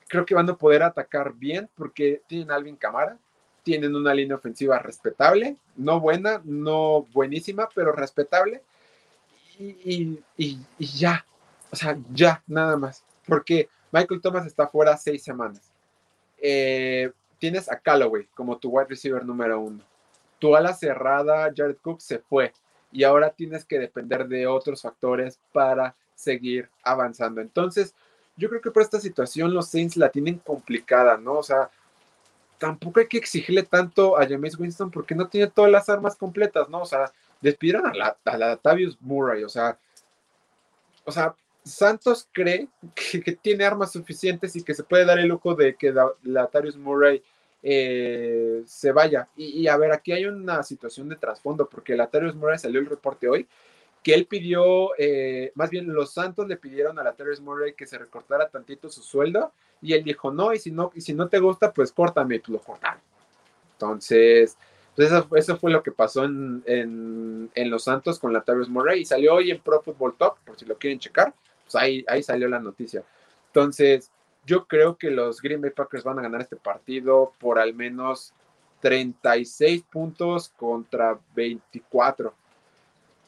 creo 0.08 0.24
que 0.24 0.34
van 0.34 0.48
a 0.48 0.56
poder 0.56 0.82
atacar 0.82 1.34
bien 1.34 1.68
porque 1.76 2.22
tienen 2.26 2.50
a 2.50 2.54
Alvin 2.54 2.76
Camara, 2.76 3.18
tienen 3.62 3.94
una 3.94 4.14
línea 4.14 4.36
ofensiva 4.36 4.78
respetable, 4.78 5.56
no 5.76 6.00
buena, 6.00 6.40
no 6.44 7.06
buenísima, 7.12 7.68
pero 7.74 7.92
respetable. 7.92 8.62
Y, 9.58 10.18
ya, 10.78 11.24
o 11.70 11.76
sea, 11.76 11.96
ya, 12.12 12.42
nada 12.46 12.76
más. 12.76 13.04
Porque 13.26 13.68
Michael 13.92 14.20
Thomas 14.20 14.46
está 14.46 14.66
fuera 14.66 14.96
seis 14.96 15.22
semanas. 15.22 15.70
Eh, 16.38 17.12
tienes 17.38 17.70
a 17.70 17.78
Callaway 17.78 18.26
como 18.34 18.58
tu 18.58 18.70
wide 18.70 18.88
receiver 18.88 19.24
número 19.24 19.60
uno. 19.60 19.84
Tu 20.38 20.56
ala 20.56 20.74
cerrada, 20.74 21.52
Jared 21.54 21.76
Cook, 21.80 22.00
se 22.00 22.18
fue. 22.18 22.52
Y 22.90 23.04
ahora 23.04 23.30
tienes 23.30 23.64
que 23.64 23.78
depender 23.78 24.26
de 24.26 24.46
otros 24.46 24.82
factores 24.82 25.38
para 25.52 25.94
seguir 26.16 26.68
avanzando. 26.82 27.40
Entonces, 27.40 27.94
yo 28.36 28.48
creo 28.48 28.60
que 28.60 28.70
por 28.70 28.82
esta 28.82 28.98
situación 28.98 29.54
los 29.54 29.68
Saints 29.68 29.96
la 29.96 30.10
tienen 30.10 30.38
complicada, 30.38 31.16
¿no? 31.16 31.34
O 31.34 31.42
sea, 31.42 31.70
tampoco 32.62 33.00
hay 33.00 33.08
que 33.08 33.18
exigirle 33.18 33.64
tanto 33.64 34.16
a 34.16 34.24
James 34.24 34.56
Winston 34.56 34.88
porque 34.88 35.16
no 35.16 35.26
tiene 35.26 35.48
todas 35.48 35.68
las 35.68 35.88
armas 35.88 36.14
completas, 36.14 36.68
¿no? 36.68 36.82
O 36.82 36.86
sea, 36.86 37.12
despidieron 37.40 37.84
a 37.88 37.92
la, 37.92 38.16
a 38.24 38.76
Murray, 39.00 39.42
o 39.42 39.48
sea, 39.48 39.76
o 41.04 41.10
sea, 41.10 41.34
Santos 41.64 42.28
cree 42.30 42.68
que, 42.94 43.32
tiene 43.32 43.64
armas 43.64 43.90
suficientes 43.90 44.54
y 44.54 44.62
que 44.62 44.74
se 44.74 44.84
puede 44.84 45.04
dar 45.04 45.18
el 45.18 45.26
lujo 45.26 45.56
de 45.56 45.74
que 45.74 45.92
Latavius 46.22 46.76
Murray 46.76 47.20
eh, 47.64 48.62
se 48.64 48.92
vaya. 48.92 49.26
Y, 49.34 49.66
a 49.66 49.76
ver, 49.76 49.90
aquí 49.90 50.12
hay 50.12 50.26
una 50.26 50.62
situación 50.62 51.08
de 51.08 51.16
trasfondo, 51.16 51.68
porque 51.68 51.96
Latavius 51.96 52.36
Murray 52.36 52.60
salió 52.60 52.78
el 52.78 52.86
reporte 52.86 53.28
hoy 53.28 53.48
que 54.02 54.14
él 54.14 54.26
pidió, 54.26 54.90
eh, 54.98 55.52
más 55.54 55.70
bien 55.70 55.92
los 55.92 56.12
Santos 56.12 56.48
le 56.48 56.56
pidieron 56.56 56.98
a 56.98 57.04
la 57.04 57.12
Terrence 57.12 57.42
Murray 57.42 57.74
que 57.74 57.86
se 57.86 57.98
recortara 57.98 58.48
tantito 58.48 58.88
su 58.88 59.02
sueldo 59.02 59.52
y 59.80 59.92
él 59.92 60.02
dijo, 60.02 60.32
no, 60.32 60.52
y 60.52 60.58
si 60.58 60.70
no, 60.70 60.90
y 60.94 61.00
si 61.00 61.14
no 61.14 61.28
te 61.28 61.38
gusta, 61.38 61.72
pues 61.72 61.92
córtame, 61.92 62.40
pues 62.40 62.48
lo 62.48 62.60
cortaron. 62.60 63.00
Entonces, 63.74 64.56
Entonces 64.90 65.24
eso, 65.34 65.56
fue 65.56 65.70
lo 65.70 65.82
que 65.82 65.92
pasó 65.92 66.24
en, 66.24 66.62
en, 66.66 67.70
Los 67.70 67.84
Santos 67.84 68.18
con 68.18 68.32
la 68.32 68.42
Tavis 68.42 68.68
Murray 68.68 69.02
y 69.02 69.04
salió 69.04 69.34
hoy 69.34 69.50
en 69.50 69.60
Pro 69.60 69.82
Football 69.82 70.16
Talk, 70.16 70.38
por 70.44 70.58
si 70.58 70.64
lo 70.64 70.76
quieren 70.76 70.98
checar, 70.98 71.32
pues 71.64 71.74
ahí, 71.76 72.04
ahí 72.08 72.22
salió 72.22 72.48
la 72.48 72.60
noticia. 72.60 73.02
Entonces, 73.48 74.10
yo 74.44 74.66
creo 74.66 74.96
que 74.96 75.10
los 75.10 75.40
Green 75.40 75.60
Bay 75.60 75.70
Packers 75.70 76.04
van 76.04 76.18
a 76.18 76.22
ganar 76.22 76.40
este 76.40 76.56
partido 76.56 77.32
por 77.38 77.58
al 77.58 77.74
menos 77.74 78.32
36 78.80 79.84
puntos 79.90 80.48
contra 80.56 81.18
24. 81.34 82.34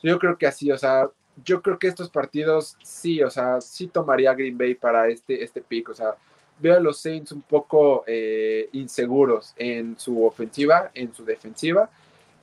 Yo 0.05 0.19
creo 0.19 0.37
que 0.37 0.47
así, 0.47 0.71
o 0.71 0.77
sea, 0.77 1.09
yo 1.43 1.63
creo 1.63 1.79
que 1.79 1.87
estos 1.87 2.11
partidos 2.11 2.77
sí, 2.83 3.23
o 3.23 3.31
sea, 3.31 3.61
sí 3.63 3.87
tomaría 3.87 4.35
Green 4.35 4.59
Bay 4.59 4.75
para 4.75 5.09
este, 5.09 5.43
este 5.43 5.63
pick, 5.63 5.89
o 5.89 5.95
sea, 5.95 6.15
veo 6.61 6.77
a 6.77 6.81
los 6.81 7.01
Saints 7.01 7.33
un 7.33 7.41
poco 7.41 8.05
eh, 8.07 8.69
inseguros 8.73 9.55
en 9.57 9.99
su 9.99 10.23
ofensiva, 10.25 10.91
en 10.93 11.15
su 11.15 11.25
defensiva. 11.25 11.89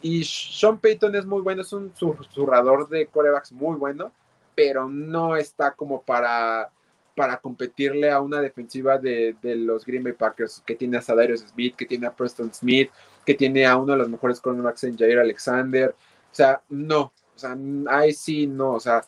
Y 0.02 0.24
Sean 0.24 0.80
Payton 0.80 1.16
es 1.16 1.26
muy 1.28 1.42
bueno, 1.42 1.62
es 1.62 1.72
un 1.72 1.96
susurrador 1.96 2.90
de 2.90 3.06
corebacks 3.06 3.52
muy 3.52 3.78
bueno, 3.78 4.12
pero 4.56 4.90
no 4.90 5.38
está 5.38 5.72
como 5.72 6.02
para, 6.02 6.72
para 7.16 7.38
competirle 7.38 8.10
a 8.10 8.22
una 8.22 8.42
defensiva 8.42 8.98
de, 8.98 9.36
los 9.44 9.86
Green 9.86 10.04
Bay 10.04 10.14
Packers, 10.14 10.64
que 10.66 10.74
tiene 10.74 10.98
a 10.98 11.02
Sadarius 11.04 11.42
Smith, 11.42 11.76
que 11.76 11.86
tiene 11.86 12.08
a 12.08 12.12
Preston 12.12 12.52
Smith, 12.52 12.90
que 13.24 13.36
tiene 13.36 13.68
a 13.68 13.78
uno 13.78 13.94
de 13.94 14.00
los 14.00 14.10
mejores 14.10 14.42
cornerbacks 14.42 14.84
en 14.86 14.98
Jair 14.98 15.20
Alexander. 15.20 15.92
O 16.32 16.36
sea, 16.36 16.62
no, 16.70 17.14
sea, 17.41 17.57
ahí 17.89 18.13
sí, 18.13 18.47
no, 18.47 18.73
o 18.73 18.80
sea, 18.80 19.03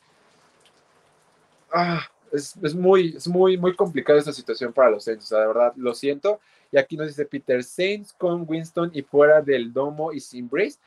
ah, 1.72 2.06
es, 2.32 2.76
muy, 2.76 3.16
es 3.16 3.28
muy, 3.28 3.58
muy 3.58 3.76
complicada 3.76 4.20
esta 4.20 4.34
situación 4.34 4.74
para 4.74 4.90
los 4.90 5.04
Saints, 5.04 5.26
o 5.26 5.28
sea, 5.28 5.40
de 5.40 5.48
verdad, 5.48 5.74
lo 5.76 5.94
siento. 5.94 6.40
Y 6.72 6.78
aquí 6.78 6.98
nos 6.98 7.08
dice 7.08 7.26
Peter 7.26 7.64
Saints 7.64 8.14
con 8.14 8.46
Winston 8.48 8.90
y 8.94 9.04
fuera 9.04 9.42
del 9.42 9.72
domo 9.72 10.12
y 10.12 10.20
sin 10.20 10.50
brace, 10.50 10.80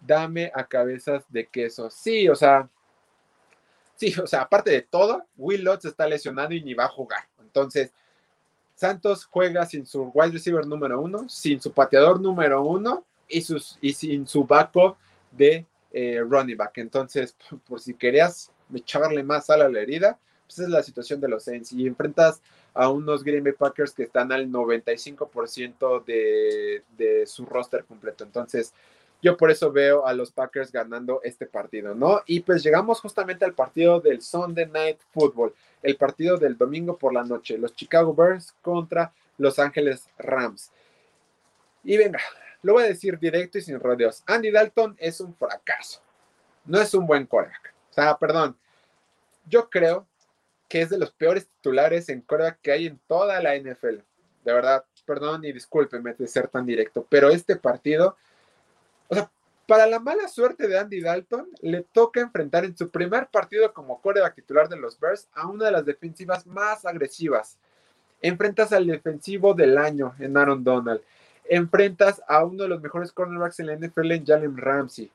dame 0.00 0.50
a 0.54 0.64
cabezas 0.64 1.24
de 1.28 1.46
queso. 1.46 1.90
Sí, 1.90 2.28
o 2.28 2.34
sea, 2.34 2.68
sí, 3.96 4.14
o 4.18 4.26
sea, 4.26 4.42
aparte 4.42 4.70
de 4.70 4.82
todo, 4.82 5.24
Will 5.36 5.62
Lutz 5.62 5.84
está 5.84 6.06
lesionado 6.06 6.54
y 6.54 6.62
ni 6.62 6.72
va 6.72 6.84
a 6.84 6.88
jugar. 6.88 7.28
Entonces, 7.42 7.92
Santos 8.74 9.26
juega 9.26 9.66
sin 9.66 9.86
su 9.86 10.10
wide 10.14 10.32
receiver 10.32 10.66
número 10.66 11.00
uno, 11.00 11.28
sin 11.28 11.60
su 11.60 11.72
pateador 11.72 12.20
número 12.20 12.62
uno 12.62 13.04
y, 13.28 13.42
sus, 13.42 13.78
y 13.80 13.92
sin 13.92 14.26
su 14.26 14.44
backup 14.44 14.96
de 15.30 15.66
eh, 15.94 16.20
running 16.20 16.56
back. 16.56 16.78
Entonces, 16.78 17.36
por 17.68 17.80
si 17.80 17.94
querías 17.94 18.50
echarle 18.74 19.22
más 19.22 19.46
sal 19.46 19.62
a 19.62 19.68
la 19.68 19.80
herida, 19.80 20.18
pues 20.46 20.58
es 20.58 20.68
la 20.68 20.82
situación 20.82 21.20
de 21.20 21.28
los 21.28 21.44
Saints. 21.44 21.72
Y 21.72 21.86
enfrentas 21.86 22.42
a 22.74 22.90
unos 22.90 23.22
Green 23.22 23.44
Bay 23.44 23.52
Packers 23.52 23.92
que 23.92 24.02
están 24.02 24.32
al 24.32 24.50
95% 24.50 26.04
de, 26.04 26.82
de 26.98 27.26
su 27.26 27.46
roster 27.46 27.84
completo. 27.84 28.24
Entonces, 28.24 28.74
yo 29.22 29.36
por 29.36 29.52
eso 29.52 29.70
veo 29.70 30.04
a 30.04 30.12
los 30.12 30.32
Packers 30.32 30.72
ganando 30.72 31.20
este 31.22 31.46
partido, 31.46 31.94
¿no? 31.94 32.22
Y 32.26 32.40
pues 32.40 32.62
llegamos 32.62 33.00
justamente 33.00 33.44
al 33.44 33.54
partido 33.54 34.00
del 34.00 34.20
Sunday 34.20 34.66
Night 34.66 34.98
Football, 35.12 35.54
el 35.82 35.96
partido 35.96 36.36
del 36.36 36.58
domingo 36.58 36.98
por 36.98 37.14
la 37.14 37.22
noche, 37.22 37.56
los 37.56 37.74
Chicago 37.74 38.14
Bears 38.14 38.52
contra 38.60 39.12
Los 39.38 39.58
Ángeles 39.58 40.08
Rams. 40.18 40.72
Y 41.84 41.96
venga, 41.96 42.18
lo 42.64 42.72
voy 42.72 42.84
a 42.84 42.86
decir 42.86 43.18
directo 43.18 43.58
y 43.58 43.62
sin 43.62 43.78
rodeos. 43.78 44.24
Andy 44.26 44.50
Dalton 44.50 44.96
es 44.98 45.20
un 45.20 45.34
fracaso. 45.36 46.00
No 46.64 46.80
es 46.80 46.94
un 46.94 47.06
buen 47.06 47.26
quarterback. 47.26 47.74
O 47.90 47.92
sea, 47.92 48.18
perdón. 48.18 48.56
Yo 49.46 49.68
creo 49.68 50.06
que 50.66 50.80
es 50.80 50.88
de 50.88 50.98
los 50.98 51.12
peores 51.12 51.46
titulares 51.46 52.08
en 52.08 52.22
quarterback 52.22 52.60
que 52.62 52.72
hay 52.72 52.86
en 52.86 52.98
toda 53.06 53.40
la 53.42 53.54
NFL. 53.54 53.98
De 54.44 54.52
verdad, 54.52 54.84
perdón 55.04 55.44
y 55.44 55.52
discúlpeme 55.52 56.14
de 56.14 56.26
ser 56.26 56.48
tan 56.48 56.64
directo, 56.64 57.06
pero 57.08 57.28
este 57.30 57.56
partido, 57.56 58.16
o 59.08 59.14
sea, 59.14 59.30
para 59.66 59.86
la 59.86 59.98
mala 59.98 60.28
suerte 60.28 60.66
de 60.66 60.78
Andy 60.78 61.00
Dalton, 61.00 61.48
le 61.60 61.82
toca 61.82 62.20
enfrentar 62.20 62.64
en 62.64 62.76
su 62.76 62.90
primer 62.90 63.28
partido 63.28 63.72
como 63.72 64.00
quarterback 64.00 64.34
titular 64.34 64.68
de 64.68 64.76
los 64.76 64.98
Bears 64.98 65.28
a 65.32 65.46
una 65.46 65.66
de 65.66 65.72
las 65.72 65.84
defensivas 65.84 66.46
más 66.46 66.84
agresivas. 66.84 67.58
Enfrentas 68.20 68.72
al 68.72 68.86
defensivo 68.86 69.54
del 69.54 69.76
año 69.76 70.14
en 70.18 70.36
Aaron 70.36 70.64
Donald. 70.64 71.02
Enfrentas 71.48 72.22
a 72.26 72.44
uno 72.44 72.62
de 72.62 72.68
los 72.68 72.80
mejores 72.80 73.12
cornerbacks 73.12 73.60
en 73.60 73.66
la 73.66 73.76
NFL 73.76 74.12
en 74.12 74.26
Jalen 74.26 74.56
Ramsey. 74.56 75.10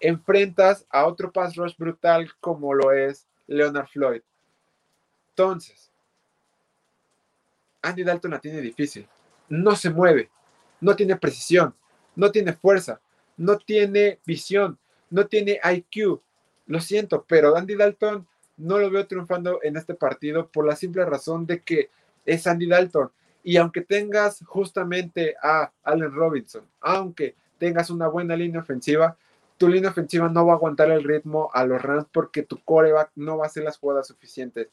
Enfrentas 0.00 0.86
a 0.90 1.06
otro 1.06 1.32
pass 1.32 1.56
rush 1.56 1.76
brutal 1.76 2.30
como 2.40 2.74
lo 2.74 2.92
es 2.92 3.26
Leonard 3.46 3.88
Floyd. 3.88 4.22
Entonces, 5.30 5.90
Andy 7.82 8.04
Dalton 8.04 8.30
la 8.30 8.40
tiene 8.40 8.60
difícil. 8.60 9.08
No 9.48 9.76
se 9.76 9.90
mueve, 9.90 10.30
no 10.80 10.94
tiene 10.96 11.16
precisión, 11.16 11.74
no 12.14 12.30
tiene 12.30 12.52
fuerza, 12.52 13.00
no 13.36 13.58
tiene 13.58 14.20
visión, 14.24 14.78
no 15.10 15.26
tiene 15.26 15.60
IQ. 15.64 16.20
Lo 16.66 16.80
siento, 16.80 17.24
pero 17.26 17.56
Andy 17.56 17.74
Dalton 17.74 18.26
no 18.56 18.78
lo 18.78 18.90
veo 18.90 19.06
triunfando 19.06 19.60
en 19.62 19.76
este 19.76 19.94
partido 19.94 20.48
por 20.48 20.66
la 20.66 20.76
simple 20.76 21.04
razón 21.04 21.46
de 21.46 21.60
que 21.60 21.90
es 22.24 22.46
Andy 22.46 22.66
Dalton. 22.68 23.10
Y 23.42 23.56
aunque 23.56 23.80
tengas 23.80 24.44
justamente 24.46 25.34
a 25.42 25.70
Allen 25.82 26.12
Robinson, 26.12 26.64
aunque 26.80 27.34
tengas 27.58 27.90
una 27.90 28.08
buena 28.08 28.36
línea 28.36 28.60
ofensiva, 28.60 29.16
tu 29.58 29.68
línea 29.68 29.90
ofensiva 29.90 30.28
no 30.28 30.46
va 30.46 30.54
a 30.54 30.56
aguantar 30.56 30.90
el 30.90 31.04
ritmo 31.04 31.50
a 31.52 31.64
los 31.64 31.80
Rams 31.80 32.06
porque 32.12 32.42
tu 32.42 32.58
coreback 32.64 33.10
no 33.16 33.38
va 33.38 33.44
a 33.44 33.46
hacer 33.46 33.64
las 33.64 33.78
jugadas 33.78 34.06
suficientes 34.08 34.68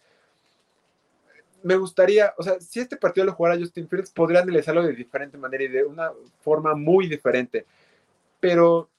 me 1.64 1.76
gustaría, 1.76 2.34
o 2.38 2.44
sea, 2.44 2.60
si 2.60 2.80
este 2.80 2.98
partido 2.98 3.26
lo 3.26 3.34
jugara 3.34 3.60
Justin 3.60 3.88
Fields, 3.88 4.12
podría 4.12 4.42
analizarlo 4.42 4.84
de 4.84 4.94
diferente 4.94 5.38
manera 5.38 5.64
y 5.64 5.68
de 5.68 5.84
una 5.84 6.12
forma 6.42 6.76
muy 6.76 7.08
diferente. 7.08 7.66
Pero 8.40 8.90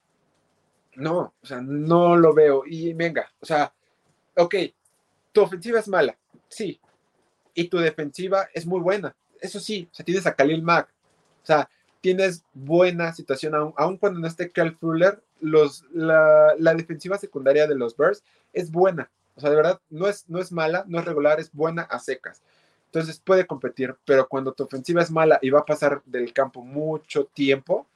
no, 0.96 1.32
o 1.42 1.46
sea, 1.46 1.60
no 1.60 2.16
lo 2.16 2.34
veo. 2.34 2.64
Y 2.66 2.92
venga, 2.92 3.30
o 3.40 3.46
sea, 3.46 3.72
ok, 4.36 4.54
tu 5.32 5.42
ofensiva 5.42 5.80
es 5.80 5.88
mala, 5.88 6.16
sí. 6.48 6.78
Y 7.54 7.68
tu 7.68 7.78
defensiva 7.78 8.48
es 8.52 8.66
muy 8.66 8.80
buena. 8.80 9.14
Eso 9.40 9.60
sí, 9.60 9.88
o 9.90 9.94
sea, 9.94 10.04
tienes 10.04 10.26
a 10.26 10.34
Khalil 10.34 10.62
Mack. 10.62 10.88
O 11.42 11.46
sea, 11.46 11.68
tienes 12.00 12.44
buena 12.54 13.12
situación, 13.12 13.54
aun, 13.76 13.96
cuando 13.96 14.20
no 14.20 14.26
esté 14.26 14.50
Cal 14.50 14.76
Fuller, 14.76 15.22
los, 15.40 15.84
la, 15.92 16.54
la 16.58 16.74
defensiva 16.74 17.18
secundaria 17.18 17.66
de 17.66 17.74
los 17.74 17.96
Bears 17.96 18.22
es 18.52 18.70
buena. 18.70 19.10
O 19.36 19.40
sea, 19.40 19.50
de 19.50 19.56
verdad, 19.56 19.80
no 19.90 20.06
es, 20.06 20.28
no 20.28 20.38
es 20.38 20.52
mala, 20.52 20.84
no 20.86 20.98
es 20.98 21.04
regular, 21.04 21.40
es 21.40 21.52
buena 21.52 21.82
a 21.82 21.98
secas. 21.98 22.42
Entonces 22.86 23.20
puede 23.20 23.46
competir, 23.46 23.96
pero 24.04 24.26
cuando 24.28 24.52
tu 24.52 24.64
ofensiva 24.64 25.00
es 25.00 25.10
mala 25.10 25.38
y 25.40 25.50
va 25.50 25.60
a 25.60 25.64
pasar 25.64 26.02
del 26.06 26.32
campo 26.32 26.62
mucho 26.62 27.24
tiempo, 27.26 27.86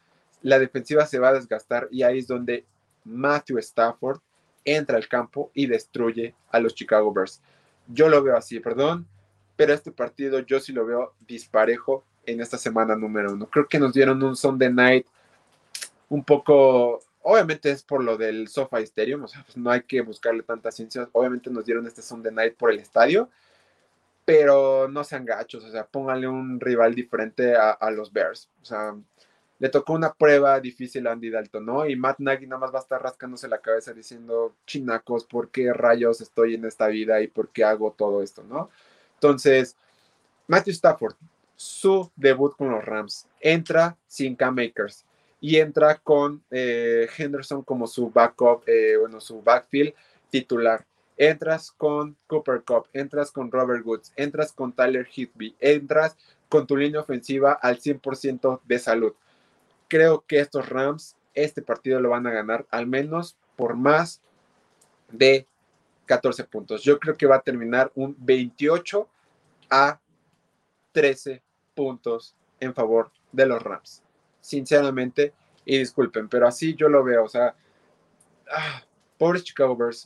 la 0.43 0.59
defensiva 0.59 1.05
se 1.05 1.19
va 1.19 1.31
a 1.31 1.33
desgastar 1.35 1.89
y 1.91 2.03
ahí 2.03 2.21
es 2.21 2.29
donde 2.29 2.65
Matthew 3.05 3.59
Stafford 3.59 4.21
entra 4.65 4.97
al 4.97 5.09
campo 5.09 5.51
y 5.53 5.66
destruye 5.66 6.35
a 6.51 6.61
los 6.61 6.75
Chicago 6.75 7.12
Bears. 7.12 7.41
Yo 7.89 8.09
lo 8.09 8.23
veo 8.23 8.37
así, 8.37 8.61
perdón, 8.61 9.07
pero 9.56 9.72
este 9.72 9.93
partido 9.93 10.40
yo 10.40 10.60
sí 10.60 10.72
lo 10.72 10.86
veo 10.86 11.14
disparejo 11.26 12.05
en 12.26 12.40
esta 12.40 12.59
semana 12.59 12.97
número 12.97 13.32
uno. 13.32 13.48
Creo 13.51 13.68
que 13.68 13.78
nos 13.78 13.93
dieron 13.93 14.22
un 14.22 14.36
Sunday 14.36 14.72
night 14.72 15.06
un 16.09 16.24
poco 16.24 17.01
Obviamente 17.26 17.70
es 17.70 17.82
por 17.82 18.05
lo 18.05 18.18
del 18.18 18.48
SoFi 18.48 18.82
Stadium, 18.82 19.24
o 19.24 19.28
sea, 19.28 19.43
pues 19.44 19.56
no 19.56 19.70
hay 19.70 19.81
que 19.85 20.02
buscarle 20.02 20.43
tanta 20.43 20.70
ciencia. 20.70 21.09
Obviamente 21.12 21.48
nos 21.51 21.64
dieron 21.64 21.86
este 21.86 22.02
Sunday 22.02 22.31
Night 22.31 22.55
por 22.55 22.70
el 22.70 22.78
estadio, 22.78 23.31
pero 24.26 24.89
no 24.89 25.05
sean 25.05 25.24
gachos, 25.24 25.64
o 25.64 25.70
sea, 25.70 25.86
pónganle 25.86 26.28
un 26.28 26.60
rival 26.60 26.94
diferente 26.94 27.55
a, 27.56 27.90
los 27.93 28.12
Bears. 28.12 28.51
O 28.60 28.64
sea, 28.66 28.94
le 29.59 29.68
tocó 29.70 29.94
una 29.94 30.12
prueba 30.12 30.60
difícil 30.60 31.06
a 31.06 31.12
Andy 31.12 31.31
Dalton, 31.31 31.64
¿no? 31.64 31.86
Y 31.86 31.97
Matt 31.97 32.18
Nagy 32.18 32.47
nada 32.47 32.60
más 32.60 32.74
va 32.74 32.81
a 32.81 32.82
estar 32.82 33.02
rascándose 33.02 33.48
la 33.48 33.62
cabeza 33.62 33.94
diciendo, 33.94 34.55
chinacos, 34.66 35.24
¿por 35.24 35.51
qué 35.51 35.72
rayos 35.72 36.20
estoy 36.20 36.56
en 36.56 36.66
esta 36.66 36.89
vida 36.89 37.22
y 37.22 37.28
por 37.28 37.48
qué 37.48 37.64
hago 37.64 37.93
todo 37.97 38.22
esto, 38.22 38.44
¿no? 38.44 38.68
Entonces, 39.24 39.74
Matthew 40.46 40.72
Stafford, 40.72 41.14
su 41.56 42.10
debut 42.14 42.55
con 42.59 42.70
los 42.70 42.84
Rams, 42.84 43.26
entra 43.40 43.96
sin 44.06 44.36
K-Makers 44.36 45.06
y 45.40 45.56
entra 45.56 45.96
con 45.96 46.42
eh, 46.51 47.09
Henderson 47.16 47.62
como 47.62 47.86
su 47.86 48.10
backup, 48.10 48.64
eh, 48.66 48.98
bueno, 49.01 49.22
su 49.22 49.40
backfield 49.40 49.94
titular. 50.28 50.84
Entras 51.16 51.72
con 51.72 52.14
Cooper 52.26 52.64
Cup, 52.64 52.88
entras 52.92 53.32
con 53.32 53.51
Robert 53.51 53.86
Woods, 53.86 54.12
entras 54.14 54.52
con 54.52 54.74
Tyler 54.74 55.06
Hitby, 55.06 55.56
entras 55.59 56.18
con 56.51 56.66
tu 56.66 56.76
línea 56.76 57.01
ofensiva 57.01 57.55
al 57.55 57.80
100% 57.80 58.60
de 58.62 58.78
salud. 58.78 59.14
Creo 59.88 60.22
que 60.26 60.40
estos 60.40 60.68
Rams, 60.68 61.16
este 61.32 61.62
partido 61.62 61.98
lo 61.98 62.10
van 62.10 62.26
a 62.26 62.30
ganar 62.30 62.66
al 62.70 62.86
menos 62.86 63.38
por 63.56 63.74
más 63.74 64.20
de 65.10 65.46
14 66.05 66.44
puntos. 66.44 66.82
Yo 66.82 66.98
creo 67.01 67.16
que 67.16 67.26
va 67.26 67.36
a 67.36 67.40
terminar 67.40 67.90
un 67.94 68.14
28 68.18 69.09
a 69.70 70.01
13 70.93 71.43
puntos 71.74 72.36
en 72.61 72.74
favor 72.74 73.11
de 73.32 73.47
los 73.47 73.62
Rams 73.62 74.05
sinceramente, 74.45 75.32
y 75.65 75.78
disculpen, 75.78 76.28
pero 76.28 76.47
así 76.47 76.74
yo 76.74 76.91
lo 76.91 77.03
veo, 77.03 77.24
o 77.24 77.28
sea, 77.28 77.55
ah, 78.51 78.82
pobres 79.16 79.55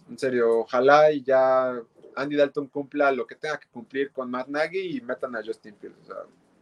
en 0.09 0.17
serio, 0.17 0.61
ojalá 0.61 1.11
y 1.11 1.25
ya 1.25 1.75
Andy 2.15 2.37
Dalton 2.37 2.69
cumpla 2.69 3.11
lo 3.11 3.27
que 3.27 3.35
tenga 3.35 3.59
que 3.59 3.67
cumplir 3.67 4.13
con 4.13 4.31
Matt 4.31 4.47
Nagy 4.47 4.97
y 4.97 5.01
metan 5.01 5.35
a 5.35 5.43
Justin 5.45 5.75
Fields, 5.81 6.09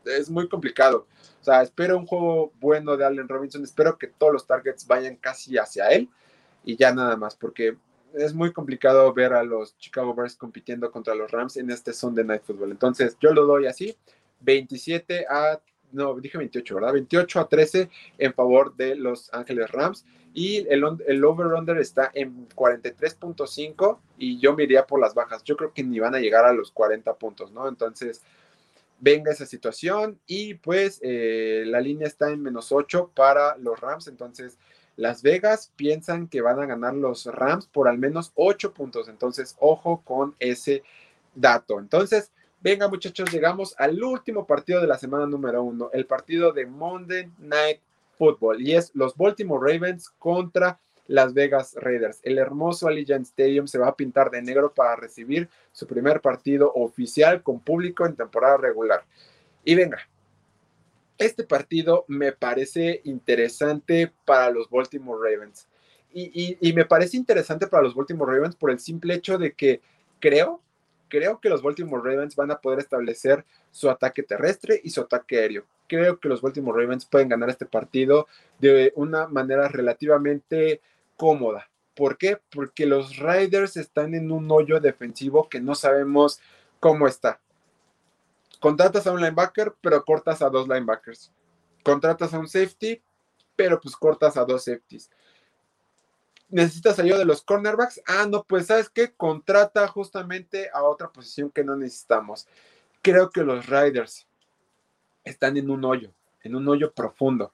es 0.06 0.30
muy 0.30 0.48
complicado. 0.48 1.06
O 1.40 1.44
sea, 1.44 1.60
espero 1.62 1.98
un 1.98 2.06
juego 2.06 2.52
bueno 2.60 2.96
de 2.96 3.04
Allen 3.04 3.28
Robinson, 3.28 3.62
espero 3.62 3.98
que 3.98 4.06
todos 4.06 4.32
los 4.32 4.46
targets 4.46 4.86
vayan 4.86 5.16
casi 5.16 5.58
hacia 5.58 5.88
él 5.88 6.08
y 6.64 6.76
ya 6.76 6.94
nada 6.94 7.16
más, 7.16 7.36
porque 7.36 7.76
es 8.16 8.34
muy 8.34 8.52
complicado 8.52 9.12
ver 9.12 9.32
a 9.32 9.42
los 9.42 9.76
Chicago 9.78 10.14
Bears 10.14 10.36
compitiendo 10.36 10.90
contra 10.90 11.14
los 11.14 11.30
Rams 11.30 11.56
en 11.56 11.70
este 11.70 11.92
Sunday 11.92 12.24
Night 12.24 12.42
Football. 12.42 12.70
Entonces, 12.70 13.16
yo 13.20 13.32
lo 13.32 13.46
doy 13.46 13.66
así, 13.66 13.96
27 14.40 15.26
a, 15.28 15.60
no, 15.92 16.14
dije 16.14 16.38
28, 16.38 16.74
¿verdad? 16.74 16.92
28 16.92 17.40
a 17.40 17.48
13 17.48 17.90
en 18.18 18.34
favor 18.34 18.74
de 18.76 18.94
los 18.94 19.32
Ángeles 19.32 19.70
Rams. 19.70 20.04
Y 20.34 20.66
el, 20.68 20.84
el 21.06 21.24
over-under 21.24 21.78
está 21.78 22.10
en 22.12 22.48
43.5 22.50 23.98
y 24.18 24.38
yo 24.38 24.54
me 24.54 24.64
iría 24.64 24.86
por 24.86 25.00
las 25.00 25.14
bajas. 25.14 25.42
Yo 25.44 25.56
creo 25.56 25.72
que 25.72 25.82
ni 25.82 25.98
van 25.98 26.14
a 26.14 26.20
llegar 26.20 26.44
a 26.44 26.52
los 26.52 26.70
40 26.72 27.14
puntos, 27.14 27.52
¿no? 27.52 27.68
Entonces, 27.68 28.22
venga 28.98 29.32
esa 29.32 29.46
situación 29.46 30.18
y 30.26 30.54
pues 30.54 31.00
eh, 31.02 31.64
la 31.66 31.80
línea 31.80 32.06
está 32.06 32.30
en 32.30 32.42
menos 32.42 32.72
8 32.72 33.12
para 33.14 33.56
los 33.56 33.80
Rams. 33.80 34.08
Entonces, 34.08 34.58
las 34.96 35.22
Vegas 35.22 35.72
piensan 35.76 36.26
que 36.26 36.40
van 36.40 36.60
a 36.60 36.66
ganar 36.66 36.94
los 36.94 37.26
Rams 37.26 37.66
por 37.66 37.88
al 37.88 37.98
menos 37.98 38.32
8 38.34 38.72
puntos. 38.72 39.08
Entonces, 39.08 39.56
ojo 39.58 40.02
con 40.04 40.34
ese 40.38 40.82
dato. 41.34 41.78
Entonces, 41.78 42.32
venga 42.60 42.88
muchachos, 42.88 43.30
llegamos 43.30 43.74
al 43.78 44.02
último 44.02 44.46
partido 44.46 44.80
de 44.80 44.86
la 44.86 44.98
semana 44.98 45.26
número 45.26 45.62
uno, 45.62 45.90
el 45.92 46.06
partido 46.06 46.52
de 46.52 46.66
Monday 46.66 47.30
Night 47.38 47.80
Football. 48.18 48.60
Y 48.62 48.74
es 48.74 48.90
los 48.94 49.14
Baltimore 49.16 49.72
Ravens 49.72 50.10
contra 50.18 50.80
las 51.06 51.34
Vegas 51.34 51.74
Raiders. 51.78 52.20
El 52.22 52.38
hermoso 52.38 52.88
Allegiant 52.88 53.26
Stadium 53.26 53.66
se 53.66 53.78
va 53.78 53.88
a 53.88 53.96
pintar 53.96 54.30
de 54.30 54.42
negro 54.42 54.72
para 54.72 54.96
recibir 54.96 55.48
su 55.72 55.86
primer 55.86 56.20
partido 56.20 56.72
oficial 56.74 57.42
con 57.42 57.60
público 57.60 58.06
en 58.06 58.16
temporada 58.16 58.56
regular. 58.56 59.04
Y 59.64 59.74
venga, 59.74 59.98
este 61.18 61.44
partido 61.44 62.04
me 62.08 62.32
parece 62.32 63.00
interesante 63.04 64.12
para 64.24 64.50
los 64.50 64.68
Baltimore 64.68 65.18
Ravens. 65.22 65.68
Y, 66.18 66.72
me 66.72 66.86
parece 66.86 67.18
interesante 67.18 67.66
para 67.66 67.82
los 67.82 67.94
Baltimore 67.94 68.34
Ravens 68.34 68.56
por 68.56 68.70
el 68.70 68.78
simple 68.78 69.12
hecho 69.12 69.36
de 69.36 69.52
que 69.52 69.82
creo, 70.18 70.62
creo 71.08 71.40
que 71.40 71.50
los 71.50 71.62
Baltimore 71.62 72.02
Ravens 72.02 72.34
van 72.36 72.50
a 72.50 72.58
poder 72.58 72.78
establecer 72.78 73.44
su 73.70 73.90
ataque 73.90 74.22
terrestre 74.22 74.80
y 74.82 74.88
su 74.88 75.02
ataque 75.02 75.38
aéreo. 75.38 75.66
Creo 75.86 76.18
que 76.18 76.28
los 76.28 76.40
Baltimore 76.40 76.82
Ravens 76.82 77.04
pueden 77.04 77.28
ganar 77.28 77.50
este 77.50 77.66
partido 77.66 78.28
de 78.58 78.94
una 78.96 79.28
manera 79.28 79.68
relativamente 79.68 80.80
cómoda. 81.18 81.68
¿Por 81.94 82.16
qué? 82.16 82.38
Porque 82.50 82.86
los 82.86 83.18
Raiders 83.18 83.76
están 83.76 84.14
en 84.14 84.32
un 84.32 84.50
hoyo 84.50 84.80
defensivo 84.80 85.50
que 85.50 85.60
no 85.60 85.74
sabemos 85.74 86.40
cómo 86.80 87.06
está. 87.06 87.40
Contratas 88.60 89.06
a 89.06 89.12
un 89.12 89.20
linebacker, 89.20 89.74
pero 89.80 90.04
cortas 90.04 90.42
a 90.42 90.48
dos 90.48 90.68
linebackers. 90.68 91.32
Contratas 91.82 92.32
a 92.34 92.38
un 92.38 92.48
safety, 92.48 93.00
pero 93.54 93.80
pues 93.80 93.96
cortas 93.96 94.36
a 94.36 94.44
dos 94.44 94.64
safeties. 94.64 95.10
¿Necesitas 96.48 96.98
ayuda 96.98 97.18
de 97.18 97.24
los 97.24 97.42
cornerbacks? 97.42 98.00
Ah, 98.06 98.26
no, 98.28 98.44
pues 98.44 98.66
sabes 98.66 98.88
qué, 98.88 99.12
contrata 99.12 99.86
justamente 99.88 100.70
a 100.72 100.84
otra 100.84 101.10
posición 101.10 101.50
que 101.50 101.64
no 101.64 101.76
necesitamos. 101.76 102.46
Creo 103.02 103.30
que 103.30 103.42
los 103.42 103.66
Riders 103.66 104.26
están 105.24 105.56
en 105.56 105.70
un 105.70 105.84
hoyo, 105.84 106.12
en 106.42 106.54
un 106.54 106.68
hoyo 106.68 106.92
profundo. 106.92 107.52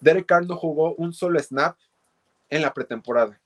Derek 0.00 0.26
Carr 0.26 0.46
no 0.46 0.56
jugó 0.56 0.94
un 0.94 1.12
solo 1.12 1.38
snap 1.40 1.76
en 2.48 2.62
la 2.62 2.72
pretemporada. 2.72 3.40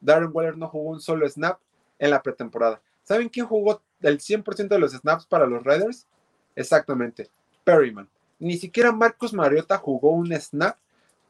Darren 0.00 0.30
Waller 0.32 0.56
no 0.56 0.68
jugó 0.68 0.90
un 0.90 1.00
solo 1.00 1.28
snap 1.28 1.60
en 1.98 2.10
la 2.10 2.22
pretemporada. 2.22 2.80
¿Saben 3.04 3.28
quién 3.28 3.46
jugó 3.46 3.82
el 4.02 4.18
100% 4.18 4.68
de 4.68 4.78
los 4.78 4.92
snaps 4.92 5.26
para 5.26 5.46
los 5.46 5.64
Raiders? 5.64 6.06
Exactamente, 6.54 7.30
Perryman. 7.64 8.08
Ni 8.38 8.56
siquiera 8.56 8.92
Marcos 8.92 9.32
Mariota 9.32 9.76
jugó 9.78 10.10
un 10.12 10.32
snap 10.32 10.76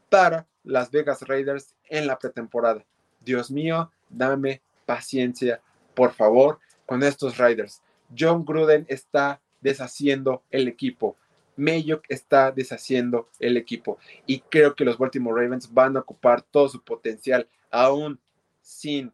para 0.09 0.47
las 0.64 0.90
Vegas 0.90 1.22
Raiders 1.22 1.74
en 1.88 2.06
la 2.06 2.18
pretemporada. 2.18 2.84
Dios 3.20 3.51
mío, 3.51 3.90
dame 4.09 4.62
paciencia, 4.86 5.60
por 5.94 6.12
favor, 6.12 6.59
con 6.86 7.02
estos 7.02 7.38
Raiders. 7.38 7.82
John 8.16 8.44
Gruden 8.44 8.86
está 8.88 9.40
deshaciendo 9.60 10.42
el 10.51 10.68
equipo. 10.68 11.16
Mayock 11.56 12.05
está 12.09 12.51
deshaciendo 12.51 13.28
el 13.38 13.56
equipo. 13.56 13.98
Y 14.26 14.40
creo 14.40 14.74
que 14.74 14.84
los 14.84 14.98
Baltimore 14.98 15.42
Ravens 15.42 15.72
van 15.72 15.97
a 15.97 16.01
ocupar 16.01 16.42
todo 16.42 16.68
su 16.68 16.82
potencial, 16.82 17.48
aún 17.70 18.18
sin 18.62 19.12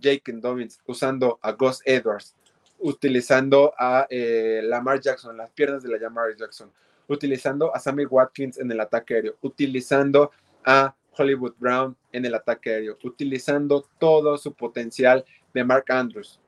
Jake 0.00 0.32
Dobbins, 0.32 0.80
usando 0.86 1.38
a 1.42 1.52
Gus 1.52 1.80
Edwards, 1.84 2.34
utilizando 2.82 3.72
a 3.78 4.06
eh, 4.10 4.60
Lamar 4.64 5.00
Jackson, 5.00 5.36
las 5.36 5.50
piernas 5.50 5.82
de 5.82 5.88
la 5.88 5.98
Lamar 5.98 6.36
Jackson, 6.36 6.70
utilizando 7.08 7.74
a 7.74 7.78
Sammy 7.78 8.04
Watkins 8.04 8.58
en 8.58 8.70
el 8.70 8.80
ataque 8.80 9.14
aéreo, 9.14 9.36
utilizando 9.42 10.30
a 10.64 10.94
Hollywood 11.16 11.54
Brown 11.58 11.96
en 12.12 12.24
el 12.24 12.34
ataque 12.34 12.70
aéreo, 12.70 12.98
utilizando 13.04 13.86
todo 13.98 14.36
su 14.36 14.54
potencial 14.54 15.24
de 15.54 15.64
Mark 15.64 15.84
Andrews. 15.88 16.40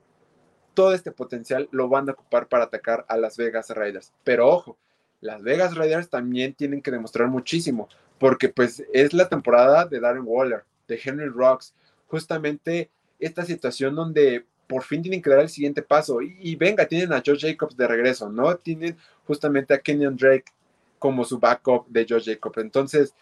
Todo 0.75 0.93
este 0.93 1.13
potencial 1.13 1.69
lo 1.71 1.89
van 1.89 2.09
a 2.09 2.13
ocupar 2.13 2.49
para 2.49 2.65
atacar 2.65 3.05
a 3.09 3.17
Las 3.17 3.37
Vegas 3.37 3.71
Raiders. 3.71 4.13
Pero 4.25 4.49
ojo, 4.49 4.77
las 5.21 5.43
Vegas 5.43 5.77
Raiders 5.77 6.11
también 6.11 6.55
tienen 6.55 6.83
que 6.83 6.91
demostrar 6.91 7.29
muchísimo, 7.29 7.89
porque 8.19 8.49
pues 8.49 8.85
es 8.93 9.13
la 9.13 9.29
temporada 9.29 9.87
de 9.87 10.01
Darren 10.01 10.25
Waller, 10.27 10.65
de 10.89 11.01
Henry 11.03 11.29
Rocks, 11.29 11.75
justamente 12.09 12.91
esta 13.19 13.45
situación 13.45 13.95
donde 13.95 14.47
por 14.67 14.83
fin 14.83 15.03
tienen 15.03 15.23
que 15.23 15.31
dar 15.31 15.41
el 15.41 15.49
siguiente 15.49 15.83
paso. 15.83 16.21
Y, 16.21 16.57
venga, 16.57 16.87
tienen 16.87 17.13
a 17.13 17.23
Josh 17.25 17.47
Jacobs 17.47 17.77
de 17.77 17.87
regreso, 17.87 18.29
¿no? 18.31 18.57
Tienen 18.57 18.97
justamente 19.27 19.75
a 19.75 19.79
Kenyon 19.79 20.17
Drake 20.17 20.53
como 20.99 21.25
su 21.25 21.39
backup 21.39 21.87
de 21.89 22.07
Josh 22.09 22.27
Jacobs. 22.27 22.59
Entonces, 22.59 23.15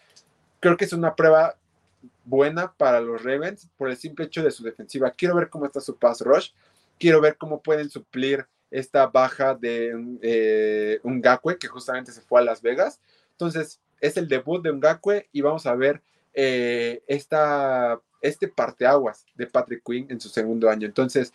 creo 0.59 0.77
que 0.77 0.85
es 0.85 0.93
una 0.93 1.15
prueba 1.15 1.55
buena 2.25 2.73
para 2.73 3.01
los 3.01 3.23
Ravens 3.23 3.67
por 3.77 3.89
el 3.89 3.97
simple 3.97 4.25
hecho 4.25 4.43
de 4.43 4.51
su 4.51 4.63
defensiva. 4.63 5.11
Quiero 5.11 5.35
ver 5.35 5.49
cómo 5.49 5.65
está 5.65 5.81
su 5.81 5.95
pass 5.97 6.21
rush. 6.21 6.51
Quiero 6.99 7.21
ver 7.21 7.37
cómo 7.37 7.61
pueden 7.61 7.89
suplir 7.89 8.45
esta 8.71 9.07
baja 9.07 9.55
de 9.55 10.17
eh, 10.21 10.99
un 11.03 11.21
Gakwe 11.21 11.57
que 11.57 11.67
justamente 11.67 12.11
se 12.11 12.21
fue 12.21 12.39
a 12.39 12.43
Las 12.43 12.61
Vegas. 12.61 12.99
Entonces, 13.31 13.79
es 13.99 14.17
el 14.17 14.27
debut 14.27 14.63
de 14.63 14.71
un 14.71 14.79
Gakwe 14.79 15.29
y 15.31 15.41
vamos 15.41 15.65
a 15.65 15.75
ver 15.75 16.01
eh, 16.33 17.03
esta 17.07 18.01
este 18.23 18.47
parteaguas 18.47 19.25
de 19.35 19.45
Patrick 19.45 19.83
Quinn 19.85 20.07
en 20.09 20.19
su 20.19 20.29
segundo 20.29 20.69
año. 20.69 20.87
Entonces, 20.87 21.33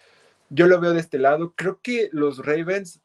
yo 0.51 0.66
lo 0.66 0.81
veo 0.81 0.93
de 0.93 1.01
este 1.01 1.19
lado. 1.19 1.52
Creo 1.55 1.78
que 1.81 2.09
los 2.12 2.44
Ravens 2.44 3.01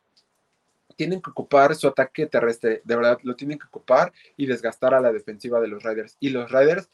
tienen 0.95 1.21
que 1.21 1.29
ocupar 1.29 1.75
su 1.75 1.87
ataque 1.87 2.25
terrestre, 2.25 2.81
de 2.83 2.95
verdad, 2.95 3.19
lo 3.23 3.35
tienen 3.35 3.59
que 3.59 3.67
ocupar 3.67 4.13
y 4.37 4.45
desgastar 4.45 4.93
a 4.93 5.01
la 5.01 5.11
defensiva 5.11 5.59
de 5.59 5.67
los 5.67 5.83
Raiders. 5.83 6.17
Y 6.19 6.29
los 6.29 6.51
Raiders 6.51 6.89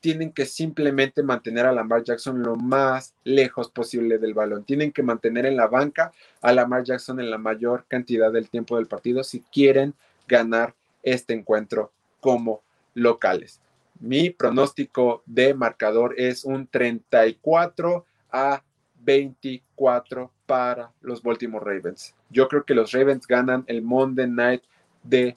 tienen 0.00 0.32
que 0.32 0.46
simplemente 0.46 1.22
mantener 1.22 1.66
a 1.66 1.72
Lamar 1.72 2.02
Jackson 2.02 2.42
lo 2.42 2.56
más 2.56 3.14
lejos 3.22 3.70
posible 3.70 4.18
del 4.18 4.34
balón. 4.34 4.64
Tienen 4.64 4.92
que 4.92 5.02
mantener 5.02 5.46
en 5.46 5.56
la 5.56 5.66
banca 5.66 6.12
a 6.40 6.52
Lamar 6.52 6.84
Jackson 6.84 7.20
en 7.20 7.30
la 7.30 7.38
mayor 7.38 7.84
cantidad 7.86 8.32
del 8.32 8.48
tiempo 8.48 8.76
del 8.76 8.86
partido 8.86 9.22
si 9.22 9.40
quieren 9.52 9.94
ganar 10.26 10.74
este 11.02 11.34
encuentro 11.34 11.92
como 12.20 12.62
locales. 12.94 13.60
Mi 14.00 14.30
pronóstico 14.30 15.22
de 15.26 15.52
marcador 15.52 16.14
es 16.16 16.44
un 16.44 16.66
34 16.66 18.06
a 18.32 18.62
24 19.02 20.32
para 20.46 20.90
los 21.02 21.22
Baltimore 21.22 21.64
Ravens. 21.64 22.14
Yo 22.30 22.48
creo 22.48 22.64
que 22.64 22.74
los 22.74 22.92
Ravens 22.92 23.26
ganan 23.26 23.64
el 23.66 23.82
Monday 23.82 24.26
Night 24.26 24.62
de, 25.02 25.36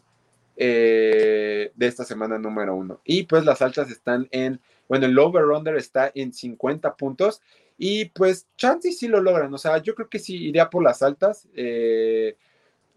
eh, 0.56 1.72
de 1.76 1.88
esta 1.88 2.06
semana 2.06 2.40
número 2.40 2.74
uno. 2.74 3.02
Y 3.04 3.24
pues 3.24 3.44
las 3.44 3.62
altas 3.62 3.92
están 3.92 4.30
en, 4.32 4.62
bueno, 4.88 5.08
el 5.08 5.20
over-under 5.20 5.76
está 5.76 6.10
en 6.16 6.32
50 6.32 6.96
puntos. 6.96 7.42
Y 7.78 8.06
pues 8.06 8.48
chances 8.56 8.98
sí 8.98 9.10
lo 9.10 9.22
logran. 9.22 9.54
O 9.54 9.58
sea, 9.58 9.78
yo 9.80 9.94
creo 9.94 10.08
que 10.08 10.20
sí 10.20 10.36
iría 10.38 10.70
por 10.70 10.84
las 10.84 11.02
altas. 11.02 11.50
Eh, 11.54 12.38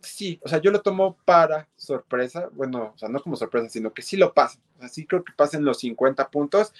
sí, 0.01 0.41
o 0.45 0.49
sea, 0.49 0.61
yo 0.61 0.71
lo 0.71 0.83
tomo 0.83 1.17
para 1.25 1.69
sorpresa, 1.77 2.49
bueno, 2.53 2.93
o 2.95 2.99
sea, 2.99 3.09
no 3.09 3.21
como 3.21 3.37
sorpresa, 3.37 3.69
sino 3.69 3.93
que 3.93 4.03
sí 4.03 4.17
lo 4.17 4.33
pasan. 4.33 4.63
O 4.77 4.81
sea, 4.81 4.89
sí 4.89 5.07
creo 5.07 5.25
que 5.25 5.33
pasen 5.35 5.65
los 5.65 5.79
50 5.81 6.31
puntos 6.31 6.73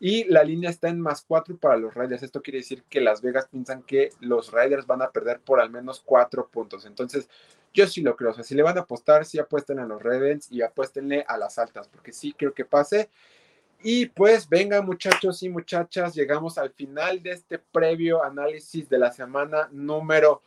y 0.00 0.24
la 0.24 0.42
línea 0.44 0.70
está 0.70 0.88
en 0.88 1.00
más 1.00 1.22
4 1.26 1.56
para 1.56 1.76
los 1.76 1.94
Raiders. 1.94 2.22
Esto 2.22 2.42
quiere 2.42 2.58
decir 2.58 2.82
que 2.90 3.00
Las 3.00 3.22
Vegas 3.22 3.48
piensan 3.50 3.82
que 3.82 4.10
los 4.20 4.52
Raiders 4.52 4.86
van 4.86 5.02
a 5.02 5.10
perder 5.10 5.40
por 5.40 5.60
al 5.60 5.70
menos 5.70 6.02
4 6.04 6.48
puntos. 6.48 6.84
Entonces, 6.84 7.28
yo 7.72 7.86
sí 7.86 8.02
lo 8.02 8.16
creo. 8.16 8.30
O 8.30 8.34
sea, 8.34 8.44
si 8.44 8.54
le 8.54 8.62
van 8.62 8.78
a 8.78 8.82
apostar, 8.82 9.24
sí 9.24 9.38
apuesten 9.38 9.78
a 9.78 9.86
los 9.86 10.02
Ravens 10.02 10.50
y 10.50 10.62
apuéstenle 10.62 11.24
a 11.28 11.36
las 11.38 11.58
altas, 11.58 11.88
porque 11.88 12.12
sí 12.12 12.34
creo 12.36 12.54
que 12.54 12.64
pase. 12.64 13.10
Y 13.82 14.06
pues 14.06 14.48
venga 14.48 14.80
muchachos 14.80 15.42
y 15.42 15.50
muchachas, 15.50 16.14
llegamos 16.14 16.56
al 16.56 16.70
final 16.70 17.22
de 17.22 17.32
este 17.32 17.58
previo 17.58 18.22
análisis 18.22 18.88
de 18.88 18.98
la 18.98 19.12
semana 19.12 19.68
número 19.72 20.42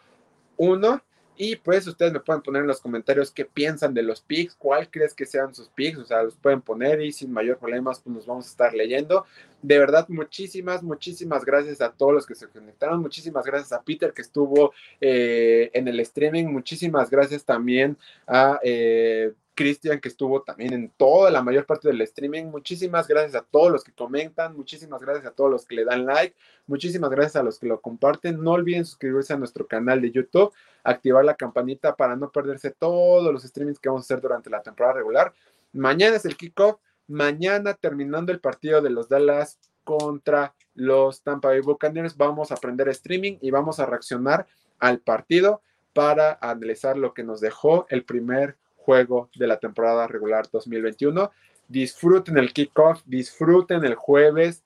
1. 0.58 1.02
Y 1.38 1.55
pues 1.55 1.85
ustedes 1.85 2.11
me 2.11 2.19
pueden 2.19 2.41
poner 2.41 2.64
en 2.64 2.68
los 2.68 2.81
comentarios 2.81 3.31
qué 3.31 3.45
piensan 3.45 3.93
de 3.93 4.01
los 4.01 4.22
picks, 4.22 4.55
cuál 4.55 4.89
crees 4.89 5.14
que 5.14 5.27
sean 5.27 5.53
sus 5.53 5.69
picks, 5.69 5.99
o 5.99 6.05
sea, 6.05 6.23
los 6.23 6.35
pueden 6.35 6.61
poner 6.61 6.99
y 7.01 7.11
sin 7.11 7.31
mayor 7.31 7.59
problemas 7.59 7.99
pues 7.99 8.15
nos 8.15 8.26
vamos 8.26 8.47
a 8.47 8.49
estar 8.49 8.73
leyendo. 8.73 9.26
De 9.61 9.77
verdad, 9.77 10.07
muchísimas, 10.09 10.81
muchísimas 10.81 11.45
gracias 11.45 11.80
a 11.81 11.91
todos 11.91 12.14
los 12.14 12.26
que 12.26 12.34
se 12.34 12.47
conectaron, 12.47 13.01
muchísimas 13.01 13.45
gracias 13.45 13.72
a 13.72 13.84
Peter 13.84 14.14
que 14.14 14.23
estuvo 14.23 14.73
eh, 14.99 15.69
en 15.73 15.88
el 15.88 15.99
streaming, 15.99 16.45
muchísimas 16.45 17.09
gracias 17.09 17.45
también 17.45 17.97
a... 18.26 18.59
Eh, 18.64 19.34
Cristian, 19.57 19.99
que 19.99 20.07
estuvo 20.07 20.43
también 20.43 20.71
en 20.71 20.89
toda 20.91 21.31
la 21.31 21.41
mayor 21.41 21.65
parte 21.65 21.88
del 21.88 21.99
streaming. 22.01 22.45
Muchísimas 22.45 23.07
gracias 23.07 23.34
a 23.34 23.41
todos 23.41 23.71
los 23.71 23.84
que 23.84 23.91
comentan, 23.91 24.55
muchísimas 24.55 25.01
gracias 25.01 25.25
a 25.25 25.31
todos 25.31 25.49
los 25.49 25.65
que 25.65 25.75
le 25.75 25.84
dan 25.84 26.05
like, 26.05 26.35
muchísimas 26.67 27.09
gracias 27.09 27.38
a 27.38 27.43
los 27.43 27.57
que 27.57 27.65
lo 27.65 27.81
comparten. 27.81 28.41
No 28.41 28.51
olviden 28.51 28.85
suscribirse 28.85 29.34
a 29.34 29.38
nuestro 29.38 29.65
canal 29.65 29.99
de 29.99 30.11
YouTube, 30.11 30.53
activar 30.84 31.25
la 31.25 31.35
campanita 31.35 31.95
para 31.95 32.15
no 32.15 32.31
perderse 32.31 32.69
todos 32.69 33.34
los 33.34 33.41
streamings 33.41 33.79
que 33.79 33.89
vamos 33.89 34.03
a 34.03 34.05
hacer 34.05 34.21
durante 34.21 34.51
la 34.51 34.61
temporada 34.61 34.93
regular. 34.93 35.34
Mañana 35.73 36.15
es 36.15 36.25
el 36.25 36.38
kickoff. 36.38 36.79
Mañana, 37.07 37.73
terminando 37.73 38.31
el 38.31 38.39
partido 38.39 38.81
de 38.81 38.91
los 38.91 39.09
Dallas 39.09 39.57
contra 39.84 40.53
los 40.75 41.23
Tampa 41.23 41.47
Bay 41.47 41.61
Buccaneers, 41.61 42.15
vamos 42.15 42.51
a 42.51 42.55
aprender 42.55 42.89
streaming 42.89 43.38
y 43.41 43.49
vamos 43.49 43.79
a 43.79 43.88
reaccionar 43.88 44.45
al 44.77 44.99
partido 44.99 45.61
para 45.93 46.38
analizar 46.41 46.95
lo 46.95 47.15
que 47.15 47.23
nos 47.23 47.41
dejó 47.41 47.88
el 47.89 48.03
primer 48.03 48.55
juego 48.88 49.30
de 49.35 49.47
la 49.47 49.59
temporada 49.59 50.07
regular 50.07 50.47
2021. 50.49 51.30
Disfruten 51.68 52.38
el 52.38 52.53
kickoff, 52.53 53.01
disfruten 53.05 53.84
el 53.84 53.95
jueves, 53.95 54.64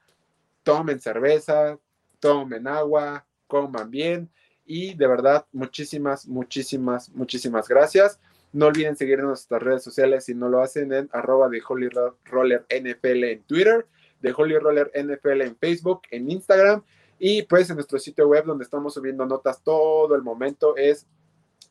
tomen 0.61 0.99
cerveza, 0.99 1.80
tomen 2.19 2.68
agua, 2.68 3.26
coman 3.48 3.89
bien 3.89 4.30
y 4.64 4.93
de 4.93 5.07
verdad 5.07 5.48
muchísimas, 5.52 6.27
muchísimas, 6.27 7.10
muchísimas 7.10 7.68
gracias. 7.68 8.19
No 8.53 8.68
olviden 8.68 8.95
seguirnos 8.95 9.23
en 9.23 9.30
nuestras 9.30 9.64
redes 9.64 9.84
sociales 9.84 10.26
si 10.26 10.35
no 10.35 10.49
lo 10.49 10.61
hacen 10.61 10.93
en 10.93 11.10
arroba 11.14 11.49
de 11.49 11.64
Holy 11.68 11.89
Roller 12.26 12.64
NFL 12.69 13.23
en 13.23 13.41
Twitter, 13.41 13.88
de 14.19 14.34
Holy 14.38 14.60
Roller 14.60 14.91
NFL 14.93 15.41
en 15.41 15.56
Facebook, 15.56 16.02
en 16.11 16.30
Instagram 16.30 16.84
y 17.18 17.41
pues 17.41 17.72
en 17.72 17.77
nuestro 17.77 17.98
sitio 17.98 18.27
web 18.27 18.45
donde 18.45 18.65
estamos 18.65 18.93
subiendo 18.93 19.26
notas 19.26 19.64
todo 19.64 20.14
el 20.14 20.22
momento 20.22 20.77
es 20.77 21.07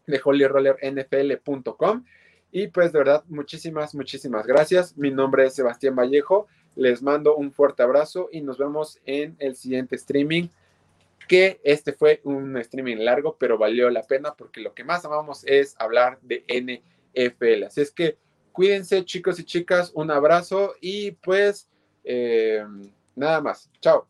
de 0.08 0.20
holyrollernfl.com. 0.24 2.04
Y 2.52 2.68
pues 2.68 2.92
de 2.92 2.98
verdad, 2.98 3.24
muchísimas, 3.28 3.94
muchísimas 3.94 4.46
gracias. 4.46 4.96
Mi 4.96 5.10
nombre 5.10 5.46
es 5.46 5.54
Sebastián 5.54 5.94
Vallejo. 5.94 6.48
Les 6.74 7.02
mando 7.02 7.36
un 7.36 7.52
fuerte 7.52 7.82
abrazo 7.82 8.28
y 8.32 8.40
nos 8.40 8.58
vemos 8.58 8.98
en 9.04 9.36
el 9.38 9.56
siguiente 9.56 9.96
streaming. 9.96 10.48
Que 11.28 11.60
este 11.62 11.92
fue 11.92 12.20
un 12.24 12.56
streaming 12.56 12.96
largo, 12.96 13.36
pero 13.38 13.56
valió 13.56 13.88
la 13.90 14.02
pena 14.02 14.34
porque 14.34 14.60
lo 14.60 14.74
que 14.74 14.82
más 14.82 15.04
amamos 15.04 15.44
es 15.46 15.76
hablar 15.78 16.18
de 16.22 16.44
NFL. 16.48 17.64
Así 17.64 17.82
es 17.82 17.92
que 17.92 18.18
cuídense, 18.50 19.04
chicos 19.04 19.38
y 19.38 19.44
chicas. 19.44 19.92
Un 19.94 20.10
abrazo 20.10 20.74
y 20.80 21.12
pues 21.12 21.68
eh, 22.02 22.64
nada 23.14 23.40
más. 23.40 23.70
Chao. 23.80 24.09